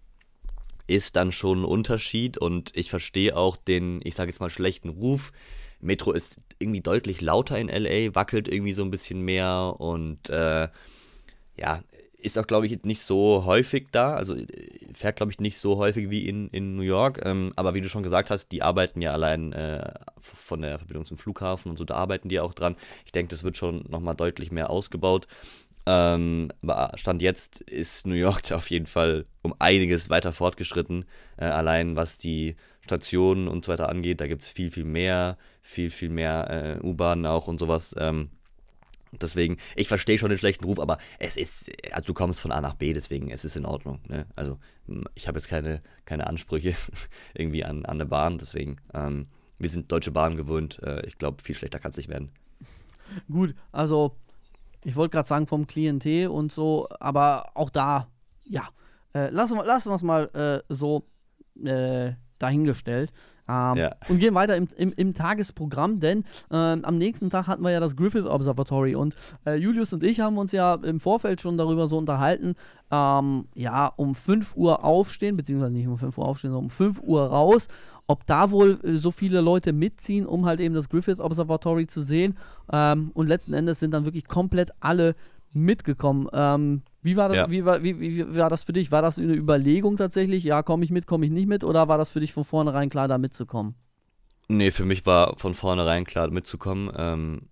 ist 0.88 1.16
dann 1.16 1.32
schon 1.32 1.62
ein 1.62 1.66
Unterschied 1.66 2.38
und 2.38 2.76
ich 2.76 2.90
verstehe 2.90 3.38
auch 3.38 3.56
den, 3.56 4.02
ich 4.04 4.16
sage 4.16 4.30
jetzt 4.30 4.42
mal, 4.42 4.50
schlechten 4.50 4.90
Ruf. 4.90 5.32
Metro 5.80 6.12
ist 6.12 6.42
irgendwie 6.60 6.82
deutlich 6.82 7.22
lauter 7.22 7.58
in 7.58 7.70
LA, 7.70 8.14
wackelt 8.14 8.50
irgendwie 8.50 8.74
so 8.74 8.84
ein 8.84 8.92
bisschen 8.92 9.22
mehr 9.22 9.76
und 9.78 10.30
äh, 10.30 10.68
ja, 11.56 11.82
ist 12.28 12.38
auch, 12.38 12.48
glaube 12.48 12.66
ich, 12.66 12.84
nicht 12.84 13.02
so 13.02 13.44
häufig 13.46 13.88
da. 13.92 14.16
Also 14.16 14.36
fährt, 14.94 15.18
glaube 15.18 15.32
ich, 15.32 15.40
nicht 15.40 15.58
so 15.58 15.78
häufig 15.78 16.10
wie 16.10 16.28
in, 16.28 16.50
in 16.50 16.76
New 16.76 16.84
York. 16.84 17.22
Ähm, 17.26 17.52
aber 17.56 17.74
wie 17.74 17.82
du 17.82 17.90
schon 17.90 18.04
gesagt 18.04 18.30
hast, 18.30 18.52
die 18.52 18.62
arbeiten 18.62 19.02
ja 19.02 19.12
allein 19.12 19.54
äh, 19.54 19.94
von 20.20 20.62
der 20.62 20.78
Verbindung 20.78 21.06
zum 21.06 21.18
Flughafen 21.18 21.70
und 21.72 21.78
so, 21.78 21.84
da 21.84 21.96
arbeiten 21.96 22.30
die 22.30 22.40
auch 22.40 22.54
dran. 22.54 22.76
Ich 23.06 23.12
denke, 23.12 23.30
das 23.30 23.44
wird 23.44 23.58
schon 23.58 23.86
nochmal 23.90 24.16
deutlich 24.16 24.52
mehr 24.52 24.70
ausgebaut. 24.70 25.28
Ähm, 25.88 26.50
aber 26.62 26.92
Stand 26.96 27.22
jetzt 27.22 27.62
ist 27.62 28.06
New 28.06 28.16
York 28.16 28.52
auf 28.52 28.70
jeden 28.70 28.88
Fall 28.88 29.26
um 29.42 29.56
einiges 29.60 30.10
weiter 30.10 30.34
fortgeschritten. 30.34 31.06
Äh, 31.38 31.46
allein 31.46 31.96
was 31.96 32.18
die 32.18 32.56
Stationen 32.82 33.48
und 33.48 33.66
so 33.66 33.72
weiter 33.72 33.90
angeht, 33.90 34.22
da 34.22 34.28
gibt 34.28 34.42
es 34.42 34.50
viel, 34.50 34.70
viel 34.70 34.84
mehr, 34.84 35.38
viel, 35.62 35.90
viel 35.90 36.10
mehr 36.10 36.80
äh, 36.82 36.86
U-Bahnen 36.86 37.26
auch 37.26 37.48
und 37.48 37.60
sowas. 37.60 37.96
Ähm, 37.98 38.30
Deswegen, 39.12 39.58
ich 39.76 39.88
verstehe 39.88 40.18
schon 40.18 40.30
den 40.30 40.38
schlechten 40.38 40.66
Ruf, 40.66 40.80
aber 40.80 40.98
es 41.20 41.38
ist, 41.38 41.72
also 41.92 42.08
du 42.08 42.14
kommst 42.14 42.42
von 42.42 42.52
A 42.52 42.62
nach 42.62 42.76
B, 42.76 42.94
deswegen 42.94 43.30
es 43.32 43.46
ist 43.46 43.56
in 43.56 43.66
Ordnung. 43.66 44.00
Ne? 44.08 44.26
Also 44.36 44.60
ich 45.16 45.28
habe 45.28 45.38
jetzt 45.38 45.48
keine, 45.48 45.82
keine 46.06 46.28
Ansprüche 46.28 46.76
irgendwie 47.34 47.64
an, 47.64 47.86
an 47.86 47.98
eine 47.98 48.06
Bahn, 48.06 48.38
deswegen, 48.38 48.78
ähm, 48.94 49.28
wir 49.60 49.70
sind 49.70 49.92
Deutsche 49.92 50.12
Bahn 50.12 50.38
gewöhnt. 50.38 50.80
Äh, 50.84 51.06
ich 51.06 51.18
glaube, 51.18 51.42
viel 51.42 51.56
schlechter 51.56 51.80
kann 51.80 51.92
es 51.92 51.98
nicht 51.98 52.10
werden. 52.10 52.32
Gut, 53.32 53.56
also 53.72 54.16
ich 54.84 54.96
wollte 54.96 55.14
gerade 55.14 55.28
sagen 55.28 55.48
vom 55.48 55.68
Klientel 55.68 56.28
und 56.28 56.52
so, 56.52 56.88
aber 57.00 57.52
auch 57.56 57.70
da, 57.70 58.08
ja, 58.44 58.70
äh, 59.14 59.30
lassen 59.30 59.58
wir 59.58 59.96
es 59.96 60.04
mal 60.04 60.64
äh, 60.70 60.74
so 60.74 61.08
äh, 61.64 62.14
dahingestellt. 62.40 63.12
Ähm, 63.48 63.78
ja. 63.78 63.96
Und 64.10 64.20
gehen 64.20 64.36
weiter 64.36 64.56
im, 64.56 64.68
im, 64.78 64.94
im 64.96 65.14
Tagesprogramm, 65.14 66.00
denn 66.00 66.26
ähm, 66.52 66.84
am 66.84 66.98
nächsten 66.98 67.30
Tag 67.30 67.48
hatten 67.48 67.64
wir 67.64 67.72
ja 67.72 67.80
das 67.80 67.96
Griffith 67.96 68.26
Observatory 68.26 68.96
und 68.96 69.16
äh, 69.46 69.56
Julius 69.56 69.94
und 69.94 70.04
ich 70.04 70.20
haben 70.20 70.38
uns 70.38 70.52
ja 70.52 70.76
im 70.76 71.00
Vorfeld 71.00 71.42
schon 71.42 71.58
darüber 71.58 71.88
so 71.88 71.98
unterhalten, 71.98 72.56
ähm, 72.92 73.46
ja, 73.56 73.88
um 73.96 74.16
5 74.16 74.56
Uhr 74.56 74.84
aufstehen, 74.84 75.38
beziehungsweise 75.38 75.74
nicht 75.74 75.88
um 75.88 75.98
5 75.98 76.18
Uhr 76.18 76.26
aufstehen, 76.26 76.52
sondern 76.52 76.66
um 76.66 76.72
5 76.72 77.02
Uhr 77.02 77.26
raus. 77.26 77.68
Ob 78.10 78.26
da 78.26 78.52
wohl 78.52 78.80
äh, 78.84 78.96
so 78.96 79.12
viele 79.12 79.42
Leute 79.42 79.74
mitziehen, 79.74 80.26
um 80.26 80.46
halt 80.46 80.62
eben 80.62 80.74
das 80.74 80.90
Griffith 80.90 81.20
Observatory 81.20 81.88
zu 81.88 82.02
sehen. 82.02 82.38
Ähm, 82.72 83.12
und 83.14 83.28
letzten 83.28 83.54
Endes 83.54 83.80
sind 83.80 83.92
dann 83.92 84.06
wirklich 84.06 84.28
komplett 84.28 84.72
alle 84.80 85.16
mitgekommen. 85.54 86.28
Ähm, 86.34 86.82
wie 87.02 87.16
war, 87.18 87.30
das, 87.30 87.38
ja. 87.38 87.50
wie, 87.50 87.66
war, 87.66 87.84
wie, 87.84 88.00
wie, 88.00 88.36
war 88.36 88.50
das 88.50 88.64
für 88.64 88.74
dich? 88.74 88.92
War 88.92 89.02
das 89.02 89.18
eine 89.18 89.34
Überlegung 89.34 89.98
tatsächlich? 89.98 90.44
Ja, 90.44 90.64
komme 90.64 90.84
ich 90.84 90.92
mit, 90.92 91.08
komme 91.08 91.26
ich 91.26 91.32
nicht 91.32 91.48
mit? 91.48 91.64
Oder 91.64 91.88
war 91.88 91.98
das 91.98 92.10
für 92.10 92.20
dich 92.20 92.34
von 92.34 92.44
vornherein 92.44 92.90
klar, 92.90 93.08
da 93.08 93.18
mitzukommen? 93.18 93.76
Nee, 94.48 94.72
für 94.72 94.86
mich 94.86 95.06
war 95.06 95.38
von 95.38 95.54
vornherein 95.54 96.06
klar, 96.06 96.30
mitzukommen. 96.30 96.92
Ähm, 96.96 97.50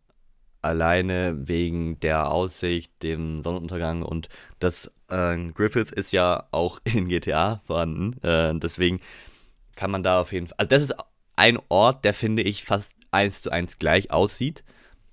alleine 0.61 1.47
wegen 1.47 1.99
der 1.99 2.31
Aussicht, 2.31 2.91
dem 3.03 3.43
Sonnenuntergang 3.43 4.01
und 4.01 4.29
das 4.59 4.91
äh, 5.09 5.37
Griffith 5.51 5.91
ist 5.91 6.11
ja 6.11 6.47
auch 6.51 6.79
in 6.83 7.07
GTA 7.07 7.59
vorhanden. 7.65 8.21
Äh, 8.23 8.57
deswegen 8.59 8.99
kann 9.75 9.91
man 9.91 10.03
da 10.03 10.21
auf 10.21 10.31
jeden 10.33 10.47
Fall. 10.47 10.55
Also, 10.57 10.69
das 10.69 10.81
ist 10.81 10.95
ein 11.35 11.59
Ort, 11.69 12.05
der 12.05 12.13
finde 12.13 12.41
ich 12.43 12.63
fast 12.63 12.95
eins 13.11 13.41
zu 13.41 13.51
eins 13.51 13.77
gleich 13.77 14.11
aussieht. 14.11 14.63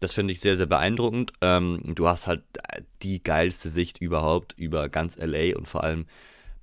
Das 0.03 0.13
finde 0.13 0.33
ich 0.33 0.41
sehr, 0.41 0.57
sehr 0.57 0.67
beeindruckend. 0.67 1.33
Ähm, 1.41 1.81
du 1.85 2.09
hast 2.09 2.27
halt 2.27 2.43
äh, 2.69 2.83
die 3.03 3.23
geilste 3.23 3.69
Sicht 3.69 3.99
überhaupt 3.99 4.53
über 4.59 4.89
ganz 4.89 5.17
LA 5.17 5.57
und 5.57 5.69
vor 5.69 5.85
allem 5.85 6.07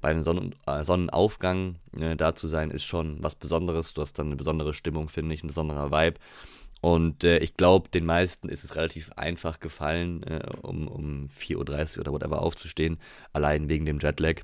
bei 0.01 0.09
einem 0.09 0.23
Sonnen 0.23 0.55
äh, 0.67 0.83
Sonnenaufgang 0.83 1.75
äh, 1.97 2.17
da 2.17 2.35
zu 2.35 2.49
sein, 2.49 2.69
ist 2.69 2.83
schon 2.83 3.23
was 3.23 3.35
Besonderes. 3.35 3.93
Du 3.93 4.01
hast 4.01 4.19
dann 4.19 4.27
eine 4.27 4.35
besondere 4.35 4.73
Stimmung, 4.73 5.07
finde 5.07 5.33
ich, 5.35 5.41
ein 5.41 5.47
besonderer 5.47 5.89
Vibe. 5.89 6.19
Und 6.81 7.23
äh, 7.23 7.37
ich 7.37 7.55
glaube, 7.55 7.87
den 7.87 8.05
meisten 8.05 8.49
ist 8.49 8.65
es 8.65 8.75
relativ 8.75 9.11
einfach 9.13 9.61
gefallen, 9.61 10.21
äh, 10.23 10.41
um, 10.61 10.89
um 10.89 11.29
4.30 11.29 11.95
Uhr 11.95 12.01
oder 12.01 12.11
whatever 12.11 12.41
aufzustehen, 12.41 12.99
allein 13.31 13.69
wegen 13.69 13.85
dem 13.85 13.99
Jetlag. 13.99 14.41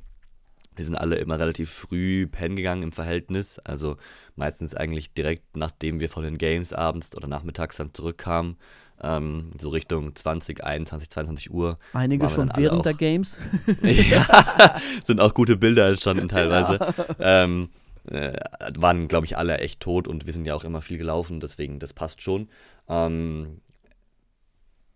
Wir 0.75 0.85
sind 0.85 0.95
alle 0.95 1.15
immer 1.15 1.39
relativ 1.39 1.69
früh 1.71 2.27
pennen 2.27 2.55
gegangen 2.55 2.83
im 2.83 2.91
Verhältnis. 2.91 3.59
Also 3.59 3.97
meistens 4.35 4.75
eigentlich 4.75 5.13
direkt 5.13 5.55
nachdem 5.55 5.99
wir 5.99 6.09
von 6.09 6.23
den 6.23 6.37
Games 6.37 6.73
abends 6.73 7.15
oder 7.15 7.27
nachmittags 7.27 7.77
dann 7.77 7.93
zurückkamen. 7.93 8.57
Ähm, 9.05 9.51
so 9.59 9.69
Richtung 9.69 10.15
20, 10.15 10.63
21, 10.63 11.09
22 11.11 11.51
Uhr. 11.51 11.77
Einige 11.93 12.27
schon 12.27 12.51
während 12.55 12.79
auch, 12.79 12.83
der 12.83 12.95
Games. 12.95 13.37
ja, 13.81 14.75
sind 15.05 15.21
auch 15.21 15.35
gute 15.35 15.57
Bilder 15.57 15.87
entstanden 15.87 16.27
teilweise. 16.29 16.79
Ja. 17.19 17.43
Ähm, 17.43 17.69
äh, 18.05 18.33
waren, 18.75 19.07
glaube 19.07 19.27
ich, 19.27 19.37
alle 19.37 19.59
echt 19.59 19.79
tot 19.79 20.07
und 20.07 20.25
wir 20.25 20.33
sind 20.33 20.47
ja 20.47 20.55
auch 20.55 20.63
immer 20.63 20.81
viel 20.81 20.97
gelaufen, 20.97 21.39
deswegen 21.39 21.79
das 21.79 21.93
passt 21.93 22.21
schon. 22.23 22.49
Ähm, 22.89 23.61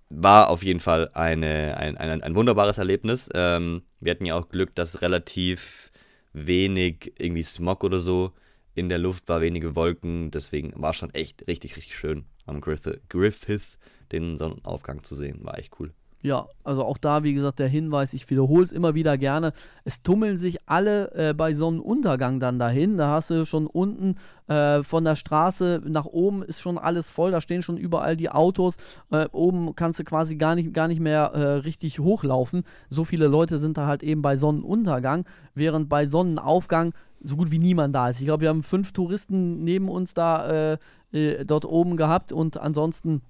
war 0.09 0.49
auf 0.49 0.63
jeden 0.63 0.79
Fall 0.79 1.09
eine, 1.13 1.77
ein, 1.77 1.95
ein, 1.97 2.23
ein 2.23 2.35
wunderbares 2.35 2.79
Erlebnis. 2.79 3.29
Ähm, 3.35 3.83
wir 3.99 4.11
hatten 4.11 4.25
ja 4.25 4.35
auch 4.35 4.49
Glück, 4.49 4.73
dass 4.73 5.03
relativ 5.03 5.91
wenig 6.33 7.13
irgendwie 7.19 7.43
Smog 7.43 7.83
oder 7.83 7.99
so 7.99 8.31
in 8.73 8.89
der 8.89 8.97
Luft 8.97 9.29
war, 9.29 9.41
wenige 9.41 9.75
Wolken. 9.75 10.31
Deswegen 10.31 10.73
war 10.75 10.93
schon 10.93 11.13
echt 11.13 11.47
richtig, 11.47 11.77
richtig 11.77 11.95
schön 11.95 12.25
am 12.47 12.61
Griffith, 12.61 13.01
Griffith 13.09 13.77
den 14.11 14.37
Sonnenaufgang 14.37 15.03
zu 15.03 15.15
sehen. 15.15 15.39
War 15.43 15.57
echt 15.57 15.79
cool. 15.79 15.91
Ja, 16.21 16.47
also 16.65 16.83
auch 16.83 16.97
da, 16.97 17.23
wie 17.23 17.33
gesagt, 17.33 17.59
der 17.59 17.69
Hinweis, 17.69 18.11
ich 18.11 18.29
wiederhole 18.29 18.65
es 18.65 18.73
immer 18.73 18.93
wieder 18.93 19.17
gerne. 19.17 19.53
Es 19.85 20.03
tummeln 20.03 20.37
sich 20.37 20.57
alle 20.65 21.13
äh, 21.13 21.33
bei 21.33 21.53
Sonnenuntergang 21.53 22.41
dann 22.41 22.59
dahin. 22.59 22.97
Da 22.97 23.07
hast 23.07 23.29
du 23.29 23.45
schon 23.45 23.67
unten 23.67 24.17
äh, 24.47 24.83
von 24.83 25.05
der 25.05 25.15
Straße 25.15 25.81
nach 25.85 26.03
oben 26.03 26.43
ist 26.43 26.59
schon 26.59 26.77
alles 26.77 27.09
voll. 27.09 27.31
Da 27.31 27.39
stehen 27.39 27.61
schon 27.61 27.77
überall 27.77 28.17
die 28.17 28.29
Autos. 28.29 28.75
Äh, 29.11 29.27
oben 29.31 29.75
kannst 29.77 29.99
du 29.99 30.03
quasi 30.03 30.35
gar 30.35 30.55
nicht, 30.55 30.73
gar 30.73 30.89
nicht 30.89 30.99
mehr 30.99 31.31
äh, 31.33 31.41
richtig 31.59 31.99
hochlaufen. 31.99 32.63
So 32.89 33.05
viele 33.05 33.27
Leute 33.27 33.57
sind 33.57 33.77
da 33.77 33.87
halt 33.87 34.03
eben 34.03 34.21
bei 34.21 34.35
Sonnenuntergang, 34.35 35.25
während 35.55 35.87
bei 35.87 36.05
Sonnenaufgang 36.05 36.93
so 37.21 37.37
gut 37.37 37.49
wie 37.49 37.59
niemand 37.59 37.95
da 37.95 38.09
ist. 38.09 38.19
Ich 38.19 38.25
glaube, 38.25 38.41
wir 38.41 38.49
haben 38.49 38.63
fünf 38.63 38.91
Touristen 38.91 39.63
neben 39.63 39.87
uns 39.87 40.13
da 40.13 40.73
äh, 40.73 40.77
äh, 41.11 41.45
dort 41.45 41.63
oben 41.63 41.95
gehabt 41.95 42.33
und 42.33 42.57
ansonsten 42.57 43.21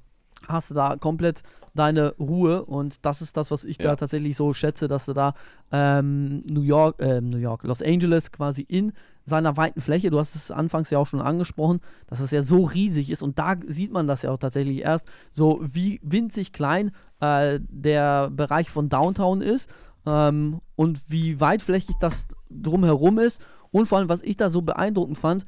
hast 0.48 0.70
du 0.70 0.74
da 0.74 0.96
komplett 0.98 1.44
deine 1.76 2.14
Ruhe 2.20 2.66
und 2.66 3.06
das 3.06 3.22
ist 3.22 3.38
das, 3.38 3.52
was 3.52 3.64
ich 3.64 3.78
ja. 3.78 3.86
da 3.86 3.96
tatsächlich 3.96 4.36
so 4.36 4.54
schätze, 4.54 4.88
dass 4.88 5.06
du 5.06 5.14
da 5.14 5.34
ähm, 5.72 6.44
New 6.46 6.62
York, 6.62 7.00
äh, 7.00 7.22
New 7.22 7.38
York, 7.38 7.64
Los 7.64 7.82
Angeles 7.82 8.32
quasi 8.32 8.62
in 8.62 8.94
seiner 9.26 9.56
weiten 9.58 9.80
Fläche, 9.80 10.10
du 10.10 10.20
hast 10.20 10.36
es 10.36 10.50
anfangs 10.50 10.90
ja 10.90 10.98
auch 10.98 11.08
schon 11.08 11.22
angesprochen, 11.22 11.82
dass 12.08 12.20
es 12.20 12.32
ja 12.32 12.42
so 12.42 12.64
riesig 12.64 13.10
ist 13.10 13.22
und 13.22 13.38
da 13.38 13.56
sieht 13.68 13.92
man 13.92 14.08
das 14.08 14.24
ja 14.24 14.32
auch 14.32 14.40
tatsächlich 14.40 14.80
erst, 14.80 15.08
so 15.34 15.60
wie 15.62 16.00
winzig 16.04 16.52
klein 16.52 16.92
äh, 17.20 17.60
der 17.70 18.30
Bereich 18.32 18.70
von 18.70 18.90
Downtown 18.90 19.42
ist 19.42 19.70
ähm, 20.06 20.62
und 20.76 21.02
wie 21.08 21.40
weitflächig 21.40 21.96
das 22.00 22.28
drumherum 22.50 23.20
ist 23.20 23.42
und 23.72 23.88
vor 23.88 24.00
allem, 24.00 24.10
was 24.10 24.24
ich 24.24 24.38
da 24.38 24.50
so 24.50 24.62
beeindruckend 24.62 25.18
fand, 25.18 25.46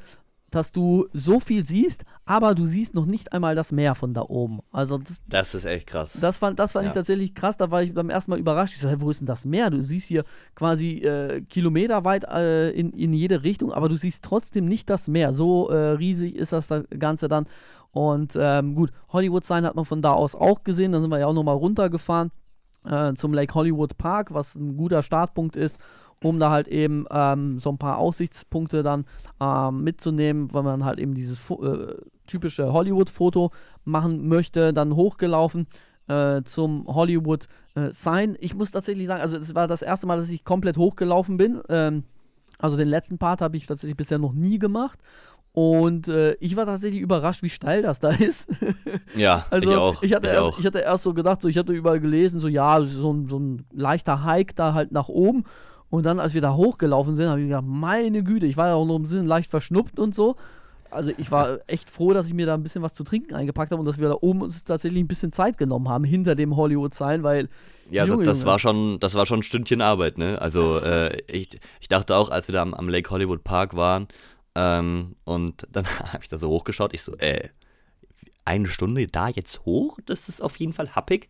dass 0.52 0.72
du 0.72 1.08
so 1.14 1.40
viel 1.40 1.66
siehst, 1.66 2.04
aber 2.26 2.54
du 2.54 2.66
siehst 2.66 2.94
noch 2.94 3.06
nicht 3.06 3.32
einmal 3.34 3.56
das 3.56 3.72
Meer 3.72 3.96
von 3.96 4.14
da 4.14 4.22
oben. 4.22 4.60
Also 4.72 4.98
das, 4.98 5.22
das 5.28 5.56
ist 5.56 5.66
echt 5.66 5.88
krass. 5.88 6.18
Das 6.20 6.38
fand, 6.38 6.60
das 6.60 6.74
fand 6.74 6.86
ja. 6.86 6.92
ich 6.92 6.94
tatsächlich 6.94 7.34
krass. 7.34 7.58
Da 7.58 7.72
war 7.72 7.82
ich 7.82 7.94
beim 7.94 8.10
ersten 8.10 8.32
Mal 8.32 8.40
überrascht. 8.40 8.76
Ich 8.76 8.82
so, 8.82 8.90
hey, 8.90 9.00
wo 9.00 9.10
ist 9.10 9.22
denn 9.22 9.28
das 9.28 9.46
Meer? 9.46 9.70
Du 9.70 9.84
siehst 9.84 10.08
hier 10.08 10.26
quasi 10.54 10.98
äh, 11.00 11.42
kilometerweit 11.42 12.26
äh, 12.26 12.70
in, 12.72 12.92
in 12.92 13.14
jede 13.14 13.44
Richtung, 13.44 13.72
aber 13.72 13.88
du 13.88 13.96
siehst 13.96 14.24
trotzdem 14.24 14.66
nicht 14.66 14.90
das 14.90 15.08
Meer. 15.08 15.34
So 15.34 15.70
äh, 15.70 15.92
riesig 15.92 16.36
ist 16.36 16.52
das, 16.52 16.70
Ganze 17.00 17.28
dann. 17.28 17.48
Und 17.92 18.34
ähm, 18.40 18.76
gut, 18.76 18.92
Hollywood 19.10 19.46
Sign 19.46 19.66
hat 19.66 19.76
man 19.76 19.86
von 19.86 20.02
da 20.02 20.12
aus 20.12 20.36
auch 20.36 20.64
gesehen. 20.64 20.92
Dann 20.92 21.02
sind 21.02 21.12
wir 21.12 21.20
ja 21.20 21.28
auch 21.28 21.34
nochmal 21.34 21.56
runtergefahren 21.56 22.32
äh, 22.86 23.14
zum 23.14 23.34
Lake 23.34 23.54
Hollywood 23.54 23.98
Park, 23.98 24.34
was 24.34 24.56
ein 24.56 24.76
guter 24.76 25.02
Startpunkt 25.02 25.56
ist 25.56 25.80
um 26.24 26.40
da 26.40 26.52
halt 26.52 26.68
eben 26.68 27.06
ähm, 27.12 27.60
so 27.60 27.70
ein 27.72 27.78
paar 27.78 27.98
Aussichtspunkte 27.98 28.84
dann 28.84 29.06
ähm, 29.40 29.84
mitzunehmen, 29.84 30.54
wenn 30.54 30.64
man 30.64 30.86
halt 30.86 31.00
eben 31.00 31.14
dieses 31.14 31.50
äh, 31.50 31.96
typische 32.28 32.72
Hollywood-Foto 32.72 33.52
machen 33.84 34.28
möchte, 34.28 34.74
dann 34.74 34.96
hochgelaufen 34.96 35.68
äh, 36.08 36.44
zum 36.44 36.86
Hollywood 36.88 37.48
äh, 37.76 37.90
Sign. 37.92 38.38
Ich 38.40 38.54
muss 38.54 38.72
tatsächlich 38.72 39.08
sagen, 39.08 39.22
also 39.22 39.38
es 39.38 39.56
war 39.56 39.68
das 39.68 39.82
erste 39.82 40.08
Mal, 40.08 40.18
dass 40.18 40.30
ich 40.30 40.44
komplett 40.44 40.78
hochgelaufen 40.78 41.38
bin. 41.38 41.62
Ähm, 41.70 42.04
also 42.60 42.78
den 42.78 42.88
letzten 42.88 43.18
Part 43.18 43.42
habe 43.42 43.58
ich 43.58 43.66
tatsächlich 43.66 43.98
bisher 43.98 44.20
noch 44.20 44.34
nie 44.34 44.60
gemacht. 44.60 45.00
Und 45.54 46.08
äh, 46.08 46.34
ich 46.40 46.56
war 46.56 46.66
tatsächlich 46.66 47.02
überrascht, 47.02 47.44
wie 47.44 47.50
steil 47.50 47.82
das 47.82 48.00
da 48.00 48.10
ist. 48.12 48.48
ja, 49.16 49.46
also, 49.50 49.70
ich 49.70 49.76
auch. 49.76 50.04
Ich 50.04 50.14
hatte, 50.14 50.28
ich 50.28 50.34
erst, 50.34 50.44
auch. 50.44 50.60
ich 50.60 50.66
hatte 50.66 50.80
erst 50.80 51.04
so 51.04 51.14
gedacht, 51.14 51.42
so, 51.42 51.48
ich 51.48 51.58
hatte 51.58 51.74
überall 51.74 52.00
gelesen, 52.00 52.40
so 52.40 52.48
ja, 52.48 52.82
so 52.82 53.12
ein, 53.12 53.28
so 53.28 53.40
ein 53.40 53.66
leichter 53.74 54.24
Hike 54.24 54.54
da 54.56 54.74
halt 54.74 54.92
nach 54.92 55.10
oben. 55.10 55.44
Und 55.92 56.06
dann, 56.06 56.20
als 56.20 56.34
wir 56.34 56.42
da 56.42 56.56
hochgelaufen 56.56 57.18
sind, 57.18 57.28
habe 57.28 57.42
ich 57.42 57.48
gedacht, 57.48 57.66
meine 57.68 58.24
Güte, 58.24 58.46
ich 58.46 58.56
war 58.58 58.70
ja 58.70 58.76
auch 58.76 58.86
noch 58.86 58.96
ein 58.96 59.04
bisschen 59.04 59.28
leicht 59.28 59.50
verschnupft 59.50 60.00
und 60.00 60.16
so. 60.16 60.38
Also 60.90 61.12
ich 61.18 61.32
war 61.32 61.60
echt 61.68 61.90
froh, 61.90 62.14
dass 62.14 62.28
ich 62.28 62.34
mir 62.34 62.46
da 62.46 62.54
ein 62.54 62.64
bisschen 62.64 62.82
was 62.82 62.94
zu 62.94 63.04
trinken 63.04 63.36
eingepackt 63.36 63.72
habe 63.72 63.80
und 63.80 63.86
dass 63.86 63.98
wir 63.98 64.08
da 64.08 64.16
oben 64.20 64.42
uns 64.42 64.64
tatsächlich 64.64 65.04
ein 65.04 65.08
bisschen 65.08 65.34
Zeit 65.34 65.58
genommen 65.58 65.90
haben 65.90 66.06
hinter 66.06 66.34
dem 66.34 66.56
Hollywood-Sign, 66.56 67.24
weil 67.24 67.50
ja, 67.90 68.06
Junge, 68.06 68.24
das, 68.24 68.40
das 68.40 68.46
war 68.46 68.58
schon, 68.58 69.00
das 69.00 69.16
war 69.16 69.26
schon 69.26 69.40
ein 69.40 69.44
Stündchen 69.44 69.82
Arbeit, 69.82 70.18
ne? 70.18 70.42
Also 70.42 70.80
äh, 70.80 71.18
ich, 71.28 71.60
ich 71.82 71.88
dachte 71.90 72.16
auch, 72.16 72.30
als 72.30 72.48
wir 72.48 72.54
da 72.54 72.62
am, 72.62 72.74
am 72.74 72.88
Lake 72.88 73.10
Hollywood 73.10 73.44
Park 73.44 73.76
waren 73.76 74.08
ähm, 74.56 75.16
und 75.26 75.68
dann 75.72 75.86
habe 76.14 76.20
ich 76.22 76.30
da 76.30 76.38
so 76.38 76.50
hochgeschaut, 76.50 76.94
ich 76.94 77.04
so, 77.04 77.16
äh, 77.18 77.50
eine 78.46 78.68
Stunde 78.68 79.08
da 79.08 79.28
jetzt 79.28 79.66
hoch, 79.66 80.00
das 80.06 80.30
ist 80.30 80.42
auf 80.42 80.56
jeden 80.58 80.74
Fall 80.74 80.96
happig. 80.96 81.30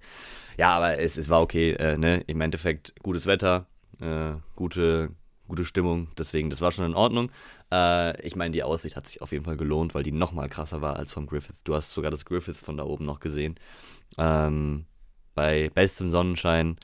Ja, 0.57 0.73
aber 0.73 0.99
es, 0.99 1.17
es 1.17 1.29
war 1.29 1.41
okay, 1.41 1.71
äh, 1.71 1.97
ne? 1.97 2.23
Im 2.27 2.41
Endeffekt 2.41 2.93
gutes 3.01 3.25
Wetter, 3.25 3.67
äh, 4.01 4.33
gute, 4.55 5.11
gute 5.47 5.65
Stimmung. 5.65 6.07
Deswegen, 6.17 6.49
das 6.49 6.61
war 6.61 6.71
schon 6.71 6.85
in 6.85 6.95
Ordnung. 6.95 7.31
Äh, 7.71 8.19
ich 8.25 8.35
meine, 8.35 8.51
die 8.51 8.63
Aussicht 8.63 8.95
hat 8.95 9.07
sich 9.07 9.21
auf 9.21 9.31
jeden 9.31 9.45
Fall 9.45 9.57
gelohnt, 9.57 9.93
weil 9.93 10.03
die 10.03 10.11
nochmal 10.11 10.49
krasser 10.49 10.81
war 10.81 10.95
als 10.95 11.11
vom 11.13 11.27
Griffith. 11.27 11.55
Du 11.63 11.75
hast 11.75 11.91
sogar 11.91 12.11
das 12.11 12.25
Griffith 12.25 12.57
von 12.57 12.77
da 12.77 12.83
oben 12.83 13.05
noch 13.05 13.19
gesehen. 13.19 13.55
Ähm, 14.17 14.85
bei 15.35 15.69
bestem 15.73 16.09
Sonnenschein, 16.09 16.75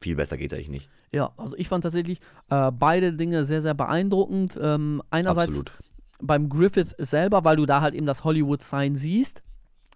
viel 0.00 0.16
besser 0.16 0.36
geht 0.36 0.52
es 0.52 0.56
eigentlich 0.56 0.68
nicht. 0.68 0.88
Ja, 1.12 1.30
also 1.36 1.56
ich 1.56 1.68
fand 1.68 1.84
tatsächlich 1.84 2.18
äh, 2.50 2.72
beide 2.72 3.12
Dinge 3.12 3.44
sehr, 3.44 3.62
sehr 3.62 3.74
beeindruckend. 3.74 4.58
Ähm, 4.60 5.00
einerseits 5.10 5.48
Absolut. 5.48 5.72
beim 6.20 6.48
Griffith 6.48 6.94
selber, 6.98 7.44
weil 7.44 7.56
du 7.56 7.66
da 7.66 7.80
halt 7.80 7.94
eben 7.94 8.06
das 8.06 8.24
Hollywood-Sign 8.24 8.96
siehst. 8.96 9.42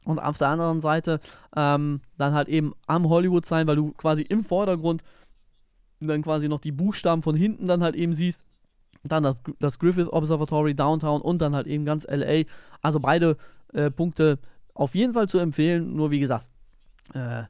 Und 0.05 0.21
auf 0.21 0.39
der 0.39 0.49
anderen 0.49 0.81
Seite 0.81 1.21
ähm, 1.57 2.01
dann 2.17 2.33
halt 2.33 2.49
eben 2.49 2.73
am 2.87 3.09
Hollywood-Sign, 3.09 3.67
weil 3.67 3.77
du 3.77 3.93
quasi 3.93 4.23
im 4.23 4.45
Vordergrund 4.45 5.03
dann 6.07 6.23
quasi 6.23 6.49
noch 6.49 6.61
die 6.61 6.73
Buchstaben 6.73 7.23
von 7.23 7.35
hinten 7.35 7.67
dann 7.67 7.83
halt 7.83 7.97
eben 7.97 8.15
siehst. 8.15 8.45
Dann 9.05 9.23
das, 9.23 9.41
das 9.59 9.79
Griffith 9.79 10.09
Observatory 10.09 10.75
Downtown 10.75 11.21
und 11.21 11.41
dann 11.41 11.55
halt 11.55 11.67
eben 11.67 11.85
ganz 11.85 12.07
LA. 12.09 12.43
Also 12.83 13.01
beide 13.01 13.37
äh, 13.73 13.91
Punkte 13.91 14.39
auf 14.75 14.95
jeden 14.95 15.15
Fall 15.15 15.29
zu 15.29 15.39
empfehlen. 15.39 15.95
Nur 15.95 16.11
wie 16.11 16.21
gesagt, 16.21 16.49
äh, 17.15 17.45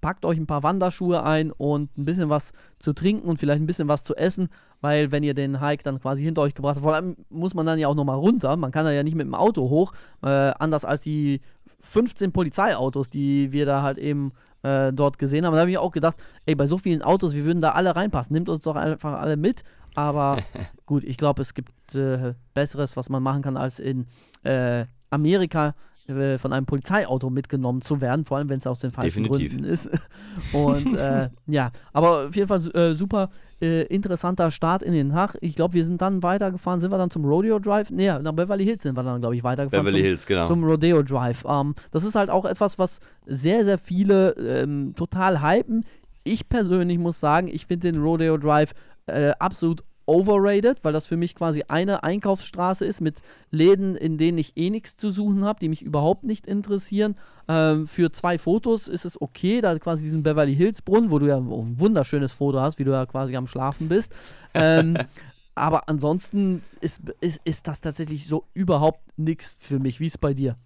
packt 0.00 0.24
euch 0.24 0.38
ein 0.38 0.46
paar 0.46 0.62
Wanderschuhe 0.62 1.22
ein 1.22 1.52
und 1.52 1.96
ein 1.96 2.04
bisschen 2.04 2.28
was 2.28 2.52
zu 2.78 2.92
trinken 2.92 3.28
und 3.28 3.38
vielleicht 3.38 3.60
ein 3.60 3.66
bisschen 3.66 3.88
was 3.88 4.04
zu 4.04 4.14
essen, 4.16 4.48
weil 4.80 5.12
wenn 5.12 5.22
ihr 5.22 5.34
den 5.34 5.60
Hike 5.60 5.82
dann 5.82 6.00
quasi 6.00 6.22
hinter 6.22 6.42
euch 6.42 6.54
gebracht 6.54 6.76
habt, 6.76 6.84
vor 6.84 6.94
allem 6.94 7.16
muss 7.28 7.54
man 7.54 7.66
dann 7.66 7.78
ja 7.78 7.88
auch 7.88 7.94
nochmal 7.94 8.16
runter. 8.16 8.56
Man 8.56 8.72
kann 8.72 8.84
da 8.84 8.92
ja 8.92 9.02
nicht 9.02 9.14
mit 9.14 9.26
dem 9.26 9.34
Auto 9.34 9.68
hoch, 9.68 9.92
äh, 10.22 10.28
anders 10.28 10.84
als 10.84 11.02
die 11.02 11.40
15 11.80 12.32
Polizeiautos, 12.32 13.10
die 13.10 13.52
wir 13.52 13.66
da 13.66 13.82
halt 13.82 13.98
eben 13.98 14.32
äh, 14.66 14.92
dort 14.92 15.18
gesehen 15.18 15.46
haben. 15.46 15.54
Da 15.54 15.60
habe 15.60 15.70
ich 15.70 15.78
auch 15.78 15.92
gedacht, 15.92 16.16
ey, 16.44 16.54
bei 16.54 16.66
so 16.66 16.78
vielen 16.78 17.02
Autos, 17.02 17.34
wir 17.34 17.44
würden 17.44 17.60
da 17.60 17.70
alle 17.70 17.94
reinpassen. 17.94 18.34
Nimmt 18.34 18.48
uns 18.48 18.64
doch 18.64 18.76
einfach 18.76 19.20
alle 19.20 19.36
mit. 19.36 19.62
Aber 19.94 20.38
gut, 20.86 21.04
ich 21.04 21.16
glaube, 21.16 21.42
es 21.42 21.54
gibt 21.54 21.94
äh, 21.94 22.34
Besseres, 22.54 22.96
was 22.96 23.08
man 23.08 23.22
machen 23.22 23.42
kann, 23.42 23.56
als 23.56 23.78
in 23.78 24.06
äh, 24.42 24.84
Amerika 25.10 25.74
äh, 26.08 26.38
von 26.38 26.52
einem 26.52 26.66
Polizeiauto 26.66 27.30
mitgenommen 27.30 27.80
zu 27.80 28.00
werden, 28.00 28.24
vor 28.24 28.36
allem 28.36 28.48
wenn 28.48 28.58
es 28.58 28.66
aus 28.66 28.80
den 28.80 28.90
falschen 28.90 29.24
Definitiv. 29.24 29.52
Gründen 29.52 29.68
ist. 29.68 29.90
Und 30.52 30.96
äh, 30.96 31.30
ja, 31.46 31.70
aber 31.92 32.26
auf 32.28 32.36
jeden 32.36 32.48
Fall 32.48 32.66
äh, 32.76 32.94
super 32.94 33.30
äh, 33.60 33.82
interessanter 33.84 34.50
Start 34.50 34.82
in 34.82 34.92
den 34.92 35.10
Tag. 35.10 35.36
Ich 35.40 35.56
glaube, 35.56 35.74
wir 35.74 35.84
sind 35.84 36.02
dann 36.02 36.22
weitergefahren, 36.22 36.80
sind 36.80 36.90
wir 36.90 36.98
dann 36.98 37.10
zum 37.10 37.24
Rodeo 37.24 37.58
Drive? 37.58 37.90
Nee, 37.90 38.18
nach 38.18 38.32
Beverly 38.32 38.64
Hills 38.64 38.82
sind 38.82 38.96
wir 38.96 39.02
dann, 39.02 39.20
glaube 39.20 39.36
ich, 39.36 39.44
weitergefahren. 39.44 39.84
Beverly 39.84 40.02
zum, 40.02 40.06
Hills, 40.06 40.26
genau. 40.26 40.46
Zum 40.46 40.64
Rodeo 40.64 41.02
Drive. 41.02 41.44
Ähm, 41.48 41.74
das 41.90 42.04
ist 42.04 42.14
halt 42.14 42.30
auch 42.30 42.44
etwas, 42.44 42.78
was 42.78 43.00
sehr, 43.26 43.64
sehr 43.64 43.78
viele 43.78 44.30
ähm, 44.32 44.94
total 44.96 45.42
hypen. 45.42 45.84
Ich 46.24 46.48
persönlich 46.48 46.98
muss 46.98 47.20
sagen, 47.20 47.48
ich 47.48 47.66
finde 47.66 47.92
den 47.92 48.02
Rodeo 48.02 48.36
Drive 48.36 48.72
äh, 49.06 49.32
absolut 49.38 49.84
overrated, 50.06 50.82
weil 50.82 50.92
das 50.92 51.06
für 51.06 51.16
mich 51.16 51.34
quasi 51.34 51.64
eine 51.68 52.02
Einkaufsstraße 52.02 52.84
ist 52.84 53.00
mit 53.00 53.22
Läden, 53.50 53.96
in 53.96 54.18
denen 54.18 54.38
ich 54.38 54.56
eh 54.56 54.70
nichts 54.70 54.96
zu 54.96 55.10
suchen 55.10 55.44
habe, 55.44 55.60
die 55.60 55.68
mich 55.68 55.82
überhaupt 55.82 56.24
nicht 56.24 56.46
interessieren. 56.46 57.16
Ähm, 57.48 57.86
für 57.86 58.12
zwei 58.12 58.38
Fotos 58.38 58.88
ist 58.88 59.04
es 59.04 59.20
okay, 59.20 59.60
da 59.60 59.78
quasi 59.78 60.04
diesen 60.04 60.22
Beverly 60.22 60.54
Hills 60.54 60.82
Brunnen, 60.82 61.10
wo 61.10 61.18
du 61.18 61.26
ja 61.26 61.36
ein 61.36 61.78
wunderschönes 61.78 62.32
Foto 62.32 62.60
hast, 62.60 62.78
wie 62.78 62.84
du 62.84 62.92
ja 62.92 63.06
quasi 63.06 63.36
am 63.36 63.46
Schlafen 63.46 63.88
bist. 63.88 64.12
Ähm, 64.54 64.96
aber 65.54 65.88
ansonsten 65.88 66.62
ist, 66.80 67.00
ist, 67.20 67.40
ist 67.44 67.66
das 67.66 67.80
tatsächlich 67.80 68.26
so 68.26 68.44
überhaupt 68.54 69.18
nichts 69.18 69.56
für 69.58 69.78
mich. 69.78 70.00
Wie 70.00 70.06
ist 70.06 70.14
es 70.14 70.18
bei 70.18 70.34
dir? 70.34 70.56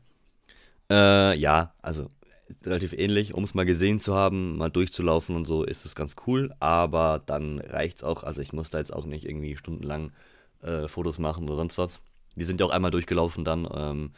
Äh, 0.90 1.38
ja, 1.38 1.72
also 1.80 2.08
relativ 2.64 2.92
ähnlich, 2.92 3.34
um 3.34 3.44
es 3.44 3.54
mal 3.54 3.66
gesehen 3.66 4.00
zu 4.00 4.14
haben, 4.14 4.56
mal 4.56 4.70
durchzulaufen 4.70 5.36
und 5.36 5.44
so, 5.44 5.64
ist 5.64 5.84
es 5.84 5.94
ganz 5.94 6.16
cool, 6.26 6.52
aber 6.60 7.22
dann 7.24 7.58
reicht 7.58 7.98
es 7.98 8.04
auch. 8.04 8.22
Also 8.22 8.40
ich 8.40 8.52
muss 8.52 8.70
da 8.70 8.78
jetzt 8.78 8.92
auch 8.92 9.06
nicht 9.06 9.26
irgendwie 9.26 9.56
stundenlang 9.56 10.12
äh, 10.62 10.88
Fotos 10.88 11.18
machen 11.18 11.44
oder 11.44 11.56
sonst 11.56 11.78
was. 11.78 12.00
Die 12.36 12.44
sind 12.44 12.60
ja 12.60 12.66
auch 12.66 12.70
einmal 12.70 12.90
durchgelaufen 12.90 13.44
dann. 13.44 13.68
Ähm, 13.72 14.12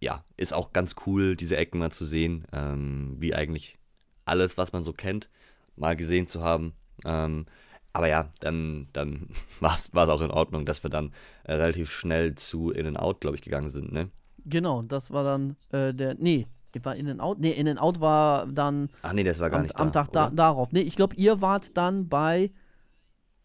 ja, 0.00 0.24
ist 0.36 0.54
auch 0.54 0.72
ganz 0.72 0.94
cool, 1.06 1.36
diese 1.36 1.56
Ecken 1.56 1.78
mal 1.78 1.92
zu 1.92 2.06
sehen, 2.06 2.46
ähm, 2.52 3.16
wie 3.18 3.34
eigentlich 3.34 3.78
alles, 4.24 4.56
was 4.56 4.72
man 4.72 4.84
so 4.84 4.92
kennt, 4.92 5.28
mal 5.76 5.96
gesehen 5.96 6.26
zu 6.26 6.42
haben. 6.42 6.72
Ähm, 7.04 7.46
aber 7.92 8.08
ja, 8.08 8.30
dann, 8.40 8.88
dann 8.92 9.28
war 9.60 9.74
es 9.74 9.94
auch 9.94 10.22
in 10.22 10.30
Ordnung, 10.30 10.64
dass 10.64 10.82
wir 10.82 10.90
dann 10.90 11.12
äh, 11.44 11.54
relativ 11.54 11.92
schnell 11.92 12.34
zu 12.34 12.70
In-N-Out, 12.70 13.20
glaube 13.20 13.36
ich, 13.36 13.42
gegangen 13.42 13.68
sind, 13.68 13.92
ne? 13.92 14.10
Genau, 14.46 14.80
das 14.82 15.10
war 15.10 15.22
dann 15.22 15.56
äh, 15.70 15.92
der, 15.92 16.14
nee, 16.14 16.46
war 16.84 16.96
In 16.96 17.08
and 17.08 17.20
Out? 17.20 17.38
Nee, 17.40 17.50
In 17.50 17.68
and 17.68 17.80
Out 17.80 18.00
war 18.00 18.46
dann. 18.46 18.88
Ach 19.02 19.12
nee, 19.12 19.24
das 19.24 19.38
war 19.40 19.50
gar 19.50 19.58
am, 19.58 19.62
nicht 19.64 19.78
am 19.78 19.92
da, 19.92 20.04
Tag 20.04 20.12
da, 20.12 20.30
darauf. 20.30 20.72
Nee, 20.72 20.80
ich 20.80 20.96
glaube, 20.96 21.14
ihr 21.16 21.40
wart 21.40 21.76
dann 21.76 22.08
bei. 22.08 22.50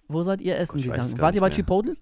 Wo 0.07 0.23
seid 0.23 0.41
ihr 0.41 0.57
essen 0.57 0.77
Gott, 0.77 0.91
gegangen? 0.91 1.19
Wart 1.19 1.35
ihr 1.35 1.41
bei. 1.41 1.49
Chipotle? 1.49 1.97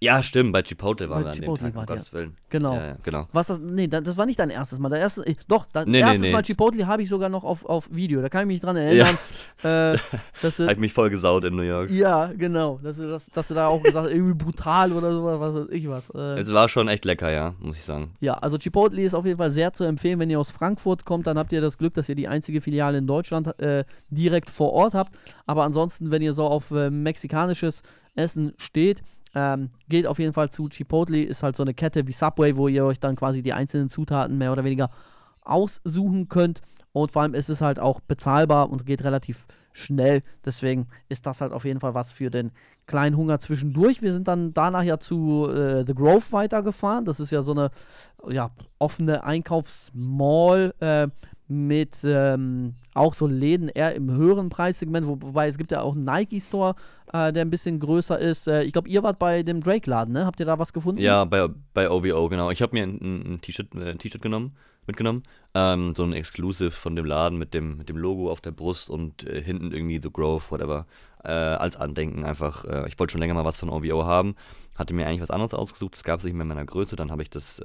Ja, 0.00 0.22
stimmt, 0.22 0.52
bei 0.52 0.62
Chipotle 0.62 1.10
waren 1.10 1.24
Bei 1.24 1.24
wir 1.24 1.30
an 1.32 1.34
Chipotle 1.40 1.64
dem 1.64 1.64
Tag, 1.64 1.70
um 1.72 1.76
wart 1.76 1.90
ihr. 1.90 1.96
Gottes 1.96 2.12
Willen. 2.12 2.36
Genau. 2.50 2.74
Ja, 2.76 2.86
ja, 2.86 2.96
genau. 3.02 3.26
Was 3.32 3.48
das, 3.48 3.58
nee, 3.58 3.88
da- 3.88 4.00
das 4.00 4.16
war 4.16 4.26
nicht 4.26 4.38
dein 4.38 4.50
erstes 4.50 4.78
Mal. 4.78 4.90
Der 4.90 5.00
erste, 5.00 5.24
ich- 5.24 5.38
doch, 5.48 5.66
das 5.72 5.86
Nee, 5.86 5.92
nee, 5.92 5.98
erstes 6.00 6.20
nee. 6.20 6.30
Mal 6.30 6.42
Chipotle 6.44 6.86
habe 6.86 7.02
ich 7.02 7.08
sogar 7.08 7.28
noch 7.28 7.42
auf, 7.42 7.64
auf 7.64 7.88
Video. 7.90 8.22
Da 8.22 8.28
kann 8.28 8.42
ich 8.42 8.46
mich 8.46 8.60
dran 8.60 8.76
erinnern. 8.76 9.18
Äh, 9.64 9.98
dass 10.42 10.56
du, 10.58 10.72
mich 10.76 10.92
voll 10.92 11.10
gesaut 11.10 11.44
in 11.44 11.56
New 11.56 11.62
York. 11.62 11.90
ja, 11.90 12.26
genau. 12.26 12.78
Dass 12.80 12.96
du, 12.96 13.08
das, 13.08 13.26
dass 13.26 13.48
du 13.48 13.54
da 13.54 13.66
auch 13.66 13.82
gesagt 13.82 14.06
hast, 14.06 14.12
irgendwie 14.14 14.34
brutal 14.34 14.92
oder 14.92 15.10
so, 15.12 15.24
was 15.24 15.54
weiß 15.54 15.66
ich 15.72 15.88
was. 15.88 16.10
Äh, 16.10 16.40
Es 16.40 16.52
war 16.52 16.68
schon 16.68 16.86
echt 16.86 17.04
lecker, 17.04 17.32
ja, 17.32 17.54
muss 17.58 17.76
ich 17.76 17.82
sagen. 17.84 18.12
ja, 18.20 18.34
also 18.34 18.56
Chipotle 18.56 19.02
ist 19.02 19.14
auf 19.14 19.26
jeden 19.26 19.38
Fall 19.38 19.50
sehr 19.50 19.72
zu 19.72 19.82
empfehlen. 19.82 20.20
Wenn 20.20 20.30
ihr 20.30 20.38
aus 20.38 20.52
Frankfurt 20.52 21.04
kommt, 21.04 21.26
dann 21.26 21.36
habt 21.38 21.50
ihr 21.50 21.60
das 21.60 21.76
Glück, 21.76 21.94
dass 21.94 22.08
ihr 22.08 22.14
die 22.14 22.28
einzige 22.28 22.60
Filiale 22.60 22.98
in 22.98 23.08
Deutschland 23.08 23.58
äh, 23.60 23.84
direkt 24.10 24.48
vor 24.50 24.72
Ort 24.74 24.94
habt. 24.94 25.18
Aber 25.46 25.64
ansonsten, 25.64 26.12
wenn 26.12 26.22
ihr 26.22 26.34
so 26.34 26.44
auf 26.46 26.70
äh, 26.70 26.88
mexikanisches 26.88 27.82
Essen 28.14 28.52
steht, 28.58 29.02
ähm, 29.38 29.70
geht 29.88 30.06
auf 30.06 30.18
jeden 30.18 30.32
Fall 30.32 30.50
zu 30.50 30.68
Chipotle. 30.68 31.22
Ist 31.22 31.44
halt 31.44 31.54
so 31.54 31.62
eine 31.62 31.74
Kette 31.74 32.06
wie 32.08 32.12
Subway, 32.12 32.56
wo 32.56 32.66
ihr 32.66 32.84
euch 32.84 32.98
dann 32.98 33.14
quasi 33.14 33.40
die 33.42 33.52
einzelnen 33.52 33.88
Zutaten 33.88 34.36
mehr 34.36 34.52
oder 34.52 34.64
weniger 34.64 34.90
aussuchen 35.42 36.28
könnt. 36.28 36.60
Und 36.92 37.12
vor 37.12 37.22
allem 37.22 37.34
ist 37.34 37.48
es 37.48 37.60
halt 37.60 37.78
auch 37.78 38.00
bezahlbar 38.00 38.70
und 38.70 38.84
geht 38.84 39.04
relativ 39.04 39.46
schnell. 39.72 40.22
Deswegen 40.44 40.88
ist 41.08 41.26
das 41.26 41.40
halt 41.40 41.52
auf 41.52 41.64
jeden 41.64 41.78
Fall 41.78 41.94
was 41.94 42.10
für 42.10 42.30
den 42.30 42.50
kleinen 42.86 43.16
Hunger 43.16 43.38
zwischendurch. 43.38 44.02
Wir 44.02 44.12
sind 44.12 44.26
dann 44.26 44.52
danach 44.52 44.82
ja 44.82 44.98
zu 44.98 45.48
äh, 45.48 45.84
The 45.86 45.94
Grove 45.94 46.24
weitergefahren. 46.32 47.04
Das 47.04 47.20
ist 47.20 47.30
ja 47.30 47.42
so 47.42 47.52
eine 47.52 47.70
ja, 48.28 48.50
offene 48.80 49.22
Einkaufsmall 49.24 50.74
äh, 50.80 51.06
mit 51.46 51.98
ähm, 52.02 52.74
auch 52.98 53.14
so 53.14 53.26
Läden 53.26 53.68
eher 53.68 53.94
im 53.94 54.10
höheren 54.10 54.48
Preissegment, 54.48 55.06
wo, 55.06 55.18
wobei 55.20 55.46
es 55.46 55.58
gibt 55.58 55.70
ja 55.70 55.80
auch 55.80 55.94
einen 55.94 56.04
Nike-Store, 56.04 56.74
äh, 57.12 57.32
der 57.32 57.44
ein 57.44 57.50
bisschen 57.50 57.80
größer 57.80 58.18
ist. 58.18 58.46
Äh, 58.46 58.62
ich 58.64 58.72
glaube, 58.72 58.88
ihr 58.88 59.02
wart 59.02 59.18
bei 59.18 59.42
dem 59.42 59.62
Drake-Laden, 59.62 60.12
ne? 60.12 60.26
Habt 60.26 60.40
ihr 60.40 60.46
da 60.46 60.58
was 60.58 60.72
gefunden? 60.72 61.00
Ja, 61.00 61.24
bei, 61.24 61.48
bei 61.74 61.90
OVO, 61.90 62.28
genau. 62.28 62.50
Ich 62.50 62.62
habe 62.62 62.76
mir 62.76 62.84
ein, 62.84 63.34
ein, 63.34 63.40
T-Shirt 63.40 63.74
äh, 63.74 64.18
genommen, 64.18 64.56
mitgenommen. 64.86 65.22
Ähm, 65.54 65.94
so 65.94 66.02
ein 66.02 66.12
Exclusive 66.12 66.70
von 66.70 66.96
dem 66.96 67.04
Laden 67.04 67.38
mit 67.38 67.54
dem, 67.54 67.78
mit 67.78 67.88
dem 67.88 67.96
Logo 67.96 68.30
auf 68.30 68.40
der 68.40 68.50
Brust 68.50 68.90
und 68.90 69.26
äh, 69.26 69.42
hinten 69.42 69.72
irgendwie 69.72 70.00
The 70.02 70.10
Grove, 70.12 70.42
whatever. 70.50 70.86
Äh, 71.24 71.30
als 71.30 71.76
Andenken 71.76 72.24
einfach. 72.24 72.64
Äh, 72.64 72.88
ich 72.88 72.98
wollte 72.98 73.12
schon 73.12 73.20
länger 73.20 73.34
mal 73.34 73.44
was 73.44 73.56
von 73.56 73.70
OVO 73.70 74.04
haben. 74.04 74.36
Hatte 74.76 74.94
mir 74.94 75.06
eigentlich 75.06 75.22
was 75.22 75.30
anderes 75.30 75.54
ausgesucht. 75.54 75.94
Das 75.94 76.04
gab 76.04 76.18
es 76.18 76.24
nicht 76.24 76.34
mehr 76.34 76.42
in 76.42 76.48
meiner 76.48 76.64
Größe. 76.64 76.94
Dann 76.94 77.10
habe 77.10 77.22
ich 77.22 77.30
das 77.30 77.60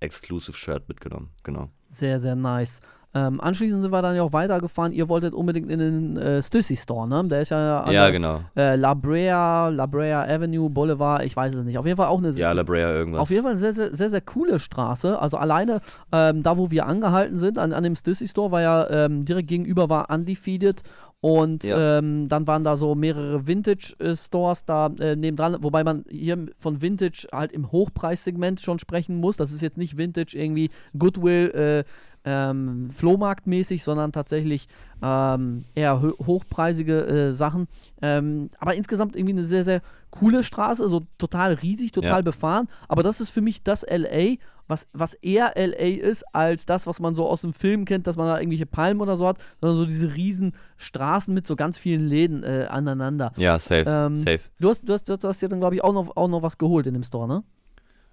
Exclusive-Shirt 0.00 0.88
mitgenommen. 0.88 1.28
Genau. 1.42 1.68
Sehr, 1.88 2.18
sehr 2.18 2.34
nice. 2.34 2.80
Ähm, 3.16 3.40
anschließend 3.40 3.82
sind 3.82 3.92
wir 3.92 4.02
dann 4.02 4.16
ja 4.16 4.22
auch 4.22 4.32
weitergefahren. 4.32 4.92
Ihr 4.92 5.08
wolltet 5.08 5.34
unbedingt 5.34 5.70
in 5.70 5.78
den 5.78 6.16
äh, 6.16 6.42
Stussy 6.42 6.76
Store, 6.76 7.06
ne? 7.06 7.22
Der 7.28 7.42
ist 7.42 7.50
ja 7.50 7.80
an 7.82 7.92
Ja, 7.92 8.02
der, 8.02 8.12
genau. 8.12 8.40
äh, 8.56 8.74
La 8.74 8.94
Brea, 8.94 9.68
La 9.68 9.86
Brea 9.86 10.22
Avenue, 10.24 10.68
Boulevard, 10.68 11.24
ich 11.24 11.36
weiß 11.36 11.54
es 11.54 11.64
nicht. 11.64 11.78
Auf 11.78 11.86
jeden 11.86 11.96
Fall 11.96 12.08
auch 12.08 12.18
eine 12.18 12.30
Ja, 12.30 12.50
La 12.52 12.64
Brea 12.64 12.90
irgendwas. 12.92 13.20
Auf 13.22 13.30
jeden 13.30 13.42
Fall 13.42 13.52
eine 13.52 13.60
sehr, 13.60 13.72
sehr, 13.72 13.94
sehr, 13.94 14.10
sehr 14.10 14.20
coole 14.20 14.58
Straße. 14.58 15.18
Also 15.18 15.36
alleine 15.36 15.80
ähm, 16.12 16.42
da, 16.42 16.58
wo 16.58 16.70
wir 16.72 16.86
angehalten 16.86 17.38
sind, 17.38 17.56
an, 17.58 17.72
an 17.72 17.84
dem 17.84 17.94
Stussy 17.94 18.26
Store, 18.26 18.50
war 18.50 18.62
ja 18.62 18.90
ähm, 18.90 19.24
direkt 19.24 19.48
gegenüber 19.48 19.88
war 19.88 20.10
Undefeated 20.10 20.82
und 21.20 21.64
Ja. 21.64 21.98
ähm, 21.98 22.28
dann 22.28 22.46
waren 22.46 22.64
da 22.64 22.76
so 22.76 22.94
mehrere 22.94 23.46
Vintage-Stores 23.46 24.64
da 24.66 24.90
äh, 24.98 25.16
nebendran, 25.16 25.56
wobei 25.62 25.84
man 25.84 26.04
hier 26.10 26.46
von 26.58 26.82
Vintage 26.82 27.28
halt 27.32 27.52
im 27.52 27.70
Hochpreissegment 27.72 28.60
schon 28.60 28.78
sprechen 28.78 29.16
muss. 29.20 29.36
Das 29.36 29.52
ist 29.52 29.62
jetzt 29.62 29.78
nicht 29.78 29.96
Vintage 29.96 30.36
irgendwie 30.36 30.70
Goodwill, 30.98 31.50
äh, 31.54 31.84
ähm, 32.24 32.90
Flohmarktmäßig, 32.92 33.84
sondern 33.84 34.12
tatsächlich 34.12 34.68
ähm, 35.02 35.64
eher 35.74 36.00
ho 36.02 36.12
hochpreisige 36.26 37.06
äh, 37.06 37.32
Sachen. 37.32 37.68
Ähm, 38.02 38.50
aber 38.58 38.74
insgesamt 38.74 39.16
irgendwie 39.16 39.34
eine 39.34 39.44
sehr, 39.44 39.64
sehr 39.64 39.82
coole 40.10 40.44
Straße, 40.44 40.88
so 40.88 41.02
total 41.18 41.54
riesig, 41.54 41.92
total 41.92 42.20
Ja. 42.20 42.22
befahren. 42.22 42.68
Aber 42.88 43.02
das 43.02 43.20
ist 43.20 43.30
für 43.30 43.40
mich 43.40 43.62
das 43.62 43.82
LA, 43.82 44.36
was, 44.68 44.86
was 44.94 45.12
eher 45.14 45.56
LA 45.56 46.00
ist, 46.00 46.24
als 46.32 46.64
das, 46.64 46.86
was 46.86 46.98
man 47.00 47.14
so 47.14 47.26
aus 47.28 47.42
dem 47.42 47.52
Film 47.52 47.84
kennt, 47.84 48.06
dass 48.06 48.16
man 48.16 48.26
da 48.28 48.38
irgendwelche 48.38 48.64
Palmen 48.64 49.02
oder 49.02 49.16
so 49.16 49.26
hat, 49.26 49.36
sondern 49.60 49.76
so 49.76 49.84
diese 49.84 50.14
riesen 50.14 50.54
Straßen 50.78 51.34
mit 51.34 51.46
so 51.46 51.56
ganz 51.56 51.76
vielen 51.76 52.06
Läden 52.06 52.42
äh, 52.44 52.66
aneinander. 52.70 53.32
Ja, 53.36 53.58
safe. 53.58 53.84
Ähm, 53.86 54.16
safe. 54.16 54.40
Du 54.60 54.70
hast, 54.70 54.88
du 54.88 54.92
hast, 54.94 55.04
du 55.08 55.18
hast 55.22 55.42
dir 55.42 55.48
dann, 55.48 55.60
glaube 55.60 55.74
ich, 55.74 55.84
auch 55.84 55.92
noch, 55.92 56.16
auch 56.16 56.28
noch 56.28 56.42
was 56.42 56.56
geholt 56.56 56.86
in 56.86 56.94
dem 56.94 57.02
Store, 57.02 57.28
ne? 57.28 57.42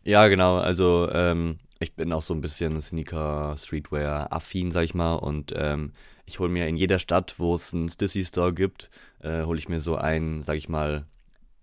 Ja, 0.03 0.27
genau. 0.27 0.57
Also 0.57 1.09
ähm, 1.11 1.57
ich 1.79 1.95
bin 1.95 2.11
auch 2.13 2.21
so 2.21 2.33
ein 2.33 2.41
bisschen 2.41 2.79
Sneaker, 2.81 3.55
Streetwear 3.57 4.31
affin, 4.31 4.71
sag 4.71 4.83
ich 4.83 4.93
mal. 4.93 5.15
Und 5.15 5.53
ähm, 5.55 5.91
ich 6.25 6.39
hole 6.39 6.49
mir 6.49 6.67
in 6.67 6.77
jeder 6.77 6.99
Stadt, 6.99 7.35
wo 7.37 7.55
es 7.55 7.73
einen 7.73 7.89
Stussy 7.89 8.25
Store 8.25 8.53
gibt, 8.53 8.89
äh, 9.19 9.43
hole 9.43 9.59
ich 9.59 9.69
mir 9.69 9.79
so 9.79 9.95
einen, 9.95 10.43
sag 10.43 10.57
ich 10.57 10.69
mal, 10.69 11.05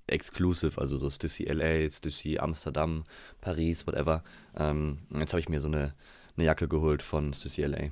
exclusive, 0.06 0.80
also 0.80 0.96
so 0.96 1.10
Stussy 1.10 1.44
LA, 1.44 1.88
Stussy 1.90 2.38
Amsterdam, 2.38 3.04
Paris, 3.40 3.86
whatever. 3.86 4.22
Ähm, 4.56 4.98
jetzt 5.18 5.32
habe 5.32 5.40
ich 5.40 5.48
mir 5.48 5.60
so 5.60 5.68
eine, 5.68 5.94
eine 6.36 6.46
Jacke 6.46 6.68
geholt 6.68 7.02
von 7.02 7.34
Stussy 7.34 7.62
LA. 7.62 7.90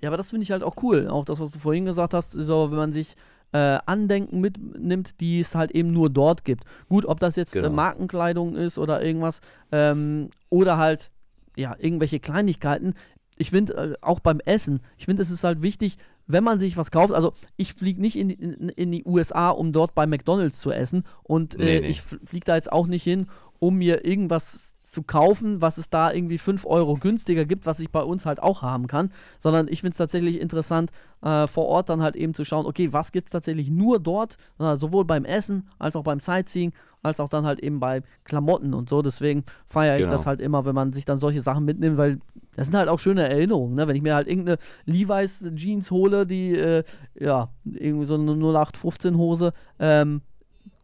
Ja, 0.00 0.08
aber 0.08 0.16
das 0.16 0.30
finde 0.30 0.42
ich 0.42 0.50
halt 0.50 0.62
auch 0.62 0.82
cool. 0.82 1.08
Auch 1.08 1.24
das, 1.24 1.38
was 1.38 1.52
du 1.52 1.58
vorhin 1.58 1.84
gesagt 1.84 2.12
hast, 2.12 2.32
so, 2.32 2.70
wenn 2.70 2.78
man 2.78 2.92
sich 2.92 3.14
äh, 3.52 3.78
Andenken 3.86 4.40
mitnimmt, 4.40 5.20
die 5.20 5.40
es 5.40 5.54
halt 5.54 5.70
eben 5.72 5.92
nur 5.92 6.10
dort 6.10 6.44
gibt. 6.44 6.64
Gut, 6.88 7.04
ob 7.06 7.20
das 7.20 7.36
jetzt 7.36 7.54
äh, 7.54 7.60
Genau. 7.62 7.74
Markenkleidung 7.74 8.54
ist 8.54 8.78
oder 8.78 9.02
irgendwas, 9.02 9.40
ähm, 9.70 10.30
oder 10.50 10.78
halt, 10.78 11.10
ja, 11.56 11.76
irgendwelche 11.78 12.18
Kleinigkeiten. 12.20 12.94
Ich 13.36 13.50
finde, 13.50 13.74
äh, 13.74 13.94
auch 14.00 14.20
beim 14.20 14.40
Essen, 14.40 14.80
ich 14.96 15.04
finde, 15.06 15.22
es 15.22 15.30
ist 15.30 15.44
halt 15.44 15.62
wichtig, 15.62 15.98
wenn 16.26 16.44
man 16.44 16.58
sich 16.60 16.76
was 16.76 16.90
kauft, 16.90 17.12
also 17.12 17.34
ich 17.56 17.74
fliege 17.74 18.00
nicht 18.00 18.16
in, 18.16 18.28
die- 18.28 18.34
in, 18.34 18.68
in 18.70 18.92
die 18.92 19.04
USA, 19.04 19.50
um 19.50 19.72
dort 19.72 19.94
bei 19.94 20.06
McDonalds 20.06 20.60
zu 20.60 20.70
essen 20.70 21.04
und 21.22 21.54
äh, 21.56 21.64
Nee, 21.64 21.80
nee. 21.80 21.86
ich 21.88 22.00
fliege 22.02 22.44
da 22.46 22.54
jetzt 22.54 22.70
auch 22.72 22.86
nicht 22.86 23.02
hin, 23.02 23.26
um 23.58 23.76
mir 23.78 24.04
irgendwas 24.04 24.71
zu 24.82 25.02
kaufen, 25.02 25.60
was 25.62 25.78
es 25.78 25.90
da 25.90 26.12
irgendwie 26.12 26.38
5 26.38 26.66
Euro 26.66 26.94
günstiger 26.94 27.44
gibt, 27.44 27.66
was 27.66 27.80
ich 27.80 27.90
bei 27.90 28.02
uns 28.02 28.26
halt 28.26 28.42
auch 28.42 28.62
haben 28.62 28.86
kann, 28.88 29.10
sondern 29.38 29.68
ich 29.68 29.80
finde 29.80 29.92
es 29.92 29.96
tatsächlich 29.98 30.40
interessant, 30.40 30.90
äh, 31.22 31.46
vor 31.46 31.66
Ort 31.66 31.88
dann 31.88 32.02
halt 32.02 32.16
eben 32.16 32.34
zu 32.34 32.44
schauen, 32.44 32.66
okay, 32.66 32.92
was 32.92 33.12
gibt 33.12 33.28
es 33.28 33.32
tatsächlich 33.32 33.70
nur 33.70 34.00
dort, 34.00 34.36
äh, 34.58 34.76
sowohl 34.76 35.04
beim 35.04 35.24
Essen 35.24 35.68
als 35.78 35.94
auch 35.96 36.02
beim 36.02 36.18
Sightseeing, 36.20 36.72
als 37.02 37.20
auch 37.20 37.28
dann 37.28 37.46
halt 37.46 37.60
eben 37.60 37.80
bei 37.80 38.02
Klamotten 38.24 38.74
und 38.74 38.88
so. 38.88 39.02
Deswegen 39.02 39.44
feiere 39.68 39.94
ich 39.96 40.02
Genau. 40.02 40.12
das 40.12 40.26
halt 40.26 40.40
immer, 40.40 40.64
wenn 40.64 40.74
man 40.74 40.92
sich 40.92 41.04
dann 41.04 41.18
solche 41.18 41.42
Sachen 41.42 41.64
mitnimmt, 41.64 41.96
weil 41.96 42.18
das 42.56 42.66
sind 42.66 42.76
halt 42.76 42.88
auch 42.88 42.98
schöne 42.98 43.28
Erinnerungen, 43.28 43.74
ne? 43.74 43.88
Wenn 43.88 43.96
ich 43.96 44.02
mir 44.02 44.14
halt 44.14 44.28
irgendeine 44.28 44.58
Levi's 44.84 45.44
Jeans 45.54 45.90
hole, 45.90 46.26
die, 46.26 46.52
äh, 46.56 46.84
ja, 47.18 47.48
irgendwie 47.64 48.04
so 48.06 48.14
eine 48.14 48.34
0815 48.36 49.16
Hose, 49.16 49.52
ähm, 49.78 50.20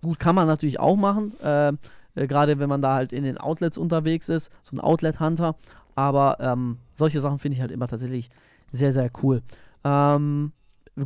gut, 0.03 0.19
kann 0.19 0.35
man 0.35 0.47
natürlich 0.47 0.81
auch 0.81 0.97
machen, 0.97 1.33
ähm, 1.45 1.79
äh, 2.19 2.27
gerade 2.27 2.59
wenn 2.59 2.69
man 2.69 2.83
da 2.83 2.95
halt 2.95 3.13
in 3.13 3.25
den 3.25 3.39
Outlets 3.39 3.79
unterwegs 3.79 4.29
ist, 4.29 4.51
so 4.63 4.77
ein 4.77 4.81
Outlet-Hunter, 4.81 5.57
aber 5.95 6.39
ähm, 6.41 6.79
solche 6.95 7.21
Sachen 7.21 7.39
finde 7.39 7.57
ich 7.57 7.61
halt 7.61 7.71
immer 7.71 7.89
tatsächlich 7.89 8.29
sehr, 8.73 8.93
sehr 8.93 9.11
cool. 9.23 9.43
Ähm, 9.85 10.53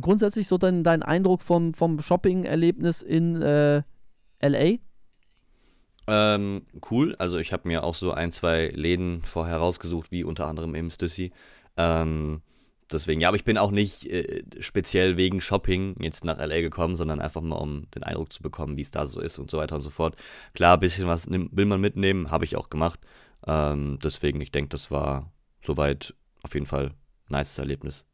grundsätzlich 0.01 0.47
so 0.47 0.57
dein, 0.57 0.83
dein 0.83 1.03
Eindruck 1.03 1.41
vom, 1.41 1.73
vom 1.73 1.99
Shopping-Erlebnis 1.99 3.01
in 3.01 3.41
äh, 3.41 3.83
LA? 4.41 4.77
Ähm, 6.07 6.63
cool. 6.91 7.15
Also 7.17 7.37
ich 7.37 7.53
habe 7.53 7.67
mir 7.67 7.83
auch 7.83 7.95
so 7.95 8.11
ein, 8.11 8.31
zwei 8.31 8.67
Läden 8.67 9.21
vorher 9.23 9.57
rausgesucht, 9.57 10.11
wie 10.11 10.23
unter 10.23 10.47
anderem 10.47 10.75
im 10.75 10.89
Stussy. 10.89 11.31
Ähm, 11.77 12.41
deswegen, 12.93 13.21
ja, 13.21 13.27
aber 13.27 13.37
ich 13.37 13.43
bin 13.43 13.57
auch 13.57 13.71
nicht 13.71 14.05
äh, 14.05 14.43
speziell 14.59 15.17
wegen 15.17 15.41
Shopping 15.41 15.95
jetzt 15.99 16.25
nach 16.25 16.37
LA 16.37 16.61
gekommen, 16.61 16.95
sondern 16.95 17.19
einfach 17.19 17.41
mal, 17.41 17.55
um 17.55 17.89
den 17.91 18.03
Eindruck 18.03 18.31
zu 18.31 18.41
bekommen, 18.41 18.77
wie 18.77 18.81
es 18.81 18.91
da 18.91 19.05
so 19.07 19.19
ist 19.19 19.39
und 19.39 19.51
so 19.51 19.57
weiter 19.57 19.75
und 19.75 19.81
so 19.81 19.89
fort. 19.89 20.15
Klar, 20.53 20.75
ein 20.77 20.79
bisschen 20.79 21.07
was 21.07 21.27
will 21.29 21.65
man 21.65 21.81
mitnehmen, 21.81 22.31
habe 22.31 22.45
ich 22.45 22.55
auch 22.55 22.69
gemacht. 22.69 22.99
Ähm, 23.45 23.99
deswegen, 24.03 24.39
ich 24.41 24.51
denke, 24.51 24.69
das 24.69 24.91
war 24.91 25.31
soweit 25.61 26.13
auf 26.43 26.53
jeden 26.53 26.65
Fall 26.65 26.87
ein 26.87 26.93
nice 27.29 27.57
Erlebnis. 27.57 28.05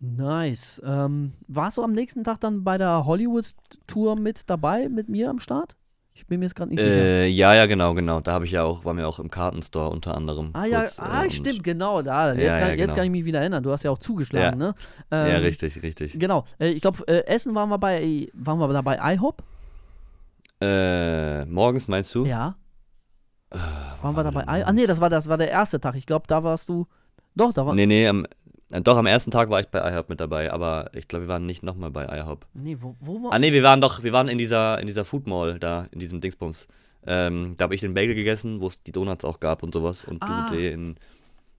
Nice. 0.00 0.82
Ähm, 0.84 1.32
warst 1.46 1.76
du 1.78 1.82
am 1.82 1.92
nächsten 1.92 2.24
Tag 2.24 2.40
dann 2.40 2.64
bei 2.64 2.76
der 2.76 3.06
Hollywood-Tour 3.06 4.16
mit 4.16 4.50
dabei, 4.50 4.88
mit 4.88 5.08
mir 5.08 5.30
am 5.30 5.38
Start? 5.38 5.76
Ich 6.14 6.26
bin 6.26 6.40
mir 6.40 6.46
jetzt 6.46 6.54
gerade 6.54 6.70
nicht 6.70 6.78
sicher. 6.80 6.90
Äh, 6.92 7.28
ja, 7.28 7.54
ja, 7.54 7.66
genau, 7.66 7.94
genau. 7.94 8.20
Da 8.20 8.32
habe 8.32 8.44
ich 8.44 8.52
ja 8.52 8.62
auch, 8.62 8.84
war 8.84 8.94
mir 8.94 9.08
auch 9.08 9.18
im 9.18 9.30
Kartenstore 9.30 9.88
unter 9.90 10.14
anderem. 10.14 10.50
Ah 10.52 10.66
ja, 10.66 10.80
kurz, 10.80 10.98
äh, 10.98 11.02
ah, 11.02 11.30
stimmt, 11.30 11.64
genau, 11.64 12.02
da. 12.02 12.32
Jetzt, 12.32 12.42
Ja, 12.42 12.52
kann, 12.52 12.60
ja, 12.60 12.68
jetzt 12.70 12.78
genau. 12.80 12.94
kann 12.94 13.04
ich 13.04 13.10
mich 13.10 13.24
wieder 13.24 13.40
erinnern. 13.40 13.62
Du 13.62 13.72
hast 13.72 13.82
ja 13.82 13.90
auch 13.90 13.98
zugeschlagen, 13.98 14.58
ne? 14.58 14.74
Ja, 15.10 15.26
Ähm, 15.26 15.42
richtig, 15.42 15.82
richtig. 15.82 16.18
Genau. 16.18 16.44
Äh, 16.58 16.68
ich 16.68 16.80
glaube, 16.80 17.06
äh, 17.08 17.24
Essen 17.26 17.54
waren 17.54 17.68
wir 17.70 17.78
bei, 17.78 18.28
waren 18.34 18.58
wir 18.58 18.68
da 18.68 18.82
bei 18.82 18.98
IHOP? 19.14 19.42
Äh, 20.60 21.44
morgens 21.46 21.88
meinst 21.88 22.14
du? 22.14 22.24
Ja. 22.26 22.56
Waren 24.02 24.16
wir 24.16 24.22
da 24.24 24.30
bei 24.30 24.42
IHOP? 24.42 24.68
Ah, 24.68 24.72
nee, 24.72 24.86
das 24.86 25.00
war, 25.00 25.10
das 25.10 25.28
war 25.28 25.38
der 25.38 25.50
erste 25.50 25.80
Tag. 25.80 25.94
Ich 25.96 26.06
glaube, 26.06 26.26
da 26.28 26.44
warst 26.44 26.68
du. 26.68 26.86
Doch, 27.34 27.52
da 27.52 27.66
war. 27.66 27.74
Nee, 27.74 27.86
nee, 27.86 28.06
am, 28.06 28.26
doch, 28.80 28.96
am 28.96 29.06
ersten 29.06 29.30
Tag 29.30 29.50
war 29.50 29.60
ich 29.60 29.68
bei 29.68 29.78
IHOP 29.92 30.08
mit 30.08 30.20
dabei, 30.20 30.52
aber 30.52 30.90
ich 30.94 31.08
glaube, 31.08 31.26
wir 31.26 31.28
waren 31.28 31.46
nicht 31.46 31.62
nochmal 31.62 31.90
bei 31.90 32.06
IHOP. 32.06 32.46
Nee, 32.54 32.76
wo, 32.80 32.96
wo 33.00 33.22
war. 33.22 33.32
Ah, 33.32 33.38
nee, 33.38 33.52
wir 33.52 33.62
waren 33.62 33.80
doch, 33.80 34.02
wir 34.02 34.12
waren 34.12 34.28
in 34.28 34.38
dieser, 34.38 34.78
in 34.80 34.86
dieser 34.86 35.04
Food 35.04 35.26
Mall 35.26 35.58
da, 35.58 35.86
in 35.90 35.98
diesem 36.00 36.20
Dingsbums. 36.20 36.68
Ähm, 37.06 37.54
da 37.58 37.64
habe 37.64 37.74
ich 37.74 37.80
den 37.80 37.94
Bagel 37.94 38.14
gegessen, 38.14 38.60
wo 38.60 38.68
es 38.68 38.82
die 38.82 38.92
Donuts 38.92 39.24
auch 39.24 39.40
gab 39.40 39.62
und 39.62 39.74
sowas. 39.74 40.04
Und 40.04 40.22
Ah. 40.22 40.48
du 40.50 40.56
den, 40.56 40.96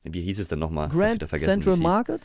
wie 0.03 0.21
hieß 0.21 0.39
es 0.39 0.47
denn 0.47 0.59
nochmal? 0.59 0.89
Grand 0.89 1.27
Central. 1.29 1.77
Market? 1.77 2.21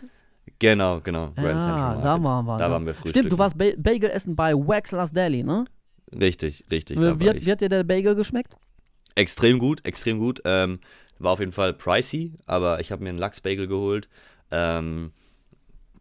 Genau, 0.59 1.01
genau. 1.01 1.33
Grand 1.35 1.47
ja, 1.47 1.59
Central 1.59 1.79
Market. 1.79 2.05
da 2.05 2.23
waren 2.23 2.47
wir. 2.47 2.57
Da 2.57 2.69
ne? 2.69 2.73
waren 2.73 2.87
wir 2.87 2.95
Stimmt, 2.95 3.07
du 3.07 3.13
frühstücken. 3.13 3.39
warst 3.39 3.59
ba 3.59 3.65
Bagel 3.77 4.11
essen 4.11 4.37
bei 4.37 4.55
Wexler's 4.55 5.13
Deli, 5.13 5.43
ne? 5.43 5.65
Richtig, 6.19 6.65
richtig. 6.71 6.99
Wie, 6.99 7.21
wie, 7.21 7.47
wie 7.47 7.53
hat 7.53 7.61
dir 7.61 7.69
der 7.69 7.85
Bagel 7.85 8.15
geschmeckt? 8.15 8.55
Extrem 9.15 9.59
gut, 9.59 9.85
extrem 9.85 10.19
gut. 10.19 10.41
Ähm, 10.45 10.81
war 11.19 11.33
auf 11.33 11.41
jeden 11.41 11.53
Fall 11.53 11.75
pricey, 11.75 12.33
aber 12.47 12.81
ich 12.81 12.93
habe 12.93 13.03
mir 13.03 13.11
einen 13.11 13.19
Lachsbagel 13.19 13.67
geholt. 13.67 14.09
Ähm, 14.51 15.13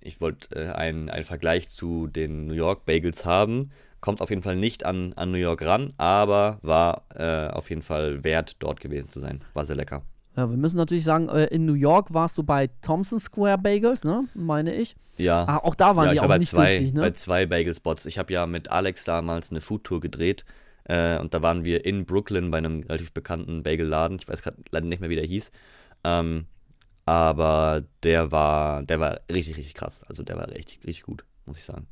ich 0.02 0.22
wollte 0.22 0.56
äh, 0.56 0.72
einen, 0.72 1.10
einen 1.10 1.24
Vergleich 1.24 1.70
zu 1.70 2.08
den 2.08 2.48
New 2.48 2.54
York 2.54 2.86
Bagels 2.86 3.26
haben. 3.26 3.72
Kommt 4.00 4.22
auf 4.22 4.30
jeden 4.30 4.44
Fall 4.44 4.56
nicht 4.56 4.86
an, 4.86 5.14
an 5.14 5.32
New 5.32 5.38
York 5.38 5.66
ran, 5.66 5.94
aber 5.98 6.60
war 6.62 7.04
äh, 7.16 7.48
auf 7.48 7.70
jeden 7.70 7.82
Fall 7.82 8.24
wert, 8.24 8.56
dort 8.60 8.80
gewesen 8.80 9.10
zu 9.10 9.20
sein. 9.20 9.42
War 9.54 9.66
sehr 9.66 9.76
lecker. 9.76 10.04
Ja, 10.36 10.50
wir 10.50 10.58
müssen 10.58 10.78
natürlich 10.78 11.04
sagen, 11.04 11.30
äh, 11.30 11.46
in 11.46 11.66
New 11.66 11.74
York 11.74 12.14
warst 12.14 12.38
du 12.38 12.44
bei 12.44 12.70
Thompson 12.84 13.20
Square 13.20 13.58
Bagels, 13.58 14.04
ne? 14.04 14.28
Meine 14.36 14.76
ich. 14.76 14.96
Ja. 15.18 15.46
Ah, 15.48 15.58
auch 15.58 15.74
da 15.74 15.96
waren 15.96 16.06
ja, 16.06 16.12
die 16.12 16.16
ich 16.18 16.20
auch 16.22 16.24
war 16.24 16.36
bei 16.36 16.38
nicht 16.38 16.50
zwei, 16.50 16.78
günstig, 16.78 16.94
ne? 16.94 17.02
bei 17.02 17.12
zwei 17.12 17.46
Bagel-Spots. 17.48 18.06
Ich 18.06 18.20
habe 18.20 18.32
ja 18.32 18.46
mit 18.46 18.70
Alex 18.70 19.04
damals 19.04 19.50
eine 19.50 19.62
Foodtour 19.62 20.00
gedreht. 20.00 20.46
Äh, 20.84 21.20
und 21.20 21.34
da 21.34 21.42
waren 21.42 21.66
wir 21.66 21.86
in 21.86 22.06
Brooklyn 22.06 22.52
bei 22.52 22.60
einem 22.60 22.84
relativ 22.84 23.12
bekannten 23.14 23.64
Bagelladen. 23.64 24.20
Ich 24.22 24.28
weiß 24.28 24.44
gerade 24.44 24.58
leider 24.70 24.86
nicht 24.86 25.02
mehr, 25.02 25.10
wie 25.10 25.16
der 25.16 25.26
hieß. 25.26 25.52
Ähm, 26.04 26.46
aber 27.08 27.84
der 28.04 28.32
war, 28.32 28.84
der 28.84 29.00
war 29.00 29.20
richtig, 29.32 29.58
richtig 29.58 29.74
krass. 29.76 30.04
Also 30.08 30.24
der 30.24 30.38
war 30.38 30.48
richtig, 30.50 30.80
richtig 30.86 31.04
gut, 31.04 31.24
muss 31.46 31.58
ich 31.58 31.64
sagen. 31.64 31.88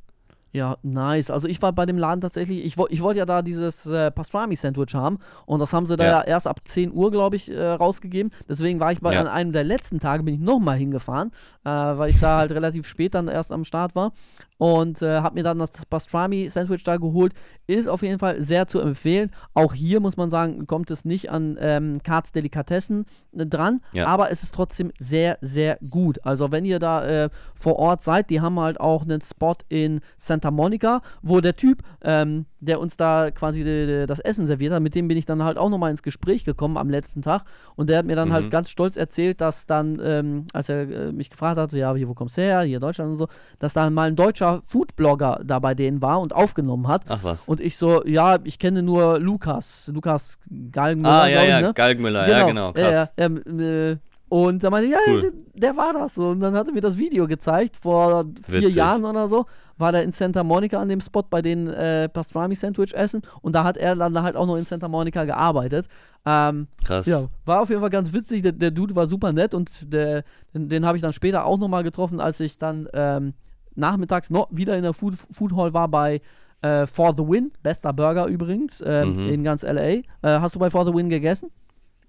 Ja, 0.52 0.78
nice. 0.82 1.30
Also 1.30 1.48
ich 1.48 1.60
war 1.60 1.72
bei 1.72 1.84
dem 1.84 1.98
Laden 1.98 2.20
tatsächlich, 2.22 2.64
ich, 2.64 2.76
ich 2.88 3.02
wollte 3.02 3.18
ja 3.18 3.26
da 3.26 3.42
dieses 3.42 3.84
äh, 3.84 4.10
Pastrami-Sandwich 4.10 4.94
haben 4.94 5.18
und 5.44 5.58
das 5.60 5.74
haben 5.74 5.86
sie 5.86 5.96
da 5.98 6.04
ja, 6.04 6.10
Ja. 6.20 6.22
erst 6.24 6.46
ab 6.46 6.60
10 6.64 6.92
Uhr, 6.92 7.10
glaube 7.10 7.36
ich, 7.36 7.50
äh, 7.50 7.62
rausgegeben. 7.62 8.32
Deswegen 8.48 8.80
war 8.80 8.90
ich 8.92 9.00
bei 9.00 9.12
Ja. 9.12 9.20
an 9.20 9.26
einem 9.26 9.52
der 9.52 9.64
letzten 9.64 10.00
Tage, 10.00 10.22
bin 10.22 10.34
ich 10.34 10.40
nochmal 10.40 10.78
hingefahren, 10.78 11.30
äh, 11.64 11.68
weil 11.70 12.08
ich 12.10 12.20
da 12.20 12.38
halt 12.38 12.52
relativ 12.52 12.86
spät 12.86 13.14
dann 13.14 13.28
erst 13.28 13.52
am 13.52 13.64
Start 13.64 13.94
war 13.94 14.12
und 14.58 15.02
äh, 15.02 15.20
habe 15.20 15.34
mir 15.34 15.42
dann 15.42 15.58
das 15.58 15.70
Pastrami-Sandwich 15.86 16.84
da 16.84 16.96
geholt. 16.96 17.32
Ist 17.66 17.88
auf 17.88 18.02
jeden 18.02 18.18
Fall 18.18 18.40
sehr 18.42 18.68
zu 18.68 18.80
empfehlen. 18.80 19.30
Auch 19.54 19.74
hier 19.74 20.00
muss 20.00 20.16
man 20.16 20.30
sagen, 20.30 20.66
kommt 20.66 20.90
es 20.90 21.04
nicht 21.04 21.30
an 21.30 21.56
ähm, 21.60 22.00
Karts 22.02 22.32
Delikatessen 22.32 23.06
äh, 23.36 23.44
dran, 23.46 23.80
Ja. 23.92 24.06
aber 24.06 24.30
es 24.30 24.42
ist 24.42 24.54
trotzdem 24.54 24.92
sehr, 24.98 25.38
sehr 25.40 25.78
gut. 25.90 26.24
Also 26.24 26.52
wenn 26.52 26.64
ihr 26.64 26.78
da 26.78 27.04
äh, 27.04 27.30
vor 27.54 27.76
Ort 27.78 28.02
seid, 28.02 28.30
die 28.30 28.40
haben 28.40 28.58
halt 28.60 28.80
auch 28.80 29.02
einen 29.02 29.20
Spot 29.20 29.56
in 29.68 30.00
Santa 30.16 30.50
Monica, 30.50 31.02
wo 31.22 31.40
der 31.40 31.56
Typ, 31.56 31.82
ähm, 32.02 32.46
der 32.60 32.80
uns 32.80 32.96
da 32.96 33.30
quasi 33.30 33.64
de, 33.64 33.86
de, 33.86 34.06
das 34.06 34.18
Essen 34.18 34.46
serviert 34.46 34.72
hat, 34.72 34.82
mit 34.82 34.94
dem 34.94 35.08
bin 35.08 35.18
ich 35.18 35.26
dann 35.26 35.42
halt 35.42 35.58
auch 35.58 35.68
nochmal 35.68 35.90
ins 35.90 36.02
Gespräch 36.02 36.44
gekommen 36.44 36.76
am 36.78 36.88
letzten 36.88 37.22
Tag 37.22 37.42
und 37.74 37.90
der 37.90 37.98
hat 37.98 38.06
mir 38.06 38.16
dann 38.16 38.32
halt 38.32 38.46
Mhm. 38.46 38.50
ganz 38.50 38.70
stolz 38.70 38.96
erzählt, 38.96 39.40
dass 39.40 39.66
dann, 39.66 40.00
ähm, 40.02 40.46
als 40.52 40.68
er 40.68 40.88
äh, 40.88 41.12
mich 41.12 41.30
gefragt 41.30 41.58
hat, 41.58 41.72
ja, 41.72 41.94
hier, 41.94 42.08
wo 42.08 42.14
kommst 42.14 42.36
du 42.38 42.42
her, 42.42 42.62
hier 42.62 42.80
Deutschland 42.80 43.10
und 43.10 43.16
so, 43.16 43.28
dass 43.58 43.74
da 43.74 43.88
mal 43.90 44.08
ein 44.08 44.16
deutscher 44.16 44.62
Foodblogger 44.68 45.40
da 45.44 45.58
bei 45.58 45.74
denen 45.74 46.00
war 46.00 46.20
und 46.20 46.34
aufgenommen 46.34 46.88
hat. 46.88 47.02
Ach 47.08 47.22
was. 47.22 47.46
Und 47.46 47.60
ich 47.60 47.76
so, 47.76 48.04
ja, 48.06 48.38
ich 48.44 48.58
kenne 48.58 48.82
nur 48.82 49.18
Lukas, 49.20 49.90
Lukas 49.94 50.38
Galgenmüller, 50.72 51.22
ah, 51.22 51.26
ja, 51.28 51.42
ich, 51.42 51.48
ja, 51.48 51.60
ne? 51.60 51.72
Galgenmüller, 51.74 52.28
ja, 52.28 52.46
genau, 52.46 52.72
krass. 52.72 52.82
Ja, 52.82 52.90
ja, 52.92 53.08
ähm, 53.18 53.60
äh, 53.60 53.96
und 54.28 54.62
da 54.64 54.70
meinte 54.70 54.86
ich, 54.88 54.92
ja, 54.92 54.98
Cool. 55.06 55.20
der, 55.22 55.30
der 55.54 55.76
war 55.76 55.92
das. 55.92 56.14
so. 56.14 56.28
Und 56.30 56.40
dann 56.40 56.54
hat 56.56 56.66
er 56.66 56.72
mir 56.72 56.80
das 56.80 56.96
Video 56.96 57.26
gezeigt, 57.26 57.76
vor 57.76 58.24
vier 58.48 58.62
Witzig. 58.62 58.74
Jahren 58.74 59.04
oder 59.04 59.28
so, 59.28 59.46
war 59.78 59.92
der 59.92 60.02
in 60.02 60.10
Santa 60.10 60.42
Monica 60.42 60.80
an 60.80 60.88
dem 60.88 61.00
Spot 61.00 61.22
bei 61.22 61.42
den 61.42 61.68
äh, 61.68 62.08
Pastrami-Sandwich 62.08 62.94
essen. 62.94 63.22
Und 63.42 63.52
da 63.54 63.62
hat 63.64 63.76
er 63.76 63.94
dann 63.94 64.20
halt 64.22 64.34
auch 64.36 64.46
noch 64.46 64.56
in 64.56 64.64
Santa 64.64 64.88
Monica 64.88 65.24
gearbeitet. 65.24 65.86
Ähm, 66.24 66.66
Krass. 66.84 67.06
ja, 67.06 67.24
war 67.44 67.60
auf 67.62 67.68
jeden 67.68 67.80
Fall 67.80 67.90
ganz 67.90 68.12
witzig. 68.12 68.42
Der, 68.42 68.52
der 68.52 68.72
Dude 68.72 68.96
war 68.96 69.06
super 69.06 69.32
nett 69.32 69.54
und 69.54 69.70
der, 69.92 70.24
den, 70.54 70.68
den 70.68 70.84
habe 70.86 70.98
ich 70.98 71.02
dann 71.02 71.12
später 71.12 71.44
auch 71.44 71.58
nochmal 71.58 71.84
getroffen, 71.84 72.18
als 72.20 72.40
ich 72.40 72.58
dann 72.58 72.88
ähm, 72.94 73.34
nachmittags 73.76 74.28
noch 74.30 74.48
wieder 74.50 74.76
in 74.76 74.82
der 74.82 74.92
Food, 74.94 75.14
Food 75.30 75.54
Hall 75.54 75.72
war 75.72 75.86
bei 75.86 76.20
äh, 76.62 76.86
For 76.86 77.14
the 77.16 77.22
Win. 77.22 77.52
Bester 77.62 77.92
Burger 77.92 78.26
übrigens 78.26 78.82
ähm, 78.84 79.24
Mhm. 79.26 79.28
in 79.32 79.44
ganz 79.44 79.62
LA. 79.62 79.82
Äh, 79.82 80.02
hast 80.22 80.56
du 80.56 80.58
bei 80.58 80.70
For 80.70 80.84
the 80.84 80.92
Win 80.92 81.10
gegessen? 81.10 81.50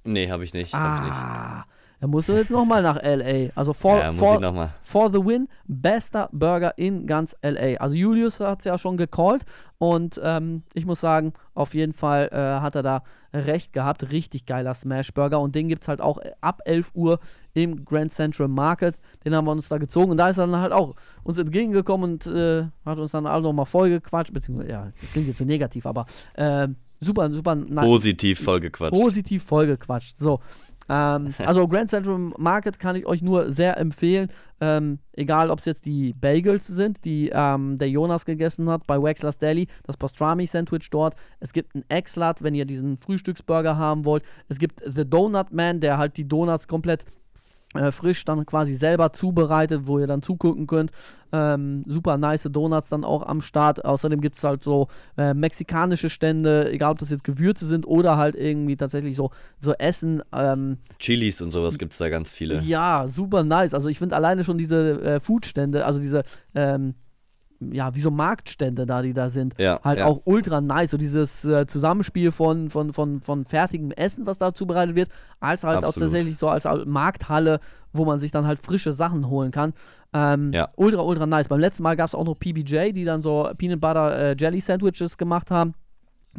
Nee, 0.03 0.31
habe 0.31 0.45
ich 0.45 0.53
nicht. 0.53 0.73
Hab 0.73 1.01
ich 1.01 1.07
nicht. 1.09 1.76
Er 1.99 2.07
musste 2.07 2.33
jetzt 2.33 2.51
nochmal 2.51 2.83
nach 2.83 3.01
LA. 3.01 3.49
Also 3.55 3.73
for, 3.73 3.97
Ja, 3.97 4.11
muss 4.11 4.19
for, 4.19 4.69
for 4.83 5.11
the 5.11 5.17
win, 5.17 5.47
bester 5.65 6.29
Burger 6.31 6.77
in 6.77 7.07
ganz 7.07 7.35
LA. 7.41 7.77
Also 7.79 7.95
Julius 7.95 8.39
hat 8.39 8.59
es 8.59 8.65
ja 8.65 8.77
schon 8.77 8.97
gecallt 8.97 9.45
und 9.79 10.19
ähm, 10.23 10.63
ich 10.73 10.85
muss 10.85 11.01
sagen, 11.01 11.33
auf 11.55 11.73
jeden 11.73 11.93
Fall 11.93 12.29
äh, 12.31 12.61
hat 12.61 12.75
er 12.75 12.83
da 12.83 13.03
recht 13.33 13.73
gehabt. 13.73 14.11
Richtig 14.11 14.45
geiler 14.45 14.75
Smash 14.75 15.11
Burger 15.11 15.39
und 15.39 15.55
den 15.55 15.69
gibt 15.69 15.83
es 15.83 15.87
halt 15.87 16.01
auch 16.01 16.19
äh, 16.19 16.33
ab 16.39 16.61
11 16.65 16.91
Uhr 16.93 17.19
im 17.53 17.83
Grand 17.83 18.11
Central 18.11 18.47
Market. 18.47 18.99
Den 19.25 19.35
haben 19.35 19.45
wir 19.45 19.51
uns 19.51 19.67
da 19.67 19.79
gezogen 19.79 20.11
und 20.11 20.17
da 20.17 20.29
ist 20.29 20.37
er 20.37 20.45
dann 20.45 20.61
halt 20.61 20.73
auch 20.73 20.93
uns 21.23 21.39
entgegengekommen 21.39 22.13
und 22.13 22.27
äh, 22.27 22.65
hat 22.85 22.99
uns 22.99 23.11
dann 23.11 23.25
auch 23.25 23.41
nochmal 23.41 23.65
vollgequatscht. 23.65 24.33
Beziehungsweise, 24.33 24.69
ja, 24.71 24.91
das 25.01 25.11
klingt 25.11 25.27
jetzt 25.27 25.37
so 25.39 25.45
negativ, 25.45 25.87
aber 25.87 26.05
äh, 26.35 26.67
super, 26.99 27.31
super 27.31 27.55
Positiv 27.55 28.39
vollgequatscht. 28.43 28.93
positiv 28.93 29.43
vollgequatscht. 29.43 30.19
So. 30.19 30.39
Ähm, 30.89 31.33
also 31.45 31.67
Grand 31.67 31.89
Central 31.89 32.17
Market 32.37 32.79
kann 32.79 32.95
ich 32.95 33.05
euch 33.05 33.21
nur 33.21 33.51
sehr 33.51 33.77
empfehlen. 33.77 34.29
Ähm, 34.59 34.99
egal, 35.13 35.51
ob 35.51 35.59
es 35.59 35.65
jetzt 35.65 35.85
die 35.85 36.13
Bagels 36.13 36.65
sind, 36.65 37.05
die 37.05 37.29
ähm, 37.31 37.77
der 37.77 37.89
Jonas 37.89 38.25
gegessen 38.25 38.69
hat 38.69 38.87
bei 38.87 39.01
Wexler's 39.01 39.37
Deli, 39.37 39.67
das 39.83 39.97
Pastrami-Sandwich 39.97 40.89
dort. 40.89 41.15
Es 41.39 41.53
gibt 41.53 41.75
ein 41.75 41.85
X-Lat, 41.89 42.41
wenn 42.41 42.55
ihr 42.55 42.65
diesen 42.65 42.97
Frühstücksburger 42.97 43.77
haben 43.77 44.05
wollt. 44.05 44.23
Es 44.47 44.57
gibt 44.57 44.81
The 44.83 45.07
Donut 45.07 45.51
Man, 45.51 45.79
der 45.79 45.99
halt 45.99 46.17
die 46.17 46.27
Donuts 46.27 46.67
komplett 46.67 47.05
äh, 47.77 47.91
frisch 47.91 48.25
dann 48.25 48.45
quasi 48.45 48.75
selber 48.75 49.13
zubereitet, 49.13 49.83
wo 49.85 49.99
ihr 49.99 50.07
dann 50.07 50.21
zugucken 50.21 50.67
könnt. 50.67 50.91
Ähm, 51.31 51.83
super 51.87 52.17
nice 52.17 52.47
Donuts 52.51 52.89
dann 52.89 53.03
auch 53.03 53.25
am 53.25 53.41
Start. 53.41 53.83
Außerdem 53.85 54.21
gibt 54.21 54.37
es 54.37 54.43
halt 54.43 54.63
so 54.63 54.87
äh, 55.17 55.33
mexikanische 55.33 56.09
Stände, 56.09 56.71
egal 56.71 56.91
ob 56.91 56.99
das 56.99 57.09
jetzt 57.09 57.23
Gewürze 57.23 57.65
sind 57.65 57.85
oder 57.85 58.17
halt 58.17 58.35
irgendwie 58.35 58.77
tatsächlich 58.77 59.15
so, 59.15 59.31
so 59.59 59.73
Essen. 59.73 60.21
Ähm, 60.33 60.77
Chilis 60.99 61.41
und 61.41 61.51
sowas 61.51 61.77
gibt 61.77 61.91
es 61.93 61.97
da 61.97 62.09
ganz 62.09 62.31
viele. 62.31 62.61
ja, 62.61 63.07
super 63.07 63.43
nice. 63.43 63.73
Also 63.73 63.89
ich 63.89 63.99
finde 63.99 64.15
alleine 64.15 64.43
schon 64.43 64.57
diese 64.57 65.01
äh, 65.01 65.19
Foodstände, 65.19 65.85
also 65.85 65.99
diese, 65.99 66.23
ähm, 66.55 66.95
ja, 67.59 67.95
wie 67.95 68.01
so 68.01 68.11
Marktstände 68.11 68.85
da, 68.85 69.01
die 69.01 69.13
da 69.13 69.29
sind, 69.29 69.55
Ja, 69.59 69.79
halt 69.83 69.99
ja. 69.99 70.05
auch 70.05 70.21
ultra 70.25 70.61
nice. 70.61 70.91
So 70.91 70.97
dieses 70.97 71.43
äh, 71.45 71.65
Zusammenspiel 71.65 72.31
von, 72.31 72.69
von, 72.69 72.93
von, 72.93 73.21
von 73.21 73.45
fertigem 73.45 73.91
Essen, 73.91 74.25
was 74.25 74.37
da 74.37 74.53
zubereitet 74.53 74.95
wird, 74.95 75.09
als 75.39 75.63
halt 75.63 75.79
auch 75.79 75.89
Absolut. 75.89 76.09
tatsächlich 76.09 76.37
so 76.37 76.49
als 76.49 76.67
Markthalle, 76.85 77.59
wo 77.93 78.05
man 78.05 78.19
sich 78.19 78.31
dann 78.31 78.45
halt 78.45 78.59
frische 78.59 78.91
Sachen 78.91 79.29
holen 79.29 79.51
kann. 79.51 79.73
Ähm, 80.13 80.51
Ja. 80.53 80.69
Ultra, 80.75 81.01
ultra 81.01 81.25
nice. 81.25 81.47
Beim 81.47 81.59
letzten 81.59 81.83
Mal 81.83 81.95
gab 81.95 82.07
es 82.07 82.15
auch 82.15 82.25
noch 82.25 82.35
PBJ, 82.39 82.91
die 82.93 83.05
dann 83.05 83.21
so 83.21 83.49
Peanut 83.57 83.81
Butter 83.81 84.17
äh, 84.17 84.35
Jelly 84.37 84.59
Sandwiches 84.61 85.17
gemacht 85.17 85.49
haben. 85.49 85.73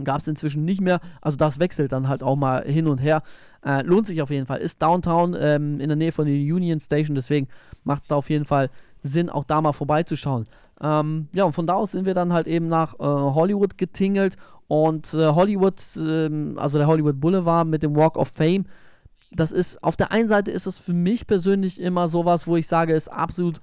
Gab 0.05 0.21
es 0.21 0.29
inzwischen 0.29 0.65
nicht 0.65 0.81
mehr. 0.81 1.01
Also 1.21 1.37
das 1.37 1.59
wechselt 1.59 1.91
dann 1.91 2.07
halt 2.09 2.23
auch 2.23 2.37
mal 2.37 2.63
hin 2.65 2.87
und 2.87 2.99
her. 2.99 3.23
Äh, 3.67 3.83
lohnt 3.83 4.07
sich 4.07 4.23
auf 4.23 4.31
jeden 4.31 4.47
Fall. 4.47 4.59
Ist 4.59 4.81
Downtown 4.81 5.37
ähm, 5.39 5.81
in 5.81 5.89
der 5.89 5.97
Nähe 5.97 6.13
von 6.13 6.27
der 6.27 6.35
Union 6.37 6.79
Station, 6.79 7.17
deswegen 7.17 7.49
macht 7.83 8.05
es 8.05 8.09
da 8.09 8.15
auf 8.15 8.31
jeden 8.31 8.45
Fall 8.45 8.71
Sinn, 9.03 9.29
auch 9.31 9.45
da 9.45 9.61
mal 9.61 9.73
vorbeizuschauen. 9.73 10.47
Ähm, 10.81 11.29
ja, 11.33 11.45
und 11.45 11.53
von 11.53 11.67
da 11.67 11.75
aus 11.75 11.93
sind 11.93 12.07
wir 12.07 12.15
dann 12.15 12.33
halt 12.33 12.47
eben 12.47 12.69
nach 12.69 12.95
äh, 12.95 13.05
Hollywood 13.05 13.79
getingelt 13.79 14.37
und 14.69 15.13
äh, 15.15 15.29
Hollywood, 15.29 15.83
ähm, 15.97 16.55
also 16.57 16.79
der 16.79 16.87
Hollywood 16.87 17.21
Boulevard 17.21 17.67
mit 17.67 17.83
dem 17.83 17.97
Walk 17.97 18.17
of 18.17 18.29
Fame, 18.29 18.67
das 19.31 19.53
ist, 19.53 19.83
auf 19.83 19.97
der 19.97 20.13
einen 20.13 20.29
Seite 20.29 20.51
ist 20.51 20.67
es 20.67 20.79
für 20.79 20.93
mich 20.93 21.27
persönlich 21.27 21.81
immer 21.81 22.09
sowas, 22.09 22.47
wo 22.47 22.57
ich 22.57 22.67
sage, 22.67 22.95
ist 22.95 23.09
absolut 23.09 23.61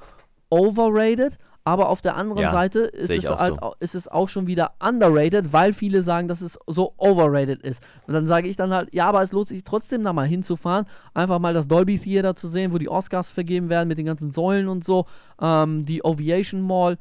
overrated, 0.49 1.37
aber 1.65 1.89
auf 1.89 2.01
der 2.01 2.15
anderen 2.15 2.43
Ja, 2.43 2.51
Seite 2.51 2.81
ist 2.81 3.09
es, 3.09 3.25
auch 3.25 3.39
halt, 3.39 3.55
so. 3.59 3.73
ist 3.79 3.95
es 3.95 4.07
auch 4.07 4.29
schon 4.29 4.45
wieder 4.45 4.73
underrated, 4.79 5.51
weil 5.51 5.73
viele 5.73 6.03
sagen, 6.03 6.27
dass 6.27 6.41
es 6.41 6.59
so 6.67 6.93
overrated 6.97 7.61
ist. 7.63 7.81
Und 8.05 8.13
dann 8.13 8.27
sage 8.27 8.47
ich 8.47 8.55
dann 8.55 8.71
halt, 8.71 8.93
ja, 8.93 9.07
aber 9.07 9.23
es 9.23 9.31
lohnt 9.31 9.47
sich 9.47 9.63
trotzdem 9.63 10.03
da 10.03 10.13
mal 10.13 10.27
hinzufahren, 10.27 10.85
einfach 11.15 11.39
mal 11.39 11.55
das 11.55 11.67
Dolby 11.67 11.97
Theater 11.97 12.35
zu 12.35 12.47
sehen, 12.47 12.71
wo 12.71 12.77
die 12.77 12.87
Oscars 12.87 13.31
vergeben 13.31 13.69
werden 13.69 13.87
mit 13.87 13.97
den 13.97 14.05
ganzen 14.05 14.31
Säulen 14.31 14.67
und 14.67 14.83
so, 14.85 15.07
ähm, 15.41 15.85
die 15.85 16.05
Aviation 16.05 16.61
Mall 16.61 16.97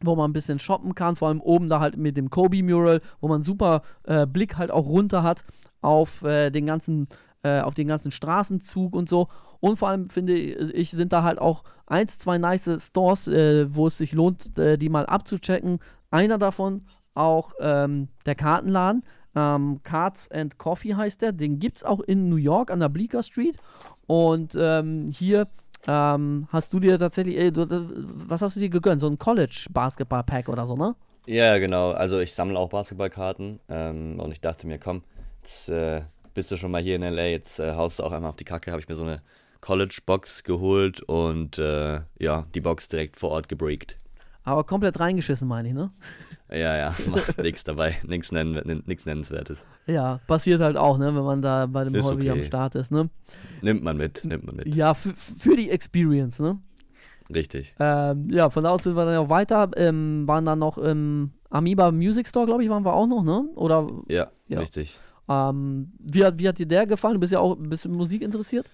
wo 0.00 0.16
man 0.16 0.28
ein 0.30 0.34
bisschen 0.34 0.58
shoppen 0.58 0.94
kann, 0.94 1.16
vor 1.16 1.28
allem 1.28 1.40
oben 1.40 1.70
da 1.70 1.80
halt 1.80 1.96
mit 1.96 2.18
dem 2.18 2.28
Kobe 2.28 2.62
Mural, 2.62 3.00
wo 3.22 3.28
man 3.28 3.42
super 3.42 3.80
äh, 4.02 4.26
Blick 4.26 4.58
halt 4.58 4.70
auch 4.70 4.86
runter 4.86 5.22
hat 5.22 5.44
auf 5.80 6.22
äh, 6.22 6.50
den 6.50 6.66
ganzen 6.66 7.08
äh, 7.42 7.60
auf 7.60 7.74
den 7.74 7.88
ganzen 7.88 8.10
Straßenzug 8.10 8.94
und 8.94 9.08
so. 9.08 9.28
Und 9.64 9.78
vor 9.78 9.88
allem 9.88 10.10
finde 10.10 10.34
ich, 10.34 10.90
sind 10.90 11.14
da 11.14 11.22
halt 11.22 11.38
auch 11.38 11.64
eins, 11.86 12.18
zwei 12.18 12.36
nice 12.36 12.68
Stores, 12.80 13.26
äh, 13.28 13.74
wo 13.74 13.86
es 13.86 13.96
sich 13.96 14.12
lohnt, 14.12 14.58
äh, 14.58 14.76
die 14.76 14.90
mal 14.90 15.06
abzuchecken. 15.06 15.78
Einer 16.10 16.36
davon 16.36 16.82
auch 17.14 17.54
ähm, 17.60 18.08
der 18.26 18.34
Kartenladen. 18.34 19.04
Ähm, 19.34 19.80
Cards 19.82 20.30
and 20.30 20.58
Coffee 20.58 20.94
heißt 20.94 21.22
der. 21.22 21.32
Den 21.32 21.60
gibt 21.60 21.78
es 21.78 21.82
auch 21.82 22.00
in 22.00 22.28
New 22.28 22.36
York 22.36 22.70
an 22.70 22.80
der 22.80 22.90
Bleecker 22.90 23.22
Street. 23.22 23.56
Und 24.06 24.54
ähm, 24.54 25.08
hier 25.08 25.48
ähm, 25.86 26.46
hast 26.50 26.74
du 26.74 26.78
dir 26.78 26.98
tatsächlich, 26.98 27.38
ey, 27.38 27.50
du, 27.50 27.64
du, 27.66 27.88
was 28.28 28.42
hast 28.42 28.56
du 28.56 28.60
dir 28.60 28.68
gegönnt? 28.68 29.00
So 29.00 29.06
ein 29.06 29.16
College-Basketball-Pack 29.16 30.50
oder 30.50 30.66
so, 30.66 30.76
ne? 30.76 30.94
Ja, 31.26 31.56
genau. 31.56 31.92
Also 31.92 32.20
ich 32.20 32.34
sammle 32.34 32.58
auch 32.58 32.68
Basketballkarten 32.68 33.60
ähm, 33.70 34.20
und 34.20 34.30
ich 34.30 34.42
dachte 34.42 34.66
mir, 34.66 34.78
komm, 34.78 35.04
jetzt 35.40 35.70
äh, 35.70 36.02
bist 36.34 36.52
du 36.52 36.58
schon 36.58 36.70
mal 36.70 36.82
hier 36.82 36.96
in 36.96 37.02
LA, 37.02 37.28
jetzt 37.28 37.60
äh, 37.60 37.72
haust 37.72 37.98
du 37.98 38.02
auch 38.02 38.12
einmal 38.12 38.28
auf 38.28 38.36
die 38.36 38.44
Kacke. 38.44 38.70
Habe 38.72 38.82
ich 38.82 38.88
mir 38.90 38.94
so 38.94 39.04
eine 39.04 39.22
College-Box 39.64 40.44
geholt 40.44 41.00
und 41.00 41.58
äh, 41.58 42.02
ja, 42.18 42.44
die 42.54 42.60
Box 42.60 42.88
direkt 42.88 43.18
vor 43.18 43.30
Ort 43.30 43.48
gebreakt. 43.48 43.98
Aber 44.42 44.62
komplett 44.62 45.00
reingeschissen, 45.00 45.48
meine 45.48 45.68
ich, 45.68 45.74
ne? 45.74 45.90
Ja, 46.50 46.76
ja, 46.76 46.94
nichts 47.42 47.64
dabei, 47.64 47.96
nichts 48.06 48.30
nenn, 48.30 48.82
nix 48.86 49.06
Nennenswertes. 49.06 49.64
Ja, 49.86 50.20
passiert 50.26 50.60
halt 50.60 50.76
auch, 50.76 50.98
ne, 50.98 51.06
wenn 51.16 51.24
man 51.24 51.40
da 51.40 51.64
bei 51.66 51.82
dem 51.82 51.94
Hobby 51.94 52.30
okay. 52.30 52.38
am 52.38 52.44
Start 52.44 52.74
ist, 52.74 52.92
ne? 52.92 53.08
Nimmt 53.62 53.82
man 53.82 53.96
mit, 53.96 54.24
nimmt 54.24 54.44
man 54.44 54.56
mit. 54.56 54.72
Ja, 54.74 54.92
für 54.92 55.56
die 55.56 55.70
Experience, 55.70 56.38
ne? 56.38 56.58
Richtig. 57.34 57.74
Ähm, 57.80 58.28
ja, 58.30 58.50
von 58.50 58.62
da 58.62 58.70
aus 58.70 58.82
sind 58.82 58.94
wir 58.94 59.06
dann 59.06 59.16
auch 59.16 59.30
weiter, 59.30 59.70
ähm, 59.76 60.28
waren 60.28 60.44
dann 60.44 60.58
noch 60.58 60.76
im 60.76 61.32
Amoeba 61.48 61.90
Music 61.90 62.28
Store, 62.28 62.44
glaube 62.44 62.62
ich, 62.62 62.68
waren 62.68 62.84
wir 62.84 62.92
auch 62.92 63.06
noch, 63.06 63.24
ne? 63.24 63.48
Oder? 63.56 63.88
Ja, 64.08 64.28
ja. 64.46 64.60
richtig. 64.60 65.00
Ähm, 65.28 65.92
wie, 65.98 66.24
hat, 66.24 66.38
wie 66.38 66.46
hat 66.46 66.58
dir 66.58 66.66
der 66.66 66.86
gefallen? 66.86 67.14
Du 67.14 67.20
bist 67.20 67.32
ja 67.32 67.40
auch 67.40 67.56
ein 67.56 67.70
bisschen 67.70 67.92
Musik 67.92 68.20
interessiert? 68.20 68.70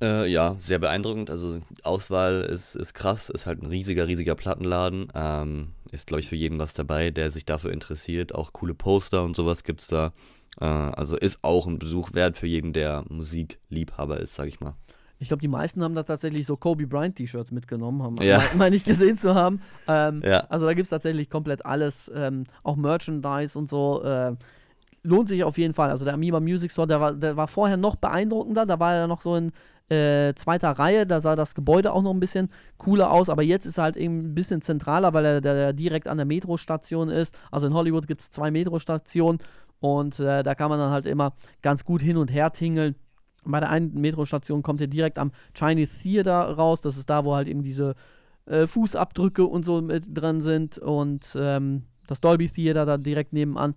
Äh, 0.00 0.30
ja, 0.30 0.56
sehr 0.60 0.78
beeindruckend. 0.78 1.30
Also 1.30 1.58
Auswahl 1.82 2.42
ist, 2.42 2.76
ist 2.76 2.94
krass, 2.94 3.30
ist 3.30 3.46
halt 3.46 3.62
ein 3.62 3.66
riesiger, 3.66 4.06
riesiger 4.06 4.34
Plattenladen. 4.34 5.08
Ähm, 5.14 5.72
ist, 5.90 6.06
glaube 6.06 6.20
ich, 6.20 6.28
für 6.28 6.36
jeden 6.36 6.60
was 6.60 6.74
dabei, 6.74 7.10
der 7.10 7.30
sich 7.30 7.44
dafür 7.44 7.72
interessiert. 7.72 8.34
Auch 8.34 8.52
coole 8.52 8.74
Poster 8.74 9.24
und 9.24 9.34
sowas 9.34 9.64
gibt 9.64 9.80
es 9.80 9.88
da. 9.88 10.12
Äh, 10.60 10.64
also 10.64 11.16
ist 11.16 11.40
auch 11.42 11.66
ein 11.66 11.78
Besuch 11.78 12.12
wert 12.12 12.36
für 12.36 12.46
jeden, 12.46 12.72
der 12.72 13.04
Musikliebhaber 13.08 14.20
ist, 14.20 14.34
sag 14.34 14.46
ich 14.48 14.60
mal. 14.60 14.74
Ich 15.20 15.26
glaube, 15.26 15.40
die 15.40 15.48
meisten 15.48 15.82
haben 15.82 15.96
da 15.96 16.04
tatsächlich 16.04 16.46
so 16.46 16.56
Kobe 16.56 16.86
Bryant 16.86 17.16
T-Shirts 17.16 17.50
mitgenommen, 17.50 18.02
haben 18.02 18.22
ja. 18.22 18.40
mal 18.56 18.70
nicht 18.70 18.84
gesehen 18.84 19.16
zu 19.16 19.34
haben. 19.34 19.60
Ähm, 19.88 20.22
ja. 20.24 20.46
Also 20.48 20.66
da 20.66 20.74
gibt 20.74 20.84
es 20.84 20.90
tatsächlich 20.90 21.28
komplett 21.28 21.66
alles, 21.66 22.08
ähm, 22.14 22.44
auch 22.62 22.76
Merchandise 22.76 23.58
und 23.58 23.68
so. 23.68 24.02
Äh, 24.04 24.36
lohnt 25.02 25.28
sich 25.28 25.42
auf 25.42 25.58
jeden 25.58 25.74
Fall. 25.74 25.90
Also 25.90 26.04
der 26.04 26.14
Amoeba 26.14 26.38
Music 26.38 26.70
Store, 26.70 26.86
der 26.86 27.00
war, 27.00 27.12
der 27.14 27.36
war 27.36 27.48
vorher 27.48 27.76
noch 27.76 27.96
beeindruckender. 27.96 28.64
Da 28.64 28.78
war 28.78 28.94
er 28.94 29.06
noch 29.08 29.20
so 29.20 29.34
in 29.34 29.50
äh, 29.88 30.34
zweiter 30.34 30.70
Reihe. 30.72 31.06
Da 31.06 31.20
sah 31.20 31.36
das 31.36 31.54
Gebäude 31.54 31.92
auch 31.92 32.02
noch 32.02 32.12
ein 32.12 32.20
bisschen 32.20 32.50
cooler 32.76 33.10
aus. 33.10 33.28
Aber 33.28 33.42
jetzt 33.42 33.66
ist 33.66 33.78
er 33.78 33.84
halt 33.84 33.96
eben 33.96 34.18
ein 34.30 34.34
bisschen 34.34 34.62
zentraler, 34.62 35.12
weil 35.12 35.24
er, 35.24 35.40
der, 35.40 35.72
direkt 35.72 36.08
an 36.08 36.18
der 36.18 36.26
Metrostation 36.26 37.08
ist. 37.08 37.38
Also 37.50 37.66
in 37.66 37.74
Hollywood 37.74 38.06
gibt 38.06 38.20
es 38.20 38.30
zwei 38.30 38.50
Metrostationen. 38.50 39.40
Und 39.80 40.18
äh, 40.20 40.42
da 40.42 40.54
kann 40.54 40.70
man 40.70 40.78
dann 40.78 40.90
halt 40.90 41.06
immer 41.06 41.34
ganz 41.62 41.84
gut 41.84 42.02
hin 42.02 42.16
und 42.16 42.32
her 42.32 42.52
tingeln. 42.52 42.96
Bei 43.44 43.60
der 43.60 43.70
einen 43.70 43.94
Metrostation 43.94 44.62
kommt 44.62 44.80
ihr 44.80 44.88
direkt 44.88 45.18
am 45.18 45.32
Chinese 45.54 45.92
Theater 46.02 46.40
raus. 46.56 46.80
Das 46.80 46.96
ist 46.96 47.08
da, 47.08 47.24
wo 47.24 47.34
halt 47.34 47.48
eben 47.48 47.62
diese 47.62 47.94
äh, 48.46 48.66
Fußabdrücke 48.66 49.44
und 49.44 49.64
so 49.64 49.80
mit 49.80 50.04
drin 50.08 50.40
sind. 50.40 50.78
Und 50.78 51.36
ähm, 51.38 51.84
das 52.06 52.20
Dolby 52.20 52.48
Theater 52.48 52.84
da 52.84 52.98
direkt 52.98 53.32
nebenan. 53.32 53.74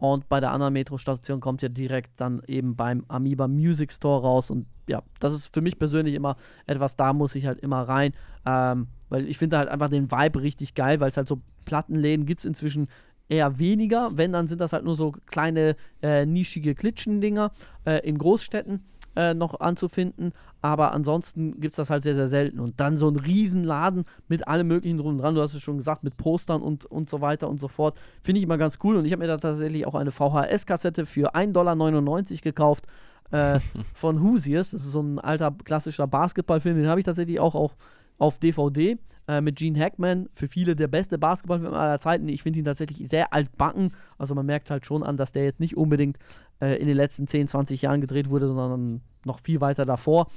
Und 0.00 0.30
bei 0.30 0.40
der 0.40 0.50
anderen 0.50 0.72
Metrostation 0.72 1.40
kommt 1.40 1.62
ihr 1.62 1.68
direkt 1.68 2.18
dann 2.18 2.42
eben 2.46 2.74
beim 2.74 3.04
Amoeba 3.08 3.46
Music 3.46 3.92
Store 3.92 4.22
raus. 4.22 4.50
Und 4.50 4.66
ja, 4.88 5.02
das 5.20 5.34
ist 5.34 5.52
für 5.52 5.60
mich 5.60 5.78
persönlich 5.78 6.14
immer 6.14 6.36
etwas, 6.66 6.96
da 6.96 7.12
muss 7.12 7.34
ich 7.34 7.44
halt 7.46 7.60
immer 7.60 7.82
rein. 7.82 8.14
Ähm, 8.46 8.86
weil 9.10 9.28
ich 9.28 9.36
finde 9.36 9.58
halt 9.58 9.68
einfach 9.68 9.90
den 9.90 10.10
Vibe 10.10 10.40
richtig 10.40 10.74
geil, 10.74 11.00
weil 11.00 11.10
es 11.10 11.18
halt 11.18 11.28
so 11.28 11.42
Plattenläden 11.66 12.24
gibt 12.24 12.40
es 12.40 12.44
inzwischen 12.46 12.88
eher 13.28 13.58
weniger. 13.58 14.16
Wenn, 14.16 14.32
dann 14.32 14.48
sind 14.48 14.62
das 14.62 14.72
halt 14.72 14.84
nur 14.84 14.96
so 14.96 15.12
kleine, 15.26 15.76
äh, 16.02 16.24
nischige 16.24 16.74
Klitschen-Dinger 16.74 17.52
äh, 17.84 18.00
in 18.08 18.16
Großstädten 18.16 18.82
äh, 19.16 19.34
noch 19.34 19.60
anzufinden. 19.60 20.32
Aber 20.62 20.92
ansonsten 20.92 21.60
gibt 21.60 21.72
es 21.72 21.76
das 21.76 21.90
halt 21.90 22.02
sehr, 22.02 22.14
sehr 22.14 22.28
selten. 22.28 22.60
Und 22.60 22.80
dann 22.80 22.96
so 22.96 23.08
ein 23.08 23.16
Riesenladen 23.16 24.04
mit 24.28 24.46
allem 24.46 24.68
möglichen 24.68 24.98
drum 24.98 25.12
und 25.12 25.18
dran. 25.18 25.34
Du 25.34 25.40
hast 25.40 25.54
es 25.54 25.62
schon 25.62 25.78
gesagt, 25.78 26.04
mit 26.04 26.16
Postern 26.16 26.62
und, 26.62 26.84
und 26.86 27.08
so 27.08 27.20
weiter 27.20 27.48
und 27.48 27.60
so 27.60 27.68
fort. 27.68 27.98
Finde 28.22 28.38
ich 28.38 28.44
immer 28.44 28.58
ganz 28.58 28.78
cool. 28.84 28.96
Und 28.96 29.04
ich 29.04 29.12
habe 29.12 29.22
mir 29.22 29.28
da 29.28 29.38
tatsächlich 29.38 29.86
auch 29.86 29.94
eine 29.94 30.10
VHS-Kassette 30.10 31.06
für 31.06 31.34
1,99 31.34 31.52
Dollar 31.52 32.42
gekauft. 32.42 32.86
Äh, 33.30 33.60
von 33.94 34.22
Hoosiers. 34.22 34.72
Das 34.72 34.84
ist 34.84 34.92
so 34.92 35.00
ein 35.00 35.18
alter 35.18 35.54
klassischer 35.64 36.06
Basketballfilm. 36.06 36.76
Den 36.76 36.88
habe 36.88 37.00
ich 37.00 37.06
tatsächlich 37.06 37.40
auch, 37.40 37.54
auch 37.54 37.74
auf 38.18 38.38
DVD 38.38 38.98
äh, 39.30 39.40
mit 39.40 39.56
Gene 39.56 39.78
Hackman. 39.78 40.28
Für 40.34 40.48
viele 40.48 40.74
der 40.74 40.88
beste 40.88 41.16
Basketballfilm 41.18 41.72
aller 41.72 42.00
Zeiten. 42.00 42.28
Ich 42.28 42.42
finde 42.42 42.58
ihn 42.58 42.64
tatsächlich 42.64 43.08
sehr 43.08 43.32
altbacken. 43.32 43.92
Also 44.18 44.34
man 44.34 44.44
merkt 44.44 44.70
halt 44.70 44.84
schon 44.84 45.04
an, 45.04 45.16
dass 45.16 45.30
der 45.30 45.44
jetzt 45.44 45.60
nicht 45.60 45.76
unbedingt 45.76 46.18
äh, 46.60 46.76
in 46.80 46.88
den 46.88 46.96
letzten 46.96 47.28
10, 47.28 47.46
20 47.46 47.82
Jahren 47.82 48.00
gedreht 48.00 48.28
wurde, 48.28 48.48
sondern 48.48 49.02
noch 49.24 49.38
viel 49.38 49.60
weiter 49.60 49.84
davor. 49.84 50.28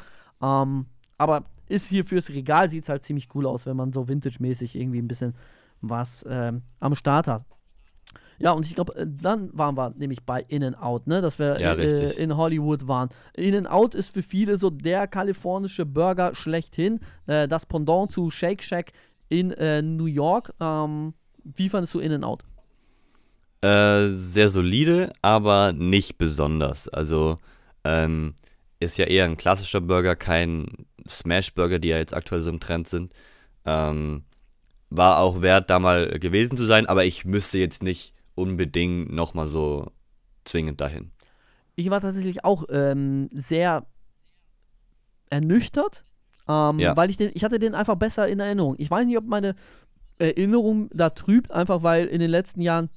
Ähm, 0.41 0.85
aber 1.17 1.45
ist 1.67 1.87
hier 1.87 2.05
fürs 2.05 2.29
Regal, 2.29 2.69
sieht 2.69 2.83
es 2.83 2.89
halt 2.89 3.01
ziemlich 3.01 3.29
cool 3.33 3.47
aus, 3.47 3.65
wenn 3.65 3.77
man 3.77 3.93
so 3.93 4.07
vintage-mäßig 4.07 4.75
irgendwie 4.75 4.99
ein 4.99 5.07
bisschen 5.07 5.33
was 5.81 6.23
ähm, 6.29 6.61
am 6.79 6.93
Start 6.93 7.27
hat. 7.27 7.45
Ja, 8.39 8.51
und 8.51 8.65
ich 8.65 8.75
glaube, 8.75 8.95
äh, 8.95 9.05
dann 9.07 9.49
waren 9.53 9.75
wir 9.75 9.93
nämlich 9.97 10.23
bei 10.23 10.41
In-N-Out, 10.47 11.07
ne? 11.07 11.21
Dass 11.21 11.39
wir 11.39 11.59
ja, 11.59 11.73
äh, 11.73 12.13
in 12.13 12.35
Hollywood 12.35 12.87
waren. 12.87 13.09
In-N-Out 13.33 13.95
ist 13.95 14.13
für 14.13 14.23
viele 14.23 14.57
so 14.57 14.69
der 14.69 15.07
kalifornische 15.07 15.85
Burger 15.85 16.35
schlechthin. 16.35 16.99
Äh, 17.27 17.47
das 17.47 17.65
Pendant 17.65 18.11
zu 18.11 18.29
Shake 18.29 18.63
Shack 18.63 18.91
in 19.29 19.51
äh, 19.51 19.81
New 19.81 20.05
York. 20.05 20.53
Ähm, 20.59 21.13
wie 21.43 21.69
fandest 21.69 21.93
du 21.93 21.99
In-N-Out? 21.99 22.43
Äh, 23.61 24.09
sehr 24.13 24.49
solide, 24.49 25.11
aber 25.21 25.71
nicht 25.71 26.17
besonders. 26.17 26.89
Also, 26.89 27.37
ähm, 27.83 28.33
ist 28.79 28.97
ja 28.97 29.05
eher 29.05 29.25
ein 29.25 29.37
klassischer 29.37 29.81
Burger, 29.81 30.15
kein 30.15 30.67
Smash-Burger, 31.07 31.79
die 31.79 31.89
ja 31.89 31.97
jetzt 31.97 32.13
aktuell 32.13 32.41
so 32.41 32.49
im 32.49 32.59
Trend 32.59 32.87
sind. 32.87 33.13
Ähm, 33.65 34.23
war 34.89 35.19
auch 35.19 35.41
wert, 35.41 35.69
da 35.69 35.79
mal 35.79 36.19
gewesen 36.19 36.57
zu 36.57 36.65
sein, 36.65 36.85
aber 36.85 37.05
ich 37.05 37.25
müsste 37.25 37.57
jetzt 37.57 37.83
nicht 37.83 38.13
unbedingt 38.35 39.11
nochmal 39.11 39.47
so 39.47 39.91
zwingend 40.45 40.81
dahin. 40.81 41.11
Ich 41.75 41.89
war 41.89 42.01
tatsächlich 42.01 42.45
auch 42.45 42.65
ähm, 42.69 43.29
sehr 43.31 43.85
ernüchtert, 45.29 46.05
ähm, 46.47 46.79
ja. 46.79 46.95
weil 46.95 47.09
ich 47.09 47.17
den, 47.17 47.31
ich 47.33 47.43
hatte 47.43 47.59
den 47.59 47.75
einfach 47.75 47.95
besser 47.95 48.27
in 48.27 48.39
Erinnerung. 48.39 48.75
Ich 48.77 48.91
weiß 48.91 49.05
nicht, 49.05 49.17
ob 49.17 49.25
meine 49.25 49.55
Erinnerung 50.19 50.89
da 50.93 51.09
trübt, 51.09 51.51
einfach 51.51 51.83
weil 51.83 52.05
in 52.05 52.19
den 52.19 52.29
letzten 52.29 52.61
Jahren 52.61 52.89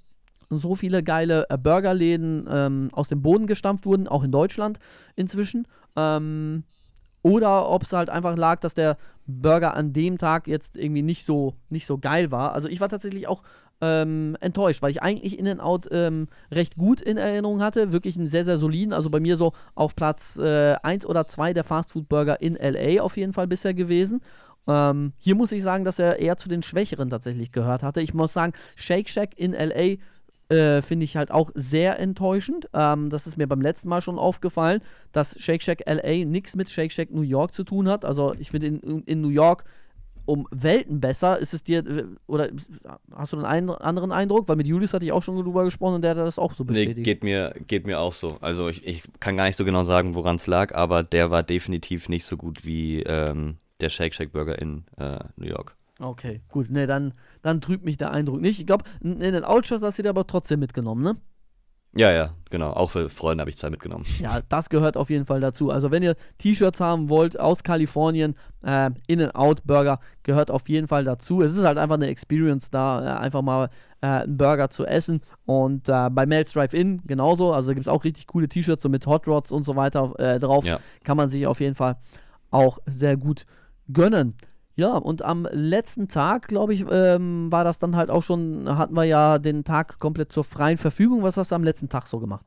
so 0.50 0.74
viele 0.74 1.02
geile 1.02 1.46
äh, 1.48 1.58
Burgerläden 1.58 2.46
ähm, 2.50 2.90
aus 2.92 3.08
dem 3.08 3.22
Boden 3.22 3.46
gestampft 3.46 3.86
wurden, 3.86 4.06
auch 4.06 4.22
in 4.22 4.32
Deutschland 4.32 4.78
inzwischen. 5.16 5.66
Ähm, 5.96 6.64
oder 7.22 7.68
ob 7.68 7.82
es 7.82 7.92
halt 7.92 8.10
einfach 8.10 8.36
lag, 8.36 8.60
dass 8.60 8.74
der 8.74 8.96
Burger 9.26 9.74
an 9.74 9.92
dem 9.92 10.18
Tag 10.18 10.46
jetzt 10.46 10.76
irgendwie 10.76 11.02
nicht 11.02 11.24
so, 11.24 11.54
nicht 11.68 11.86
so 11.86 11.98
geil 11.98 12.30
war. 12.30 12.52
Also 12.52 12.68
ich 12.68 12.80
war 12.80 12.88
tatsächlich 12.88 13.26
auch 13.26 13.42
ähm, 13.80 14.36
enttäuscht, 14.40 14.82
weil 14.82 14.90
ich 14.90 15.02
eigentlich 15.02 15.38
In-N-Out 15.38 15.88
ähm, 15.90 16.28
recht 16.50 16.76
gut 16.76 17.00
in 17.00 17.16
Erinnerung 17.16 17.60
hatte. 17.60 17.92
Wirklich 17.92 18.16
einen 18.16 18.28
sehr, 18.28 18.44
sehr 18.44 18.58
soliden. 18.58 18.92
Also 18.92 19.10
bei 19.10 19.20
mir 19.20 19.36
so 19.36 19.52
auf 19.74 19.94
Platz 19.94 20.36
äh, 20.38 20.74
1 20.82 21.06
oder 21.06 21.26
2 21.26 21.52
der 21.52 21.64
Fastfood-Burger 21.64 22.40
in 22.40 22.56
LA 22.56 23.02
auf 23.02 23.16
jeden 23.16 23.32
Fall 23.32 23.46
bisher 23.46 23.74
gewesen. 23.74 24.20
Ähm, 24.66 25.12
hier 25.18 25.34
muss 25.34 25.52
ich 25.52 25.62
sagen, 25.62 25.84
dass 25.84 25.98
er 25.98 26.18
eher 26.18 26.36
zu 26.36 26.48
den 26.48 26.62
Schwächeren 26.62 27.10
tatsächlich 27.10 27.52
gehört 27.52 27.82
hatte. 27.82 28.00
Ich 28.00 28.14
muss 28.14 28.32
sagen, 28.32 28.52
Shake 28.74 29.08
Shack 29.08 29.38
in 29.38 29.52
LA 29.52 29.96
äh, 30.48 30.82
finde 30.82 31.04
ich 31.04 31.16
halt 31.16 31.30
auch 31.30 31.50
sehr 31.54 31.98
enttäuschend. 31.98 32.68
Ähm, 32.72 33.10
das 33.10 33.26
ist 33.26 33.36
mir 33.36 33.46
beim 33.46 33.60
letzten 33.60 33.88
Mal 33.88 34.00
schon 34.00 34.18
aufgefallen, 34.18 34.80
dass 35.12 35.38
Shake 35.40 35.62
Shack 35.62 35.82
LA 35.86 36.24
nichts 36.24 36.56
mit 36.56 36.70
Shake 36.70 36.92
Shack 36.92 37.10
New 37.10 37.22
York 37.22 37.52
zu 37.52 37.64
tun 37.64 37.88
hat. 37.88 38.04
Also 38.04 38.34
ich 38.38 38.50
finde 38.50 38.68
in, 38.68 39.02
in 39.02 39.20
New 39.20 39.28
York 39.28 39.64
um 40.26 40.46
Welten 40.50 41.00
besser. 41.00 41.38
Ist 41.38 41.54
es 41.54 41.64
dir, 41.64 41.78
äh, 41.86 42.04
oder 42.26 42.50
hast 43.14 43.32
du 43.32 43.38
einen 43.38 43.70
anderen 43.70 44.12
Eindruck? 44.12 44.48
Weil 44.48 44.56
mit 44.56 44.66
Julius 44.66 44.92
hatte 44.92 45.04
ich 45.04 45.12
auch 45.12 45.22
schon 45.22 45.42
drüber 45.42 45.64
gesprochen 45.64 45.94
und 45.94 46.02
der 46.02 46.10
hat 46.10 46.18
das 46.18 46.38
auch 46.38 46.54
so 46.54 46.64
bestätigt. 46.64 46.98
Nee, 46.98 47.02
geht 47.02 47.24
mir, 47.24 47.54
geht 47.66 47.86
mir 47.86 48.00
auch 48.00 48.12
so. 48.12 48.36
Also 48.40 48.68
ich, 48.68 48.86
ich 48.86 49.02
kann 49.20 49.36
gar 49.36 49.46
nicht 49.46 49.56
so 49.56 49.64
genau 49.64 49.84
sagen, 49.84 50.14
woran 50.14 50.36
es 50.36 50.46
lag, 50.46 50.74
aber 50.74 51.02
der 51.02 51.30
war 51.30 51.42
definitiv 51.42 52.08
nicht 52.08 52.24
so 52.24 52.36
gut 52.36 52.64
wie 52.66 53.02
ähm, 53.02 53.56
der 53.80 53.88
Shake 53.88 54.14
Shack 54.14 54.32
Burger 54.32 54.58
in 54.60 54.84
äh, 54.98 55.18
New 55.36 55.46
York. 55.46 55.76
Okay, 55.98 56.40
gut. 56.50 56.70
Ne, 56.70 56.86
dann, 56.86 57.14
dann 57.42 57.60
trübt 57.60 57.84
mich 57.84 57.96
der 57.96 58.12
Eindruck 58.12 58.40
nicht. 58.40 58.60
Ich 58.60 58.66
glaube, 58.66 58.84
in 59.00 59.20
den 59.20 59.44
Outshot 59.44 59.82
hast 59.82 59.98
du 59.98 60.02
dir 60.02 60.10
aber 60.10 60.26
trotzdem 60.26 60.60
mitgenommen, 60.60 61.02
ne? 61.02 61.16
Ja, 61.96 62.12
ja, 62.12 62.30
genau. 62.50 62.72
Auch 62.72 62.90
für 62.90 63.08
Freunde 63.08 63.40
habe 63.40 63.50
ich 63.50 63.56
zwei 63.56 63.70
mitgenommen. 63.70 64.04
Ja, 64.20 64.40
das 64.48 64.68
gehört 64.68 64.96
auf 64.96 65.08
jeden 65.08 65.24
Fall 65.24 65.40
dazu. 65.40 65.70
Also, 65.70 65.90
wenn 65.90 66.02
ihr 66.02 66.14
T-Shirts 66.38 66.78
haben 66.80 67.08
wollt 67.08 67.40
aus 67.40 67.62
Kalifornien, 67.62 68.36
äh, 68.62 68.90
In-N-Out-Burger 69.06 70.00
gehört 70.22 70.50
auf 70.50 70.68
jeden 70.68 70.88
Fall 70.88 71.04
dazu. 71.04 71.40
Es 71.40 71.56
ist 71.56 71.64
halt 71.64 71.78
einfach 71.78 71.96
eine 71.96 72.08
Experience 72.08 72.70
da, 72.70 73.02
äh, 73.02 73.18
einfach 73.18 73.40
mal 73.42 73.70
äh, 74.02 74.06
einen 74.06 74.36
Burger 74.36 74.68
zu 74.68 74.84
essen. 74.84 75.22
Und 75.46 75.88
äh, 75.88 76.10
bei 76.10 76.26
Mel's 76.26 76.52
Drive-In 76.52 77.02
genauso. 77.06 77.52
Also, 77.52 77.72
gibt 77.72 77.86
es 77.86 77.88
auch 77.88 78.04
richtig 78.04 78.26
coole 78.26 78.48
T-Shirts 78.48 78.82
so 78.82 78.88
mit 78.90 79.06
Hot 79.06 79.26
Rods 79.26 79.50
und 79.50 79.64
so 79.64 79.74
weiter 79.74 80.12
äh, 80.18 80.38
drauf. 80.38 80.64
Ja. 80.64 80.80
Kann 81.02 81.16
man 81.16 81.30
sich 81.30 81.46
auf 81.46 81.60
jeden 81.60 81.74
Fall 81.74 81.96
auch 82.50 82.78
sehr 82.86 83.16
gut 83.16 83.46
gönnen. 83.92 84.34
Ja, 84.76 84.92
und 84.92 85.22
am 85.22 85.48
letzten 85.50 86.06
Tag, 86.06 86.48
glaube 86.48 86.74
ich, 86.74 86.84
ähm, 86.90 87.50
war 87.50 87.64
das 87.64 87.78
dann 87.78 87.96
halt 87.96 88.10
auch 88.10 88.22
schon, 88.22 88.76
hatten 88.76 88.94
wir 88.94 89.04
ja 89.04 89.38
den 89.38 89.64
Tag 89.64 89.98
komplett 89.98 90.30
zur 90.30 90.44
freien 90.44 90.76
Verfügung. 90.76 91.22
Was 91.22 91.38
hast 91.38 91.50
du 91.50 91.54
am 91.54 91.64
letzten 91.64 91.88
Tag 91.88 92.06
so 92.06 92.20
gemacht? 92.20 92.44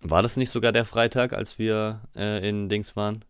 War 0.00 0.22
das 0.22 0.38
nicht 0.38 0.48
sogar 0.48 0.72
der 0.72 0.86
Freitag, 0.86 1.34
als 1.34 1.58
wir 1.58 2.00
äh, 2.16 2.48
in 2.48 2.70
Dings 2.70 2.96
waren? 2.96 3.24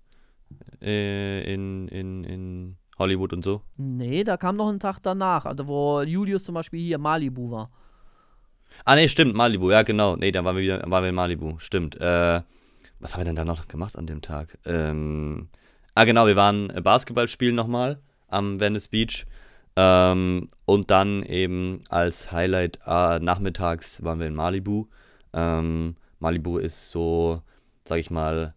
Äh, 0.81 1.43
in, 1.53 1.89
in, 1.89 2.23
in 2.23 2.77
Hollywood 2.99 3.33
und 3.33 3.45
so? 3.45 3.63
Nee, 3.77 4.23
da 4.23 4.37
kam 4.37 4.57
noch 4.57 4.69
ein 4.69 4.79
Tag 4.79 5.01
danach, 5.03 5.45
also 5.45 5.67
wo 5.67 6.03
Julius 6.03 6.45
zum 6.45 6.55
Beispiel 6.55 6.81
hier 6.81 6.99
Malibu 6.99 7.51
war. 7.51 7.71
Ah, 8.85 8.95
nee, 8.95 9.09
stimmt, 9.09 9.35
Malibu, 9.35 9.73
ja, 9.73 9.83
genau. 9.83 10.15
Nee, 10.15 10.31
dann 10.31 10.45
waren 10.45 10.57
wir 10.57 10.63
wieder 10.63 10.83
waren 10.89 11.03
wir 11.03 11.09
in 11.09 11.15
Malibu, 11.17 11.59
stimmt. 11.59 12.01
Äh, 12.01 12.43
was 13.01 13.15
haben 13.15 13.21
wir 13.21 13.25
denn 13.25 13.37
da 13.37 13.45
noch 13.45 13.67
gemacht 13.67 13.99
an 13.99 14.07
dem 14.07 14.23
Tag? 14.23 14.57
Ähm, 14.65 15.49
Ah, 15.95 16.05
genau, 16.05 16.27
wir 16.27 16.37
waren 16.37 16.69
Basketball 16.83 17.29
spielen 17.29 17.55
nochmal 17.55 18.01
am 18.29 18.59
Venice 18.59 18.89
Beach. 18.89 19.27
Ähm, 19.77 20.49
und 20.65 20.91
dann 20.91 21.23
eben 21.23 21.83
als 21.91 22.33
Highlight 22.33 22.79
äh, 22.87 23.19
nachmittags 23.19 24.03
waren 24.03 24.19
wir 24.19 24.27
in 24.27 24.35
Malibu. 24.35 24.87
Ähm, 25.35 25.97
Malibu 26.19 26.57
ist 26.57 26.91
so, 26.91 27.43
sag 27.85 27.99
ich 27.99 28.11
mal, 28.11 28.55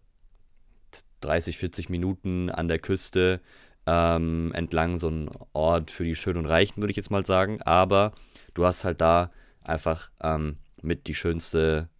30, 1.20 1.58
40 1.58 1.90
Minuten 1.90 2.48
an 2.50 2.68
der 2.68 2.78
Küste 2.78 3.40
ähm, 3.86 4.52
entlang 4.54 4.98
so 4.98 5.08
ein 5.08 5.30
Ort 5.52 5.90
für 5.90 6.04
die 6.04 6.16
Schönen 6.16 6.38
und 6.38 6.46
Reichen, 6.46 6.80
würde 6.80 6.90
ich 6.90 6.96
jetzt 6.96 7.10
mal 7.10 7.26
sagen. 7.26 7.60
Aber 7.62 8.12
du 8.54 8.64
hast 8.64 8.84
halt 8.84 9.02
da 9.02 9.30
einfach 9.62 10.10
ähm, 10.22 10.56
mit 10.82 11.06
die 11.06 11.14
schönste 11.14 11.90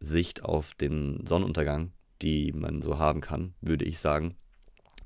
Sicht 0.00 0.44
auf 0.44 0.74
den 0.74 1.26
Sonnenuntergang, 1.26 1.92
die 2.22 2.52
man 2.52 2.80
so 2.80 2.98
haben 2.98 3.20
kann, 3.20 3.54
würde 3.60 3.84
ich 3.84 3.98
sagen. 3.98 4.36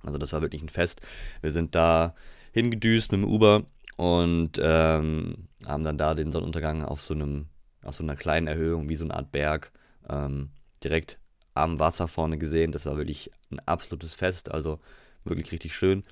Also 0.03 0.19
das 0.19 0.33
war 0.33 0.43
wirklich 0.43 0.63
ein 0.63 0.69
Fest. 0.69 1.01
Wir 1.41 1.53
sind 1.53 1.75
da 1.75 2.15
hingedüst 2.53 3.13
mit 3.13 3.21
dem 3.21 3.29
Uber 3.29 3.65
und 3.97 4.61
ähm, 4.63 5.49
haben 5.67 5.85
dann 5.85 5.99
da 5.99 6.15
den 6.15 6.33
Sonnenuntergang 6.33 6.85
auf 6.85 7.01
so 7.01 7.15
einem, 7.15 7.47
auf 7.83 7.95
so 7.95 8.03
einer 8.03 8.17
kleinen 8.17 8.47
Erhöhung, 8.47 8.89
wie 8.89 8.97
so 8.97 9.05
eine 9.05 9.15
Art 9.15 9.33
Berg, 9.33 9.73
ähm, 10.09 10.51
direkt 10.83 11.19
am 11.55 11.79
Wasser 11.79 12.09
vorne 12.09 12.39
gesehen. 12.39 12.73
Das 12.73 12.87
war 12.87 12.97
wirklich 12.97 13.31
ein 13.51 13.61
absolutes 13.67 14.15
Fest, 14.15 14.51
also 14.51 14.81
wirklich 15.25 15.53
richtig 15.53 15.75
schön 15.75 16.03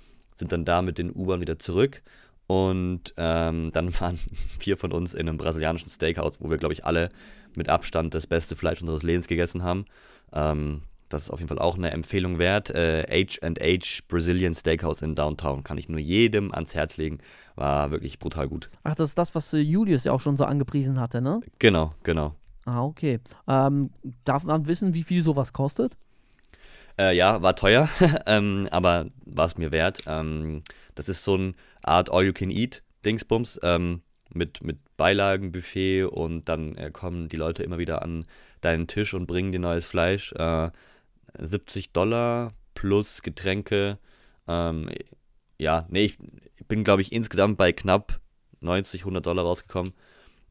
sind 0.40 0.50
dann 0.50 0.64
da 0.64 0.82
mit 0.82 0.98
den 0.98 1.14
U-Bahn 1.14 1.40
wieder 1.40 1.60
zurück 1.60 2.02
und 2.48 3.14
ähm, 3.16 3.70
dann 3.72 3.94
waren 4.00 4.18
vier 4.58 4.76
von 4.76 4.90
uns 4.90 5.14
in 5.14 5.28
einem 5.28 5.38
brasilianischen 5.38 5.88
Steakhouse, 5.88 6.40
wo 6.40 6.50
wir, 6.50 6.58
glaube 6.58 6.74
ich, 6.74 6.84
alle 6.84 7.10
mit 7.54 7.68
Abstand 7.68 8.14
das 8.14 8.26
beste 8.26 8.56
Fleisch 8.56 8.80
unseres 8.80 9.04
Lebens 9.04 9.28
gegessen 9.28 9.62
haben. 9.62 9.84
Ähm, 10.32 10.82
das 11.10 11.24
ist 11.24 11.30
auf 11.30 11.40
jeden 11.40 11.48
Fall 11.48 11.58
auch 11.58 11.76
eine 11.76 11.90
Empfehlung 11.90 12.38
wert. 12.38 12.70
H&H 12.70 14.02
Brazilian 14.08 14.54
Steakhouse 14.54 15.02
in 15.02 15.14
Downtown 15.14 15.64
kann 15.64 15.76
ich 15.76 15.88
nur 15.88 16.00
jedem 16.00 16.52
ans 16.54 16.74
Herz 16.74 16.96
legen. 16.96 17.18
War 17.56 17.90
wirklich 17.90 18.18
brutal 18.18 18.48
gut. 18.48 18.70
Ach, 18.84 18.94
das 18.94 19.10
ist 19.10 19.18
das, 19.18 19.34
was 19.34 19.52
äh, 19.52 19.58
Julius 19.58 20.04
ja 20.04 20.12
auch 20.12 20.20
schon 20.20 20.36
so 20.36 20.44
angepriesen 20.44 20.98
hatte, 20.98 21.20
ne? 21.20 21.40
Genau, 21.58 21.90
genau. 22.02 22.34
Ah, 22.64 22.82
okay. 22.82 23.20
Ähm, 23.48 23.90
darf 24.24 24.44
man 24.44 24.66
wissen, 24.66 24.94
wie 24.94 25.02
viel 25.02 25.22
sowas 25.22 25.52
kostet? 25.52 25.96
Äh, 26.98 27.16
ja, 27.16 27.42
war 27.42 27.56
teuer, 27.56 27.88
ähm, 28.26 28.68
aber 28.70 29.06
war 29.24 29.46
es 29.46 29.56
mir 29.56 29.72
wert. 29.72 30.02
Ähm, 30.06 30.62
das 30.94 31.08
ist 31.08 31.24
so 31.24 31.34
eine 31.34 31.54
Art 31.82 32.12
All-You-Can-Eat-Dingsbums 32.12 33.60
ähm, 33.62 34.02
mit, 34.32 34.62
mit 34.62 34.78
Beilagenbuffet 34.96 36.04
und 36.04 36.48
dann 36.48 36.76
äh, 36.76 36.90
kommen 36.90 37.28
die 37.28 37.36
Leute 37.36 37.62
immer 37.62 37.78
wieder 37.78 38.02
an 38.02 38.26
deinen 38.60 38.86
Tisch 38.86 39.14
und 39.14 39.26
bringen 39.26 39.50
dir 39.50 39.60
neues 39.60 39.86
Fleisch. 39.86 40.32
Äh, 40.32 40.70
70 41.38 41.92
Dollar 41.92 42.52
plus 42.74 43.22
Getränke. 43.22 43.98
Ähm, 44.48 44.88
ja, 45.58 45.86
nee, 45.88 46.04
ich 46.04 46.18
bin, 46.68 46.84
glaube 46.84 47.02
ich, 47.02 47.12
insgesamt 47.12 47.56
bei 47.58 47.72
knapp 47.72 48.20
90, 48.60 49.02
100 49.02 49.24
Dollar 49.26 49.44
rausgekommen. 49.44 49.92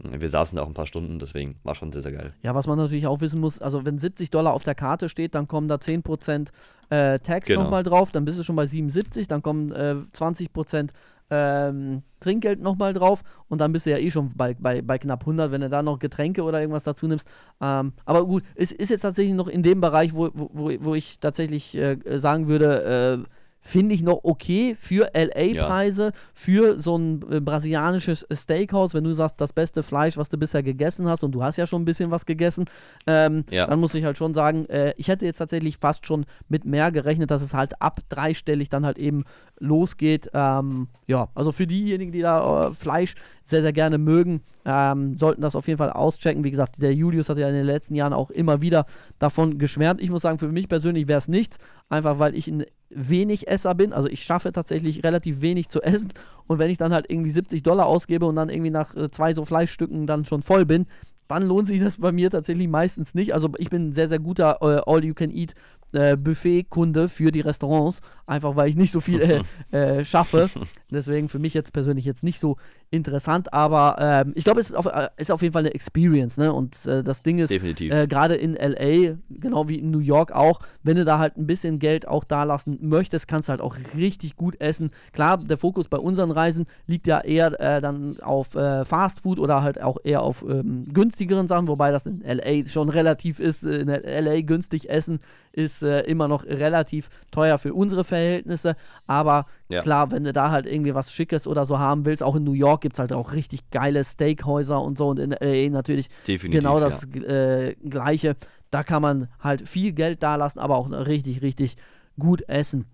Wir 0.02 0.30
saßen 0.30 0.56
da 0.56 0.64
auch 0.64 0.68
ein 0.68 0.74
paar 0.74 0.88
Stunden, 0.88 1.20
deswegen 1.20 1.58
war 1.64 1.76
schon 1.76 1.92
sehr, 1.92 2.02
sehr 2.02 2.14
geil. 2.14 2.34
Ja, 2.42 2.56
was 2.56 2.68
man 2.68 2.78
natürlich 2.78 3.06
auch 3.06 3.20
wissen 3.20 3.42
muss, 3.42 3.60
also 3.60 3.84
wenn 3.86 4.00
70 4.00 4.30
Dollar 4.30 4.54
auf 4.54 4.64
der 4.64 4.76
Karte 4.76 5.10
steht, 5.10 5.36
dann 5.36 5.50
kommen 5.50 5.68
da 5.68 5.76
10% 5.76 6.50
äh, 6.90 7.20
Tax 7.20 7.48
genau. 7.48 7.64
nochmal 7.64 7.84
drauf, 7.84 8.12
dann 8.12 8.24
bist 8.24 8.40
du 8.40 8.44
schon 8.44 8.56
bei 8.56 8.66
77, 8.66 9.28
dann 9.28 9.42
kommen 9.42 9.74
äh, 9.74 9.96
20% 10.14 10.92
ähm, 11.30 12.04
Trinkgeld 12.20 12.62
nochmal 12.62 12.94
drauf 12.94 13.24
und 13.48 13.60
dann 13.62 13.72
bist 13.72 13.86
du 13.86 13.92
ja 13.92 13.98
eh 13.98 14.12
schon 14.12 14.34
bei, 14.36 14.54
bei, 14.54 14.82
bei 14.82 14.98
knapp 14.98 15.22
100, 15.22 15.52
wenn 15.52 15.62
du 15.62 15.70
da 15.70 15.82
noch 15.84 16.00
Getränke 16.00 16.44
oder 16.44 16.60
irgendwas 16.60 16.84
dazu 16.84 17.08
nimmst. 17.08 17.28
Ähm, 17.62 17.94
aber 18.06 18.26
gut, 18.26 18.44
es 18.56 18.72
ist 18.72 18.90
jetzt 18.90 19.02
tatsächlich 19.02 19.36
noch 19.36 19.48
in 19.48 19.64
dem 19.64 19.82
Bereich, 19.82 20.14
wo, 20.14 20.30
wo, 20.34 20.72
wo 20.80 20.96
ich 20.96 21.20
tatsächlich 21.20 21.76
äh, 21.76 21.98
sagen 22.20 22.48
würde, 22.48 23.24
äh, 23.26 23.30
finde 23.62 23.94
ich 23.94 24.02
noch 24.02 24.22
okay 24.24 24.76
für 24.80 25.12
LA-Preise, 25.14 26.06
ja. 26.06 26.12
für 26.34 26.82
so 26.82 26.98
ein 26.98 27.24
äh, 27.30 27.40
brasilianisches 27.40 28.26
Steakhouse, 28.34 28.94
wenn 28.94 29.04
du 29.04 29.14
sagst, 29.14 29.40
das 29.40 29.54
beste 29.54 29.84
Fleisch, 29.84 30.18
was 30.18 30.30
du 30.30 30.38
bisher 30.38 30.64
gegessen 30.64 31.08
hast, 31.08 31.24
und 31.24 31.34
du 31.34 31.44
hast 31.44 31.58
ja 31.58 31.68
schon 31.68 31.82
ein 31.82 31.86
bisschen 31.86 32.12
was 32.12 32.26
gegessen, 32.26 32.66
ähm, 33.06 33.44
ja. 33.52 33.68
dann 33.68 33.80
muss 33.80 33.94
ich 33.94 34.04
halt 34.04 34.18
schon 34.18 34.34
sagen, 34.34 34.66
äh, 34.70 34.94
ich 34.98 35.08
hätte 35.08 35.26
jetzt 35.26 35.38
tatsächlich 35.38 35.78
fast 35.78 36.06
schon 36.06 36.26
mit 36.48 36.66
mehr 36.66 36.92
gerechnet, 36.92 37.32
dass 37.32 37.42
es 37.42 37.54
halt 37.54 37.82
ab 37.82 38.00
dreistellig 38.10 38.70
dann 38.70 38.86
halt 38.86 38.98
eben 38.98 39.24
losgeht. 39.60 40.30
Ähm, 40.34 40.88
ja, 41.08 41.28
also 41.36 41.52
für 41.52 41.68
diejenigen, 41.68 42.12
die 42.12 42.22
da 42.22 42.68
äh, 42.68 42.74
Fleisch 42.74 43.16
sehr, 43.44 43.62
sehr 43.62 43.74
gerne 43.74 43.98
mögen, 43.98 44.42
ähm, 44.66 45.18
sollten 45.18 45.42
das 45.42 45.56
auf 45.56 45.68
jeden 45.68 45.80
Fall 45.80 45.90
auschecken. 45.90 46.44
Wie 46.44 46.52
gesagt, 46.52 46.82
der 46.82 46.94
Julius 46.94 47.30
hat 47.30 47.38
ja 47.38 47.48
in 47.48 47.56
den 47.56 47.66
letzten 47.66 47.96
Jahren 47.96 48.14
auch 48.14 48.30
immer 48.30 48.62
wieder 48.62 48.86
davon 49.18 49.58
geschwärmt. 49.58 50.02
Ich 50.02 50.10
muss 50.10 50.22
sagen, 50.22 50.38
für 50.38 50.48
mich 50.48 50.70
persönlich 50.70 51.08
wäre 51.08 51.18
es 51.18 51.28
nichts, 51.28 51.58
einfach 51.90 52.20
weil 52.20 52.36
ich 52.36 52.48
ein 52.48 52.64
wenig 52.90 53.48
Esser 53.48 53.76
bin. 53.76 53.94
Also 53.94 54.10
ich 54.10 54.24
schaffe 54.24 54.52
tatsächlich 54.52 55.04
relativ 55.04 55.42
wenig 55.42 55.70
zu 55.70 55.82
essen. 55.82 56.14
Und 56.48 56.60
wenn 56.60 56.70
ich 56.70 56.78
dann 56.78 56.94
halt 56.94 57.06
irgendwie 57.10 57.32
70 57.32 57.64
Dollar 57.64 57.86
ausgebe 57.86 58.26
und 58.26 58.36
dann 58.36 58.50
irgendwie 58.50 58.72
nach 58.72 58.96
äh, 58.96 59.12
zwei 59.12 59.34
so 59.34 59.46
Fleischstücken 59.46 60.08
dann 60.08 60.26
schon 60.26 60.42
voll 60.42 60.66
bin, 60.66 60.88
dann 61.28 61.44
lohnt 61.44 61.68
sich 61.68 61.80
das 61.80 61.98
bei 61.98 62.12
mir 62.12 62.32
tatsächlich 62.32 62.68
meistens 62.68 63.14
nicht. 63.14 63.34
Also 63.34 63.50
ich 63.58 63.70
bin 63.70 63.90
ein 63.90 63.94
sehr, 63.94 64.10
sehr 64.10 64.20
guter 64.20 64.58
äh, 64.62 64.82
All-You-Can-Eat 64.92 65.54
äh, 65.92 66.18
Buffet-Kunde 66.18 67.10
für 67.10 67.32
die 67.32 67.42
Restaurants, 67.42 68.02
einfach 68.26 68.56
weil 68.56 68.70
ich 68.70 68.76
nicht 68.76 68.92
so 68.92 69.02
viel 69.02 69.22
äh, 69.22 69.44
äh, 70.00 70.06
schaffe. 70.06 70.50
Deswegen 70.92 71.30
für 71.30 71.40
mich 71.40 71.54
jetzt 71.54 71.74
persönlich 71.74 72.06
jetzt 72.06 72.24
nicht 72.24 72.40
so 72.40 72.58
interessant, 72.92 73.54
aber 73.54 73.96
ähm, 74.00 74.34
ich 74.36 74.44
glaube, 74.44 74.62
es 74.62 74.70
ist 74.70 74.76
auf, 74.76 74.86
äh, 74.86 75.10
ist 75.18 75.32
auf, 75.32 75.42
jeden 75.42 75.54
Fall 75.54 75.62
eine 75.62 75.74
Experience, 75.74 76.38
ne? 76.38 76.52
Und 76.52 76.86
äh, 76.86 77.04
das 77.04 77.22
Ding 77.22 77.40
ist, 77.40 77.52
äh, 77.52 78.08
gerade 78.08 78.36
in 78.36 78.56
LA, 78.56 79.16
genau 79.30 79.68
wie 79.68 79.80
in 79.80 79.92
New 79.92 80.00
York 80.00 80.32
auch, 80.32 80.62
wenn 80.84 80.98
du 80.98 81.06
da 81.06 81.20
halt 81.20 81.38
ein 81.38 81.46
bisschen 81.46 81.80
Geld 81.80 82.08
auch 82.08 82.24
da 82.24 82.44
lassen 82.44 82.78
möchtest, 82.82 83.28
kannst 83.28 83.48
du 83.48 83.52
halt 83.52 83.62
auch 83.62 83.78
richtig 83.96 84.36
gut 84.36 84.60
essen. 84.60 84.92
Klar, 85.14 85.38
der 85.38 85.58
Fokus 85.58 85.88
bei 85.88 85.98
unseren 85.98 86.32
Reisen 86.32 86.66
liegt 86.88 87.08
ja 87.08 87.22
eher 87.22 87.50
dann 87.82 88.20
auf 88.22 88.50
Fast 88.50 89.22
Food 89.22 89.40
oder 89.40 89.62
halt 89.62 89.82
auch 89.82 89.98
eher 90.04 90.22
auf 90.22 90.44
ähm, 90.48 90.86
günstigeren 90.92 91.48
Sachen, 91.48 91.68
wobei 91.68 91.92
das 91.92 92.06
in 92.06 92.22
LA 92.22 92.66
schon 92.68 92.90
relativ 92.90 93.40
ist. 93.40 93.64
In 93.64 93.88
LA 93.88 94.42
günstig 94.42 94.90
essen 94.90 95.20
ist 95.52 95.82
äh, 95.84 96.02
immer 96.02 96.28
noch 96.28 96.46
relativ 96.46 97.10
teuer 97.32 97.58
für 97.58 97.74
unsere 97.74 98.04
Verhältnisse. 98.04 98.76
Aber 99.08 99.46
ja. 99.70 99.82
klar, 99.82 100.12
wenn 100.12 100.24
du 100.24 100.34
da 100.34 100.52
halt 100.52 100.66
irgendwie 100.66 100.96
was 100.96 101.12
Schickes 101.12 101.48
oder 101.48 101.66
so 101.66 101.80
haben 101.80 102.06
willst, 102.06 102.24
auch 102.24 102.36
in 102.36 102.44
New 102.44 102.54
York 102.54 102.82
gibt 102.82 102.96
es 102.96 103.00
halt 103.00 103.14
auch 103.14 103.34
richtig 103.34 103.70
geile 103.70 104.04
Steakhäuser 104.04 104.82
und 104.82 104.98
so 104.98 105.08
und 105.08 105.20
in 105.20 105.32
LA 105.32 105.70
natürlich 105.70 106.10
Definitiv, 106.28 106.62
genau 106.62 106.80
das 106.80 107.08
ja. 107.14 107.22
äh, 107.22 107.76
Gleiche. 107.76 108.36
Da 108.72 108.84
kann 108.84 109.02
man 109.02 109.30
halt 109.40 109.68
viel 109.68 109.94
Geld 109.94 110.22
da 110.22 110.36
lassen, 110.36 110.60
aber 110.60 110.78
auch 110.78 110.92
richtig, 110.92 111.42
richtig 111.42 111.78
gut 112.18 112.42
essen 112.48 112.86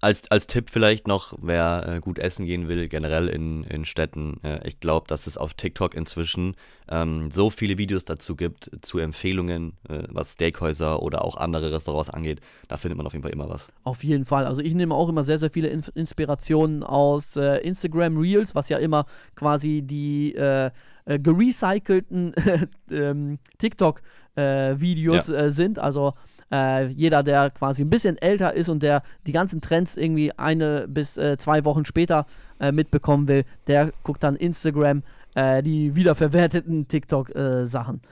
als, 0.00 0.30
als 0.30 0.46
Tipp 0.46 0.70
vielleicht 0.70 1.08
noch, 1.08 1.34
wer 1.40 1.84
äh, 1.86 2.00
gut 2.00 2.18
essen 2.18 2.46
gehen 2.46 2.68
will, 2.68 2.88
generell 2.88 3.28
in, 3.28 3.64
in 3.64 3.84
Städten. 3.84 4.40
Äh, 4.44 4.66
ich 4.66 4.78
glaube, 4.80 5.06
dass 5.08 5.26
es 5.26 5.36
auf 5.36 5.54
TikTok 5.54 5.94
inzwischen 5.94 6.54
ähm, 6.88 7.30
so 7.30 7.50
viele 7.50 7.78
Videos 7.78 8.04
dazu 8.04 8.36
gibt, 8.36 8.70
zu 8.82 8.98
Empfehlungen, 8.98 9.72
äh, 9.88 10.04
was 10.08 10.34
Steakhäuser 10.34 11.02
oder 11.02 11.24
auch 11.24 11.36
andere 11.36 11.72
Restaurants 11.72 12.10
angeht. 12.10 12.40
Da 12.68 12.76
findet 12.76 12.96
man 12.96 13.06
auf 13.06 13.12
jeden 13.12 13.22
Fall 13.22 13.32
immer 13.32 13.48
was. 13.48 13.68
Auf 13.82 14.04
jeden 14.04 14.24
Fall. 14.24 14.46
Also 14.46 14.60
ich 14.60 14.74
nehme 14.74 14.94
auch 14.94 15.08
immer 15.08 15.24
sehr, 15.24 15.38
sehr 15.38 15.50
viele 15.50 15.68
In 15.68 15.82
Inspirationen 15.94 16.84
aus 16.84 17.36
äh, 17.36 17.58
Instagram 17.58 18.18
Reels, 18.18 18.54
was 18.54 18.68
ja 18.68 18.78
immer 18.78 19.06
quasi 19.34 19.82
die 19.82 20.34
äh, 20.34 20.70
äh, 21.06 21.18
gerecycelten 21.18 22.34
ähm, 22.90 23.38
TikTok-Videos 23.58 25.26
ja. 25.26 25.50
sind. 25.50 25.78
Also 25.78 26.14
äh, 26.50 26.86
jeder, 26.88 27.22
der 27.22 27.50
quasi 27.50 27.82
ein 27.82 27.90
bisschen 27.90 28.16
älter 28.18 28.54
ist 28.54 28.68
und 28.68 28.82
der 28.82 29.02
die 29.26 29.32
ganzen 29.32 29.60
Trends 29.60 29.96
irgendwie 29.96 30.32
eine 30.32 30.86
bis 30.88 31.16
äh, 31.16 31.36
zwei 31.36 31.64
Wochen 31.64 31.84
später 31.84 32.26
äh, 32.60 32.72
mitbekommen 32.72 33.28
will, 33.28 33.44
der 33.66 33.92
guckt 34.02 34.22
dann 34.22 34.36
Instagram, 34.36 35.02
äh, 35.34 35.62
die 35.62 35.94
wiederverwerteten 35.94 36.88
TikTok-Sachen. 36.88 37.96
Äh, 37.96 38.08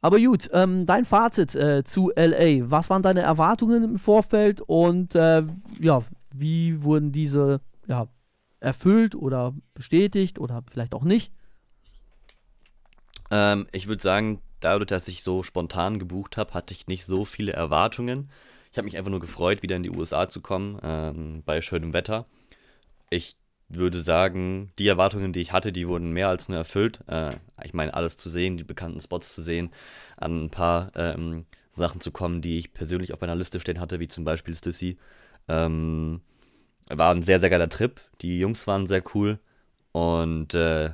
Aber 0.00 0.18
gut, 0.18 0.50
ähm, 0.52 0.86
dein 0.86 1.04
Fazit 1.04 1.54
äh, 1.54 1.84
zu 1.84 2.10
LA. 2.16 2.70
Was 2.70 2.90
waren 2.90 3.02
deine 3.02 3.22
Erwartungen 3.22 3.84
im 3.84 3.98
Vorfeld 3.98 4.60
und 4.60 5.14
ja, 5.14 6.00
wie 6.34 6.82
wurden 6.82 7.12
diese 7.12 7.60
ja, 7.86 8.06
erfüllt 8.60 9.14
oder 9.14 9.54
bestätigt 9.74 10.38
oder 10.38 10.62
vielleicht 10.70 10.94
auch 10.94 11.04
nicht? 11.04 11.32
Ähm, 13.30 13.66
ich 13.72 13.88
würde 13.88 14.02
sagen, 14.02 14.40
dadurch, 14.64 14.88
dass 14.88 15.08
ich 15.08 15.22
so 15.22 15.42
spontan 15.42 15.98
gebucht 15.98 16.36
habe, 16.36 16.54
hatte 16.54 16.74
ich 16.74 16.86
nicht 16.86 17.04
so 17.04 17.24
viele 17.24 17.52
Erwartungen. 17.52 18.30
Ich 18.70 18.78
habe 18.78 18.86
mich 18.86 18.96
einfach 18.96 19.10
nur 19.10 19.20
gefreut, 19.20 19.62
wieder 19.62 19.76
in 19.76 19.82
die 19.82 19.90
USA 19.90 20.28
zu 20.28 20.40
kommen, 20.40 20.78
ähm, 20.82 21.42
bei 21.44 21.60
schönem 21.60 21.92
Wetter. 21.92 22.26
Ich 23.10 23.36
würde 23.68 24.00
sagen, 24.00 24.72
die 24.78 24.88
Erwartungen, 24.88 25.32
die 25.32 25.40
ich 25.40 25.52
hatte, 25.52 25.72
die 25.72 25.88
wurden 25.88 26.12
mehr 26.12 26.28
als 26.28 26.48
nur 26.48 26.58
erfüllt. 26.58 27.00
Äh, 27.06 27.34
ich 27.64 27.74
meine, 27.74 27.94
alles 27.94 28.16
zu 28.16 28.30
sehen, 28.30 28.56
die 28.56 28.64
bekannten 28.64 29.00
Spots 29.00 29.34
zu 29.34 29.42
sehen, 29.42 29.70
an 30.16 30.44
ein 30.44 30.50
paar 30.50 30.92
ähm, 30.94 31.46
Sachen 31.70 32.00
zu 32.00 32.10
kommen, 32.10 32.42
die 32.42 32.58
ich 32.58 32.74
persönlich 32.74 33.12
auf 33.12 33.20
meiner 33.20 33.34
Liste 33.34 33.60
stehen 33.60 33.80
hatte, 33.80 34.00
wie 34.00 34.08
zum 34.08 34.24
Beispiel 34.24 34.54
Stussy. 34.54 34.98
Ähm, 35.48 36.20
war 36.90 37.14
ein 37.14 37.22
sehr, 37.22 37.40
sehr 37.40 37.50
geiler 37.50 37.68
Trip. 37.68 38.00
Die 38.20 38.38
Jungs 38.38 38.66
waren 38.66 38.86
sehr 38.86 39.02
cool. 39.14 39.38
Und 39.92 40.54
äh, 40.54 40.90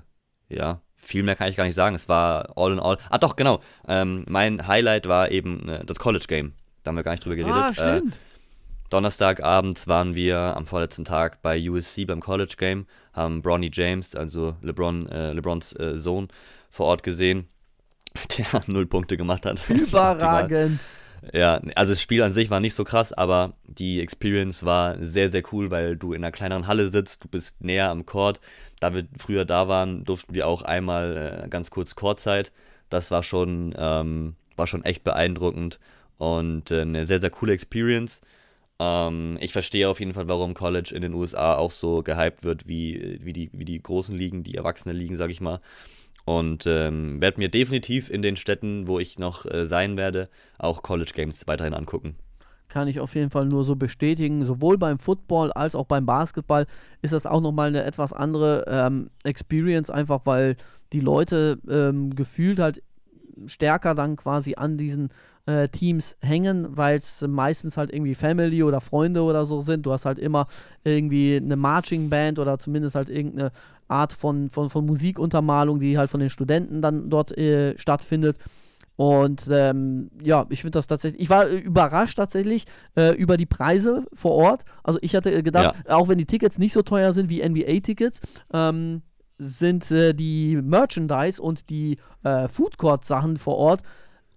ja, 0.49 0.81
viel 0.99 1.23
mehr 1.23 1.37
kann 1.37 1.49
ich 1.49 1.57
gar 1.57 1.65
nicht 1.65 1.77
sagen. 1.77 1.95
Es 1.95 2.09
war 2.09 2.53
all 2.57 2.73
in 2.73 2.81
all. 2.81 2.99
Ah, 3.09 3.19
doch, 3.19 3.37
genau. 3.37 3.61
Ähm, 3.87 4.25
mein 4.29 4.67
Highlight 4.67 5.09
war 5.09 5.31
eben 5.31 5.67
äh, 5.69 5.85
das 5.85 5.99
College 5.99 6.27
Game. 6.29 6.53
Da 6.83 6.91
haben 6.91 6.97
wir 6.97 7.03
gar 7.05 7.13
nicht 7.13 7.25
drüber 7.25 7.37
geredet. 7.37 7.57
Ah, 7.57 7.73
stimmt. 7.73 8.15
Äh, 8.15 8.19
Donnerstagabends 8.91 9.87
waren 9.87 10.15
wir 10.15 10.39
am 10.39 10.67
vorletzten 10.67 11.05
Tag 11.05 11.43
bei 11.43 11.59
USC 11.69 12.07
beim 12.07 12.21
College 12.21 12.55
Game, 12.57 12.87
haben 13.13 13.43
Bronny 13.43 13.71
James, 13.73 14.17
also 14.17 14.57
LeBron, 14.63 15.09
äh, 15.11 15.33
LeBrons 15.35 15.75
äh, 15.75 15.99
Sohn, 15.99 16.29
vor 16.71 16.87
Ort 16.87 17.03
gesehen, 17.03 17.49
der 18.39 18.63
null 18.67 18.87
Punkte 18.87 19.17
gemacht 19.17 19.45
hat. 19.45 19.69
Überragend. 19.69 20.81
Ja, 21.33 21.61
also 21.75 21.93
das 21.93 22.03
Spiel 22.03 22.23
an 22.23 22.33
sich 22.33 22.51
war 22.51 22.61
nicht 22.61 22.75
so 22.75 22.85
krass, 22.85 23.13
aber 23.13 23.55
die 23.65 24.01
Experience 24.01 24.65
war 24.65 24.97
sehr, 25.03 25.31
sehr 25.31 25.43
cool, 25.53 25.71
weil 25.71 25.97
du 25.97 26.13
in 26.13 26.23
einer 26.23 26.33
kleineren 26.33 26.67
Halle 26.67 26.89
sitzt, 26.89 27.25
du 27.25 27.29
bist 27.29 27.61
näher 27.61 27.91
am 27.91 28.07
Court. 28.07 28.41
Da 28.81 28.95
wir 28.95 29.07
früher 29.17 29.45
da 29.45 29.69
waren, 29.69 30.05
durften 30.05 30.35
wir 30.35 30.47
auch 30.47 30.63
einmal 30.63 31.43
äh, 31.45 31.49
ganz 31.49 31.71
kurz 31.71 31.97
Courtzeit. 31.97 32.53
Das 32.89 33.11
war 33.11 33.23
schon, 33.23 33.75
ähm, 33.77 34.37
war 34.57 34.67
schon 34.67 34.85
echt 34.85 35.05
beeindruckend 35.05 35.79
und 36.19 36.71
äh, 36.71 36.83
eine 36.83 37.07
sehr, 37.07 37.21
sehr 37.21 37.31
coole 37.31 37.53
Experience. 37.53 38.21
Ähm, 38.79 39.39
ich 39.41 39.53
verstehe 39.53 39.89
auf 39.89 40.01
jeden 40.01 40.15
Fall, 40.15 40.29
warum 40.29 40.55
College 40.55 40.93
in 40.95 41.03
den 41.03 41.15
USA 41.15 41.57
auch 41.57 41.73
so 41.73 42.03
gehypt 42.03 42.45
wird, 42.45 42.69
wie, 42.69 43.19
wie, 43.23 43.33
die, 43.33 43.51
wie 43.53 43.65
die 43.65 43.83
großen 43.83 44.17
Ligen, 44.17 44.45
die 44.45 44.55
Erwachsene 44.55 44.95
Ligen, 44.95 45.17
sag 45.17 45.31
ich 45.31 45.41
mal. 45.41 45.61
Und 46.29 46.67
ähm, 46.67 47.23
werde 47.23 47.41
mir 47.41 47.49
definitiv 47.49 48.11
in 48.11 48.21
den 48.21 48.37
Städten, 48.37 48.87
wo 48.87 48.99
ich 48.99 49.19
noch 49.19 49.47
äh, 49.47 49.65
sein 49.65 49.97
werde, 49.97 50.29
auch 50.59 50.83
College 50.83 51.13
Games 51.15 51.47
weiterhin 51.47 51.73
angucken. 51.73 52.17
Kann 52.69 52.87
ich 52.87 53.01
auf 53.01 53.15
jeden 53.15 53.31
Fall 53.31 53.47
nur 53.47 53.65
so 53.65 53.77
bestätigen. 53.77 54.45
Sowohl 54.45 54.77
beim 54.77 54.99
Football 54.99 55.53
als 55.53 55.75
auch 55.75 55.87
beim 55.87 56.05
Basketball 56.05 56.67
ist 57.01 57.15
das 57.15 57.25
auch 57.25 57.41
nochmal 57.41 57.69
eine 57.69 57.83
etwas 57.83 58.13
andere 58.13 58.67
ähm, 58.69 59.09
Experience, 59.25 59.89
einfach 59.89 60.21
weil 60.25 60.59
die 60.93 61.01
Leute 61.01 61.61
ähm, 61.67 62.15
gefühlt 62.15 62.59
halt 62.59 62.83
stärker 63.47 63.95
dann 63.95 64.17
quasi 64.17 64.55
an 64.55 64.77
diesen 64.77 65.09
äh, 65.47 65.71
Teams 65.71 66.19
hängen, 66.21 66.77
weil 66.77 66.99
es 66.99 67.25
meistens 67.27 67.79
halt 67.79 67.91
irgendwie 67.91 68.15
Family 68.15 68.63
oder 68.63 68.83
Freunde 68.83 69.23
oder 69.23 69.47
so 69.47 69.63
sind. 69.63 69.87
Du 69.87 69.93
hast 69.93 70.05
halt 70.05 70.19
immer 70.19 70.47
irgendwie 70.85 71.37
eine 71.37 71.57
Marching 71.57 72.11
Band 72.11 72.39
oder 72.39 72.59
zumindest 72.59 72.97
halt 72.97 73.09
irgendeine 73.09 73.51
Art 73.89 74.13
von, 74.13 74.51
von, 74.51 74.71
von 74.71 74.87
Musikuntermalung, 74.87 75.81
die 75.81 75.99
halt 75.99 76.11
von 76.11 76.21
den 76.21 76.31
Studenten 76.31 76.81
dann 76.83 77.11
dort 77.11 77.37
äh, 77.37 77.77
stattfindet. 77.79 78.37
Und 78.97 79.49
ähm, 79.51 80.11
ja, 80.23 80.47
ich 80.49 80.63
finde 80.63 80.79
das 80.79 80.89
tatsächlich, 80.89 81.23
ich 81.23 81.31
war 81.31 81.49
äh, 81.49 81.57
überrascht 81.57 82.17
tatsächlich 82.17 82.67
äh, 82.97 83.15
über 83.15 83.37
die 83.37 83.47
Preise 83.47 84.05
vor 84.13 84.33
Ort. 84.33 84.65
Also 84.83 84.99
ich 85.03 85.15
hatte 85.15 85.43
gedacht, 85.43 85.77
ja. 85.87 85.97
auch 85.97 86.09
wenn 86.09 86.19
die 86.19 86.27
Tickets 86.27 86.59
nicht 86.59 86.73
so 86.73 86.83
teuer 86.83 87.13
sind 87.13 87.31
wie 87.31 87.49
NBA-Tickets, 87.49 88.21
ähm, 88.53 89.03
sind 89.39 89.89
äh, 89.93 90.15
die 90.15 90.57
Merchandise 90.57 91.41
und 91.41 91.71
die 91.71 91.99
äh, 92.25 92.49
Food 92.49 92.77
Court 92.77 93.05
Sachen 93.05 93.37
vor 93.37 93.57
Ort 93.57 93.83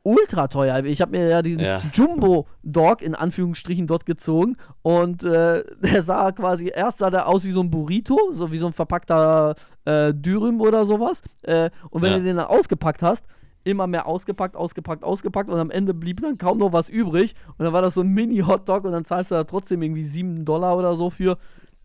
ultra 0.04 0.48
teuer. 0.48 0.84
Ich 0.86 1.02
habe 1.02 1.12
mir 1.12 1.28
ja 1.28 1.42
diesen 1.42 1.62
ja. 1.62 1.82
Jumbo-Dog 1.94 3.02
in 3.02 3.16
Anführungsstrichen 3.16 3.88
dort 3.88 4.06
gezogen 4.06 4.58
und 4.82 5.24
äh, 5.24 5.64
der 5.84 6.04
sah 6.04 6.32
quasi, 6.32 6.72
erst 6.74 7.00
sah 7.00 7.10
der 7.10 7.28
aus 7.28 7.44
wie 7.44 7.52
so 7.52 7.62
ein 7.62 7.70
Burrito, 7.70 8.18
so 8.34 8.52
wie 8.52 8.58
so 8.58 8.68
ein 8.68 8.74
verpackter 8.74 9.56
äh, 9.86 10.14
Dürüm 10.14 10.62
oder 10.62 10.86
sowas. 10.86 11.22
Äh, 11.44 11.70
und 11.90 12.02
wenn 12.02 12.12
ja. 12.12 12.18
du 12.18 12.24
den 12.24 12.38
dann 12.38 12.48
ausgepackt 12.48 13.04
hast, 13.04 13.26
immer 13.64 13.88
mehr 13.88 14.08
ausgepackt, 14.08 14.56
ausgepackt, 14.56 15.04
ausgepackt 15.04 15.50
und 15.50 15.60
am 15.60 15.70
Ende 15.70 15.94
blieb 15.94 16.22
dann 16.22 16.38
kaum 16.38 16.58
noch 16.58 16.74
was 16.74 16.90
übrig 16.90 17.36
und 17.58 17.66
dann 17.66 17.74
war 17.74 17.82
das 17.82 17.94
so 17.94 18.02
ein 18.02 18.08
Mini-Hotdog 18.08 18.86
und 18.86 18.92
dann 18.92 19.06
zahlst 19.06 19.32
du 19.32 19.36
da 19.36 19.44
trotzdem 19.44 19.82
irgendwie 19.84 20.04
7 20.04 20.46
Dollar 20.46 20.78
oder 20.78 20.96
so 20.96 21.10
für. 21.10 21.38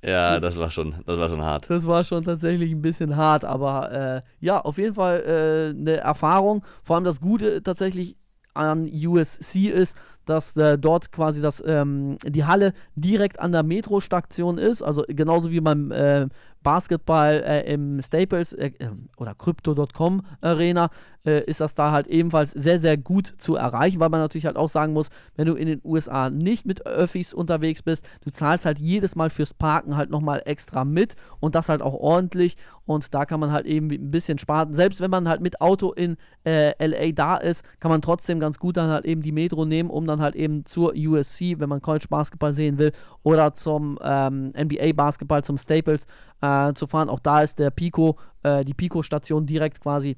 Ja, 0.07 0.35
das, 0.39 0.55
das, 0.55 0.59
war 0.59 0.70
schon, 0.70 0.95
das 1.05 1.19
war 1.19 1.28
schon 1.28 1.43
hart. 1.43 1.69
Das 1.69 1.87
war 1.87 2.05
schon 2.05 2.24
tatsächlich 2.24 2.70
ein 2.70 2.81
bisschen 2.81 3.16
hart, 3.16 3.45
aber 3.45 3.91
äh, 3.91 4.23
ja, 4.39 4.61
auf 4.61 4.78
jeden 4.78 4.95
Fall 4.95 5.20
äh, 5.20 5.78
eine 5.78 5.97
Erfahrung. 5.97 6.65
Vor 6.85 6.95
allem 6.95 7.05
das 7.05 7.20
Gute 7.20 7.62
tatsächlich 7.62 8.16
an 8.55 8.89
USC 8.89 9.69
ist, 9.69 9.97
dass 10.24 10.57
äh, 10.57 10.78
dort 10.78 11.12
quasi 11.12 11.41
das, 11.41 11.62
ähm, 11.66 12.19
die 12.24 12.45
Halle 12.45 12.73
direkt 12.95 13.41
an 13.41 13.53
der 13.53 13.62
Metrostation 13.62 14.59
ist, 14.59 14.83
also 14.83 15.05
genauso 15.09 15.51
wie 15.51 15.61
beim 15.61 15.93
äh, 15.93 16.27
Basketball 16.62 17.45
äh, 17.47 17.73
im 17.73 18.03
Staples 18.03 18.53
äh, 18.53 18.73
äh, 18.78 18.91
oder 19.16 19.35
Crypto.com 19.35 20.23
Arena 20.41 20.91
äh, 21.27 21.44
ist 21.44 21.61
das 21.61 21.74
da 21.74 21.90
halt 21.90 22.07
ebenfalls 22.07 22.53
sehr, 22.53 22.78
sehr 22.78 22.97
gut 22.97 23.35
zu 23.39 23.57
erreichen, 23.57 24.01
weil 24.01 24.09
man 24.09 24.20
natürlich 24.20 24.47
halt 24.47 24.57
auch 24.57 24.70
sagen 24.70 24.93
muss, 24.93 25.09
wenn 25.35 25.47
du 25.47 25.55
in 25.55 25.66
den 25.66 25.81
USA 25.85 26.31
nicht 26.31 26.65
mit 26.65 26.86
Öffis 26.86 27.35
unterwegs 27.35 27.82
bist, 27.82 28.07
du 28.23 28.31
zahlst 28.31 28.65
halt 28.65 28.78
jedes 28.78 29.16
Mal 29.16 29.31
fürs 29.31 29.53
Parken 29.53 29.97
halt 29.97 30.11
nochmal 30.11 30.43
extra 30.44 30.85
mit 30.85 31.16
und 31.40 31.55
das 31.55 31.69
halt 31.69 31.82
auch 31.82 31.94
ordentlich 31.94 32.57
und 32.86 33.12
da 33.12 33.27
kann 33.27 33.40
man 33.40 33.51
halt 33.51 33.66
eben 33.66 33.90
ein 33.90 34.11
bisschen 34.11 34.39
sparen. 34.39 34.73
Selbst 34.73 35.01
wenn 35.01 35.11
man 35.11 35.28
halt 35.28 35.40
mit 35.40 35.61
Auto 35.61 35.93
in 35.93 36.16
äh, 36.44 36.73
LA 36.85 37.12
da 37.12 37.36
ist, 37.36 37.65
kann 37.81 37.90
man 37.90 38.01
trotzdem 38.01 38.39
ganz 38.39 38.59
gut 38.59 38.77
dann 38.77 38.90
halt 38.90 39.05
eben 39.05 39.23
die 39.23 39.32
Metro 39.32 39.65
nehmen, 39.65 39.90
um 39.90 40.07
dann 40.07 40.20
halt 40.20 40.36
eben 40.36 40.65
zur 40.65 40.94
USC, 40.97 41.59
wenn 41.59 41.69
man 41.69 41.82
College 41.82 42.07
Basketball 42.09 42.53
sehen 42.53 42.78
will, 42.78 42.93
oder 43.24 43.53
zum 43.53 43.98
ähm, 44.03 44.53
NBA 44.57 44.93
Basketball, 44.94 45.43
zum 45.43 45.59
Staples 45.59 46.07
äh, 46.40 46.73
zu 46.74 46.86
fahren. 46.86 47.09
Auch 47.09 47.20
da 47.20 47.43
ist 47.43 47.59
der 47.59 47.70
Pico, 47.70 48.16
äh, 48.44 48.65
die 48.65 48.74
Pico-Station 48.74 49.47
direkt 49.47 49.81
quasi 49.81 50.16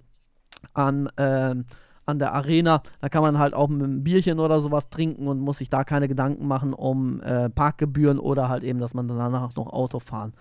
an, 0.75 1.07
äh, 1.17 1.55
an 2.07 2.19
der 2.19 2.35
Arena. 2.35 2.83
Da 3.01 3.09
kann 3.09 3.23
man 3.23 3.39
halt 3.39 3.55
auch 3.55 3.69
mit 3.69 3.83
einem 3.83 4.05
Bierchen 4.05 4.41
oder 4.41 4.61
sowas 4.61 4.91
trinken 4.91 5.29
und 5.29 5.41
muss 5.41 5.59
sich 5.59 5.71
da 5.71 5.85
keine 5.85 6.09
Gedanken 6.09 6.47
machen 6.47 6.73
um 6.73 7.21
äh, 7.21 7.51
Parkgebühren 7.51 8.19
oder 8.19 8.49
halt 8.49 8.65
eben, 8.65 8.79
dass 8.79 8.95
man 8.95 9.09
danach 9.09 9.55
noch 9.55 9.73
Auto 9.73 10.01
fahren 10.01 10.33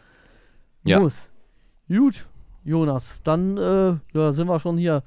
ja. 0.84 1.00
muss. 1.00 1.30
Gut, 1.88 2.28
Jonas, 2.64 3.22
dann 3.24 3.58
äh, 3.58 3.96
ja, 4.14 4.32
sind 4.34 4.48
wir 4.48 4.60
schon 4.60 4.78
hier 4.78 5.04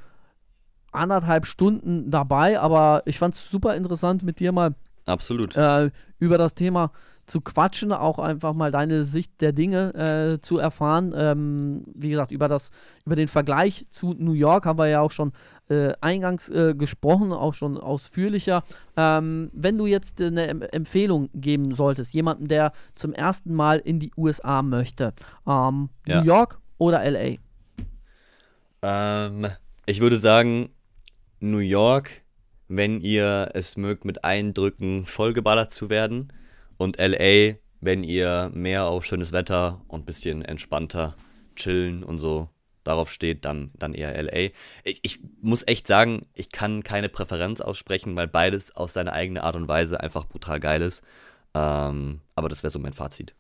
anderthalb 0.93 1.47
Stunden 1.47 2.11
dabei, 2.11 2.59
aber 2.59 3.03
ich 3.05 3.19
fand 3.19 3.35
es 3.35 3.51
super 3.51 3.77
interessant 3.77 4.23
mit 4.23 4.41
dir 4.41 4.53
mal 4.53 4.74
Absolut. 5.07 5.57
Äh, 5.57 5.91
über 6.19 6.39
das 6.39 6.55
Thema 6.55 6.93
zu 7.31 7.40
quatschen, 7.40 7.93
auch 7.93 8.19
einfach 8.19 8.55
mal 8.55 8.73
deine 8.73 9.05
Sicht 9.05 9.40
der 9.40 9.52
Dinge 9.52 9.94
äh, 9.94 10.40
zu 10.40 10.59
erfahren. 10.59 11.15
Ähm, 11.16 11.85
wie 11.94 12.11
gesagt, 12.11 12.32
über, 12.32 12.48
das, 12.48 12.70
über 13.07 13.15
den 13.15 13.28
Vergleich 13.28 13.86
zu 13.90 14.15
New 14.19 14.32
York 14.32 14.66
haben 14.66 14.78
wir 14.78 14.89
ja 14.89 15.01
auch 15.01 15.12
schon 15.12 15.32
äh, 15.69 15.93
eingangs 16.01 16.48
äh, 16.48 16.74
gesprochen, 16.74 17.32
auch 17.32 17.55
schon 17.55 17.78
ausführlicher. 17.78 18.65
Ähm, 18.97 19.51
wenn 19.52 19.78
du 19.78 19.86
jetzt 19.86 20.20
eine 20.20 20.48
em 20.48 20.62
Empfehlung 20.62 21.31
geben 21.32 21.74
solltest, 21.77 22.12
jemanden, 22.12 22.48
der 22.48 22.73
zum 22.97 23.12
ersten 23.12 23.55
Mal 23.55 23.78
in 23.78 24.01
die 24.01 24.12
USA 24.16 24.62
möchte, 24.62 25.15
ähm, 25.47 25.89
ja. 26.07 26.20
New 26.20 26.27
York 26.27 26.59
oder 26.78 27.09
LA? 27.09 27.36
Ähm, 28.82 29.47
ich 29.86 30.01
würde 30.01 30.19
sagen, 30.19 30.70
New 31.39 31.59
York, 31.59 32.11
wenn 32.66 33.01
ihr 33.01 33.51
es 33.55 33.77
mögt, 33.77 34.05
mit 34.05 34.24
Eindrücken 34.24 35.05
vollgeballert 35.05 35.73
zu 35.73 35.90
werden 35.90 36.32
und 36.81 36.97
LA, 36.98 37.57
wenn 37.82 38.02
ihr 38.02 38.51
mehr 38.55 38.86
auf 38.86 39.05
schönes 39.05 39.32
Wetter 39.32 39.82
und 39.86 40.01
ein 40.01 40.05
bisschen 40.07 40.40
entspannter 40.40 41.15
chillen 41.55 42.02
und 42.02 42.19
so 42.19 42.48
darauf 42.85 43.12
steht, 43.12 43.44
dann, 43.44 43.70
dann 43.74 43.93
eher 43.93 44.16
LA. 44.23 44.52
Ich, 44.85 45.01
ich, 45.02 45.20
muss 45.43 45.62
echt 45.66 45.86
sagen, 45.86 46.24
ich 46.32 46.51
kann 46.51 46.82
keine 46.82 47.11
Präferenz 47.11 47.61
aussprechen, 47.61 48.16
weil 48.16 48.28
beides 48.28 48.74
aus 48.74 48.94
seiner 48.94 49.12
eigenen 49.12 49.43
Art 49.43 49.57
und 49.57 49.69
Weise 49.69 50.01
einfach 50.01 50.24
brutal 50.24 50.59
geil 50.59 50.81
ist. 50.81 51.05
Ähm, 51.52 52.23
aber 52.35 52.48
das 52.48 52.62
wäre 52.62 52.70
so 52.70 52.78
mein 52.78 52.94
Fazit. 52.94 53.35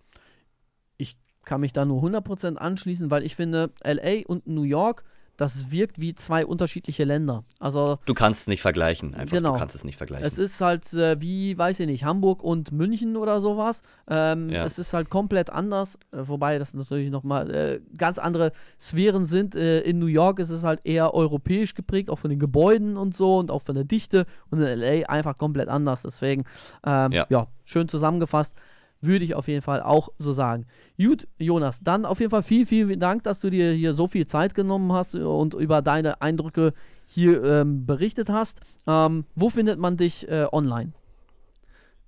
Ich 0.98 1.16
kann 1.46 1.62
mich 1.62 1.72
da 1.72 1.86
nur 1.86 2.02
100% 2.02 2.56
anschließen, 2.56 3.10
weil 3.10 3.24
ich 3.24 3.36
finde, 3.36 3.72
LA 3.82 4.26
und 4.26 4.46
New 4.46 4.64
York 4.64 5.02
das 5.40 5.70
wirkt 5.70 5.98
wie 5.98 6.14
zwei 6.14 6.44
unterschiedliche 6.44 7.04
Länder. 7.04 7.44
Also 7.58 7.98
du 8.04 8.12
kannst 8.12 8.42
es 8.42 8.46
nicht 8.46 8.60
vergleichen, 8.60 9.14
einfach. 9.14 9.38
Genau. 9.38 9.54
Du 9.54 9.58
kannst 9.58 9.74
es 9.74 9.84
nicht 9.84 9.96
vergleichen. 9.96 10.26
Es 10.26 10.36
ist 10.36 10.60
halt 10.60 10.92
äh, 10.92 11.18
wie, 11.22 11.56
weiß 11.56 11.80
ich 11.80 11.86
nicht, 11.86 12.04
Hamburg 12.04 12.44
und 12.44 12.72
München 12.72 13.16
oder 13.16 13.40
sowas. 13.40 13.80
Ähm, 14.06 14.50
ja. 14.50 14.66
Es 14.66 14.78
ist 14.78 14.92
halt 14.92 15.08
komplett 15.08 15.48
anders, 15.48 15.98
äh, 16.12 16.18
wobei 16.24 16.58
das 16.58 16.74
natürlich 16.74 17.10
nochmal 17.10 17.50
äh, 17.54 17.80
ganz 17.96 18.18
andere 18.18 18.52
Sphären 18.78 19.24
sind. 19.24 19.54
Äh, 19.54 19.80
in 19.80 19.98
New 19.98 20.06
York 20.06 20.40
ist 20.40 20.50
es 20.50 20.62
halt 20.62 20.80
eher 20.84 21.14
europäisch 21.14 21.74
geprägt, 21.74 22.10
auch 22.10 22.18
von 22.18 22.28
den 22.28 22.38
Gebäuden 22.38 22.98
und 22.98 23.16
so 23.16 23.38
und 23.38 23.50
auch 23.50 23.62
von 23.62 23.74
der 23.74 23.84
Dichte. 23.84 24.26
Und 24.50 24.60
in 24.60 24.78
LA 24.78 25.08
einfach 25.08 25.38
komplett 25.38 25.70
anders. 25.70 26.02
Deswegen, 26.02 26.44
ähm, 26.84 27.12
ja. 27.12 27.24
ja, 27.30 27.46
schön 27.64 27.88
zusammengefasst. 27.88 28.54
Würde 29.00 29.24
ich 29.24 29.34
auf 29.34 29.48
jeden 29.48 29.62
Fall 29.62 29.82
auch 29.82 30.10
so 30.18 30.32
sagen. 30.32 30.66
Gut, 30.98 31.26
Jonas, 31.38 31.80
dann 31.82 32.04
auf 32.04 32.20
jeden 32.20 32.30
Fall 32.30 32.42
vielen, 32.42 32.66
vielen 32.66 33.00
Dank, 33.00 33.22
dass 33.22 33.40
du 33.40 33.48
dir 33.50 33.72
hier 33.72 33.94
so 33.94 34.06
viel 34.06 34.26
Zeit 34.26 34.54
genommen 34.54 34.92
hast 34.92 35.14
und 35.14 35.54
über 35.54 35.80
deine 35.80 36.20
Eindrücke 36.20 36.74
hier 37.06 37.42
ähm, 37.42 37.86
berichtet 37.86 38.28
hast. 38.28 38.60
Ähm, 38.86 39.24
wo 39.34 39.48
findet 39.50 39.78
man 39.78 39.96
dich 39.96 40.28
äh, 40.28 40.46
online? 40.52 40.92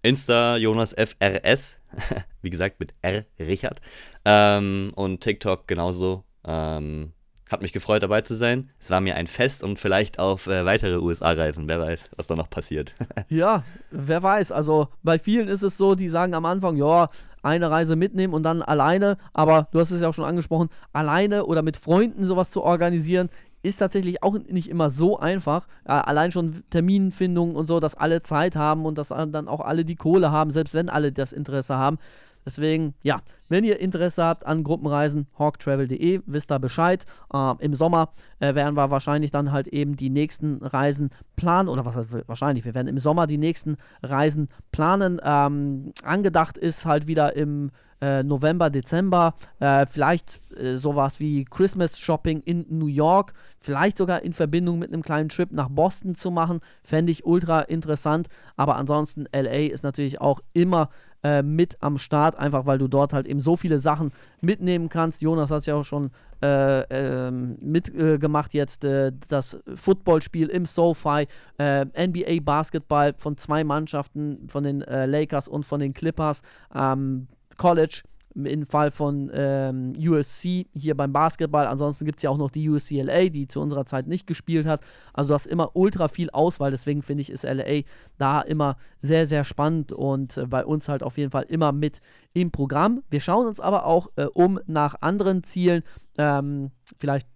Insta 0.02 0.56
Jonas 0.56 0.94
FRS, 0.94 1.78
wie 2.43 2.51
gesagt 2.51 2.81
mit 2.81 2.93
R 3.02 3.24
Richard. 3.39 3.81
Ähm, 4.24 4.93
und 4.94 5.20
TikTok 5.20 5.66
genauso. 5.66 6.24
Ähm, 6.44 7.12
hat 7.52 7.62
mich 7.62 7.72
gefreut, 7.72 8.02
dabei 8.02 8.22
zu 8.22 8.34
sein. 8.34 8.70
Es 8.80 8.90
war 8.90 9.00
mir 9.00 9.16
ein 9.16 9.26
Fest 9.26 9.62
und 9.62 9.78
vielleicht 9.78 10.18
auf 10.18 10.46
äh, 10.46 10.64
weitere 10.64 10.98
USA-Reisen. 10.98 11.68
Wer 11.68 11.80
weiß, 11.80 12.10
was 12.16 12.26
da 12.26 12.34
noch 12.34 12.50
passiert. 12.50 12.94
ja, 13.28 13.64
wer 13.90 14.22
weiß. 14.22 14.52
Also 14.52 14.88
bei 15.02 15.18
vielen 15.18 15.48
ist 15.48 15.62
es 15.62 15.76
so, 15.76 15.94
die 15.94 16.08
sagen 16.08 16.34
am 16.34 16.46
Anfang, 16.46 16.76
ja, 16.76 17.08
eine 17.42 17.70
Reise 17.70 17.96
mitnehmen 17.96 18.34
und 18.34 18.42
dann 18.42 18.62
alleine. 18.62 19.16
Aber 19.32 19.68
du 19.72 19.80
hast 19.80 19.90
es 19.90 20.00
ja 20.00 20.08
auch 20.08 20.14
schon 20.14 20.24
angesprochen, 20.24 20.68
alleine 20.92 21.46
oder 21.46 21.62
mit 21.62 21.76
Freunden 21.76 22.24
sowas 22.24 22.50
zu 22.50 22.62
organisieren, 22.62 23.28
ist 23.62 23.76
tatsächlich 23.76 24.22
auch 24.22 24.36
nicht 24.38 24.68
immer 24.68 24.90
so 24.90 25.18
einfach. 25.18 25.66
Äh, 25.84 25.92
allein 25.92 26.32
schon 26.32 26.64
Terminfindung 26.70 27.54
und 27.54 27.66
so, 27.66 27.80
dass 27.80 27.94
alle 27.94 28.22
Zeit 28.22 28.56
haben 28.56 28.84
und 28.86 28.98
dass 28.98 29.08
dann 29.08 29.48
auch 29.48 29.60
alle 29.60 29.84
die 29.84 29.96
Kohle 29.96 30.32
haben, 30.32 30.50
selbst 30.50 30.74
wenn 30.74 30.88
alle 30.88 31.12
das 31.12 31.32
Interesse 31.32 31.76
haben. 31.76 31.98
Deswegen, 32.44 32.94
ja, 33.02 33.20
wenn 33.48 33.64
ihr 33.64 33.81
Interesse 33.81 34.24
habt 34.24 34.47
an 34.47 34.64
Gruppenreisen, 34.64 35.27
hawktravel.de, 35.39 36.23
wisst 36.27 36.51
da 36.51 36.59
Bescheid. 36.59 37.05
Äh, 37.32 37.55
Im 37.60 37.74
Sommer 37.74 38.10
äh, 38.40 38.55
werden 38.55 38.77
wir 38.77 38.90
wahrscheinlich 38.90 39.31
dann 39.31 39.52
halt 39.52 39.69
eben 39.69 39.97
die 39.97 40.10
nächsten 40.10 40.59
Reisen 40.62 41.10
planen, 41.36 41.69
oder 41.69 41.85
was 41.85 41.97
heißt 41.97 42.09
wahrscheinlich, 42.27 42.64
wir 42.64 42.74
werden 42.74 42.89
im 42.89 42.98
Sommer 42.98 43.27
die 43.27 43.39
nächsten 43.39 43.77
Reisen 44.02 44.48
planen. 44.73 45.20
Ähm, 45.23 45.93
angedacht 46.02 46.56
ist 46.56 46.86
halt 46.86 47.06
wieder 47.06 47.36
im 47.36 47.70
äh, 48.02 48.24
November, 48.24 48.69
Dezember, 48.69 49.35
äh, 49.60 49.86
vielleicht 49.86 50.40
äh, 50.56 50.77
sowas 50.77 51.20
wie 51.20 51.44
Christmas 51.44 51.98
Shopping 51.98 52.43
in 52.44 52.66
New 52.69 52.89
York, 52.89 53.32
vielleicht 53.60 53.97
sogar 53.97 54.23
in 54.23 54.32
Verbindung 54.32 54.81
mit 54.81 54.93
einem 54.93 55.02
kleinen 55.02 55.28
Trip 55.28 55.52
nach 55.52 55.69
Boston 55.69 56.16
zu 56.16 56.32
machen, 56.32 56.60
fände 56.82 57.12
ich 57.12 57.24
ultra 57.24 57.60
interessant. 57.60 58.28
Aber 58.56 58.77
ansonsten, 58.77 59.27
LA 59.32 59.70
ist 59.70 59.85
natürlich 59.85 60.20
auch 60.20 60.40
immer 60.52 60.90
äh, 61.22 61.42
mit 61.42 61.76
am 61.80 61.98
Start, 61.98 62.36
einfach 62.36 62.66
weil 62.66 62.78
du 62.78 62.88
dort 62.88 63.12
halt 63.12 63.26
eben 63.26 63.40
so 63.40 63.56
viele 63.56 63.78
Sachen 63.78 64.12
mitnehmen 64.40 64.88
kannst. 64.88 65.22
Jonas 65.22 65.50
hat 65.50 65.66
ja 65.66 65.76
auch 65.76 65.84
schon 65.84 66.10
äh, 66.42 66.80
äh, 66.80 67.30
mitgemacht 67.30 68.54
jetzt 68.54 68.84
äh, 68.84 69.12
das 69.28 69.58
Footballspiel 69.74 70.48
im 70.48 70.66
SoFi, 70.66 71.28
äh, 71.58 71.84
NBA 71.84 72.40
Basketball 72.42 73.14
von 73.16 73.36
zwei 73.36 73.62
Mannschaften, 73.62 74.48
von 74.48 74.64
den 74.64 74.82
äh, 74.82 75.06
Lakers 75.06 75.48
und 75.48 75.64
von 75.64 75.80
den 75.80 75.94
Clippers. 75.94 76.42
Ähm, 76.74 77.28
College 77.58 78.02
im 78.34 78.66
Fall 78.66 78.90
von 78.90 79.30
ähm, 79.34 79.92
USC 79.98 80.66
hier 80.74 80.96
beim 80.96 81.12
Basketball. 81.12 81.66
Ansonsten 81.66 82.04
gibt 82.04 82.18
es 82.18 82.22
ja 82.22 82.30
auch 82.30 82.38
noch 82.38 82.50
die 82.50 82.68
USCLA, 82.68 83.28
die 83.28 83.48
zu 83.48 83.60
unserer 83.60 83.86
Zeit 83.86 84.06
nicht 84.06 84.26
gespielt 84.26 84.66
hat. 84.66 84.80
Also 85.12 85.28
du 85.28 85.34
hast 85.34 85.46
immer 85.46 85.74
ultra 85.74 86.09
viel 86.09 86.30
Auswahl. 86.30 86.70
Deswegen 86.70 87.02
finde 87.02 87.22
ich, 87.22 87.30
ist 87.30 87.44
LA 87.44 87.82
da 88.18 88.40
immer 88.40 88.76
sehr, 89.00 89.26
sehr 89.26 89.44
spannend 89.44 89.92
und 89.92 90.36
äh, 90.36 90.46
bei 90.46 90.64
uns 90.64 90.88
halt 90.88 91.02
auf 91.02 91.18
jeden 91.18 91.30
Fall 91.30 91.44
immer 91.48 91.72
mit 91.72 92.00
im 92.32 92.50
Programm. 92.50 93.02
Wir 93.10 93.20
schauen 93.20 93.46
uns 93.46 93.60
aber 93.60 93.86
auch 93.86 94.09
äh, 94.16 94.24
um 94.24 94.60
nach 94.66 94.96
anderen 95.00 95.42
Zielen. 95.42 95.82
Ähm, 96.18 96.70
vielleicht 96.98 97.26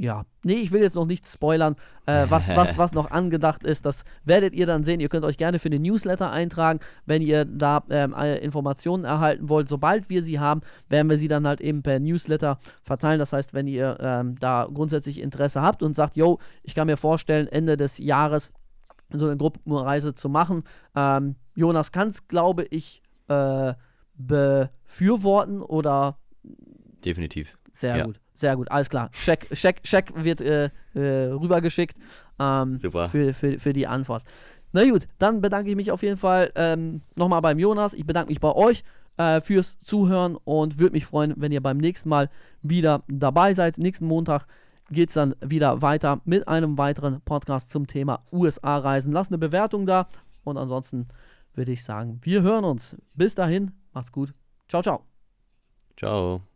ja, 0.00 0.24
nee, 0.44 0.54
ich 0.54 0.70
will 0.70 0.82
jetzt 0.82 0.94
noch 0.94 1.06
nichts 1.06 1.32
spoilern, 1.32 1.76
äh, 2.06 2.26
was, 2.28 2.48
was, 2.48 2.78
was 2.78 2.92
noch 2.92 3.10
angedacht 3.10 3.64
ist. 3.64 3.84
Das 3.84 4.04
werdet 4.24 4.54
ihr 4.54 4.66
dann 4.66 4.84
sehen. 4.84 5.00
Ihr 5.00 5.08
könnt 5.08 5.24
euch 5.24 5.36
gerne 5.36 5.58
für 5.58 5.70
den 5.70 5.82
Newsletter 5.82 6.30
eintragen, 6.30 6.80
wenn 7.06 7.22
ihr 7.22 7.44
da 7.44 7.82
ähm, 7.90 8.14
Informationen 8.14 9.04
erhalten 9.04 9.48
wollt. 9.48 9.68
Sobald 9.68 10.08
wir 10.08 10.22
sie 10.22 10.38
haben, 10.38 10.60
werden 10.88 11.10
wir 11.10 11.18
sie 11.18 11.28
dann 11.28 11.46
halt 11.46 11.60
eben 11.60 11.82
per 11.82 11.98
Newsletter 11.98 12.58
verteilen. 12.82 13.18
Das 13.18 13.32
heißt, 13.32 13.54
wenn 13.54 13.66
ihr 13.66 13.98
ähm, 14.00 14.36
da 14.38 14.68
grundsätzlich 14.72 15.20
Interesse 15.20 15.62
habt 15.62 15.82
und 15.82 15.94
sagt, 15.94 16.16
yo, 16.16 16.38
ich 16.62 16.74
kann 16.74 16.86
mir 16.86 16.96
vorstellen, 16.96 17.48
Ende 17.48 17.76
des 17.76 17.98
Jahres 17.98 18.52
so 19.10 19.26
eine 19.26 19.36
Gruppenreise 19.36 20.14
zu 20.14 20.28
machen. 20.28 20.64
Ähm, 20.94 21.36
Jonas 21.54 21.92
kann 21.92 22.08
es, 22.08 22.28
glaube 22.28 22.64
ich, 22.64 23.02
äh, 23.28 23.74
befürworten 24.14 25.62
oder. 25.62 26.18
Definitiv. 27.04 27.58
Sehr 27.72 27.96
ja. 27.96 28.04
gut. 28.04 28.20
Sehr 28.38 28.56
gut, 28.56 28.70
alles 28.70 28.88
klar. 28.88 29.10
Check, 29.10 29.50
check, 29.52 29.82
check 29.82 30.12
wird 30.14 30.40
äh, 30.40 30.70
äh, 30.94 31.32
rübergeschickt 31.32 31.96
ähm. 32.38 32.78
Für, 33.08 33.34
für, 33.34 33.58
für 33.58 33.72
die 33.72 33.86
Antwort. 33.86 34.22
Na 34.72 34.88
gut, 34.88 35.08
dann 35.18 35.40
bedanke 35.40 35.70
ich 35.70 35.76
mich 35.76 35.90
auf 35.90 36.02
jeden 36.02 36.16
Fall 36.16 36.52
ähm, 36.54 37.02
nochmal 37.16 37.40
beim 37.40 37.58
Jonas. 37.58 37.94
Ich 37.94 38.06
bedanke 38.06 38.30
mich 38.30 38.38
bei 38.38 38.52
euch 38.52 38.84
äh, 39.16 39.40
fürs 39.40 39.80
Zuhören 39.80 40.36
und 40.36 40.78
würde 40.78 40.92
mich 40.92 41.06
freuen, 41.06 41.34
wenn 41.36 41.52
ihr 41.52 41.62
beim 41.62 41.78
nächsten 41.78 42.08
Mal 42.08 42.30
wieder 42.62 43.02
dabei 43.08 43.54
seid. 43.54 43.78
Nächsten 43.78 44.06
Montag 44.06 44.46
geht 44.90 45.08
es 45.08 45.14
dann 45.14 45.34
wieder 45.40 45.82
weiter 45.82 46.20
mit 46.24 46.46
einem 46.46 46.78
weiteren 46.78 47.20
Podcast 47.22 47.70
zum 47.70 47.86
Thema 47.86 48.22
USA-Reisen. 48.30 49.12
Lasst 49.12 49.30
eine 49.30 49.38
Bewertung 49.38 49.84
da 49.84 50.06
und 50.44 50.56
ansonsten 50.56 51.08
würde 51.54 51.72
ich 51.72 51.82
sagen, 51.82 52.20
wir 52.22 52.42
hören 52.42 52.64
uns. 52.64 52.96
Bis 53.14 53.34
dahin, 53.34 53.72
macht's 53.92 54.12
gut. 54.12 54.32
Ciao, 54.68 54.82
ciao. 54.82 55.02
Ciao. 55.96 56.47